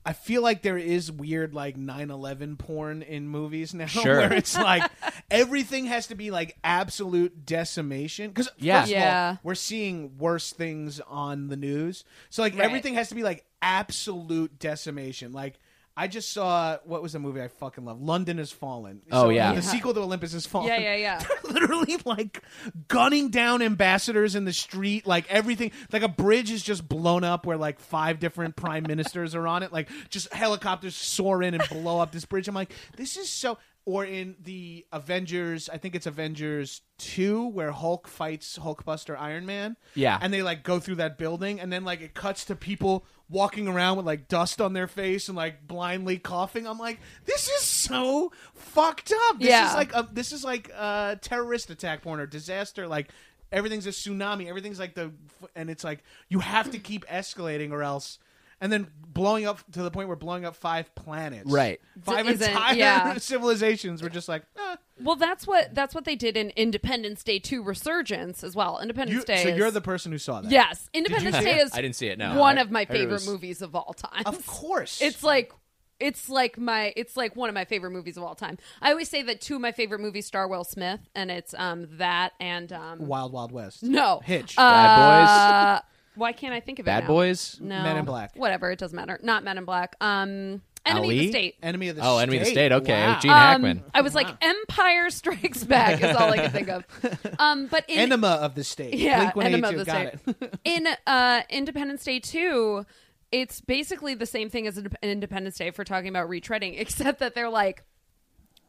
I 0.06 0.12
feel 0.14 0.42
like 0.42 0.62
there 0.62 0.78
is 0.78 1.12
weird 1.12 1.52
like 1.54 1.76
9/11 1.76 2.58
porn 2.58 3.02
in 3.02 3.28
movies 3.28 3.74
now 3.74 3.86
Sure. 3.88 4.18
where 4.18 4.32
it's 4.32 4.56
like 4.56 4.90
everything 5.30 5.86
has 5.86 6.06
to 6.06 6.14
be 6.14 6.30
like 6.30 6.56
absolute 6.64 7.44
decimation 7.44 8.32
cuz 8.32 8.48
Yeah. 8.58 8.80
first 8.80 8.92
of 8.92 8.98
Yeah. 8.98 9.28
all 9.32 9.38
we're 9.42 9.54
seeing 9.54 10.16
worse 10.18 10.52
things 10.52 11.00
on 11.00 11.48
the 11.48 11.56
news. 11.56 12.04
So 12.30 12.42
like 12.42 12.54
Right. 12.54 12.64
everything 12.64 12.94
has 12.94 13.08
to 13.10 13.14
be 13.14 13.22
like 13.22 13.44
absolute 13.60 14.58
decimation. 14.58 15.32
Like 15.32 15.58
I 16.00 16.06
just 16.06 16.32
saw 16.32 16.78
what 16.84 17.02
was 17.02 17.12
the 17.12 17.18
movie 17.18 17.42
I 17.42 17.48
fucking 17.48 17.84
love? 17.84 18.00
London 18.00 18.38
has 18.38 18.52
fallen. 18.52 19.02
Oh, 19.10 19.24
So, 19.24 19.28
yeah. 19.30 19.52
the 19.52 19.62
sequel 19.62 19.92
to 19.94 20.00
Olympus 20.00 20.32
has 20.32 20.46
fallen 20.46 20.68
Yeah, 20.68 20.78
yeah, 20.78 20.94
yeah. 21.20 21.22
literally 21.50 21.96
like 22.04 22.42
gunning 22.86 23.30
down 23.30 23.62
ambassadors 23.62 24.34
in 24.36 24.44
the 24.44 24.52
street 24.52 25.06
like 25.06 25.28
everything 25.28 25.72
like 25.92 26.02
a 26.02 26.08
bridge 26.08 26.50
is 26.50 26.62
just 26.62 26.88
blown 26.88 27.24
up 27.24 27.44
where 27.46 27.56
like 27.56 27.80
five 27.80 28.20
different 28.20 28.54
prime 28.56 28.84
ministers 28.86 29.34
are 29.34 29.46
on 29.46 29.62
it 29.62 29.72
like 29.72 29.88
just 30.08 30.32
helicopters 30.32 30.94
soar 30.94 31.42
in 31.42 31.54
and 31.54 31.68
blow 31.68 31.98
up 32.00 32.12
this 32.12 32.24
bridge 32.24 32.46
i'm 32.48 32.54
like 32.54 32.70
this 32.96 33.16
is 33.16 33.28
so 33.28 33.58
or 33.84 34.04
in 34.04 34.36
the 34.44 34.84
avengers 34.92 35.68
i 35.70 35.78
think 35.78 35.94
it's 35.94 36.06
avengers 36.06 36.82
2 36.98 37.48
where 37.48 37.72
hulk 37.72 38.06
fights 38.06 38.58
hulkbuster 38.62 39.18
iron 39.18 39.46
man 39.46 39.76
Yeah. 39.94 40.18
and 40.20 40.32
they 40.32 40.42
like 40.42 40.62
go 40.62 40.78
through 40.78 40.96
that 40.96 41.16
building 41.18 41.60
and 41.60 41.72
then 41.72 41.84
like 41.84 42.00
it 42.02 42.14
cuts 42.14 42.44
to 42.46 42.54
people 42.56 43.04
walking 43.30 43.68
around 43.68 43.96
with 43.98 44.06
like 44.06 44.26
dust 44.28 44.60
on 44.60 44.72
their 44.72 44.86
face 44.86 45.28
and 45.28 45.36
like 45.36 45.66
blindly 45.66 46.18
coughing. 46.18 46.66
I'm 46.66 46.78
like 46.78 46.98
this 47.26 47.48
is 47.48 47.62
so 47.62 48.32
fucked 48.54 49.12
up. 49.28 49.38
This 49.38 49.48
Yeah. 49.48 49.68
is 49.68 49.74
like 49.74 49.94
a, 49.94 50.08
this 50.12 50.32
is 50.32 50.44
like 50.44 50.70
a 50.70 51.18
terrorist 51.20 51.70
attack 51.70 52.02
porn 52.02 52.20
or 52.20 52.26
disaster. 52.26 52.86
Like 52.88 53.08
everything's 53.52 53.86
a 53.86 53.90
tsunami. 53.90 54.48
Everything's 54.48 54.78
like 54.78 54.94
the 54.94 55.12
and 55.54 55.68
it's 55.70 55.84
like 55.84 56.02
you 56.28 56.40
have 56.40 56.70
to 56.70 56.78
keep 56.78 57.06
escalating 57.06 57.70
or 57.72 57.82
else 57.82 58.18
and 58.60 58.72
then 58.72 58.88
blowing 58.94 59.46
up 59.46 59.58
to 59.72 59.82
the 59.82 59.90
point 59.90 60.06
where 60.08 60.16
blowing 60.16 60.44
up 60.44 60.54
five 60.54 60.94
planets 60.94 61.50
Right. 61.50 61.80
five 62.02 62.28
Isn't- 62.28 62.48
entire 62.48 62.74
yeah. 62.76 63.16
civilizations 63.18 64.02
were 64.02 64.08
just 64.10 64.28
like 64.28 64.42
eh. 64.56 64.76
Well, 65.00 65.16
that's 65.16 65.46
what 65.46 65.74
that's 65.74 65.94
what 65.94 66.04
they 66.04 66.16
did 66.16 66.36
in 66.36 66.50
Independence 66.50 67.22
Day 67.22 67.38
2 67.38 67.62
Resurgence 67.62 68.42
as 68.44 68.54
well. 68.56 68.80
Independence 68.80 69.20
you, 69.20 69.24
Day. 69.24 69.42
so 69.44 69.48
is- 69.50 69.56
you're 69.58 69.70
the 69.70 69.80
person 69.80 70.10
who 70.12 70.18
saw 70.18 70.40
that 70.40 70.50
Yes, 70.50 70.88
Independence 70.92 71.36
see 71.36 71.44
Day 71.44 71.58
it? 71.58 71.62
is 71.66 71.74
I 71.74 71.80
didn't 71.82 71.96
see 71.96 72.08
it. 72.08 72.18
No, 72.18 72.38
one 72.38 72.58
I- 72.58 72.62
of 72.62 72.70
my 72.70 72.80
heard 72.80 72.90
it 72.90 72.98
favorite 72.98 73.12
was- 73.14 73.28
movies 73.28 73.62
of 73.62 73.74
all 73.74 73.92
time. 73.94 74.22
of 74.26 74.44
course 74.46 75.00
It's 75.00 75.22
like 75.22 75.52
it's 76.00 76.28
like 76.28 76.56
my 76.58 76.92
it's 76.96 77.16
like 77.16 77.34
one 77.34 77.48
of 77.48 77.54
my 77.56 77.64
favorite 77.64 77.90
movies 77.90 78.16
of 78.16 78.22
all 78.22 78.36
time. 78.36 78.56
I 78.80 78.90
always 78.92 79.08
say 79.08 79.22
that 79.22 79.40
two 79.40 79.56
of 79.56 79.60
my 79.60 79.72
favorite 79.72 80.00
movies 80.00 80.26
star 80.26 80.46
Will 80.46 80.62
Smith, 80.62 81.00
and 81.16 81.28
it's 81.30 81.54
um 81.54 81.88
that 81.98 82.34
and 82.38 82.72
um 82.72 83.06
wild 83.08 83.32
wild 83.32 83.50
west 83.50 83.82
no 83.82 84.20
Hitch. 84.24 84.54
Bad 84.54 84.96
Boys. 84.96 85.28
Uh, 85.28 85.80
why 86.18 86.32
can't 86.32 86.52
I 86.52 86.60
think 86.60 86.78
of 86.78 86.84
it? 86.84 86.86
Bad 86.86 87.04
now? 87.04 87.08
Boys. 87.08 87.58
No, 87.60 87.82
Men 87.82 87.96
in 87.96 88.04
Black. 88.04 88.32
Whatever, 88.36 88.70
it 88.70 88.78
doesn't 88.78 88.96
matter. 88.96 89.18
Not 89.22 89.44
Men 89.44 89.56
in 89.58 89.64
Black. 89.64 89.96
Um, 90.00 90.62
Enemy 90.86 90.98
of 91.00 91.04
Ali? 91.04 91.18
the 91.18 91.28
State. 91.30 91.54
enemy 91.62 91.88
of 91.88 91.96
the 91.96 92.02
Oh, 92.02 92.16
state. 92.16 92.22
Enemy 92.22 92.36
of 92.38 92.44
the 92.44 92.50
State. 92.50 92.72
Okay, 92.72 93.06
wow. 93.06 93.18
Gene 93.20 93.30
Um, 93.30 93.36
Hackman. 93.36 93.84
I 93.92 94.00
was 94.00 94.14
like, 94.14 94.28
Empire 94.40 95.10
Strikes 95.10 95.64
Back 95.64 96.02
is 96.02 96.16
all 96.16 96.30
I 96.32 96.38
could 96.38 96.52
think 96.52 96.68
of. 96.68 96.84
Um, 97.38 97.66
but 97.66 97.84
in 97.88 97.98
enema 97.98 98.28
of 98.28 98.54
the 98.56 98.64
state 98.64 98.94
yeah, 98.94 99.30
Blink-182, 99.32 99.44
Enema 99.44 99.68
of 99.68 99.76
the 99.78 99.84
got 99.84 99.94
State. 100.20 100.36
it 100.40 100.60
in 100.64 100.88
uh, 101.06 101.42
Independence 101.50 102.04
Day 102.04 102.18
2, 102.20 102.84
it's 103.32 103.60
basically 103.60 104.14
the 104.14 104.26
same 104.26 104.48
thing 104.50 104.66
as 104.66 104.76
Indep- 104.76 104.94
Independence 105.02 105.56
Day 105.58 105.66
if 105.68 105.76
we're 105.78 105.84
talking 105.84 106.08
about 106.08 106.28
retreading, 106.30 106.74
except 106.80 107.18
that 107.20 107.34
they're 107.34 107.48
like, 107.50 107.84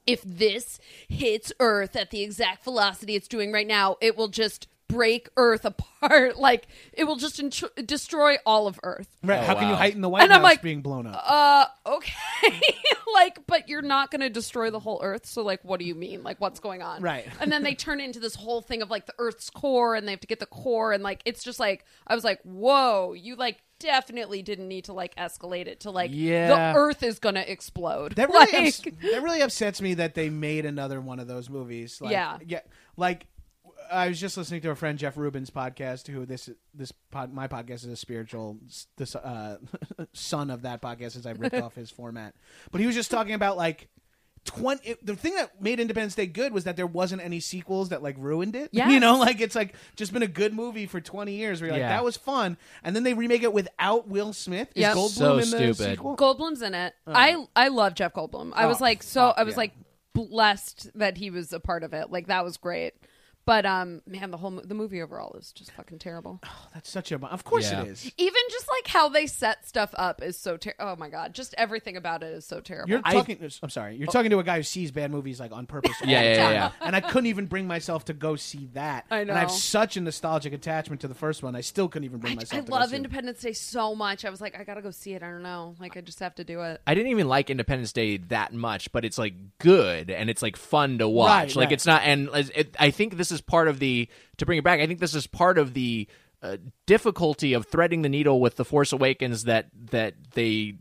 if 0.05 0.21
this 0.23 0.79
hits 1.07 1.51
Earth 1.59 1.95
at 1.95 2.09
the 2.11 2.21
exact 2.21 2.63
velocity 2.63 3.15
it's 3.15 3.27
doing 3.27 3.51
right 3.51 3.67
now, 3.67 3.95
it 4.01 4.17
will 4.17 4.27
just 4.27 4.67
break 4.89 5.29
Earth 5.37 5.63
apart. 6.01 6.37
Like, 6.37 6.67
it 6.91 7.05
will 7.05 7.15
just 7.15 7.39
int- 7.39 7.63
destroy 7.87 8.35
all 8.45 8.67
of 8.67 8.77
Earth. 8.83 9.07
right 9.23 9.39
Oh, 9.39 9.43
how 9.45 9.55
can 9.55 9.69
you 9.69 9.75
heighten 9.75 10.01
the 10.01 10.09
white 10.09 10.23
And 10.23 10.31
house 10.31 10.37
I'm 10.37 10.43
like, 10.43 10.61
being 10.61 10.81
blown 10.81 11.07
up 11.07 11.23
Uh, 11.25 11.65
okay. 11.85 12.59
like, 13.13 13.39
but 13.47 13.69
you're 13.69 13.81
not 13.81 14.11
going 14.11 14.21
to 14.21 14.29
destroy 14.29 14.69
the 14.71 14.79
whole 14.79 14.99
Earth. 15.01 15.25
So, 15.25 15.41
like, 15.43 15.63
what 15.63 15.79
do 15.79 15.85
you 15.85 15.95
mean? 15.95 16.23
Like, 16.23 16.41
what's 16.41 16.59
going 16.59 16.81
on? 16.81 17.01
Right. 17.01 17.25
And 17.39 17.49
then 17.51 17.63
they 17.63 17.73
turn 17.75 18.01
into 18.01 18.19
this 18.19 18.35
whole 18.35 18.61
thing 18.61 18.81
of 18.81 18.89
like 18.89 19.05
the 19.05 19.13
Earth's 19.17 19.49
core, 19.49 19.95
and 19.95 20.05
they 20.07 20.11
have 20.11 20.19
to 20.19 20.27
get 20.27 20.39
the 20.39 20.45
core, 20.45 20.91
and 20.91 21.01
like 21.03 21.21
it's 21.23 21.41
just 21.43 21.59
like 21.59 21.85
I 22.05 22.15
was 22.15 22.23
like, 22.25 22.41
whoa, 22.43 23.13
you 23.13 23.35
like 23.37 23.57
definitely 23.79 24.41
didn't 24.41 24.67
need 24.67 24.83
to 24.85 24.93
like 24.93 25.15
escalate 25.15 25.67
it 25.67 25.79
to 25.81 25.91
like 25.91 26.11
Yeah. 26.13 26.47
the 26.73 26.77
Earth 26.77 27.01
is 27.01 27.17
gonna 27.19 27.45
explode. 27.47 28.15
That 28.15 28.27
really, 28.29 28.51
Like- 28.51 28.67
ups- 28.67 28.81
that 28.81 29.23
really 29.23 29.41
upsets 29.41 29.81
me 29.81 29.93
that 29.95 30.15
they 30.15 30.29
made 30.29 30.65
another 30.65 30.99
one 30.99 31.19
of 31.19 31.27
those 31.27 31.49
movies. 31.49 32.01
Like, 32.01 32.11
Yeah. 32.11 32.37
yeah. 32.45 32.59
Like, 32.97 33.27
I 33.91 34.07
was 34.09 34.19
just 34.19 34.37
listening 34.37 34.61
to 34.61 34.71
a 34.71 34.75
friend 34.75 34.97
Jeff 34.99 35.17
Rubin's 35.17 35.49
podcast. 35.49 36.07
Who 36.07 36.25
this 36.25 36.49
this 36.73 36.91
pod, 37.11 37.33
my 37.33 37.47
podcast 37.47 37.75
is 37.83 37.85
a 37.87 37.95
spiritual 37.95 38.57
this 38.97 39.15
uh, 39.15 39.57
son 40.13 40.49
of 40.49 40.61
that 40.63 40.81
podcast 40.81 41.11
since 41.11 41.25
I 41.25 41.31
ripped 41.31 41.55
off 41.61 41.75
his 41.75 41.89
format. 41.91 42.35
But 42.71 42.81
he 42.81 42.87
was 42.87 42.95
just 42.95 43.11
talking 43.11 43.33
about 43.33 43.57
like. 43.57 43.87
20 44.45 44.89
it- 44.89 45.05
the 45.05 45.17
thing 45.17 45.35
that 45.35 45.61
made 45.61 45.81
Independence 45.81 46.15
Day 46.15 46.25
good 46.25 46.53
was 46.53 46.63
that 46.63 46.77
there 46.77 46.87
wasn't 46.87 47.21
any 47.21 47.41
sequels 47.41 47.89
that 47.89 48.01
like 48.01 48.15
ruined 48.17 48.55
it. 48.55 48.69
yeah 48.71 48.89
You 48.89 49.01
know, 49.01 49.17
like 49.19 49.41
it's 49.41 49.53
like 49.53 49.75
just 49.97 50.13
been 50.13 50.23
a 50.23 50.27
good 50.27 50.53
movie 50.53 50.85
for 50.85 51.01
20 51.01 51.33
years 51.33 51.59
where 51.59 51.67
you're 51.67 51.73
like 51.75 51.81
Yeah. 51.81 51.89
that 51.89 52.05
was 52.05 52.15
fun 52.15 52.57
and 52.81 52.95
then 52.95 53.03
they 53.03 53.13
remake 53.13 53.43
it 53.43 53.51
without 53.51 54.07
Will 54.07 54.31
Smith. 54.31 54.69
Is 54.75 54.81
Yep. 54.81 54.95
Goldblum 54.95 55.09
So 55.09 55.31
in 55.33 55.37
the 55.39 55.45
stupid. 55.45 55.75
sequel? 55.75 56.15
Goldblum's 56.15 56.61
in 56.61 56.73
it. 56.73 56.93
I 57.05 57.45
I 57.53 57.67
love 57.67 57.95
Jeff 57.95 58.13
Goldblum. 58.13 58.53
I 58.55 58.65
was 58.67 58.79
Oh, 58.79 58.85
like 58.85 59.03
so 59.03 59.27
fuck, 59.27 59.35
I 59.39 59.43
was 59.43 59.53
yeah. 59.55 59.57
like 59.57 59.73
blessed 60.13 60.89
that 60.95 61.17
he 61.17 61.29
was 61.29 61.51
a 61.51 61.59
part 61.59 61.83
of 61.83 61.93
it. 61.93 62.09
Like 62.09 62.27
that 62.27 62.45
was 62.45 62.55
great. 62.55 62.93
But 63.49 63.65
um, 63.65 64.03
man, 64.05 64.29
the 64.29 64.37
whole 64.37 64.51
mo- 64.51 64.61
the 64.63 64.75
movie 64.75 65.01
overall 65.01 65.35
is 65.35 65.51
just 65.51 65.71
fucking 65.71 65.97
terrible. 65.97 66.39
Oh, 66.51 66.67
that's 66.73 66.89
such 66.89 67.11
a 67.11 67.17
Of 67.25 67.43
course 67.43 67.71
Yeah. 67.71 67.81
it 67.81 67.87
is. 67.87 68.11
Even 68.17 68.41
just 68.51 68.67
like 68.69 68.87
how 68.87 69.09
they 69.09 69.25
set 69.27 69.67
stuff 69.67 69.89
up 69.97 70.21
is 70.21 70.37
so 70.37 70.55
ter- 70.57 70.75
oh 70.79 70.95
my 70.95 71.09
god, 71.09 71.33
just 71.33 71.55
everything 71.57 71.97
about 71.97 72.21
it 72.21 72.31
is 72.33 72.45
so 72.45 72.59
terrible. 72.59 72.89
You're 72.89 73.01
talking. 73.01 73.37
I'm 73.63 73.69
sorry. 73.69 73.95
You're 73.95 74.07
talking 74.07 74.29
to 74.31 74.37
a 74.39 74.43
guy 74.43 74.57
who 74.57 74.63
sees 74.63 74.91
bad 74.91 75.09
movies 75.11 75.39
like 75.39 75.51
on 75.51 75.65
purpose. 75.65 75.95
all 76.01 76.07
Yeah, 76.07 76.21
the 76.23 76.29
yeah, 76.29 76.43
time. 76.43 76.53
yeah, 76.53 76.71
And 76.81 76.95
I 76.95 77.01
couldn't 77.01 77.25
even 77.27 77.47
bring 77.47 77.65
myself 77.67 78.05
to 78.05 78.13
go 78.13 78.35
see 78.35 78.69
that. 78.73 79.05
I 79.09 79.21
And 79.21 79.31
I 79.31 79.39
have 79.39 79.47
know. 79.49 79.53
such 79.55 79.97
a 79.97 80.01
nostalgic 80.01 80.53
attachment 80.53 81.01
to 81.01 81.07
the 81.07 81.15
first 81.15 81.41
one. 81.41 81.55
I 81.55 81.61
still 81.61 81.87
couldn't 81.89 82.05
even 82.05 82.19
bring 82.19 82.33
I, 82.33 82.35
myself. 82.37 82.61
I 82.63 82.65
to 82.65 82.71
love 82.71 82.81
go 82.81 82.87
see 82.87 82.93
it. 82.93 82.97
Independence 82.97 83.39
Day 83.41 83.53
so 83.53 83.95
much. 83.95 84.25
I 84.25 84.29
was 84.29 84.41
like, 84.41 84.59
I 84.59 84.63
gotta 84.63 84.81
go 84.83 84.91
see 84.91 85.13
it. 85.15 85.23
I 85.23 85.29
don't 85.29 85.43
know, 85.43 85.75
like 85.79 85.97
I 85.97 86.01
just 86.01 86.19
have 86.19 86.35
to 86.35 86.43
do 86.43 86.61
it. 86.61 86.81
I 86.85 86.93
didn't 86.93 87.11
even 87.11 87.27
like 87.27 87.49
Independence 87.49 87.93
Day 87.93 88.17
that 88.17 88.53
much, 88.53 88.91
but 88.91 89.05
it's 89.05 89.17
like 89.17 89.33
good 89.57 90.11
and 90.11 90.29
it's 90.29 90.41
like 90.43 90.55
fun 90.55 90.99
to 90.99 91.07
watch. 91.09 91.49
Right, 91.49 91.55
like 91.55 91.65
right. 91.67 91.73
it's 91.73 91.85
not, 91.85 92.03
and 92.03 92.29
as- 92.29 92.51
it, 92.51 92.75
I 92.79 92.91
think 92.91 93.17
this 93.17 93.31
is 93.31 93.38
part 93.41 93.67
of 93.67 93.79
the 93.79 94.07
to 94.37 94.45
bring 94.45 94.59
it 94.59 94.63
back. 94.63 94.79
I 94.79 94.87
think 94.87 94.99
this 94.99 95.15
is 95.15 95.27
part 95.27 95.57
of 95.57 95.73
the 95.73 96.07
uh, 96.41 96.57
difficulty 96.85 97.53
of 97.53 97.65
threading 97.67 98.01
the 98.01 98.09
needle 98.09 98.39
with 98.39 98.55
the 98.55 98.65
Force 98.65 98.93
Awakens 98.93 99.43
that 99.43 99.67
that 99.91 100.15
they 100.33 100.75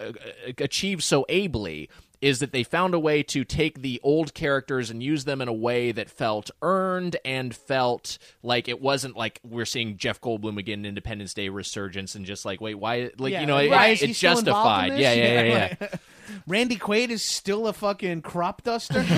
uh, 0.00 0.04
uh, 0.04 0.12
achieve 0.58 1.02
so 1.02 1.24
ably. 1.28 1.88
Is 2.20 2.38
that 2.38 2.52
they 2.52 2.62
found 2.62 2.94
a 2.94 2.98
way 2.98 3.22
to 3.24 3.44
take 3.44 3.82
the 3.82 4.00
old 4.02 4.32
characters 4.32 4.88
and 4.88 5.02
use 5.02 5.26
them 5.26 5.42
in 5.42 5.48
a 5.48 5.52
way 5.52 5.92
that 5.92 6.08
felt 6.08 6.50
earned 6.62 7.18
and 7.22 7.54
felt 7.54 8.16
like 8.42 8.66
it 8.66 8.80
wasn't 8.80 9.14
like 9.14 9.40
we're 9.44 9.66
seeing 9.66 9.98
Jeff 9.98 10.22
Goldblum 10.22 10.56
again 10.56 10.78
in 10.78 10.86
Independence 10.86 11.34
Day 11.34 11.50
resurgence 11.50 12.14
and 12.14 12.24
just 12.24 12.46
like 12.46 12.62
wait 12.62 12.76
why 12.76 13.10
like 13.18 13.32
Yeah, 13.32 13.42
you 13.42 13.46
know 13.46 13.56
like, 13.56 13.70
it- 13.70 13.92
it's 13.92 14.02
in 14.02 14.12
justified 14.14 14.96
yeah 14.96 15.12
yeah 15.12 15.42
yeah, 15.42 15.74
yeah. 15.78 15.88
Randy 16.46 16.76
Quaid 16.76 17.10
is 17.10 17.22
still 17.22 17.66
a 17.66 17.74
fucking 17.74 18.22
crop 18.22 18.62
duster. 18.62 19.04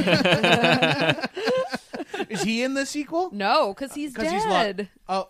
is 2.28 2.42
he 2.42 2.62
in 2.62 2.74
the 2.74 2.86
sequel? 2.86 3.30
No, 3.32 3.72
because 3.74 3.94
he's 3.94 4.12
dead. 4.14 4.32
he's 4.32 4.46
lo- 4.46 4.86
oh. 5.08 5.28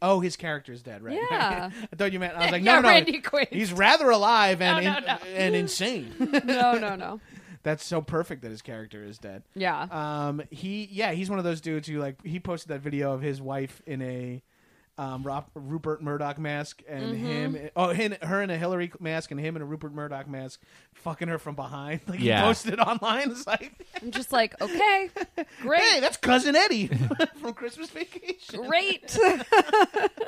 Oh, 0.00 0.20
his 0.20 0.36
character's 0.36 0.80
dead, 0.82 1.02
right? 1.02 1.18
Yeah. 1.30 1.68
I 1.92 1.96
thought 1.96 2.10
you 2.12 2.18
meant. 2.18 2.34
I 2.36 2.44
was 2.44 2.52
like, 2.52 2.64
Yeah, 2.64 2.76
no, 2.76 2.80
no, 2.80 2.88
Randy 2.88 3.20
Quaid. 3.20 3.52
He's 3.52 3.70
rather 3.72 4.08
alive 4.08 4.62
and 4.62 4.82
No, 4.84 4.92
no, 4.92 4.98
in- 4.98 5.04
no. 5.04 5.18
and 5.36 5.54
insane. 5.54 6.14
no, 6.44 6.78
no, 6.78 6.96
no. 6.96 7.20
That's 7.62 7.84
so 7.84 8.00
perfect 8.00 8.42
that 8.42 8.50
his 8.50 8.62
character 8.62 9.04
is 9.04 9.18
dead. 9.18 9.42
Yeah. 9.54 9.82
Um, 9.90 10.42
he 10.50 10.88
yeah, 10.90 11.12
he's 11.12 11.28
one 11.28 11.38
of 11.38 11.44
those 11.44 11.60
dudes 11.60 11.86
who 11.88 11.98
like 11.98 12.16
he 12.24 12.40
posted 12.40 12.68
that 12.70 12.80
video 12.80 13.12
of 13.12 13.20
his 13.20 13.42
wife 13.42 13.82
in 13.86 14.00
a 14.02 14.42
um, 14.96 15.22
Ro- 15.24 15.44
Rupert 15.54 16.02
Murdoch 16.02 16.38
mask 16.38 16.82
and 16.88 17.04
Mm-hmm. 17.16 17.26
him. 17.54 17.70
Oh, 17.74 17.88
him, 17.88 18.14
her 18.22 18.42
in 18.42 18.50
a 18.50 18.56
Hillary 18.56 18.92
mask 19.00 19.30
and 19.32 19.40
him 19.40 19.56
in 19.56 19.62
a 19.62 19.64
Rupert 19.64 19.92
Murdoch 19.92 20.28
mask, 20.28 20.60
fucking 20.92 21.28
her 21.28 21.38
from 21.38 21.54
behind. 21.56 22.00
Like 22.08 22.20
Yeah. 22.20 22.40
he 22.42 22.46
posted 22.46 22.78
online. 22.80 23.30
It's 23.34 23.46
like, 23.46 23.72
I'm 24.02 24.10
just 24.12 24.30
like, 24.32 24.60
okay, 24.60 25.10
great, 25.62 25.80
hey, 25.82 26.00
that's 26.00 26.16
cousin 26.16 26.54
Eddie 26.54 26.86
from 27.40 27.54
Christmas 27.54 27.90
Vacation. 27.90 28.62
great. 28.66 29.16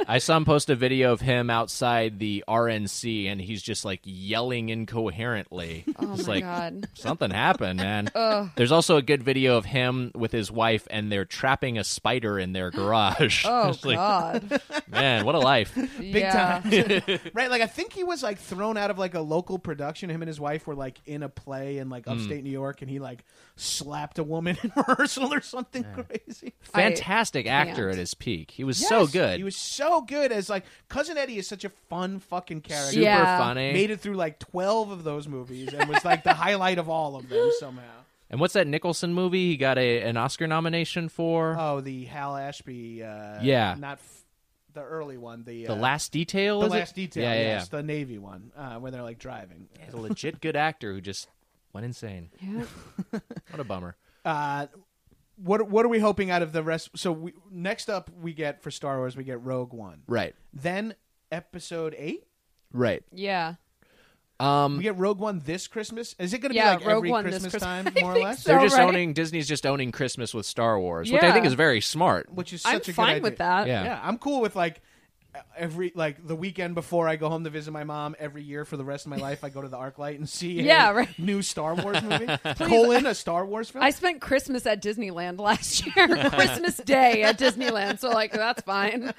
I 0.08 0.18
saw 0.18 0.36
him 0.36 0.44
post 0.44 0.70
a 0.70 0.74
video 0.76 1.12
of 1.12 1.20
him 1.20 1.50
outside 1.50 2.18
the 2.18 2.44
RNC, 2.48 3.26
and 3.30 3.40
he's 3.40 3.62
just 3.62 3.84
like 3.84 4.00
yelling 4.04 4.68
incoherently. 4.70 5.84
Oh 5.98 6.14
it's 6.14 6.26
my 6.26 6.34
like 6.34 6.44
god. 6.44 6.88
something 6.94 7.30
happened, 7.30 7.78
man. 7.78 8.10
There's 8.56 8.72
also 8.72 8.96
a 8.96 9.02
good 9.02 9.22
video 9.22 9.56
of 9.56 9.64
him 9.66 10.10
with 10.14 10.32
his 10.32 10.50
wife, 10.50 10.86
and 10.90 11.10
they're 11.12 11.24
trapping 11.24 11.78
a 11.78 11.84
spider 11.84 12.38
in 12.38 12.52
their 12.52 12.70
garage. 12.70 13.44
Oh 13.46 13.68
It's 13.70 13.84
like, 13.84 13.96
god. 13.96 14.55
Man, 14.88 15.24
what 15.24 15.34
a 15.34 15.38
life! 15.38 15.74
Big 15.98 16.14
yeah. 16.16 16.60
time. 16.60 16.70
right, 17.34 17.50
like 17.50 17.62
I 17.62 17.66
think 17.66 17.92
he 17.92 18.04
was 18.04 18.22
like 18.22 18.38
thrown 18.38 18.76
out 18.76 18.90
of 18.90 18.98
like 18.98 19.14
a 19.14 19.20
local 19.20 19.58
production. 19.58 20.10
Him 20.10 20.22
and 20.22 20.28
his 20.28 20.40
wife 20.40 20.66
were 20.66 20.74
like 20.74 21.00
in 21.06 21.22
a 21.22 21.28
play 21.28 21.78
in 21.78 21.88
like 21.88 22.06
upstate 22.08 22.42
New 22.44 22.50
York, 22.50 22.82
and 22.82 22.90
he 22.90 22.98
like 22.98 23.24
slapped 23.56 24.18
a 24.18 24.24
woman 24.24 24.56
in 24.62 24.72
rehearsal 24.76 25.32
or 25.32 25.40
something 25.40 25.84
crazy. 25.94 26.54
Fantastic 26.60 27.46
actor 27.46 27.74
can't. 27.86 27.92
at 27.92 27.98
his 27.98 28.14
peak. 28.14 28.50
He 28.50 28.64
was 28.64 28.76
so 28.76 29.02
Yes, 29.02 29.10
good. 29.12 29.38
He 29.38 29.44
was 29.44 29.56
so 29.56 30.00
good 30.02 30.32
as 30.32 30.48
like 30.48 30.64
cousin 30.88 31.16
Eddie 31.16 31.38
is 31.38 31.46
such 31.46 31.64
a 31.64 31.70
fun 31.88 32.18
fucking 32.18 32.60
character. 32.62 32.92
super 32.92 33.02
Yeah. 33.04 33.38
funny. 33.38 33.72
Made 33.72 33.90
it 33.90 34.00
through 34.00 34.14
like 34.16 34.38
twelve 34.38 34.90
of 34.90 35.04
those 35.04 35.26
movies 35.28 35.72
and 35.72 35.88
was 35.88 36.04
like 36.04 36.24
the 36.24 36.34
highlight 36.34 36.78
of 36.78 36.88
all 36.88 37.16
of 37.16 37.28
them 37.28 37.50
somehow. 37.60 37.82
And 38.28 38.40
what's 38.40 38.54
that 38.54 38.66
Nicholson 38.66 39.14
movie? 39.14 39.50
He 39.50 39.56
got 39.56 39.78
a 39.78 40.02
an 40.02 40.16
Oscar 40.16 40.46
nomination 40.48 41.08
for 41.08 41.56
Oh, 41.58 41.80
the 41.80 42.06
Hal 42.06 42.36
Ashby. 42.36 43.02
Uh, 43.04 43.38
Yeah. 43.40 43.76
not 43.78 43.98
f- 43.98 44.24
the 44.76 44.82
early 44.82 45.16
one. 45.16 45.42
The 45.44 45.66
the 45.66 45.72
uh, 45.72 45.76
Last 45.76 46.12
Detail. 46.12 46.60
the 46.60 46.66
is 46.66 46.72
it? 46.72 46.76
last 46.76 46.94
detail. 46.94 47.22
Yeah, 47.24 47.34
yeah, 47.34 47.40
yes, 47.40 47.68
the 47.68 47.82
Navy 47.82 48.18
one 48.18 48.52
uh, 48.56 48.76
where 48.76 48.92
they're 48.92 49.02
like 49.02 49.18
driving. 49.18 49.66
yeah. 49.76 49.86
He's 49.86 49.94
a 49.94 49.98
legit 50.00 50.40
good 50.40 50.54
actor 50.54 50.92
who 50.92 51.00
just 51.00 51.28
went 51.72 51.84
insane. 51.84 52.30
Yeah. 52.40 52.62
What 53.50 53.60
a 53.60 53.64
bummer. 53.64 53.96
Uh, 54.24 54.66
what 55.36 55.68
what 55.68 55.84
are 55.84 55.88
we 55.88 55.98
hoping 55.98 56.30
out 56.30 56.42
of 56.42 56.52
the 56.52 56.62
rest? 56.62 56.90
So 56.96 57.12
we, 57.12 57.32
next 57.50 57.88
up, 57.88 58.10
we 58.20 58.32
get 58.32 58.62
for 58.62 58.70
Star 58.70 58.98
Wars, 58.98 59.16
we 59.16 59.24
get 59.24 59.42
Rogue 59.42 59.72
One. 59.72 60.02
Right. 60.06 60.34
Then 60.52 60.94
Episode 61.32 61.94
Eight. 61.98 62.26
Right. 62.72 63.02
Yeah. 63.12 63.54
Um, 64.38 64.76
We 64.76 64.82
get 64.82 64.96
Rogue 64.98 65.18
One 65.18 65.40
this 65.44 65.66
Christmas. 65.66 66.14
Is 66.18 66.34
it 66.34 66.38
going 66.38 66.50
to 66.52 66.56
Yeah, 66.56 66.76
be 66.76 66.84
like 66.84 66.86
Rogue 66.88 66.96
every 66.98 67.10
One 67.10 67.24
Christmas 67.24 67.52
Christmas. 67.52 67.62
time, 67.62 67.92
more 68.00 68.14
or 68.14 68.18
less? 68.18 68.42
so. 68.42 68.50
they're 68.50 68.60
just 68.62 68.76
right? 68.76 68.86
owning 68.88 69.12
Disney's 69.14 69.48
just 69.48 69.64
owning 69.66 69.92
Christmas 69.92 70.34
with 70.34 70.44
Star 70.46 70.78
Wars, 70.78 71.10
which 71.10 71.22
I 71.22 71.32
think 71.32 71.46
is 71.46 71.54
very 71.54 71.80
smart. 71.80 72.32
Which 72.32 72.52
is 72.52 72.64
I'm 72.66 72.74
such 72.74 72.88
a 72.90 72.92
fine 72.92 73.14
good 73.16 73.22
with 73.22 73.36
that. 73.38 73.66
Yeah. 73.66 73.84
Yeah, 73.84 74.00
I'm 74.02 74.18
cool 74.18 74.40
with 74.40 74.54
like 74.54 74.82
every 75.56 75.92
like 75.94 76.26
the 76.26 76.36
weekend 76.36 76.74
before 76.74 77.08
I 77.08 77.16
go 77.16 77.28
home 77.28 77.44
to 77.44 77.50
visit 77.50 77.70
my 77.70 77.84
mom 77.84 78.16
every 78.18 78.42
year 78.42 78.64
for 78.64 78.76
the 78.76 78.84
rest 78.84 79.06
of 79.06 79.10
my 79.10 79.16
life. 79.16 79.44
I 79.44 79.48
go 79.48 79.62
to 79.62 79.68
the 79.68 79.76
ArcLight 79.76 80.16
and 80.16 80.28
see 80.28 80.60
a 80.60 80.62
Yeah, 80.62 80.90
right. 80.92 81.18
new 81.18 81.42
Star 81.42 81.74
Wars 81.74 82.02
movie. 82.02 82.26
Colon 82.56 83.06
a 83.06 83.14
Star 83.14 83.44
Wars 83.46 83.70
film. 83.70 83.84
I 83.84 83.90
spent 83.90 84.20
Christmas 84.20 84.66
at 84.66 84.82
Disneyland 84.82 85.38
last 85.40 85.84
year, 85.96 86.06
Christmas 86.30 86.76
Day 86.78 87.22
at 87.22 87.38
Disneyland. 87.38 87.98
So 87.98 88.10
like 88.10 88.32
that's 88.32 88.62
fine. 88.62 89.12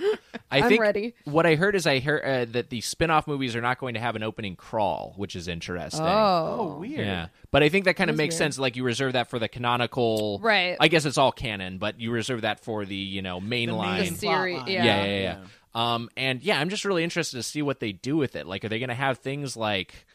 I 0.52 0.60
I'm 0.62 0.70
think 0.70 0.82
ready. 0.82 1.14
what 1.26 1.46
I 1.46 1.56
heard 1.56 1.76
is 1.76 1.86
I 1.88 2.00
heard 2.00 2.24
uh, 2.24 2.52
that 2.54 2.70
the 2.70 2.82
spin-off 2.82 3.28
movies 3.28 3.56
are 3.56 3.62
not 3.62 3.78
going 3.80 3.94
to 3.96 4.00
have 4.00 4.16
an 4.16 4.24
opening 4.24 4.56
crawl, 4.56 5.14
which 5.18 5.36
is 5.36 5.48
interesting. 5.48 6.04
oh, 6.04 6.58
Oh, 6.60 6.78
weird. 6.80 7.00
Yeah, 7.06 7.28
but 7.52 7.64
I 7.64 7.70
think 7.70 7.86
that 7.86 7.96
kind 7.96 8.10
of 8.10 8.16
makes 8.16 8.34
weird. 8.34 8.38
sense. 8.40 8.60
Like 8.60 8.76
you 8.76 8.84
reserve 8.84 9.14
that 9.14 9.30
for 9.30 9.40
the 9.40 9.48
canonical, 9.48 10.40
Right. 10.42 10.78
I 10.80 10.88
guess 10.88 11.06
it's 11.06 11.18
all 11.18 11.32
canon, 11.32 11.78
but 11.78 12.00
you 12.00 12.12
reserve 12.12 12.42
that 12.42 12.60
for 12.62 12.86
the 12.86 12.96
you 12.96 13.22
know 13.22 13.40
main 13.40 13.70
The 13.70 13.76
line. 13.76 14.02
main 14.02 14.14
The 14.14 14.20
series, 14.20 14.58
line. 14.58 14.68
yeah. 14.68 14.84
yeah, 14.86 15.06
yeah, 15.06 15.20
yeah. 15.22 15.38
Um, 15.76 16.10
and 16.18 16.42
yeah, 16.42 16.60
I'm 16.60 16.70
just 16.70 16.86
really 16.86 17.04
interested 17.04 17.38
to 17.38 17.44
see 17.44 17.62
what 17.62 17.80
they 17.80 17.92
do 17.92 18.18
with 18.18 18.36
it. 18.36 18.48
Like, 18.48 18.66
are 18.66 18.70
they 18.70 18.80
going 18.80 18.90
to 18.90 18.96
have 18.96 19.20
things 19.20 19.56
like, 19.56 20.06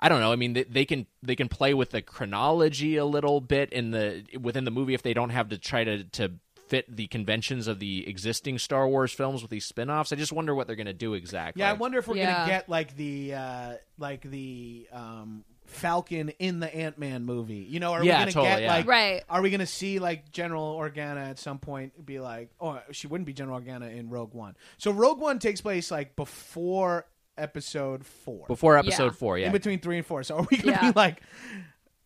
I 0.00 0.08
don't 0.08 0.20
know. 0.20 0.32
I 0.32 0.36
mean, 0.36 0.52
they, 0.52 0.64
they 0.64 0.84
can 0.84 1.06
they 1.22 1.36
can 1.36 1.48
play 1.48 1.72
with 1.72 1.90
the 1.90 2.02
chronology 2.02 2.96
a 2.96 3.04
little 3.06 3.40
bit 3.40 3.72
in 3.72 3.92
the 3.92 4.24
within 4.38 4.64
the 4.64 4.70
movie 4.70 4.92
if 4.94 5.02
they 5.02 5.14
don't 5.14 5.30
have 5.30 5.48
to 5.50 5.58
try 5.58 5.84
to 5.84 6.04
to 6.04 6.32
fit 6.66 6.94
the 6.94 7.06
conventions 7.06 7.68
of 7.68 7.78
the 7.78 8.06
existing 8.08 8.58
Star 8.58 8.88
Wars 8.88 9.12
films 9.12 9.42
with 9.42 9.50
these 9.50 9.64
spin-offs. 9.66 10.12
I 10.12 10.16
just 10.16 10.32
wonder 10.32 10.54
what 10.54 10.66
they're 10.66 10.76
going 10.76 10.86
to 10.86 10.92
do 10.94 11.14
exactly. 11.14 11.60
Yeah, 11.60 11.70
I 11.70 11.74
wonder 11.74 11.98
if 11.98 12.08
we're 12.08 12.16
Yeah. 12.16 12.32
gonna 12.32 12.50
get 12.50 12.68
like 12.68 12.96
the 12.96 13.34
uh 13.34 13.74
like 13.98 14.22
the 14.22 14.88
um 14.92 15.44
Falcon 15.66 16.28
in 16.38 16.60
the 16.60 16.72
Ant 16.74 16.98
Man 16.98 17.24
movie. 17.24 17.56
You 17.68 17.80
know, 17.80 17.92
are 17.92 18.04
Yeah, 18.04 18.18
we 18.18 18.18
gonna 18.20 18.32
totally, 18.32 18.48
get 18.50 18.62
yeah. 18.62 18.74
like 18.74 18.86
Right. 18.86 19.22
Are 19.28 19.42
we 19.42 19.50
gonna 19.50 19.66
see 19.66 19.98
like 19.98 20.30
General 20.30 20.76
Organa 20.78 21.30
at 21.30 21.38
some 21.38 21.58
point 21.58 22.04
be 22.04 22.20
like, 22.20 22.50
oh, 22.60 22.80
she 22.92 23.06
wouldn't 23.06 23.26
be 23.26 23.32
General 23.32 23.60
Organa 23.60 23.94
in 23.96 24.10
Rogue 24.10 24.34
One. 24.34 24.56
So 24.78 24.90
Rogue 24.92 25.20
One 25.20 25.38
takes 25.38 25.60
place 25.60 25.90
like 25.90 26.16
before 26.16 27.06
Episode 27.36 28.06
Four, 28.06 28.46
before 28.46 28.76
episode 28.78 29.06
Yeah. 29.06 29.10
four. 29.10 29.38
Yeah, 29.38 29.46
in 29.46 29.52
between 29.52 29.80
three 29.80 29.96
and 29.96 30.06
four. 30.06 30.22
So 30.22 30.36
are 30.36 30.46
we 30.50 30.56
gonna 30.58 30.72
Yeah. 30.80 30.92
be 30.92 30.96
like? 30.96 31.20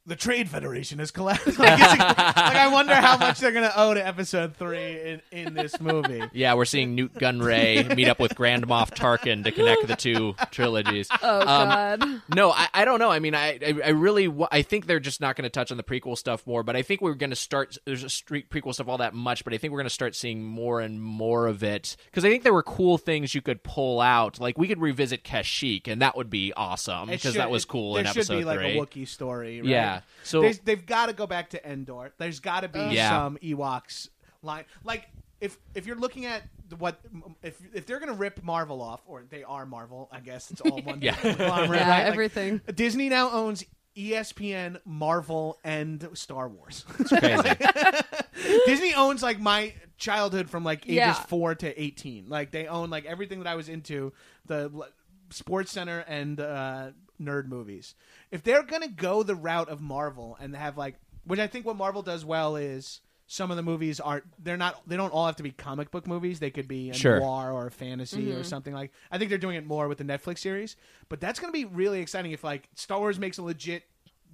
The 0.09 0.17
Trade 0.17 0.49
Federation 0.49 0.99
has 0.99 1.11
collapsed. 1.11 1.47
like, 1.59 1.79
it's- 1.79 1.97
like, 1.97 2.19
I 2.37 2.73
wonder 2.73 2.95
how 2.95 3.19
much 3.19 3.39
they're 3.41 3.53
going 3.53 3.69
to 3.69 3.79
owe 3.81 3.93
to 3.95 4.05
Episode 4.05 4.57
Three 4.57 5.01
in, 5.01 5.23
in 5.31 5.55
this 5.55 5.81
movie. 5.81 6.23
Yeah, 6.33 6.55
we're 6.55 6.65
seeing 6.65 6.95
Nute 6.95 7.15
Gunray 7.15 7.95
meet 7.95 8.09
up 8.09 8.19
with 8.19 8.35
Grand 8.35 8.67
Moff 8.67 8.91
Tarkin 8.95 9.45
to 9.45 9.53
connect 9.53 9.87
the 9.87 9.97
two 9.97 10.35
trilogies. 10.51 11.09
Oh 11.23 11.41
Um, 11.41 11.47
god. 11.47 12.23
No, 12.35 12.51
I, 12.53 12.69
I 12.73 12.85
don't 12.85 12.99
know. 13.01 13.11
I 13.11 13.19
mean, 13.19 13.35
I 13.35 13.59
I, 13.65 13.75
I 13.85 13.89
really 13.91 14.29
wa- 14.29 14.49
I 14.51 14.63
think 14.63 14.87
they're 14.87 15.01
just 15.01 15.21
not 15.21 15.37
going 15.37 15.45
to 15.45 15.51
touch 15.51 15.71
on 15.71 15.77
the 15.77 15.83
prequel 15.83 16.17
stuff 16.17 16.47
more. 16.47 16.63
But 16.63 16.75
I 16.77 16.83
think 16.83 17.01
we're 17.01 17.15
going 17.15 17.31
to 17.31 17.37
start. 17.37 17.77
There's 17.85 18.03
a 18.05 18.09
street 18.09 18.49
prequel 18.51 18.73
stuff 18.75 18.89
all 18.89 18.99
that 18.99 19.15
much, 19.15 19.45
but 19.45 19.53
I 19.53 19.59
think 19.59 19.73
we're 19.73 19.79
going 19.81 19.87
to 19.89 19.95
start 19.95 20.15
seeing 20.15 20.43
more 20.45 20.81
and 20.81 21.03
more 21.03 21.47
of 21.47 21.63
it 21.63 21.97
because 22.07 22.25
I 22.25 22.31
think 22.31 22.45
there 22.45 22.55
were 22.55 22.63
cool 22.63 22.97
things 22.99 23.35
you 23.35 23.43
could 23.43 23.63
pull 23.63 24.01
out. 24.01 24.41
Like 24.41 24.57
we 24.57 24.69
could 24.69 24.81
revisit 24.81 25.23
Kashyyyk, 25.25 25.87
and 25.89 26.01
that 26.03 26.17
would 26.17 26.31
be 26.31 26.53
awesome 26.57 27.09
because 27.11 27.35
that 27.35 27.51
was 27.51 27.65
cool 27.65 27.95
There 27.95 28.01
in 28.03 28.07
should 28.09 28.17
episode 28.19 28.39
be 28.39 28.45
like 28.45 28.59
three. 28.59 28.79
a 28.79 28.81
Wookiee 28.81 29.09
story. 29.09 29.61
Right? 29.61 29.69
Yeah. 29.69 29.98
So 30.23 30.41
There's- 30.41 30.59
they've 30.59 30.85
got 30.85 31.07
to 31.07 31.13
go 31.13 31.27
back 31.27 31.51
to 31.51 31.71
Endor. 31.71 32.13
There's 32.19 32.41
got 32.41 32.61
to 32.61 32.69
be 32.69 32.81
Yeah. 32.81 33.11
some 33.11 33.39
Ewoks 33.39 34.09
line. 34.43 34.65
Like 34.85 35.09
if 35.41 35.57
if 35.75 35.87
you're 35.87 35.97
looking 35.97 36.27
at 36.27 36.43
the- 36.69 36.77
what 36.77 37.01
if 37.43 37.59
if 37.75 37.87
they're 37.87 38.01
gonna 38.01 38.13
rip 38.13 38.43
Marvel 38.43 38.83
off, 38.83 39.01
or 39.07 39.25
they 39.29 39.45
are 39.45 39.65
Marvel, 39.67 40.09
I 40.13 40.21
guess 40.21 40.51
it's 40.51 40.61
all 40.61 40.81
one 40.83 41.01
Yeah. 41.01 41.15
conglomerate, 41.15 41.81
Yeah, 41.81 41.89
right? 41.91 42.05
Like, 42.05 42.13
everything. 42.13 42.61
Disney 42.75 43.09
now 43.09 43.31
owns 43.31 43.65
ESPN, 43.97 44.79
Marvel, 44.85 45.59
and 45.65 46.09
Star 46.15 46.49
Wars. 46.49 46.85
it's 47.01 47.09
crazy. 47.11 47.51
Disney 48.67 48.95
owns 48.95 49.23
like 49.23 49.41
my 49.41 49.75
childhood 49.97 50.49
from 50.49 50.63
like 50.65 50.85
ages 50.87 50.95
Yeah. 50.97 51.13
four 51.15 51.55
to 51.57 51.83
eighteen. 51.83 52.29
Like 52.29 52.51
they 52.53 52.67
own 52.67 52.91
like 52.91 53.05
everything 53.07 53.41
that 53.41 53.49
I 53.49 53.55
was 53.57 53.69
into, 53.69 54.13
the 54.47 54.71
l- 54.73 54.89
Sports 55.31 55.73
Center 55.73 56.01
and 56.07 56.39
uh, 56.41 56.91
nerd 57.21 57.49
movies. 57.49 57.95
If 58.31 58.43
they're 58.43 58.63
gonna 58.63 58.89
go 58.89 59.23
the 59.23 59.35
route 59.35 59.69
of 59.69 59.81
Marvel 59.81 60.37
and 60.41 60.55
have 60.57 60.77
like, 60.77 60.97
which 61.25 61.41
I 61.41 61.47
think 61.47 61.65
what 61.67 61.77
Marvel 61.77 62.03
does 62.03 62.25
well 62.25 62.57
is 62.57 63.01
some 63.31 63.51
of 63.51 63.57
the 63.59 63.63
movies 63.63 64.01
aren't 64.01 64.25
they're 64.43 64.57
not 64.57 64.81
they 64.89 64.97
don't 64.97 65.13
all 65.13 65.27
have 65.27 65.37
to 65.37 65.43
be 65.43 65.51
comic 65.51 65.91
book 65.91 66.07
movies. 66.07 66.41
They 66.41 66.51
could 66.51 66.67
be 66.69 66.91
a 66.91 66.95
Sure. 66.95 67.21
noir 67.21 67.53
or 67.53 67.67
a 67.67 67.71
fantasy 67.71 68.33
or 68.33 68.43
something 68.45 68.73
like. 68.75 68.93
I 69.11 69.19
think 69.19 69.29
they're 69.29 69.39
doing 69.39 69.57
it 69.57 69.67
more 69.67 69.89
with 69.89 69.99
the 69.99 70.05
Netflix 70.05 70.39
series, 70.39 70.77
but 71.09 71.21
that's 71.21 71.39
gonna 71.41 71.53
be 71.53 71.65
really 71.67 72.01
exciting 72.01 72.33
if 72.33 72.43
like 72.45 72.69
Star 72.75 72.99
Wars 72.99 73.19
makes 73.19 73.39
a 73.39 73.43
legit. 73.43 73.85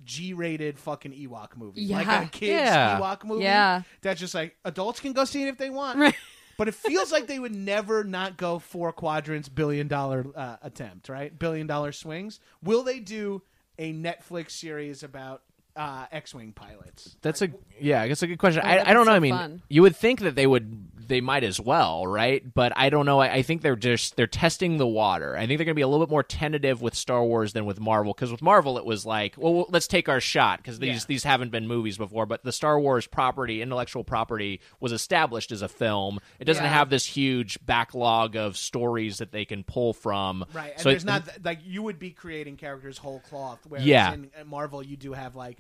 G-rated 0.05 0.79
fucking 0.79 1.13
Ewok 1.13 1.57
movie, 1.57 1.87
like 1.87 2.07
a 2.07 2.27
kids 2.29 2.51
Yeah. 2.51 2.99
Ewok 3.01 3.25
movie. 3.25 3.45
Yeah. 3.45 3.83
that's 4.03 4.21
just 4.21 4.35
like 4.35 4.55
adults 4.65 5.01
can 5.01 5.13
go 5.13 5.25
see 5.25 5.45
it 5.45 5.49
if 5.49 5.57
they 5.57 5.71
want. 5.71 5.99
Right. 5.99 6.15
But 6.57 6.69
it 6.69 6.75
feels 6.75 7.11
like 7.11 7.27
they 7.27 7.41
would 7.41 7.55
never 7.55 8.05
not 8.05 8.37
go 8.37 8.61
four 8.61 8.93
quadrants, 8.93 9.49
billion 9.49 9.89
dollar 9.89 10.25
uh, 10.37 10.57
attempt, 10.63 11.09
right? 11.09 11.37
Billion 11.37 11.67
dollar 11.67 11.91
swings. 11.91 12.39
Will 12.63 12.85
they 12.85 13.01
do 13.01 13.43
a 13.79 13.93
Netflix 13.93 14.53
series 14.53 15.03
about 15.03 15.43
uh, 15.77 16.07
X-wing 16.13 16.53
pilots? 16.53 17.17
That's 17.23 17.43
a 17.43 17.51
yeah. 17.81 18.03
I 18.03 18.09
guess 18.09 18.23
a 18.23 18.27
good 18.27 18.39
question. 18.39 18.63
Oh, 18.65 18.69
I, 18.69 18.91
I 18.91 18.93
don't 18.93 19.05
be 19.05 19.11
know. 19.11 19.17
I 19.17 19.21
mean, 19.21 19.35
fun. 19.35 19.63
you 19.69 19.83
would 19.83 19.97
think 19.97 20.21
that 20.21 20.35
they 20.35 20.47
would. 20.47 20.89
They 21.07 21.21
might 21.21 21.45
as 21.45 21.61
well, 21.61 22.07
right? 22.07 22.43
But 22.55 22.73
I 22.77 22.91
don't 22.91 23.07
know. 23.07 23.21
I, 23.21 23.35
I 23.35 23.43
think 23.43 23.63
they're 23.63 23.77
just 23.77 24.17
they're 24.17 24.27
testing 24.27 24.79
the 24.79 24.87
water. 24.87 25.37
I 25.37 25.47
think 25.47 25.59
they're 25.59 25.65
going 25.65 25.69
to 25.69 25.75
be 25.75 25.83
a 25.83 25.89
little 25.89 26.05
bit 26.07 26.11
more 26.11 26.23
tentative 26.23 26.81
with 26.83 26.95
Star 26.95 27.25
Wars 27.25 27.53
than 27.53 27.65
with 27.67 27.81
Marvel. 27.81 28.13
Because 28.13 28.31
with 28.33 28.43
Marvel, 28.43 28.79
it 28.79 28.85
was 28.85 29.05
like, 29.07 29.35
well, 29.37 29.55
well, 29.55 29.67
let's 29.71 29.87
take 29.87 30.09
our 30.09 30.21
shot 30.21 30.59
because 30.59 30.79
these 30.79 31.03
Yeah. 31.03 31.05
these 31.09 31.25
haven't 31.25 31.51
been 31.51 31.67
movies 31.69 31.99
before. 31.99 32.27
But 32.27 32.45
the 32.45 32.53
Star 32.53 32.79
Wars 32.81 33.07
property, 33.07 33.63
intellectual 33.63 34.05
property, 34.05 34.61
was 34.81 34.93
established 34.93 35.53
as 35.53 35.63
a 35.63 35.69
film. 35.69 36.21
It 36.41 36.45
doesn't 36.45 36.65
Yeah. 36.65 36.71
have 36.73 36.91
this 36.91 37.05
huge 37.07 37.59
backlog 37.65 38.37
of 38.37 38.57
stories 38.57 39.19
that 39.19 39.33
they 39.33 39.45
can 39.45 39.65
pull 39.65 39.93
from. 39.93 40.45
Right, 40.53 40.73
and 40.73 40.81
So 40.81 40.91
there's 40.91 41.03
it- 41.05 41.07
not 41.07 41.25
th- 41.27 41.39
like 41.45 41.61
you 41.65 41.83
would 41.83 41.99
be 41.99 42.11
creating 42.11 42.57
characters 42.57 42.99
whole 42.99 43.21
cloth. 43.21 43.61
Whereas 43.69 43.85
Yeah. 43.87 44.13
in 44.15 44.31
Marvel, 44.47 44.83
you 44.83 44.97
do 44.97 45.13
have 45.13 45.37
like. 45.37 45.59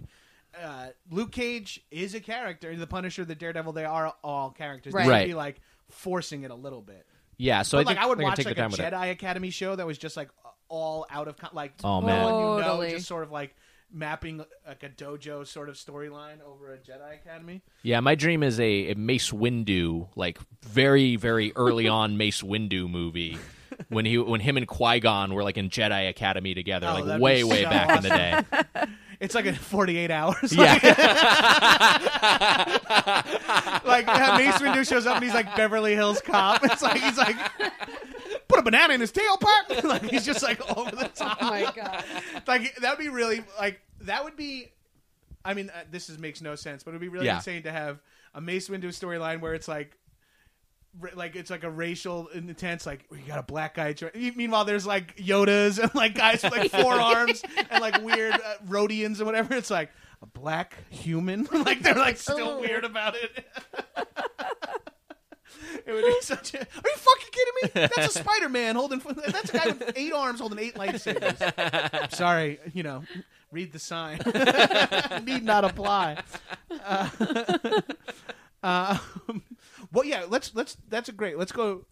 Uh, 0.62 0.88
Luke 1.10 1.32
Cage 1.32 1.80
is 1.90 2.14
a 2.14 2.20
character. 2.20 2.74
The 2.76 2.86
Punisher, 2.86 3.24
the 3.24 3.34
Daredevil, 3.34 3.72
they 3.72 3.84
are 3.84 4.14
all 4.22 4.50
characters. 4.50 4.92
Right. 4.92 5.02
They 5.02 5.06
should 5.06 5.10
Right. 5.12 5.26
be 5.28 5.34
like 5.34 5.60
forcing 5.90 6.42
it 6.42 6.50
a 6.50 6.54
little 6.54 6.82
bit. 6.82 7.06
Yeah. 7.36 7.62
So 7.62 7.78
but 7.78 7.80
I 7.80 7.84
like 7.90 7.96
think 7.96 8.04
I 8.04 8.06
would 8.08 8.18
they're 8.18 8.22
gonna 8.22 8.30
watch 8.30 8.36
take 8.38 8.46
like 8.46 8.56
their 8.56 8.64
a 8.64 8.68
time 8.68 8.70
with 8.72 8.80
it. 8.80 8.92
Jedi 8.92 9.10
Academy 9.10 9.50
show 9.50 9.76
that 9.76 9.86
was 9.86 9.98
just 9.98 10.16
like 10.16 10.28
all 10.68 11.06
out 11.10 11.28
of 11.28 11.36
con- 11.36 11.50
like 11.52 11.72
Oh, 11.82 12.00
man. 12.00 12.24
one 12.24 12.34
you 12.34 12.40
know 12.40 12.62
Totally. 12.62 12.90
just 12.90 13.06
sort 13.06 13.22
of 13.24 13.30
like 13.30 13.54
mapping 13.92 14.38
like 14.66 14.82
a 14.82 14.88
dojo 14.88 15.46
sort 15.46 15.68
of 15.68 15.76
storyline 15.76 16.40
over 16.44 16.72
a 16.72 16.78
Jedi 16.78 17.14
Academy. 17.14 17.62
Yeah, 17.82 18.00
my 18.00 18.14
dream 18.14 18.42
is 18.42 18.58
a, 18.58 18.90
a 18.90 18.94
Mace 18.94 19.30
Windu, 19.30 20.08
like 20.16 20.38
very, 20.62 21.16
very 21.16 21.52
early 21.54 21.86
on 21.88 22.16
Mace 22.16 22.42
Windu 22.42 22.88
movie. 22.90 23.36
When 23.88 24.04
he 24.06 24.18
when 24.18 24.40
him 24.40 24.56
and 24.56 24.66
Qui 24.68 25.00
Gon 25.00 25.34
were 25.34 25.42
like 25.42 25.56
in 25.58 25.68
Jedi 25.68 26.08
Academy 26.08 26.54
together, 26.54 26.86
Oh, 26.88 26.94
like 26.94 27.04
that'd 27.06 27.20
way, 27.20 27.38
be 27.38 27.44
way 27.44 27.62
so 27.64 27.70
back 27.70 27.96
in 27.96 28.02
the 28.04 28.08
day. 28.08 28.86
It's 29.20 29.34
like 29.34 29.46
a 29.46 29.54
48 29.54 30.10
hours. 30.10 30.52
Yeah. 30.52 30.72
like 33.84 34.06
Mace 34.06 34.56
Windu 34.56 34.86
shows 34.88 35.06
up 35.06 35.16
and 35.16 35.24
he's 35.24 35.34
like 35.34 35.54
Beverly 35.56 35.94
Hills 35.94 36.20
Cop. 36.20 36.64
It's 36.64 36.82
like 36.82 37.00
he's 37.00 37.16
like 37.18 37.36
put 38.48 38.58
a 38.58 38.62
banana 38.62 38.94
in 38.94 39.00
his 39.00 39.12
tailpipe. 39.12 39.84
like 39.84 40.02
he's 40.04 40.24
just 40.24 40.42
like 40.42 40.60
over 40.76 40.94
the 40.94 41.08
top. 41.14 41.38
Oh 41.40 41.50
my 41.50 41.72
god. 41.74 42.04
like 42.46 42.74
that 42.76 42.96
would 42.96 43.02
be 43.02 43.08
really 43.10 43.44
like 43.58 43.80
that 44.02 44.24
would 44.24 44.36
be. 44.36 44.70
I 45.44 45.52
mean, 45.54 45.70
uh, 45.70 45.84
this 45.90 46.08
is 46.08 46.18
makes 46.18 46.40
no 46.40 46.54
sense, 46.54 46.82
but 46.82 46.92
it'd 46.92 47.00
be 47.02 47.08
really 47.08 47.26
Yeah. 47.26 47.36
insane 47.36 47.64
to 47.64 47.72
have 47.72 48.00
a 48.34 48.40
Mace 48.40 48.68
Windu 48.68 48.86
storyline 48.86 49.40
where 49.40 49.54
it's 49.54 49.68
like. 49.68 49.96
Like 51.14 51.34
it's 51.36 51.50
like 51.50 51.64
a 51.64 51.70
racial 51.70 52.28
intense, 52.28 52.86
like 52.86 53.04
you 53.10 53.18
got 53.26 53.38
a 53.38 53.42
black 53.42 53.74
guy. 53.74 53.94
Meanwhile, 54.14 54.64
there's 54.64 54.86
like 54.86 55.16
Yodas 55.16 55.78
and 55.82 55.92
like 55.94 56.14
guys 56.14 56.42
with 56.42 56.52
like 56.52 56.70
forearms 56.82 57.42
and 57.70 57.80
like 57.80 58.00
weird 58.02 58.34
uh, 58.34 58.38
Rodians 58.68 59.16
and 59.18 59.26
whatever. 59.26 59.54
It's 59.54 59.70
like 59.70 59.90
a 60.22 60.26
black 60.26 60.76
human. 60.90 61.44
like 61.52 61.82
they're 61.82 61.94
like 61.94 62.16
still 62.16 62.48
Oh. 62.50 62.60
weird 62.60 62.84
about 62.84 63.16
it. 63.16 63.44
It 65.86 65.92
would 65.92 66.04
be 66.04 66.16
such 66.22 66.54
a. 66.54 66.60
Are 66.60 66.62
you 66.62 66.96
fucking 66.96 67.28
kidding 67.32 67.54
me? 67.62 67.70
That's 67.96 68.16
a 68.16 68.18
Spider 68.20 68.48
Man 68.48 68.74
holding. 68.76 69.00
That's 69.26 69.50
a 69.50 69.52
guy 69.58 69.66
with 69.66 69.92
eight 69.96 70.12
arms 70.12 70.40
holding 70.40 70.58
eight 70.58 70.74
lightsabers. 70.76 71.92
I'm 71.92 72.10
sorry, 72.10 72.58
you 72.72 72.82
know, 72.84 73.02
read 73.50 73.72
the 73.72 73.78
sign. 73.78 74.20
Need 75.24 75.42
not 75.44 75.64
apply. 75.64 76.22
Uh, 76.70 77.08
uh, 78.62 78.98
well, 79.94 80.04
yeah. 80.04 80.24
Let's 80.28 80.54
let's. 80.54 80.76
That's 80.88 81.08
a 81.08 81.12
great. 81.12 81.38
Let's 81.38 81.52
go. 81.52 81.86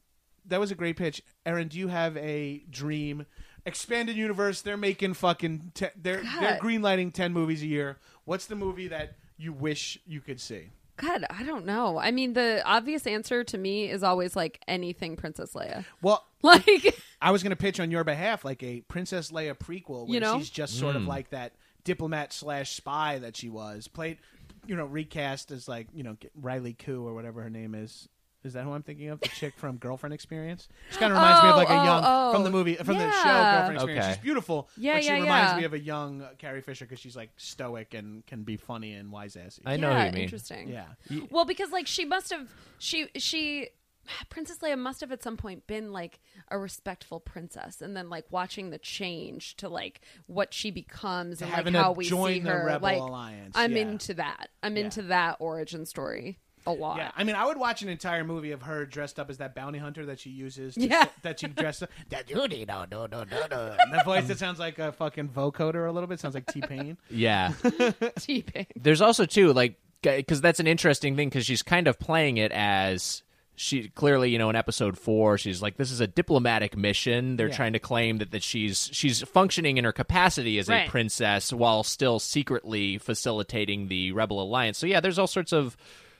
That 0.46 0.60
was 0.60 0.70
a 0.70 0.74
great 0.74 0.96
pitch, 0.96 1.22
Erin. 1.46 1.68
Do 1.68 1.78
you 1.78 1.88
have 1.88 2.16
a 2.16 2.64
dream? 2.68 3.26
Expanded 3.64 4.16
universe. 4.16 4.60
They're 4.60 4.76
making 4.76 5.14
fucking. 5.14 5.72
Te- 5.74 5.86
they're 5.96 6.22
they're 6.40 6.58
greenlighting 6.58 7.12
ten 7.12 7.32
movies 7.32 7.62
a 7.62 7.66
year. 7.66 7.98
What's 8.24 8.46
the 8.46 8.56
movie 8.56 8.88
that 8.88 9.16
you 9.36 9.52
wish 9.52 9.98
you 10.04 10.20
could 10.20 10.40
see? 10.40 10.70
God, 10.96 11.24
I 11.30 11.42
don't 11.42 11.64
know. 11.64 11.98
I 11.98 12.10
mean, 12.10 12.34
the 12.34 12.62
obvious 12.64 13.06
answer 13.06 13.42
to 13.44 13.58
me 13.58 13.90
is 13.90 14.02
always 14.02 14.36
like 14.36 14.62
anything 14.68 15.16
Princess 15.16 15.54
Leia. 15.54 15.84
Well, 16.02 16.24
Like, 16.42 16.98
I 17.20 17.30
was 17.30 17.42
going 17.42 17.50
to 17.50 17.56
pitch 17.56 17.78
on 17.78 17.90
your 17.90 18.02
behalf 18.02 18.44
like 18.44 18.62
a 18.64 18.80
Princess 18.82 19.30
Leia 19.30 19.56
prequel 19.56 20.06
where 20.06 20.14
You 20.14 20.20
know? 20.20 20.38
she's 20.38 20.50
just 20.50 20.78
sort 20.78 20.96
of 20.96 21.02
mm. 21.02 21.06
like 21.06 21.30
that 21.30 21.52
diplomat 21.84 22.32
slash 22.32 22.72
spy 22.72 23.18
that 23.20 23.36
she 23.36 23.48
was 23.48 23.86
played, 23.86 24.18
you 24.66 24.76
know, 24.76 24.84
recast 24.86 25.50
as 25.50 25.68
like 25.68 25.88
you 25.94 26.02
know 26.02 26.16
Riley 26.34 26.74
Koo 26.74 27.06
or 27.06 27.14
whatever 27.14 27.42
her 27.42 27.50
name 27.50 27.74
is. 27.74 28.08
Is 28.44 28.54
that 28.54 28.64
who 28.64 28.72
I'm 28.72 28.82
thinking 28.82 29.08
of? 29.10 29.20
The 29.20 29.28
chick 29.28 29.54
from 29.56 29.76
Girlfriend 29.76 30.12
Experience. 30.12 30.66
She 30.90 30.98
kind 30.98 31.12
of 31.12 31.16
reminds 31.16 31.44
me 31.44 31.50
of 31.50 31.54
like 31.56 31.68
a 31.68 31.80
Oh, 31.80 31.84
young 31.84 32.02
oh, 32.04 32.32
from 32.32 32.42
the 32.42 32.48
oh. 32.48 32.52
movie 32.52 32.74
from 32.74 32.98
the 32.98 33.08
show 33.12 33.28
Yeah. 33.28 33.52
Girlfriend 33.58 33.76
Experience. 33.76 34.04
Okay. 34.04 34.14
She's 34.14 34.22
beautiful, 34.22 34.68
Yeah, 34.76 34.94
but 34.94 35.02
she 35.04 35.08
yeah, 35.10 35.20
reminds 35.20 35.52
yeah. 35.52 35.58
me 35.58 35.64
of 35.64 35.72
a 35.74 35.78
young 35.78 36.22
uh, 36.22 36.30
Carrie 36.38 36.60
Fisher 36.60 36.84
because 36.84 36.98
she's 36.98 37.14
like 37.14 37.30
stoic 37.36 37.94
and 37.94 38.26
can 38.26 38.42
be 38.42 38.56
funny 38.56 38.94
and 38.94 39.12
wise 39.12 39.36
assy. 39.36 39.62
I 39.64 39.76
know 39.76 39.90
yeah, 39.90 40.00
who 40.00 40.06
you 40.06 40.12
mean. 40.12 40.22
interesting. 40.24 40.68
yeah, 40.68 40.86
Well, 41.30 41.44
because 41.44 41.70
like 41.70 41.86
she 41.86 42.04
must 42.04 42.30
have 42.30 42.48
she 42.78 43.06
she 43.14 43.68
Princess 44.28 44.58
Leia 44.58 44.78
must 44.78 45.00
have 45.00 45.12
at 45.12 45.22
some 45.22 45.36
point 45.36 45.66
been 45.66 45.92
like 45.92 46.20
a 46.48 46.58
respectful 46.58 47.20
princess, 47.20 47.80
and 47.80 47.96
then 47.96 48.10
like 48.10 48.24
watching 48.30 48.70
the 48.70 48.78
change 48.78 49.56
to 49.56 49.68
like 49.68 50.00
what 50.26 50.52
she 50.54 50.70
becomes 50.70 51.40
and 51.42 51.50
like 51.50 51.68
how 51.74 51.92
we 51.92 52.04
join 52.04 52.34
see 52.34 52.40
the 52.40 52.50
her. 52.50 52.66
Rebel 52.66 52.82
like, 52.82 52.98
Alliance, 53.00 53.52
I'm 53.56 53.72
yeah. 53.72 53.82
into 53.82 54.14
that. 54.14 54.48
I'm 54.62 54.76
Yeah. 54.76 54.84
into 54.84 55.02
that 55.02 55.36
origin 55.40 55.86
story 55.86 56.38
a 56.64 56.70
lot. 56.70 56.96
Yeah, 56.98 57.10
I 57.16 57.24
mean, 57.24 57.34
I 57.34 57.44
would 57.44 57.56
watch 57.56 57.82
an 57.82 57.88
entire 57.88 58.22
movie 58.22 58.52
of 58.52 58.62
her 58.62 58.86
dressed 58.86 59.18
up 59.18 59.28
as 59.30 59.38
that 59.38 59.52
bounty 59.54 59.80
hunter 59.80 60.06
that 60.06 60.20
she 60.20 60.30
uses. 60.30 60.74
To, 60.74 60.80
Yeah. 60.86 61.06
that 61.22 61.40
she 61.40 61.48
dressed 61.48 61.82
up. 61.82 61.90
That 62.10 62.26
duty, 62.28 62.64
no, 62.66 62.84
no, 62.90 63.06
no, 63.06 63.24
no, 63.24 63.46
no. 63.50 63.76
That 63.90 64.04
voice 64.04 64.28
that 64.28 64.38
sounds 64.38 64.58
like 64.60 64.78
a 64.78 64.92
fucking 64.92 65.30
vocoder 65.30 65.88
a 65.88 65.92
little 65.92 66.06
bit. 66.06 66.20
Sounds 66.20 66.34
like 66.34 66.46
T 66.46 66.60
Pain. 66.60 66.98
Yeah. 67.10 67.52
T-Pain. 68.18 68.66
There's 68.76 69.00
also 69.00 69.26
too 69.26 69.52
like 69.52 69.76
because 70.02 70.40
that's 70.40 70.60
an 70.60 70.66
interesting 70.66 71.16
thing 71.16 71.28
because 71.28 71.46
she's 71.46 71.62
kind 71.62 71.86
of 71.88 71.98
playing 71.98 72.36
it 72.36 72.52
as 72.52 73.22
she 73.54 73.88
clearly 73.90 74.30
you 74.30 74.38
know 74.38 74.48
in 74.50 74.56
episode 74.56 74.96
four 74.98 75.36
she's 75.36 75.60
like 75.60 75.76
this 75.76 75.90
is 75.90 76.00
a 76.00 76.06
diplomatic 76.06 76.76
mission 76.76 77.36
they're 77.36 77.48
Yeah. 77.48 77.54
trying 77.56 77.72
to 77.74 77.78
claim 77.78 78.18
that, 78.18 78.30
that 78.30 78.42
she's 78.42 78.88
she's 78.92 79.22
functioning 79.22 79.76
in 79.76 79.84
her 79.84 79.92
capacity 79.92 80.58
as 80.58 80.68
Right. 80.68 80.88
a 80.88 80.90
princess 80.90 81.52
while 81.52 81.82
still 81.82 82.18
secretly 82.18 82.98
facilitating 82.98 83.88
the 83.88 84.12
rebel 84.12 84.40
alliance 84.40 84.78
so 84.78 84.86
yeah 84.86 85.00
there's 85.00 85.18
all 85.18 85.26
sorts 85.26 85.52
of 85.52 85.76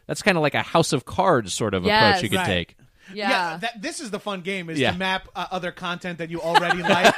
that's 0.07 0.23
kind 0.23 0.37
of 0.37 0.43
like 0.43 0.55
a 0.55 0.63
house 0.63 0.93
of 0.93 1.05
cards 1.05 1.53
sort 1.53 1.75
of 1.75 1.85
Yes. 1.85 2.03
approach 2.19 2.23
you 2.25 2.29
could 2.29 2.37
Right. 2.39 2.47
take 2.47 2.77
Yeah. 3.15 3.57
that, 3.59 3.81
this 3.83 4.01
is 4.01 4.11
the 4.11 4.21
fun 4.21 4.43
game 4.43 4.69
is 4.71 4.79
Yeah. 4.79 4.93
to 4.93 4.99
map 4.99 5.29
uh, 5.35 5.47
other 5.51 5.73
content 5.73 6.19
that 6.19 6.31
you 6.31 6.41
already 6.41 6.83
like. 6.83 7.15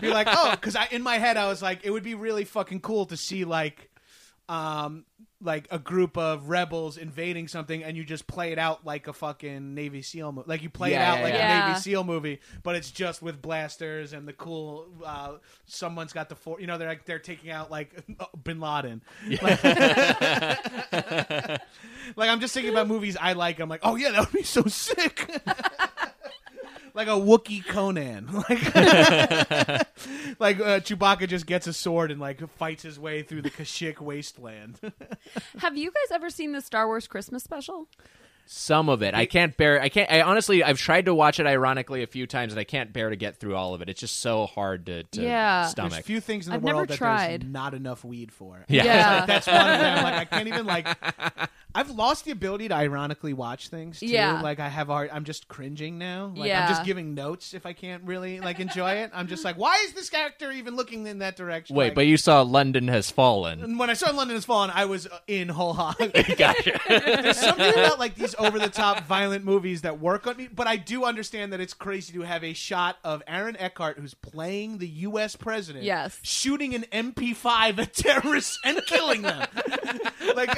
be 0.00 0.08
like, 0.08 0.28
oh, 0.30 0.50
because 0.52 0.76
I 0.76 0.86
in 0.92 1.02
my 1.02 1.18
head 1.18 1.36
I 1.36 1.48
was 1.48 1.60
like, 1.62 1.80
it 1.84 1.90
would 1.90 2.04
be 2.04 2.14
really 2.14 2.44
fucking 2.44 2.80
cool 2.80 3.06
to 3.06 3.16
see 3.16 3.44
like, 3.44 3.90
um, 4.48 5.04
like 5.44 5.68
a 5.70 5.78
group 5.78 6.16
of 6.18 6.48
rebels 6.48 6.96
invading 6.96 7.48
something, 7.48 7.84
and 7.84 7.96
you 7.96 8.04
just 8.04 8.26
play 8.26 8.52
it 8.52 8.58
out 8.58 8.84
like 8.84 9.06
a 9.06 9.12
fucking 9.12 9.74
Navy 9.74 10.02
SEAL 10.02 10.32
movie. 10.32 10.48
Like 10.48 10.62
you 10.62 10.70
play 10.70 10.92
Yeah, 10.92 11.02
it 11.02 11.06
out 11.12 11.18
yeah, 11.18 11.24
like 11.24 11.34
yeah. 11.34 11.64
a 11.64 11.68
Navy 11.68 11.80
SEAL 11.80 12.04
movie, 12.04 12.40
but 12.62 12.76
it's 12.76 12.90
just 12.90 13.22
with 13.22 13.40
blasters 13.42 14.12
and 14.12 14.26
the 14.26 14.32
cool. 14.32 14.86
Uh, 15.04 15.34
someone's 15.66 16.12
got 16.12 16.28
the 16.28 16.34
four. 16.34 16.60
You 16.60 16.66
know, 16.66 16.78
they're 16.78 16.88
like 16.88 17.04
they're 17.04 17.18
taking 17.18 17.50
out 17.50 17.70
like 17.70 17.94
Bin 18.44 18.60
Laden. 18.60 19.02
Like, 19.42 19.62
like 22.16 22.30
I'm 22.30 22.40
just 22.40 22.54
thinking 22.54 22.72
about 22.72 22.88
movies 22.88 23.16
I 23.20 23.34
like. 23.34 23.60
I'm 23.60 23.68
like, 23.68 23.80
oh 23.82 23.96
yeah, 23.96 24.10
that 24.12 24.20
would 24.20 24.32
be 24.32 24.42
so 24.42 24.62
sick. 24.64 25.28
Like 26.94 27.08
a 27.08 27.12
Wookiee 27.12 27.66
Conan, 27.66 28.28
like 28.48 28.74
like 30.40 30.60
uh, 30.60 30.80
Chewbacca 30.80 31.28
just 31.28 31.46
gets 31.46 31.66
a 31.66 31.72
sword 31.72 32.10
and 32.10 32.20
like 32.20 32.48
fights 32.56 32.82
his 32.84 32.98
way 32.98 33.22
through 33.22 33.42
the 33.42 33.50
Kashyyyk 33.50 34.00
wasteland. 34.00 34.78
Have 35.58 35.76
you 35.76 35.90
guys 35.90 36.12
ever 36.12 36.30
seen 36.30 36.52
the 36.52 36.60
Star 36.60 36.86
Wars 36.86 37.06
Christmas 37.06 37.42
special? 37.42 37.88
some 38.46 38.90
of 38.90 39.02
it 39.02 39.14
i 39.14 39.24
can't 39.24 39.56
bear 39.56 39.80
i 39.80 39.88
can't 39.88 40.12
i 40.12 40.20
honestly 40.20 40.62
i've 40.62 40.76
tried 40.76 41.06
to 41.06 41.14
watch 41.14 41.40
it 41.40 41.46
ironically 41.46 42.02
a 42.02 42.06
few 42.06 42.26
times 42.26 42.52
and 42.52 42.60
i 42.60 42.64
can't 42.64 42.92
bear 42.92 43.08
to 43.08 43.16
get 43.16 43.40
through 43.40 43.56
all 43.56 43.72
of 43.72 43.80
it 43.80 43.88
it's 43.88 44.00
just 44.00 44.20
so 44.20 44.44
hard 44.44 44.84
to, 44.84 45.02
to 45.04 45.22
Yeah. 45.22 45.62
There's 45.62 45.70
stomach 45.70 46.04
few 46.04 46.20
things 46.20 46.46
in 46.46 46.50
the 46.50 46.56
I've 46.56 46.62
never 46.62 46.76
world 46.76 46.88
that 46.88 46.98
tried. 46.98 47.40
there's 47.40 47.50
not 47.50 47.72
enough 47.72 48.04
weed 48.04 48.30
for. 48.30 48.66
Yeah. 48.68 48.84
Yeah. 48.84 49.24
That's 49.24 49.46
one 49.46 49.56
of 49.56 49.80
them. 49.80 50.04
Like 50.04 50.14
I 50.14 50.24
can't 50.26 50.48
even 50.48 50.66
like. 50.66 50.86
I've 51.74 51.90
lost 51.90 52.24
the 52.24 52.30
ability 52.30 52.68
to 52.68 52.74
ironically 52.74 53.32
watch 53.32 53.68
things. 53.68 54.00
Too. 54.00 54.06
Yeah. 54.06 54.40
Like 54.40 54.60
I 54.60 54.68
have. 54.68 54.90
Art, 54.90 55.10
I'm 55.12 55.24
just 55.24 55.48
cringing 55.48 55.98
now. 55.98 56.32
Like 56.36 56.52
I'm 56.52 56.68
just 56.68 56.84
giving 56.84 57.14
notes 57.14 57.54
if 57.54 57.66
I 57.66 57.72
can't 57.72 58.04
really 58.04 58.38
like 58.40 58.60
enjoy 58.60 58.92
it. 58.92 59.10
I'm 59.14 59.26
just 59.26 59.44
like, 59.44 59.56
why 59.56 59.82
is 59.86 59.94
this 59.94 60.10
character 60.10 60.50
even 60.52 60.76
looking 60.76 61.06
in 61.06 61.18
that 61.18 61.36
direction? 61.36 61.74
wait 61.74 61.86
Like, 61.86 61.94
but 61.94 62.06
you 62.06 62.16
saw 62.16 62.42
london 62.42 62.88
has 62.88 63.10
fallen 63.10 63.62
and 63.62 63.78
when 63.78 63.90
I 63.90 63.94
saw 63.94 64.10
London 64.10 64.36
Has 64.36 64.44
Fallen, 64.44 64.70
I 64.74 64.84
was 64.84 65.06
uh, 65.06 65.18
in 65.26 65.48
whole 65.48 65.72
hog. 65.72 65.96
gotcha 66.36 66.80
There's 66.88 67.38
something 67.38 67.70
about 67.72 67.98
like 67.98 68.14
these 68.14 68.34
over 68.38 68.58
the 68.58 68.68
top 68.68 69.04
violent 69.04 69.44
movies 69.44 69.82
that 69.82 70.00
work 70.00 70.26
on 70.26 70.36
me, 70.36 70.48
but 70.54 70.66
I 70.66 70.76
do 70.76 71.04
understand 71.04 71.52
that 71.52 71.60
it's 71.60 71.74
crazy 71.74 72.12
to 72.14 72.22
have 72.22 72.44
a 72.44 72.52
shot 72.52 72.98
of 73.04 73.22
Aaron 73.26 73.56
Eckhart, 73.58 73.98
who's 73.98 74.14
playing 74.14 74.78
the 74.78 74.88
U.S. 74.88 75.36
president, 75.36 75.84
Yes. 75.84 76.18
shooting 76.22 76.74
an 76.74 76.84
MP5 76.92 77.78
at 77.78 77.94
terrorists 77.94 78.58
and 78.64 78.80
killing 78.86 79.22
them. 79.22 79.46
like, 80.36 80.50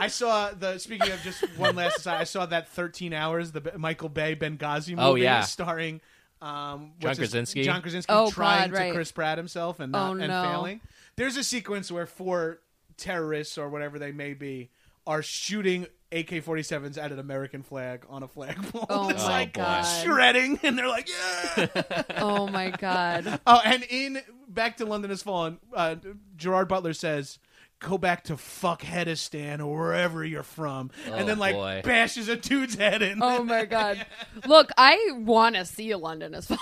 I 0.00 0.08
saw 0.08 0.50
the. 0.52 0.78
Speaking 0.78 1.10
of 1.12 1.20
just 1.22 1.42
one 1.58 1.76
last 1.76 1.98
aside, 1.98 2.20
I 2.20 2.24
saw 2.24 2.46
that 2.46 2.68
13 2.68 3.12
Hours, 3.12 3.52
the 3.52 3.60
B- 3.60 3.70
Michael 3.76 4.08
Bay 4.08 4.34
Benghazi 4.36 4.90
movie, 4.90 5.00
Oh, 5.02 5.14
yeah. 5.14 5.42
starring. 5.42 6.00
Um, 6.40 6.50
John 6.50 6.92
what's 7.00 7.18
his- 7.18 7.30
Krasinski? 7.30 7.62
John 7.62 7.82
Krasinski 7.82 8.12
Oh, 8.12 8.30
trying 8.30 8.70
God, 8.70 8.78
right. 8.78 8.88
to 8.88 8.94
Chris 8.94 9.12
Pratt 9.12 9.38
himself 9.38 9.78
and 9.80 9.92
not 9.92 10.08
Oh, 10.10 10.12
and 10.12 10.28
no. 10.28 10.42
failing. 10.42 10.80
There's 11.16 11.36
a 11.36 11.44
sequence 11.44 11.90
where 11.92 12.06
four 12.06 12.58
terrorists 12.96 13.56
or 13.58 13.68
whatever 13.68 13.98
they 13.98 14.12
may 14.12 14.34
be 14.34 14.70
are 15.06 15.22
shooting 15.22 15.86
AK-47s 16.12 16.98
at 16.98 17.10
an 17.12 17.18
American 17.18 17.62
flag 17.62 18.04
on 18.08 18.22
a 18.22 18.28
flagpole. 18.28 18.86
Oh 18.90 19.08
It's 19.10 19.22
my 19.22 19.28
like 19.30 19.52
God. 19.54 19.82
shredding, 19.82 20.58
and 20.62 20.76
they're 20.78 20.88
like, 20.88 21.08
yeah. 21.56 22.02
Oh 22.18 22.48
my 22.48 22.70
god. 22.70 23.40
oh, 23.46 23.60
and 23.64 23.82
in 23.88 24.20
Back 24.48 24.76
to 24.78 24.84
London 24.84 25.10
Has 25.10 25.22
Fallen, 25.22 25.58
uh, 25.74 25.96
Gerard 26.36 26.68
Butler 26.68 26.92
says. 26.92 27.38
Go 27.82 27.98
back 27.98 28.24
to 28.24 28.36
fuck 28.36 28.82
Fuckheadistan 28.82 29.58
or 29.64 29.76
wherever 29.78 30.24
you're 30.24 30.42
from, 30.42 30.90
Oh, 31.08 31.12
and 31.14 31.28
then 31.28 31.36
oh, 31.38 31.40
like 31.40 31.54
boy. 31.54 31.82
bashes 31.84 32.28
a 32.28 32.36
dude's 32.36 32.76
head 32.76 33.02
in. 33.02 33.22
Oh 33.22 33.42
my 33.42 33.64
god. 33.76 34.04
Look, 34.46 34.70
I 34.78 35.10
want 35.16 35.56
to 35.56 35.64
see 35.64 35.94
London 35.94 36.34
as 36.34 36.46
fine. 36.46 36.58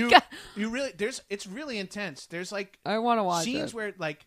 you, 0.00 0.10
you 0.56 0.68
really 0.70 0.92
there's 0.96 1.22
it's 1.30 1.46
really 1.46 1.78
intense. 1.78 2.26
There's 2.26 2.52
like 2.52 2.78
I 2.84 2.98
want 2.98 3.18
to 3.18 3.24
watch 3.24 3.44
scenes 3.44 3.70
it. 3.70 3.74
where 3.74 3.94
like 3.98 4.26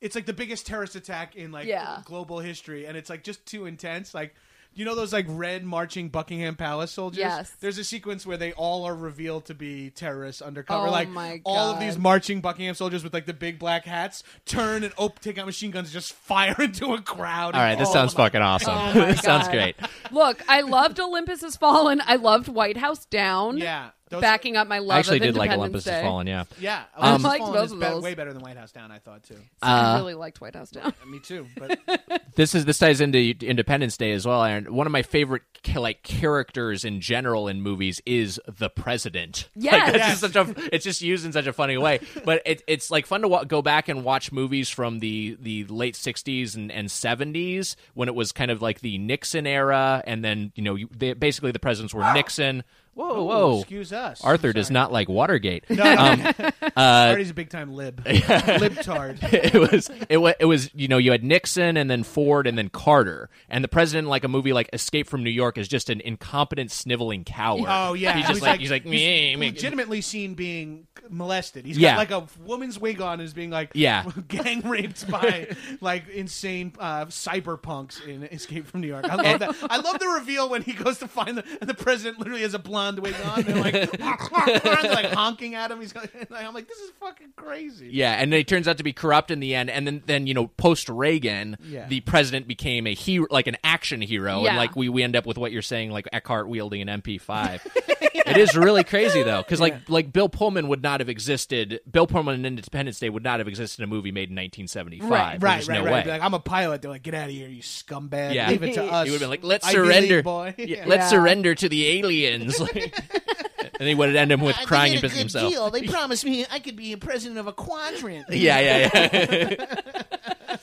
it's 0.00 0.14
like 0.14 0.26
the 0.26 0.32
biggest 0.34 0.66
terrorist 0.66 0.96
attack 0.96 1.34
in 1.34 1.50
like 1.50 1.66
Yeah. 1.66 2.02
global 2.04 2.40
history 2.40 2.84
and 2.86 2.96
it's 2.96 3.08
like 3.08 3.22
just 3.24 3.46
too 3.46 3.64
intense 3.66 4.12
like 4.12 4.34
you 4.74 4.84
know 4.84 4.94
those 4.94 5.12
like 5.12 5.26
red 5.28 5.64
marching 5.64 6.08
Buckingham 6.08 6.56
Palace 6.56 6.90
soldiers. 6.90 7.18
Yes. 7.18 7.50
There's 7.60 7.78
a 7.78 7.84
sequence 7.84 8.26
where 8.26 8.36
they 8.36 8.52
all 8.52 8.84
are 8.84 8.94
revealed 8.94 9.46
to 9.46 9.54
be 9.54 9.90
terrorists 9.90 10.42
undercover. 10.42 10.88
Oh 10.88 10.90
like 10.90 11.08
my 11.08 11.40
all 11.44 11.72
of 11.72 11.80
these 11.80 11.98
marching 11.98 12.40
Buckingham 12.40 12.74
soldiers 12.74 13.04
with 13.04 13.12
like 13.14 13.26
the 13.26 13.34
big 13.34 13.58
black 13.58 13.84
hats 13.84 14.22
turn 14.46 14.84
and 14.84 14.92
op- 14.96 15.20
take 15.20 15.38
out 15.38 15.46
machine 15.46 15.70
guns, 15.70 15.88
and 15.88 15.92
just 15.92 16.12
fire 16.12 16.56
into 16.60 16.94
a 16.94 17.00
crowd. 17.00 17.54
All 17.54 17.60
right, 17.60 17.78
this 17.78 17.88
Oh 17.88 17.92
sounds 17.92 18.14
fucking 18.14 18.40
awesome. 18.40 18.74
Oh 18.76 18.92
this 19.06 19.20
sounds 19.20 19.48
great. 19.48 19.76
Look, 20.10 20.42
I 20.48 20.62
loved 20.62 20.98
Olympus 21.00 21.42
Has 21.42 21.56
Fallen. 21.56 22.00
I 22.04 22.16
loved 22.16 22.48
White 22.48 22.76
House 22.76 23.04
Down. 23.06 23.58
Yeah. 23.58 23.90
Those- 24.10 24.20
Backing 24.20 24.56
up 24.56 24.68
my 24.68 24.80
love 24.80 24.96
I 24.96 24.98
actually 24.98 25.16
of 25.16 25.22
did 25.22 25.36
like 25.36 25.50
Olympus 25.50 25.84
Day. 25.84 25.92
Has 25.92 26.02
Fallen. 26.02 26.26
Yeah. 26.26 26.44
Yeah, 26.60 26.82
I 26.94 27.08
Olympus 27.08 27.22
Has 27.22 27.24
liked 27.24 27.38
Fallen 27.40 27.54
both 27.54 27.64
is 27.64 27.72
of 27.72 27.80
be- 27.80 27.86
those. 27.86 28.02
way 28.02 28.14
better 28.14 28.32
than 28.34 28.42
White 28.42 28.56
House 28.58 28.70
Down. 28.70 28.92
I 28.92 28.98
thought 28.98 29.22
too. 29.24 29.38
I 29.62 29.94
Uh, 29.94 29.96
really 29.98 30.14
liked 30.14 30.40
White 30.42 30.54
House 30.54 30.70
Down. 30.70 30.92
Me 31.06 31.20
too. 31.20 31.46
But 31.56 31.80
this 32.36 32.54
is 32.54 32.66
this 32.66 32.78
ties 32.78 33.00
into 33.00 33.34
Independence 33.40 33.96
Day 33.96 34.12
as 34.12 34.26
well, 34.26 34.44
Erin. 34.44 34.74
One 34.74 34.86
of 34.86 34.92
my 34.92 35.02
favorite 35.02 35.42
ca- 35.64 35.80
like 35.80 36.02
characters 36.02 36.84
in 36.84 37.00
general 37.00 37.48
in 37.48 37.62
movies 37.62 38.02
is 38.04 38.38
the 38.46 38.68
president. 38.68 39.48
Yes. 39.56 39.72
like, 39.72 39.84
that's 39.86 39.96
Yes. 39.96 40.20
just 40.20 40.32
such 40.34 40.48
a. 40.48 40.74
It's 40.74 40.84
just 40.84 41.00
used 41.00 41.24
in 41.24 41.32
such 41.32 41.46
a 41.46 41.52
funny 41.54 41.78
way, 41.78 42.00
but 42.26 42.42
it, 42.44 42.62
it's 42.66 42.90
like 42.90 43.06
fun 43.06 43.22
to 43.22 43.28
wa- 43.28 43.44
go 43.44 43.62
back 43.62 43.88
and 43.88 44.04
watch 44.04 44.30
movies 44.32 44.68
from 44.68 44.98
the 44.98 45.36
the 45.40 45.64
late 45.64 45.94
'60s 45.94 46.54
and, 46.56 46.70
and 46.70 46.88
'70s 46.88 47.74
when 47.94 48.08
it 48.08 48.14
was 48.14 48.32
kind 48.32 48.50
of 48.50 48.60
like 48.60 48.80
the 48.80 48.98
Nixon 48.98 49.46
era, 49.46 50.02
and 50.06 50.22
then 50.22 50.52
you 50.54 50.62
know 50.62 50.74
you, 50.74 50.88
they, 50.94 51.14
basically 51.14 51.52
the 51.52 51.58
presidents 51.58 51.94
were 51.94 52.02
Nixon. 52.12 52.64
Whoa, 52.94 53.24
whoa! 53.24 53.58
excuse 53.60 53.92
us. 53.92 54.22
Arthur 54.22 54.52
does 54.52 54.70
not 54.70 54.92
like 54.92 55.08
Watergate. 55.08 55.68
No, 55.68 55.82
no. 56.14 56.32
Artie's 56.76 57.30
a 57.30 57.34
big 57.34 57.50
time 57.50 57.72
lib. 57.72 58.04
Libtard. 58.04 59.18
it 59.32 59.54
was 59.54 59.90
it 60.08 60.18
was 60.18 60.34
it 60.38 60.44
was 60.44 60.70
you 60.74 60.88
know 60.88 60.98
you 60.98 61.10
had 61.12 61.24
Nixon 61.24 61.76
and 61.76 61.90
then 61.90 62.02
Ford 62.02 62.46
and 62.46 62.56
then 62.56 62.68
Carter 62.68 63.28
and 63.48 63.64
the 63.64 63.68
president 63.68 64.08
like 64.08 64.24
a 64.24 64.28
movie 64.28 64.52
like 64.52 64.68
Escape 64.72 65.08
from 65.08 65.24
New 65.24 65.30
York 65.30 65.58
is 65.58 65.68
just 65.68 65.90
an 65.90 66.00
incompetent 66.00 66.70
sniveling 66.70 67.24
coward. 67.24 67.66
Oh 67.68 67.94
yeah, 67.94 68.16
he's 68.16 68.28
just 68.28 68.42
like, 68.42 68.60
he's 68.60 68.70
like 68.70 68.84
meh, 68.84 69.36
meh. 69.36 69.46
legitimately 69.46 70.00
seen 70.00 70.34
being 70.34 70.86
molested. 71.08 71.66
He's 71.66 71.76
Yeah. 71.78 71.92
got 71.92 71.98
like 71.98 72.10
a 72.10 72.26
woman's 72.44 72.78
wig 72.78 73.00
on, 73.00 73.20
is 73.20 73.34
being 73.34 73.50
like 73.50 73.70
Yeah. 73.74 74.04
gang 74.28 74.60
raped 74.60 75.10
by 75.10 75.48
like 75.80 76.08
insane 76.08 76.72
uh, 76.78 77.06
cyberpunks 77.06 78.06
in 78.06 78.22
Escape 78.24 78.66
from 78.66 78.80
New 78.80 78.88
York. 78.88 79.04
I 79.04 79.16
love 79.16 79.38
that. 79.40 79.56
I 79.68 79.78
love 79.78 79.98
the 79.98 80.08
reveal 80.08 80.48
when 80.48 80.62
he 80.62 80.72
goes 80.72 80.98
to 80.98 81.08
find 81.08 81.38
the 81.38 81.44
and 81.60 81.68
the 81.68 81.74
president 81.74 82.18
literally 82.18 82.42
has 82.42 82.54
a 82.54 82.58
blonde 82.84 82.98
wig 83.00 83.14
on. 83.24 83.42
They're 83.42 83.56
like 83.56 83.72
they're 84.62 84.92
like 84.92 85.06
honking 85.12 85.54
at 85.54 85.70
him. 85.70 85.80
He's 85.80 85.94
like, 85.94 86.10
I'm 86.32 86.54
like 86.54 86.68
this 86.68 86.78
is 86.78 86.90
fucking 87.00 87.32
crazy. 87.36 87.88
Yeah, 87.92 88.12
and 88.12 88.32
then 88.32 88.40
it 88.40 88.48
turns 88.48 88.68
out 88.68 88.78
to 88.78 88.84
be 88.84 88.92
corrupt 88.92 89.30
in 89.30 89.40
the 89.40 89.54
end. 89.54 89.70
And 89.70 89.86
then, 89.86 90.02
then 90.06 90.26
you 90.26 90.34
know, 90.34 90.48
post 90.48 90.88
Reagan, 90.88 91.56
Yeah. 91.64 91.86
the 91.88 92.00
president 92.00 92.46
became 92.48 92.86
a 92.86 92.94
hero, 92.94 93.26
like 93.30 93.46
an 93.46 93.56
action 93.64 94.00
hero, 94.00 94.46
and 94.46 94.56
like 94.56 94.76
we, 94.76 94.88
we 94.88 95.02
end 95.02 95.16
up 95.16 95.26
with 95.26 95.38
what 95.38 95.52
you're 95.52 95.62
saying, 95.62 95.90
like 95.90 96.08
Eckhart 96.12 96.48
wielding 96.48 96.86
an 96.88 97.00
MP5. 97.02 97.60
It 98.26 98.38
is 98.38 98.56
really 98.56 98.84
crazy 98.84 99.22
though, 99.22 99.42
because 99.42 99.60
like 99.60 99.88
like 99.90 100.10
Bill 100.10 100.30
Pullman 100.30 100.68
would 100.68 100.82
not 100.82 101.00
have 101.00 101.10
existed. 101.10 101.80
Bill 101.90 102.06
Pullman 102.06 102.36
and 102.36 102.46
Independence 102.46 102.98
Day 102.98 103.10
would 103.10 103.22
not 103.24 103.38
have 103.40 103.48
existed 103.48 103.80
in 103.82 103.84
a 103.84 103.86
movie 103.88 104.12
made 104.12 104.30
in 104.30 104.36
1975. 104.36 105.10
Right, 105.10 105.42
Right, 105.42 105.54
There's 105.56 105.68
right, 105.68 105.78
no 105.80 105.84
right. 105.84 106.06
way. 106.06 106.10
Like, 106.12 106.22
I'm 106.22 106.32
a 106.32 106.38
pilot. 106.40 106.80
They're 106.80 106.90
like, 106.92 107.02
get 107.02 107.12
out 107.12 107.28
of 107.28 107.34
here, 107.34 107.48
you 107.48 107.60
scumbag. 107.60 108.32
Yeah. 108.32 108.48
Leave 108.48 108.62
it 108.62 108.74
to 108.74 108.84
us. 108.84 109.04
He 109.06 109.10
would 109.10 109.20
have 109.20 109.20
been 109.20 109.28
like, 109.30 109.44
"Let's 109.44 109.68
surrender, 109.70 110.22
boy. 110.22 110.54
Yeah, 110.56 110.64
Yeah. 110.64 110.84
let's 110.86 111.02
Yeah. 111.02 111.08
surrender 111.08 111.54
to 111.54 111.68
the 111.68 111.86
aliens." 111.98 112.58
And 112.74 113.88
he 113.88 113.94
would 113.94 114.14
end 114.14 114.32
him 114.32 114.40
with 114.40 114.56
crying 114.66 114.94
and 114.94 115.02
pissing 115.02 115.18
himself. 115.18 115.72
They 115.72 115.82
promised 115.88 116.24
me 116.24 116.46
I 116.50 116.58
could 116.58 116.76
be 116.76 116.92
a 116.92 116.98
president 116.98 117.38
of 117.38 117.46
a 117.46 117.52
quadrant. 117.52 118.26
Yeah, 118.34 118.60
yeah, 118.60 118.90
yeah. 118.94 120.56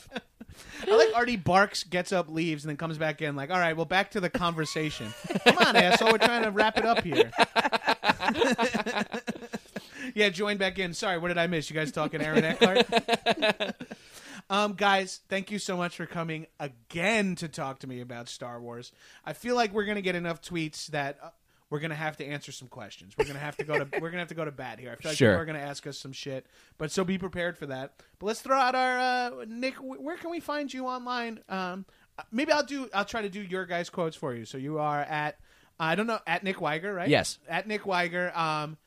I 0.87 0.95
like 0.95 1.15
Artie 1.15 1.37
barks, 1.37 1.83
gets 1.83 2.11
up, 2.11 2.29
leaves, 2.29 2.63
and 2.65 2.69
then 2.69 2.75
comes 2.77 2.97
back 2.97 3.21
in. 3.21 3.35
Like, 3.35 3.49
all 3.49 3.59
right, 3.59 3.75
well, 3.75 3.85
back 3.85 4.11
to 4.11 4.19
the 4.19 4.29
conversation. 4.29 5.13
Come 5.45 5.57
on, 5.57 5.75
asshole, 5.75 6.11
we're 6.11 6.17
trying 6.17 6.43
to 6.43 6.51
wrap 6.51 6.77
it 6.77 6.85
up 6.85 7.03
here. 7.03 7.31
yeah, 10.15 10.29
join 10.29 10.57
back 10.57 10.79
in. 10.79 10.93
Sorry, 10.93 11.17
what 11.17 11.29
did 11.29 11.37
I 11.37 11.47
miss? 11.47 11.69
You 11.69 11.75
guys 11.75 11.91
talking 11.91 12.21
Aaron 12.21 12.43
Eckhart? 12.43 12.85
um, 14.49 14.73
guys, 14.73 15.21
thank 15.29 15.49
you 15.49 15.59
so 15.59 15.77
much 15.77 15.95
for 15.95 16.05
coming 16.05 16.47
again 16.59 17.35
to 17.35 17.47
talk 17.47 17.79
to 17.79 17.87
me 17.87 18.01
about 18.01 18.27
Star 18.27 18.59
Wars. 18.59 18.91
I 19.23 19.33
feel 19.33 19.55
like 19.55 19.71
we're 19.73 19.85
gonna 19.85 20.01
get 20.01 20.15
enough 20.15 20.41
tweets 20.41 20.87
that. 20.87 21.35
We're 21.71 21.79
gonna 21.79 21.95
have 21.95 22.17
to 22.17 22.25
answer 22.25 22.51
some 22.51 22.67
questions. 22.67 23.15
We're 23.17 23.25
gonna 23.25 23.39
have 23.39 23.57
to 23.57 23.63
go 23.63 23.79
to 23.83 23.87
we're 23.99 24.09
gonna 24.11 24.19
have 24.19 24.27
to 24.27 24.35
go 24.35 24.45
to 24.45 24.51
bat 24.51 24.77
here. 24.79 24.91
I 24.91 24.95
feel 25.01 25.09
like 25.11 25.17
Sure. 25.17 25.31
people 25.31 25.41
are 25.41 25.45
gonna 25.45 25.59
ask 25.59 25.87
us 25.87 25.97
some 25.97 26.11
shit, 26.11 26.45
but 26.77 26.91
so 26.91 27.03
be 27.03 27.17
prepared 27.17 27.57
for 27.57 27.65
that. 27.67 27.93
But 28.19 28.25
let's 28.27 28.41
throw 28.41 28.57
out 28.57 28.75
our 28.75 28.99
uh, 28.99 29.45
Nick. 29.47 29.75
Where 29.77 30.17
can 30.17 30.29
we 30.29 30.39
find 30.41 30.71
you 30.71 30.85
online? 30.85 31.39
Um, 31.49 31.85
maybe 32.31 32.51
I'll 32.51 32.61
do. 32.65 32.89
I'll 32.93 33.05
try 33.05 33.21
to 33.23 33.29
do 33.29 33.41
your 33.41 33.65
guys' 33.65 33.89
quotes 33.89 34.15
for 34.15 34.35
you. 34.35 34.43
So 34.45 34.57
you 34.57 34.77
are 34.79 34.99
at 35.01 35.39
I 35.79 35.95
don't 35.95 36.05
know 36.07 36.19
at 36.27 36.43
Nick 36.43 36.61
Wiger, 36.61 36.93
right? 36.93 37.09
Yes. 37.09 37.39
at 37.49 37.67
Nick 37.67 37.85
Wiger. 37.87 38.31
Um, 38.37 38.77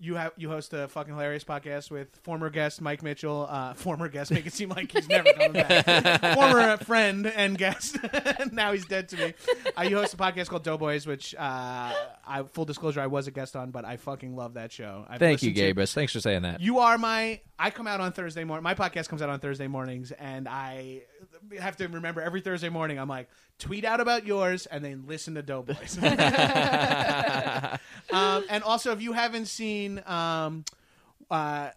you 0.00 0.16
have 0.16 0.32
you 0.36 0.48
host 0.48 0.72
a 0.72 0.88
fucking 0.88 1.12
hilarious 1.14 1.44
podcast 1.44 1.90
with 1.90 2.08
former 2.22 2.50
guest 2.50 2.80
Mike 2.80 3.02
Mitchell. 3.02 3.46
Uh, 3.48 3.74
former 3.74 4.08
guest, 4.08 4.30
make 4.30 4.46
it 4.46 4.52
seem 4.52 4.68
like 4.70 4.90
he's 4.90 5.08
never 5.08 5.32
coming 5.32 5.52
back. 5.52 6.34
former 6.34 6.76
friend 6.78 7.26
and 7.26 7.56
guest. 7.56 7.96
now 8.52 8.72
he's 8.72 8.86
dead 8.86 9.08
to 9.10 9.16
me. 9.16 9.34
Uh, 9.78 9.82
you 9.82 9.96
host 9.96 10.14
a 10.14 10.16
podcast 10.16 10.48
called 10.48 10.64
Doughboys, 10.64 11.06
which 11.06 11.34
uh, 11.36 11.38
I 12.26 12.42
full 12.52 12.64
disclosure 12.64 13.00
I 13.00 13.06
was 13.06 13.26
a 13.28 13.30
guest 13.30 13.54
on, 13.56 13.70
but 13.70 13.84
I 13.84 13.96
fucking 13.96 14.34
love 14.34 14.54
that 14.54 14.72
show. 14.72 15.04
I've 15.08 15.20
Thank 15.20 15.42
you, 15.42 15.52
to- 15.54 15.74
Gabrus. 15.74 15.92
Thanks 15.92 16.12
for 16.12 16.20
saying 16.20 16.42
that. 16.42 16.60
you 16.60 16.78
are 16.80 16.98
my. 16.98 17.40
I 17.58 17.70
come 17.70 17.86
out 17.86 18.00
on 18.00 18.12
Thursday 18.12 18.42
morning. 18.42 18.64
My 18.64 18.74
podcast 18.74 19.08
comes 19.08 19.22
out 19.22 19.28
on 19.30 19.38
Thursday 19.38 19.68
mornings, 19.68 20.10
and 20.10 20.48
I 20.48 21.02
have 21.60 21.76
to 21.76 21.86
remember 21.88 22.20
every 22.20 22.40
Thursday 22.40 22.68
morning. 22.68 22.98
I'm 22.98 23.08
like, 23.08 23.28
tweet 23.58 23.84
out 23.84 24.00
about 24.00 24.26
yours, 24.26 24.66
and 24.66 24.84
then 24.84 25.04
listen 25.06 25.34
to 25.34 25.42
Doughboys. 25.42 25.98
um, 26.02 26.10
and 28.48 28.64
also, 28.64 28.92
if 28.92 29.02
you 29.02 29.12
haven't 29.12 29.46
seen, 29.46 30.02
um, 30.06 30.64
uh, 31.30 31.70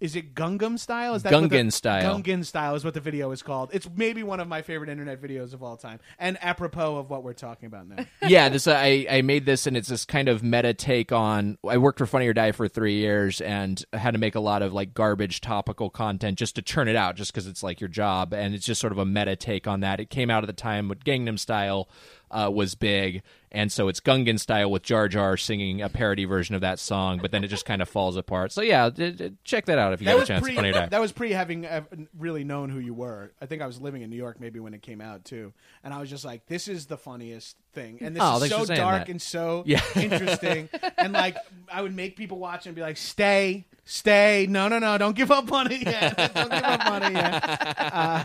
is 0.00 0.14
it 0.14 0.34
Gungam 0.34 0.78
style? 0.78 1.14
Is 1.14 1.22
that 1.24 1.32
what 1.32 1.50
the- 1.50 1.70
style. 1.70 2.20
Gungan 2.20 2.44
style 2.44 2.74
is 2.74 2.84
what 2.84 2.94
the 2.94 3.00
video 3.00 3.30
is 3.32 3.42
called. 3.42 3.70
It's 3.72 3.88
maybe 3.96 4.22
one 4.22 4.40
of 4.40 4.46
my 4.46 4.62
favorite 4.62 4.90
internet 4.90 5.20
videos 5.20 5.54
of 5.54 5.62
all 5.62 5.76
time, 5.76 5.98
and 6.18 6.38
apropos 6.42 6.96
of 6.98 7.10
what 7.10 7.24
we're 7.24 7.32
talking 7.32 7.66
about 7.66 7.88
now. 7.88 8.04
yeah, 8.28 8.48
this 8.48 8.68
I 8.68 9.06
I 9.10 9.22
made 9.22 9.44
this 9.46 9.66
and 9.66 9.76
it's 9.76 9.88
this 9.88 10.04
kind 10.04 10.28
of 10.28 10.42
meta 10.42 10.74
take 10.74 11.12
on. 11.12 11.58
I 11.68 11.78
worked 11.78 11.98
for 11.98 12.06
Funny 12.06 12.28
or 12.28 12.32
Die 12.32 12.52
for 12.52 12.68
three 12.68 12.94
years 12.94 13.40
and 13.40 13.82
had 13.92 14.12
to 14.12 14.18
make 14.18 14.34
a 14.34 14.40
lot 14.40 14.62
of 14.62 14.72
like 14.72 14.94
garbage 14.94 15.40
topical 15.40 15.90
content 15.90 16.38
just 16.38 16.54
to 16.56 16.62
churn 16.62 16.88
it 16.88 16.96
out, 16.96 17.16
just 17.16 17.32
because 17.32 17.46
it's 17.46 17.62
like 17.62 17.80
your 17.80 17.88
job, 17.88 18.32
and 18.32 18.54
it's 18.54 18.66
just 18.66 18.80
sort 18.80 18.92
of 18.92 18.98
a 18.98 19.04
meta 19.04 19.36
take 19.36 19.66
on 19.66 19.80
that. 19.80 20.00
It 20.00 20.10
came 20.10 20.30
out 20.30 20.44
at 20.44 20.46
the 20.46 20.52
time 20.52 20.88
with 20.88 21.04
Gangnam 21.04 21.38
Style 21.38 21.88
uh, 22.30 22.50
was 22.52 22.74
big, 22.74 23.22
and 23.50 23.70
so 23.72 23.88
it's 23.88 24.00
Gungan 24.00 24.38
Style 24.38 24.70
with 24.70 24.82
Jar 24.82 25.08
Jar 25.08 25.36
singing 25.36 25.80
a 25.82 25.88
parody 25.88 26.24
version 26.24 26.54
of 26.54 26.60
that 26.60 26.78
song, 26.78 27.18
but 27.22 27.30
then 27.30 27.42
it 27.44 27.48
just 27.48 27.64
kind 27.64 27.80
of 27.82 27.88
falls 27.88 28.16
apart. 28.16 28.52
So 28.52 28.60
yeah, 28.62 28.90
d- 28.90 29.12
d- 29.12 29.32
check 29.44 29.66
that 29.66 29.78
out 29.78 29.92
if 29.92 30.00
you 30.00 30.06
That 30.06 30.14
get 30.16 30.22
a 30.22 30.26
chance. 30.26 30.42
pre. 30.44 30.54
Funny 30.54 30.70
or 30.70 30.86
That 30.88 31.00
was 31.00 31.12
pre 31.12 31.30
having 31.32 31.64
uh, 31.66 31.82
really 32.18 32.44
known 32.44 32.68
who 32.70 32.78
you 32.78 32.92
were. 32.94 33.32
I 33.40 33.46
think 33.46 33.62
I 33.62 33.66
was 33.66 33.80
living 33.80 34.02
in 34.02 34.10
New 34.10 34.16
York 34.16 34.40
maybe 34.40 34.60
when 34.60 34.74
it 34.74 34.82
came 34.82 35.00
out 35.00 35.24
too, 35.24 35.52
and 35.82 35.94
I 35.94 36.00
was 36.00 36.10
just 36.10 36.24
like, 36.24 36.46
"This 36.46 36.68
is 36.68 36.86
the 36.86 36.98
funniest 36.98 37.56
thing," 37.80 37.98
and 38.00 38.14
this 38.16 38.22
Oh, 38.24 38.42
is 38.42 38.50
so 38.50 38.64
dark 38.64 39.06
that. 39.06 39.08
and 39.08 39.20
so 39.22 39.62
Yeah. 39.66 39.80
interesting. 39.96 40.68
and 40.96 41.12
like, 41.12 41.36
I 41.72 41.82
would 41.82 41.94
make 41.94 42.16
people 42.16 42.38
watch 42.38 42.66
and 42.66 42.74
be 42.74 42.82
like, 42.82 42.96
"Stay, 42.96 43.66
stay, 43.84 44.46
no, 44.48 44.68
no, 44.68 44.78
no, 44.78 44.98
don't 44.98 45.16
give 45.16 45.30
up 45.30 45.50
on 45.52 45.70
it 45.70 45.82
yet. 45.82 46.16
don't 46.34 46.50
give 46.50 46.64
up 46.64 46.86
on 46.86 47.02
it 47.04 47.12
yet." 47.12 47.76
Uh, 47.92 48.24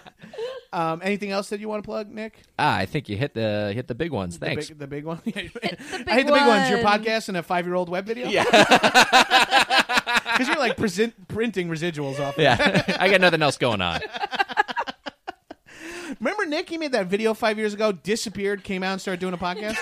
um, 0.74 1.02
anything 1.04 1.30
else 1.32 1.50
that 1.50 1.60
you 1.60 1.70
want 1.70 1.84
to 1.84 1.88
plug, 1.88 2.10
Nick? 2.10 2.34
ah, 2.58 2.76
I 2.78 2.86
think 2.86 3.08
you 3.10 3.16
hit 3.18 3.34
the 3.36 3.72
hit 3.74 3.88
the 3.88 3.96
big 3.96 4.12
ones. 4.12 4.38
Thanks. 4.38 4.70
The 4.70 4.74
big, 4.76 4.80
the 4.80 4.88
big 4.88 5.06
one. 5.06 5.22
I 5.28 5.30
hit 5.30 5.54
the 5.54 6.04
big 6.06 6.26
big 6.26 6.30
ones. 6.30 6.70
Your 6.70 6.80
podcast 6.80 7.28
and 7.30 7.38
a 7.38 7.44
five-year-old 7.44 7.90
web 7.90 8.06
video. 8.06 8.28
Yeah. 8.30 8.44
because 10.34 10.48
you're 10.48 10.58
like 10.58 10.78
present, 10.78 11.28
printing 11.28 11.70
residuals 11.70 12.20
off. 12.20 12.36
of 12.38 12.42
yeah, 12.44 12.84
I 13.00 13.10
got 13.10 13.22
nothing 13.22 13.42
else 13.44 13.58
going 13.58 13.82
on. 13.82 14.02
Remember 16.20 16.46
Nick? 16.46 16.70
He 16.70 16.78
made 16.78 16.92
that 16.94 17.08
video 17.08 17.34
five 17.34 17.58
years 17.58 17.74
ago. 17.74 17.92
Disappeared, 17.92 18.64
came 18.64 18.84
out 18.84 18.94
and 18.94 19.02
started 19.02 19.20
doing 19.20 19.34
a 19.34 19.38
podcast. 19.38 19.78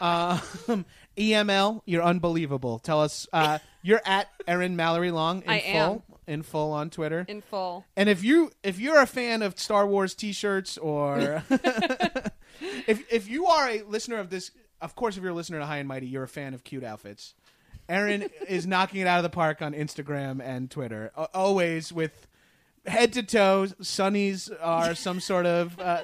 um, 0.68 0.84
EML, 1.16 1.82
you're 1.84 2.02
unbelievable. 2.02 2.78
Tell 2.78 3.00
us, 3.02 3.26
uh, 3.32 3.58
you're 3.82 4.00
at 4.04 4.28
Erin 4.46 4.76
Mallory 4.76 5.10
Long 5.10 5.42
in 5.42 5.50
I 5.50 5.60
full, 5.60 5.72
am. 5.74 6.02
in 6.26 6.42
full 6.42 6.72
on 6.72 6.90
Twitter. 6.90 7.24
in 7.28 7.40
full. 7.40 7.84
And 7.96 8.08
if 8.08 8.22
you 8.24 8.50
if 8.62 8.78
you're 8.78 9.00
a 9.00 9.06
fan 9.06 9.42
of 9.42 9.58
Star 9.58 9.86
Wars 9.86 10.14
T-shirts 10.14 10.78
or 10.78 11.42
if 12.86 13.12
if 13.12 13.28
you 13.28 13.46
are 13.46 13.68
a 13.68 13.82
listener 13.82 14.18
of 14.18 14.30
this, 14.30 14.50
of 14.80 14.94
course, 14.94 15.16
if 15.16 15.22
you're 15.22 15.32
a 15.32 15.34
listener 15.34 15.58
to 15.58 15.66
High 15.66 15.78
and 15.78 15.88
Mighty, 15.88 16.06
you're 16.06 16.22
a 16.24 16.28
fan 16.28 16.54
of 16.54 16.64
cute 16.64 16.84
outfits. 16.84 17.34
Erin 17.88 18.30
is 18.48 18.66
knocking 18.66 19.00
it 19.00 19.06
out 19.06 19.18
of 19.18 19.24
the 19.24 19.30
park 19.30 19.60
on 19.60 19.72
Instagram 19.74 20.40
and 20.40 20.70
Twitter, 20.70 21.10
always 21.34 21.92
with 21.92 22.28
head 22.86 23.12
to 23.14 23.22
toe. 23.22 23.66
Sunnies 23.80 24.50
are 24.60 24.94
some 24.94 25.20
sort 25.20 25.46
of 25.46 25.78
uh, 25.78 26.02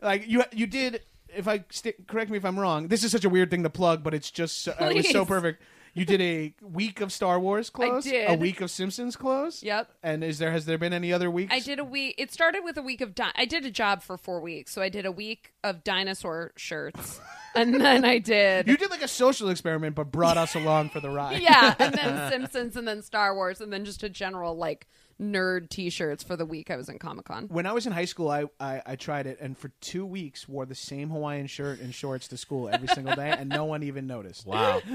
like 0.00 0.28
you. 0.28 0.42
You 0.52 0.66
did. 0.66 1.02
If 1.34 1.48
I 1.48 1.64
st- 1.70 2.06
correct 2.06 2.30
me 2.30 2.36
if 2.36 2.44
I'm 2.44 2.58
wrong, 2.58 2.88
this 2.88 3.02
is 3.04 3.10
such 3.10 3.24
a 3.24 3.30
weird 3.30 3.50
thing 3.50 3.62
to 3.62 3.70
plug, 3.70 4.02
but 4.02 4.12
it's 4.12 4.30
just 4.30 4.62
so, 4.62 4.74
it 4.78 4.94
was 4.94 5.10
so 5.10 5.24
perfect. 5.24 5.62
You 5.94 6.06
did 6.06 6.22
a 6.22 6.54
week 6.62 7.02
of 7.02 7.12
Star 7.12 7.38
Wars 7.38 7.68
clothes. 7.68 8.04
did. 8.04 8.30
A 8.30 8.34
week 8.34 8.62
of 8.62 8.70
Simpsons 8.70 9.14
clothes. 9.14 9.62
Yep. 9.62 9.90
And 10.02 10.24
is 10.24 10.38
there 10.38 10.50
has 10.50 10.64
there 10.64 10.78
been 10.78 10.94
any 10.94 11.12
other 11.12 11.30
weeks? 11.30 11.52
I 11.52 11.60
did 11.60 11.78
a 11.78 11.84
week. 11.84 12.14
It 12.16 12.32
started 12.32 12.62
with 12.64 12.78
a 12.78 12.82
week 12.82 13.00
of. 13.02 13.14
Di- 13.14 13.32
I 13.34 13.44
did 13.44 13.66
a 13.66 13.70
job 13.70 14.02
for 14.02 14.16
four 14.16 14.40
weeks, 14.40 14.72
so 14.72 14.80
I 14.80 14.88
did 14.88 15.04
a 15.04 15.12
week 15.12 15.52
of 15.62 15.84
dinosaur 15.84 16.52
shirts, 16.56 17.20
and 17.54 17.78
then 17.78 18.06
I 18.06 18.18
did. 18.18 18.68
You 18.68 18.78
did 18.78 18.90
like 18.90 19.02
a 19.02 19.08
social 19.08 19.50
experiment, 19.50 19.94
but 19.94 20.10
brought 20.10 20.38
us 20.38 20.54
along 20.54 20.90
for 20.90 21.00
the 21.00 21.10
ride. 21.10 21.42
yeah, 21.42 21.74
and 21.78 21.92
then 21.94 22.30
Simpsons, 22.30 22.76
and 22.76 22.88
then 22.88 23.02
Star 23.02 23.34
Wars, 23.34 23.60
and 23.60 23.70
then 23.70 23.84
just 23.84 24.02
a 24.02 24.08
general 24.08 24.56
like 24.56 24.86
nerd 25.20 25.68
T-shirts 25.70 26.22
for 26.22 26.36
the 26.36 26.44
week 26.46 26.70
I 26.70 26.76
was 26.76 26.88
in 26.88 26.98
Comic 26.98 27.26
Con. 27.26 27.46
When 27.48 27.66
I 27.66 27.72
was 27.72 27.86
in 27.86 27.92
high 27.92 28.04
school, 28.04 28.28
I, 28.28 28.44
I 28.60 28.82
I 28.86 28.96
tried 28.96 29.26
it, 29.26 29.38
and 29.40 29.56
for 29.56 29.70
two 29.80 30.04
weeks 30.04 30.48
wore 30.48 30.66
the 30.66 30.74
same 30.74 31.10
Hawaiian 31.10 31.46
shirt 31.46 31.80
and 31.80 31.94
shorts 31.94 32.28
to 32.28 32.36
school 32.36 32.68
every 32.68 32.88
single 32.88 33.14
day, 33.14 33.30
and 33.30 33.48
no 33.48 33.64
one 33.64 33.82
even 33.82 34.06
noticed. 34.06 34.46
Wow. 34.46 34.80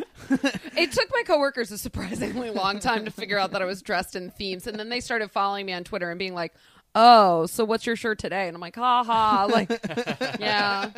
It 0.79 0.91
took 0.91 1.09
my 1.11 1.23
coworkers 1.25 1.71
a 1.71 1.77
surprisingly 1.77 2.49
long 2.51 2.79
time 2.79 3.05
to 3.05 3.11
figure 3.11 3.39
out 3.39 3.51
that 3.51 3.61
I 3.61 3.65
was 3.65 3.81
dressed 3.81 4.15
in 4.15 4.29
themes, 4.29 4.67
and 4.67 4.77
then 4.77 4.89
they 4.89 4.99
started 4.99 5.31
following 5.31 5.65
me 5.65 5.73
on 5.73 5.83
Twitter 5.83 6.09
and 6.11 6.19
being 6.19 6.35
like, 6.35 6.53
"Oh, 6.93 7.45
so 7.47 7.65
what's 7.65 7.85
your 7.85 7.95
shirt 7.95 8.19
today?" 8.19 8.47
And 8.47 8.55
I'm 8.55 8.61
like, 8.61 8.75
"Ha 8.75 9.03
ha!" 9.03 9.47
Like, 9.51 9.69
yeah. 10.39 10.91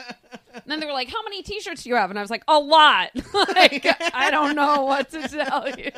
And 0.64 0.72
then 0.72 0.80
they 0.80 0.86
were 0.86 0.94
like, 0.94 1.10
"How 1.10 1.24
many 1.24 1.42
T-shirts 1.42 1.84
do 1.84 1.90
you 1.90 1.96
have?" 1.96 2.10
And 2.10 2.20
I 2.20 2.22
was 2.22 2.32
like, 2.32 2.44
"A 2.48 2.60
lot." 2.60 3.12
like, 3.34 3.86
I 4.14 4.30
don't 4.32 4.56
know 4.56 4.84
what 4.84 5.10
to 5.12 5.28
tell 5.28 5.70
you. 5.70 5.92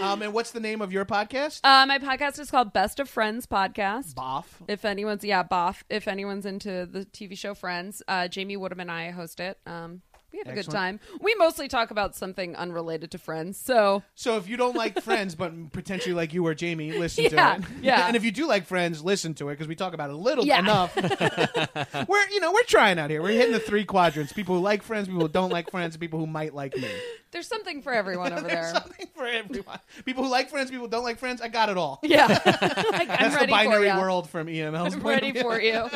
Um, 0.00 0.22
and 0.22 0.32
what's 0.32 0.50
the 0.50 0.60
name 0.60 0.82
of 0.82 0.92
your 0.92 1.04
podcast? 1.04 1.60
Uh, 1.64 1.86
my 1.86 1.98
podcast 1.98 2.38
is 2.38 2.50
called 2.50 2.72
Best 2.72 3.00
of 3.00 3.08
Friends 3.08 3.46
Podcast. 3.46 4.14
Boff. 4.14 4.44
If 4.68 4.84
anyone's 4.84 5.24
yeah, 5.24 5.42
Boff. 5.42 5.82
If 5.88 6.08
anyone's 6.08 6.46
into 6.46 6.86
the 6.86 7.04
TV 7.06 7.36
show 7.36 7.54
Friends, 7.54 8.02
uh, 8.08 8.28
Jamie 8.28 8.56
Woodham 8.56 8.80
and 8.80 8.90
I 8.90 9.10
host 9.10 9.40
it. 9.40 9.58
Um, 9.66 10.02
we 10.34 10.38
have 10.44 10.48
a 10.48 10.62
good 10.62 10.70
time. 10.70 10.98
We 11.20 11.34
mostly 11.36 11.68
talk 11.68 11.90
about 11.92 12.16
something 12.16 12.56
unrelated 12.56 13.10
to 13.12 13.18
Friends. 13.18 13.56
So 13.56 14.02
So 14.16 14.36
if 14.36 14.48
you 14.48 14.56
don't 14.56 14.74
like 14.76 15.00
Friends, 15.02 15.34
but 15.34 15.72
potentially 15.72 16.14
like 16.14 16.34
you 16.34 16.44
or 16.46 16.54
Jamie, 16.54 16.92
listen 16.92 17.24
Yeah, 17.24 17.56
to 17.56 17.62
it. 17.62 17.64
yeah. 17.82 18.06
and 18.08 18.16
if 18.16 18.24
you 18.24 18.32
do 18.32 18.46
like 18.48 18.66
Friends, 18.66 19.02
listen 19.04 19.34
to 19.34 19.48
it 19.48 19.52
because 19.52 19.68
we 19.68 19.76
talk 19.76 19.94
about 19.94 20.10
it 20.10 20.14
a 20.14 20.18
little 20.18 20.44
Yeah. 20.44 20.58
enough. 20.58 20.94
we're 22.08 22.28
you 22.30 22.40
know 22.40 22.52
we're 22.52 22.62
trying 22.64 22.98
out 22.98 23.10
here. 23.10 23.22
We're 23.22 23.32
hitting 23.32 23.52
the 23.52 23.60
three 23.60 23.84
quadrants: 23.84 24.32
people 24.32 24.56
who 24.56 24.60
like 24.60 24.82
Friends, 24.82 25.06
people 25.08 25.22
who 25.22 25.28
don't 25.28 25.50
like 25.50 25.70
Friends, 25.70 25.94
and 25.94 26.00
people 26.00 26.18
who 26.18 26.26
might 26.26 26.54
like 26.54 26.76
me. 26.76 26.88
There's 27.34 27.46
something 27.48 27.82
for 27.82 27.92
everyone 27.92 28.32
over 28.32 28.40
There's 28.48 28.72
there. 28.72 28.72
something 28.72 29.06
for 29.14 29.26
everyone. 29.26 29.78
People 30.06 30.24
who 30.24 30.30
like 30.30 30.48
Friends, 30.48 30.70
people 30.70 30.86
who 30.86 30.90
don't 30.90 31.04
like 31.04 31.18
Friends. 31.18 31.42
I 31.42 31.48
got 31.48 31.68
it 31.68 31.76
all. 31.76 31.98
Yeah, 32.02 32.26
like, 32.28 32.46
I'm 32.46 33.06
That's 33.08 33.34
the 33.34 33.40
ready 33.40 33.50
binary 33.52 33.88
for 33.90 33.94
you. 33.96 34.00
world 34.00 34.30
from 34.30 34.46
EML's 34.46 34.94
I'm 34.94 35.00
point 35.02 35.16
of 35.16 35.22
ready 35.22 35.32
view. 35.32 35.42
for 35.42 35.60
you. 35.60 35.90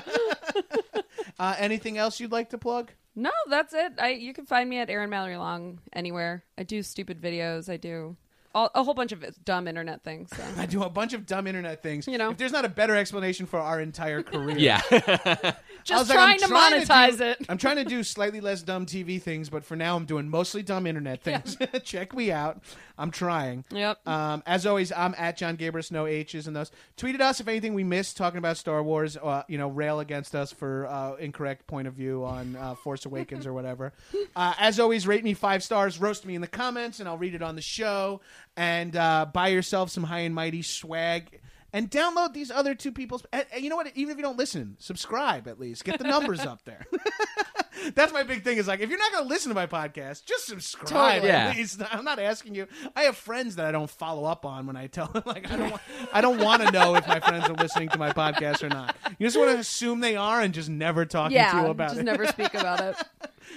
Uh, 1.39 1.55
anything 1.59 1.97
else 1.98 2.19
you'd 2.20 2.32
like 2.32 2.51
to 2.51 2.59
plug? 2.59 2.90
No, 3.15 3.31
that's 3.48 3.73
it. 3.73 3.93
I 3.98 4.10
you 4.10 4.32
can 4.35 4.47
find 4.47 4.69
me 4.69 4.78
at 4.78 4.90
Erin 4.90 5.10
Mallory 5.10 5.36
Long 5.36 5.78
anywhere. 5.93 6.44
I 6.59 6.65
do 6.65 6.82
stupid 6.82 7.20
videos. 7.20 7.69
I 7.73 7.77
do 7.77 8.16
all, 8.59 8.70
a 8.74 8.82
whole 8.82 8.94
bunch 8.94 9.12
of 9.12 9.24
dumb 9.44 9.68
internet 9.68 10.02
things. 10.02 10.30
So. 10.36 10.43
I 10.56 10.66
do 10.66 10.82
a 10.82 10.90
bunch 10.90 11.12
of 11.12 11.26
dumb 11.26 11.47
internet 11.47 11.82
things. 11.82 12.06
You 12.06 12.18
know. 12.18 12.30
if 12.30 12.36
there's 12.39 12.52
not 12.52 12.64
a 12.64 12.68
better 12.68 12.97
explanation 12.97 13.47
for 13.47 13.59
our 13.59 13.80
entire 13.80 14.22
career, 14.22 14.59
Yeah. 14.59 14.80
I 14.90 15.55
Just 15.85 16.01
was 16.01 16.09
like, 16.09 16.16
trying 16.16 16.32
I'm 16.35 16.39
to 16.40 16.47
trying 16.48 16.82
monetize 16.82 17.18
do- 17.18 17.24
it. 17.24 17.47
I'm 17.48 17.59
trying 17.59 17.76
to 17.76 17.85
do 17.85 18.02
slightly 18.02 18.40
less 18.40 18.62
dumb 18.62 18.85
TV 18.85 19.22
things, 19.22 19.48
but 19.48 19.64
for 19.64 19.76
now, 19.76 19.97
I'm 19.97 20.05
doing 20.05 20.28
mostly 20.28 20.62
dumb 20.62 20.86
internet 20.86 21.22
things. 21.22 21.56
Check 21.85 22.14
me 22.14 22.30
out. 22.30 22.62
I'm 22.98 23.10
trying. 23.12 23.64
Yep. 23.70 24.06
Um, 24.09 24.43
as 24.44 24.66
always, 24.66 24.90
I'm 24.93 25.14
at 25.16 25.36
Jon 25.36 25.56
Gabrus, 25.56 25.93
no 25.93 26.06
H's 26.06 26.47
in 26.48 26.52
those. 26.52 26.72
Tweeted 26.97 27.20
us 27.20 27.40
if 27.40 27.47
anything 27.48 27.74
we 27.74 27.85
missed 27.85 28.16
talking 28.16 28.39
about 28.39 28.56
Star 28.56 28.82
Wars. 28.82 29.16
Uh, 29.16 29.44
you 29.48 29.56
know, 29.56 29.68
rail 29.68 30.01
against 30.01 30.35
us 30.35 30.52
for 30.52 30.86
uh, 30.89 31.14
incorrect 31.14 31.66
point 31.68 31.86
of 31.86 31.94
view 31.94 32.24
on 32.24 32.56
uh, 32.56 32.74
Force 32.74 33.06
Awakens 33.06 33.47
or 33.47 33.52
whatever. 33.52 33.93
Uh, 34.35 34.55
as 34.59 34.80
always, 34.80 35.06
rate 35.06 35.22
me 35.24 35.32
five 35.32 35.62
stars, 35.62 36.01
roast 36.01 36.26
me 36.26 36.35
in 36.35 36.40
the 36.40 36.48
comments, 36.48 36.98
and 37.01 37.09
I'll 37.09 37.18
read 37.18 37.35
it 37.35 37.43
on 37.43 37.55
the 37.55 37.62
show. 37.62 38.20
And 38.59 38.97
uh, 38.97 39.26
buy 39.32 39.48
yourself 39.48 39.89
some 39.90 40.02
high 40.02 40.20
and 40.20 40.35
mighty 40.35 40.62
swag. 40.62 41.40
And 41.72 41.90
download 41.90 42.32
these 42.32 42.51
other 42.51 42.74
two 42.74 42.90
people's. 42.90 43.24
And, 43.32 43.44
and 43.52 43.62
you 43.62 43.70
know 43.70 43.76
what? 43.76 43.93
Even 43.94 44.10
if 44.10 44.16
you 44.16 44.22
don't 44.22 44.39
listen, 44.39 44.76
subscribe 44.80 45.47
at 45.47 45.60
least. 45.60 45.85
Get 45.85 45.98
the 45.98 46.05
numbers 46.09 46.40
up 46.40 46.64
there. 46.64 46.86
That's 47.94 48.12
my 48.12 48.22
big 48.24 48.43
thing. 48.43 48.56
Is 48.59 48.66
like 48.66 48.80
if 48.80 48.89
you're 48.90 48.98
not 48.98 49.12
going 49.12 49.24
to 49.24 49.28
listen 49.28 49.51
to 49.51 49.55
my 49.55 49.66
podcast, 49.66 50.24
just 50.24 50.47
subscribe. 50.47 50.89
Totally. 51.22 51.30
At 51.30 51.55
Yeah. 51.55 51.56
least. 51.56 51.80
I'm 51.93 52.05
not 52.05 52.18
asking 52.18 52.55
you. 52.56 52.66
I 52.97 53.02
have 53.02 53.16
friends 53.16 53.56
that 53.56 53.66
I 53.66 53.70
don't 53.70 53.89
follow 53.90 54.24
up 54.24 54.44
on 54.47 54.66
when 54.66 54.76
I 54.76 54.86
tell 54.89 55.06
them. 55.06 55.22
Like 55.26 55.48
I 55.52 55.56
don't. 55.56 55.70
Want, 55.70 55.82
I 56.12 56.20
don't 56.20 56.39
want 56.40 56.62
to 56.62 56.72
know 56.72 56.94
if 56.97 57.06
my 57.06 57.20
friends 57.20 57.48
are 57.48 57.55
listening 57.55 57.90
to 57.90 57.98
my 57.98 58.10
podcast 58.12 58.62
or 58.64 58.70
not. 58.70 58.97
You 59.18 59.26
just 59.26 59.36
want 59.36 59.51
to 59.52 59.59
assume 59.59 60.01
they 60.01 60.16
are 60.16 60.40
and 60.40 60.52
just 60.55 60.68
never 60.70 61.05
talk 61.05 61.30
to 61.30 61.35
you 61.36 61.66
about 61.66 61.90
just 61.90 62.01
it. 62.01 62.05
never 62.05 62.26
speak 62.26 62.55
about 62.55 62.80
it. 62.80 62.97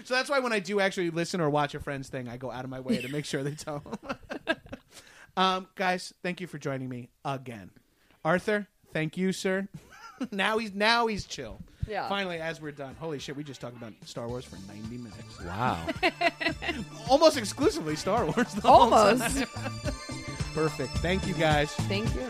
So 0.03 0.13
that's 0.13 0.29
why 0.29 0.39
when 0.39 0.51
I 0.53 0.59
do 0.59 0.79
actually 0.81 1.09
listen 1.09 1.39
or 1.41 1.49
watch 1.49 1.73
a 1.75 1.79
friend's 1.79 2.09
thing, 2.09 2.27
I 2.27 2.37
go 2.37 2.51
out 2.51 2.63
of 2.65 2.69
my 2.69 2.79
way 2.81 2.97
to 3.01 3.07
make 3.09 3.25
sure 3.25 3.41
they 3.41 3.55
tell 3.55 3.79
them. 3.79 4.55
Um, 5.37 5.67
guys, 5.75 6.13
thank 6.23 6.41
you 6.41 6.47
for 6.47 6.57
joining 6.57 6.89
me 6.89 7.09
again. 7.25 7.71
Arthur, 8.23 8.67
thank 8.93 9.17
you, 9.17 9.31
sir. 9.31 9.67
now 10.31 10.57
he's 10.57 10.73
now 10.73 11.07
he's 11.07 11.25
chill. 11.25 11.59
Yeah. 11.87 12.07
Finally, 12.07 12.37
as 12.39 12.61
we're 12.61 12.71
done. 12.71 12.95
Holy 12.99 13.17
shit, 13.19 13.35
we 13.35 13.43
just 13.43 13.59
talked 13.59 13.75
about 13.75 13.93
Star 14.05 14.27
Wars 14.27 14.45
for 14.45 14.57
90 14.71 14.97
minutes. 14.97 15.41
wow. 15.43 15.83
Almost 17.09 17.37
exclusively 17.37 17.95
Star 17.95 18.25
Wars. 18.25 18.53
the 18.53 18.61
whole 18.61 18.93
Almost. 18.93 19.37
time. 19.39 19.47
Perfect. 20.53 20.91
Thank 20.99 21.25
you, 21.27 21.33
guys. 21.33 21.71
Thank 21.71 22.13
you. 22.13 22.29